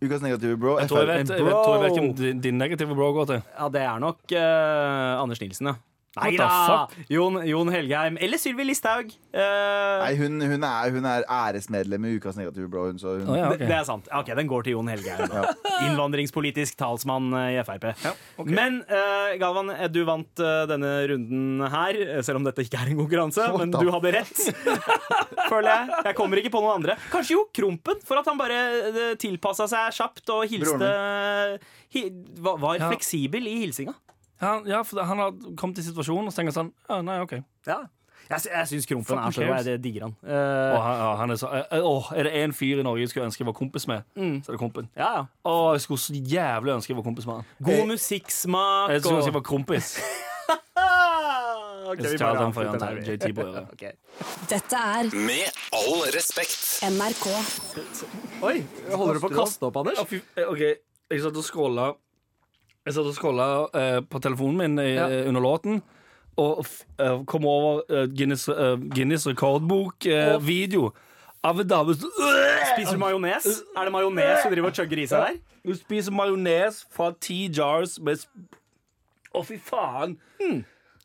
Ukas 0.00 0.22
negative 0.24 0.56
bro. 0.56 0.78
Jeg 0.80 0.88
tror 0.88 1.02
jeg 1.04 1.08
vet, 1.10 1.28
jeg 1.28 1.28
vet, 1.28 1.36
jeg 1.36 1.46
vet 1.46 1.92
Bro. 1.92 2.00
hvem 2.00 2.12
din, 2.16 2.40
din 2.40 2.58
negative 2.60 2.94
bro 2.96 3.10
går 3.18 3.26
til. 3.34 3.42
Ja, 3.52 3.68
det 3.68 3.82
er 3.84 3.98
nok 4.00 4.20
uh, 4.32 5.22
Anders 5.22 5.42
Nilsen, 5.42 5.68
ja. 5.72 5.74
Nei 6.18 6.32
da! 6.34 6.88
Jon, 7.06 7.36
Jon 7.46 7.68
Helgheim. 7.70 8.16
Eller 8.18 8.40
Sylvi 8.42 8.64
Listhaug. 8.66 9.12
Uh, 9.30 10.00
Nei, 10.02 10.16
hun, 10.18 10.40
hun, 10.42 10.64
er, 10.66 10.88
hun 10.90 11.04
er 11.06 11.22
æresmedlem 11.30 12.08
i 12.08 12.16
Ukas 12.18 12.34
negative 12.34 12.66
Blå. 12.72 12.88
Hun, 12.88 12.98
så 12.98 13.12
hun, 13.20 13.28
Oh, 13.30 13.36
ja, 13.38 13.52
det, 13.54 13.68
det 13.70 13.76
er 13.76 13.84
sant. 13.86 14.08
Ok, 14.18 14.32
Den 14.34 14.48
går 14.50 14.66
til 14.66 14.74
Jon 14.74 14.90
Helgheim. 14.90 15.30
ja. 15.30 15.52
Innvandringspolitisk 15.86 16.74
talsmann 16.82 17.30
eh, 17.38 17.60
i 17.60 17.62
Frp. 17.62 17.86
Men 18.50 18.80
uh, 18.90 19.36
Galvan, 19.38 19.70
du 19.94 20.00
vant 20.08 20.42
uh, 20.42 20.64
denne 20.72 20.90
runden 21.12 21.62
her, 21.76 22.00
selv 22.26 22.42
om 22.42 22.48
dette 22.50 22.66
ikke 22.66 22.82
er 22.82 22.90
en 22.90 22.98
konkurranse. 23.04 23.46
Oh, 23.46 23.60
men 23.62 23.70
da. 23.70 23.78
du 23.78 23.94
hadde 23.94 24.12
rett, 24.18 24.42
føler 25.52 25.70
jeg. 25.70 25.94
Jeg 26.10 26.18
kommer 26.18 26.42
ikke 26.42 26.52
på 26.58 26.64
noen 26.66 26.80
andre. 26.82 26.98
Kanskje 27.14 27.38
jo 27.38 27.46
Krompen, 27.54 28.02
for 28.02 28.18
at 28.18 28.26
han 28.32 28.40
bare 28.40 28.58
uh, 28.90 29.00
tilpassa 29.22 29.70
seg 29.70 29.94
kjapt 30.02 30.34
og 30.34 30.42
hilste 30.50 30.90
hi, 31.94 32.08
var, 32.42 32.58
var 32.66 32.82
Ja. 32.82 32.90
fleksibel 32.90 33.46
i 33.46 33.60
hilsinga. 33.62 33.94
Ja, 34.40 34.52
ja, 34.66 34.82
for 34.82 35.02
han 35.04 35.18
har 35.20 35.32
kommet 35.60 35.78
i 35.78 35.82
situasjonen 35.84 36.28
og 36.30 36.34
tenker 36.34 36.54
sånn 36.56 36.70
Ja, 36.88 37.00
nei, 37.04 37.18
OK. 37.20 37.34
Ja. 37.68 37.82
Jeg, 38.30 38.44
jeg 38.46 38.66
syns 38.70 38.86
Krompen 38.86 39.18
er 39.18 39.32
så 39.34 39.42
bra. 39.42 39.56
Jeg 39.66 39.80
digger 39.82 40.04
han. 40.06 40.12
Og 40.22 40.30
Eh, 40.30 40.76
han, 40.84 40.96
ja, 41.00 41.08
han 41.18 41.30
er 41.34 41.38
så 41.40 41.48
uh, 41.50 41.78
Åh, 41.82 42.10
er 42.14 42.28
det 42.28 42.32
én 42.44 42.52
fyr 42.54 42.78
i 42.78 42.84
Norge 42.86 43.00
jeg 43.02 43.10
skulle 43.10 43.26
ønske 43.26 43.42
jeg 43.42 43.48
var 43.48 43.56
kompis 43.58 43.86
med, 43.90 44.04
så 44.14 44.52
er 44.52 44.54
det 44.54 44.60
Krompen. 44.60 44.88
ja, 44.96 45.08
ja. 45.16 45.24
Oh, 45.44 45.72
jeg 45.74 45.80
skulle 45.82 45.98
så 46.04 46.14
jævlig 46.14 46.74
ønske 46.76 46.92
jeg 46.92 46.98
var 47.00 47.06
kompis 47.08 47.26
med 47.26 47.40
han. 47.40 47.44
God 47.64 47.86
musikksmak 47.90 48.90
Jeg 48.94 49.02
skulle 49.02 49.16
ønske 49.18 49.32
jeg 49.32 49.34
og 49.34 49.40
var 49.40 49.46
kompis. 49.50 49.90
okay, 51.90 52.04
Jeg 52.04 52.12
vi 52.12 52.18
bare 52.18 52.52
for 52.52 52.62
avslutter 52.62 52.78
der. 52.78 53.12
JT 53.12 53.34
på 53.34 53.46
øret. 53.48 53.66
Ok. 53.72 53.84
Dette 54.50 54.76
er 54.76 55.10
Med 55.26 55.58
all 55.80 56.04
respekt. 56.14 56.62
NRK. 56.86 57.26
Oi, 58.46 58.56
holder 58.94 59.14
du 59.18 59.20
på 59.26 59.30
å 59.32 59.36
kaste 59.42 59.66
opp, 59.68 59.76
Anders? 59.82 59.98
Ja, 59.98 60.04
fy- 60.04 60.46
OK, 60.46 60.62
jeg 61.10 61.22
satt 61.24 61.36
og 61.40 61.44
scrolla 61.46 61.90
Jeg 62.86 62.94
satt 62.96 63.06
og 63.10 63.14
scrolla 63.16 63.46
uh, 63.74 64.00
på 64.08 64.20
telefonen 64.24 64.56
min 64.62 64.78
i, 64.80 64.94
Ja. 64.96 65.08
eh, 65.08 65.28
under 65.28 65.40
låten. 65.44 65.82
Og 66.40 66.62
f- 66.64 66.86
eh, 66.98 67.18
kom 67.28 67.44
over 67.44 67.82
uh, 67.90 68.06
Guinness, 68.08 68.48
eh, 68.48 68.76
Guinness 68.94 69.26
rekordbok-video 69.28 70.92
av 71.44 71.60
dame 71.68 71.94
Spiser 71.94 72.92
du 72.96 72.98
majones? 73.02 73.46
Er 73.76 73.84
det 73.84 73.92
majones 73.92 74.44
du 74.44 74.50
driver 74.54 74.68
og 74.70 74.74
chugger 74.76 75.02
i 75.02 75.06
seg 75.10 75.20
der? 75.26 75.38
Hun 75.66 75.76
spiser 75.76 76.12
majones 76.16 76.84
fra 76.94 77.10
ti 77.20 77.42
jars 77.52 77.98
med 78.00 78.22
Å, 79.34 79.42
fy 79.44 79.58
faen! 79.60 80.16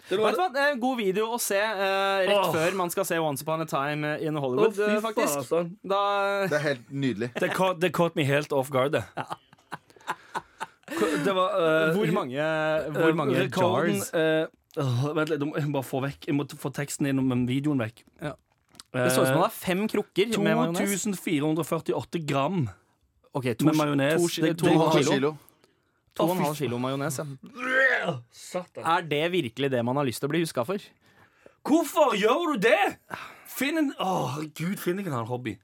Det 0.05 0.19
Vet 0.19 0.21
var, 0.21 0.31
du 0.35 0.37
hva? 0.37 0.47
Det 0.53 0.61
er 0.61 0.71
en 0.75 0.79
god 0.83 0.97
video 0.99 1.31
å 1.33 1.37
se 1.41 1.57
eh, 1.57 2.27
rett 2.29 2.37
oh. 2.37 2.51
før 2.53 2.75
man 2.77 2.91
skal 2.93 3.07
se 3.09 3.17
Once 3.19 3.41
Upon 3.41 3.63
a 3.63 3.65
Time 3.65 4.11
in 4.21 4.35
Hollywood, 4.37 4.75
fy 4.77 4.85
eh, 4.85 4.99
faktisk. 5.01 5.47
faen. 5.49 5.71
Da 5.81 6.01
Det 6.45 6.59
er 6.59 6.63
helt 6.67 6.91
nydelig. 6.93 7.31
Det 7.41 7.49
caught, 7.57 7.81
caught 7.91 8.15
me 8.15 8.23
helt 8.23 8.53
off 8.53 8.69
guard, 8.69 8.93
det. 8.93 9.01
Det 11.25 11.33
var 11.35 11.57
uh, 11.57 11.95
Hvor 11.95 12.13
mange, 12.15 12.47
hvor 12.95 13.09
eh, 13.09 13.17
mange 13.17 13.41
rekorden, 13.41 13.99
jars? 14.01 14.13
Uh, 14.77 15.11
Vent 15.15 15.31
litt, 15.31 15.43
jeg 15.43 15.67
må 15.69 15.77
bare 15.77 15.87
få 15.87 16.01
vekk 16.03 16.25
Jeg 16.27 16.35
må 16.35 16.43
få 16.51 16.71
teksten 16.75 17.07
inn, 17.07 17.21
men 17.23 17.45
videoen 17.47 17.79
vekk. 17.79 18.03
Ja. 18.19 18.33
Det 18.95 19.09
så 19.11 19.23
ut 19.23 19.27
som 19.27 19.37
han 19.37 19.45
har 19.45 19.55
fem 19.55 19.83
krukker 19.91 20.31
med 20.39 20.55
majones. 20.55 21.03
2448 21.07 22.21
gram 22.27 22.65
Ok, 23.35 23.49
to, 23.59 23.67
med 23.67 23.75
majones. 23.75 24.37
to, 24.37 24.53
to, 24.55 24.71
og 24.71 24.93
Halv 24.93 25.09
kilo. 25.11 25.31
To 26.15 26.23
og 26.29 26.37
en 26.37 26.43
halv 26.45 26.55
kilo 26.55 26.77
majones. 26.79 27.17
Ja. 27.19 28.13
Er 28.79 29.07
det 29.09 29.25
virkelig 29.33 29.71
det 29.73 29.81
man 29.83 29.99
har 29.99 30.07
lyst 30.07 30.23
til 30.23 30.29
å 30.29 30.31
bli 30.31 30.43
huska 30.45 30.63
for? 30.67 30.79
Hvorfor 31.65 32.15
gjør 32.15 32.53
du 32.53 32.61
det?! 32.69 32.95
Finn 33.55 33.79
en 33.79 33.91
Åh, 33.99 34.39
Gud, 34.55 34.77
finn 34.79 34.99
ikke 34.99 35.11
en 35.11 35.17
annen 35.19 35.31
hobby. 35.31 35.55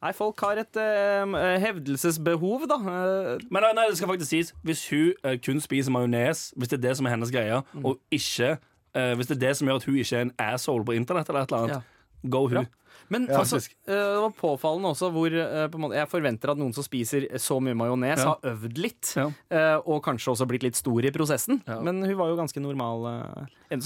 Nei, 0.00 0.12
folk 0.16 0.40
har 0.40 0.56
et 0.62 0.76
eh, 0.80 1.34
hevdelsesbehov, 1.60 2.62
da. 2.70 2.78
Eh, 2.80 3.42
Men 3.52 3.62
nei, 3.66 3.72
nei, 3.76 3.84
det 3.90 3.98
skal 3.98 4.08
faktisk 4.08 4.30
sies 4.32 4.54
Hvis 4.64 4.86
hun 4.88 5.12
eh, 5.28 5.36
kun 5.44 5.60
spiser 5.60 5.92
majones, 5.92 6.46
hvis 6.56 6.68
det 6.72 6.78
er 6.78 6.88
det 6.88 6.96
som 6.96 7.06
er 7.06 7.10
hennes 7.16 7.32
greie, 7.34 7.58
og 7.84 7.98
ikke 8.10 8.54
eh, 8.96 9.14
Hvis 9.18 9.26
det 9.28 9.36
er 9.36 9.42
det 9.48 9.56
som 9.58 9.68
gjør 9.68 9.82
at 9.82 9.84
hun 9.84 9.96
ikke 10.00 10.16
er 10.16 10.22
en 10.28 10.32
asshole 10.38 10.84
på 10.88 10.96
internett, 10.96 11.28
eller 11.28 11.44
et 11.44 11.52
eller 11.52 11.66
annet, 11.66 11.90
go 12.32 12.46
hun. 12.48 12.66
Men 13.10 13.26
Ja, 13.26 13.40
altså, 13.42 13.56
eh, 13.58 13.90
det 13.90 14.20
var 14.22 14.30
påfallende 14.38 14.92
også 14.94 15.10
hvor 15.12 15.26
eh, 15.34 15.66
på 15.68 15.74
en 15.78 15.82
måte, 15.82 15.96
Jeg 15.98 16.08
forventer 16.08 16.52
at 16.52 16.58
noen 16.60 16.72
som 16.74 16.84
spiser 16.86 17.26
så 17.42 17.58
mye 17.60 17.74
majones, 17.74 18.18
Ja. 18.22 18.34
har 18.36 18.52
øvd 18.54 18.78
litt. 18.78 19.12
Ja. 19.16 19.26
eh, 19.50 19.76
og 19.84 20.02
kanskje 20.04 20.30
også 20.32 20.46
blitt 20.46 20.62
litt 20.62 20.76
stor 20.78 21.02
i 21.04 21.10
prosessen. 21.10 21.60
Ja. 21.66 21.80
Men 21.80 22.02
hun 22.02 22.16
var 22.16 22.28
jo 22.30 22.36
ganske 22.38 22.62
normal. 22.62 23.08
Nei, 23.70 23.78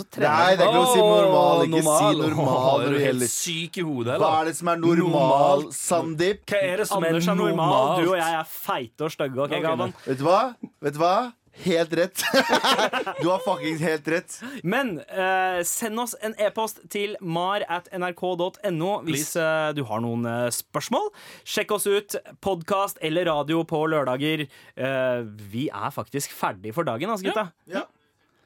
det 0.56 0.64
er 0.64 0.68
ikke 0.68 0.74
lov 0.74 0.86
å 0.86 0.92
si 0.92 1.00
normal. 1.00 1.64
Ikke 1.64 1.70
normal. 1.74 2.12
si 2.14 2.20
normal 2.28 2.80
Er 2.84 2.90
du 2.94 2.98
helt 3.04 3.28
syk 3.30 3.78
i 3.78 3.84
hodet, 3.84 4.18
Hva 4.20 4.40
er 4.40 4.44
det 4.50 4.56
som 4.56 4.68
er 4.68 4.76
normal, 4.76 5.64
Normalt. 5.64 5.72
Sandeep? 5.74 6.44
Hva 6.46 6.60
er 6.62 6.76
det 6.76 6.88
som 6.88 7.02
Anders 7.04 7.26
er 7.26 7.32
er 7.32 7.36
normal, 7.36 8.02
du 8.02 8.10
og 8.10 8.16
jeg 8.16 8.34
er 8.40 8.44
feite 8.44 9.00
og 9.04 9.10
stygge. 9.10 9.38
Okay, 9.44 9.60
okay, 9.64 9.92
Vet 10.06 10.18
du 10.18 10.24
hva? 10.24 10.54
Vet 10.82 10.94
du 10.94 11.00
hva? 11.00 11.32
Helt 11.62 11.92
rett. 11.92 12.22
du 13.22 13.28
har 13.28 13.38
fuckings 13.44 13.80
helt 13.80 14.08
rett. 14.08 14.36
Men 14.62 14.98
eh, 15.00 15.62
send 15.66 16.00
oss 16.02 16.16
en 16.24 16.34
e-post 16.40 16.80
til 16.92 17.14
mar 17.22 17.64
at 17.70 17.88
nrk.no 17.94 18.90
hvis 19.06 19.34
eh, 19.38 19.70
du 19.76 19.84
har 19.88 20.02
noen 20.04 20.26
eh, 20.28 20.48
spørsmål. 20.54 21.10
Sjekk 21.46 21.76
oss 21.76 21.86
ut. 21.86 22.16
Podkast 22.44 22.98
eller 23.04 23.28
radio 23.30 23.62
på 23.68 23.84
lørdager. 23.90 24.46
Eh, 24.74 25.20
vi 25.54 25.68
er 25.70 25.94
faktisk 25.94 26.34
ferdig 26.34 26.74
for 26.74 26.86
dagen, 26.88 27.12
altså, 27.14 27.30
gutta. 27.30 27.48
Ja. 27.70 27.86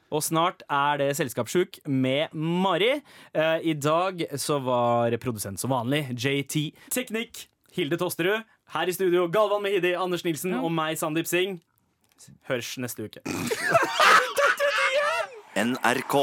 Og 0.09 0.23
snart 0.25 0.63
er 0.73 1.01
det 1.01 1.11
Selskapssjuk 1.19 1.81
med 1.85 2.33
Mari. 2.33 2.95
Eh, 3.33 3.57
I 3.73 3.75
dag 3.77 4.25
så 4.41 4.57
var 4.63 5.13
produsent 5.21 5.61
som 5.61 5.73
vanlig 5.73 6.07
JT. 6.17 6.71
Teknikk 6.93 7.45
Hilde 7.75 7.99
Tosterud. 8.01 8.45
Her 8.73 8.89
i 8.89 8.93
studio 8.93 9.25
Galvan 9.33 9.63
Mehidi, 9.65 9.95
Anders 9.97 10.25
Nilsen 10.25 10.53
og 10.59 10.69
meg, 10.73 10.97
Sandeep 11.01 11.29
Singh. 11.29 11.61
Hørs 12.49 12.77
neste 12.77 13.03
uke. 13.03 13.21
NRK. 15.59 16.15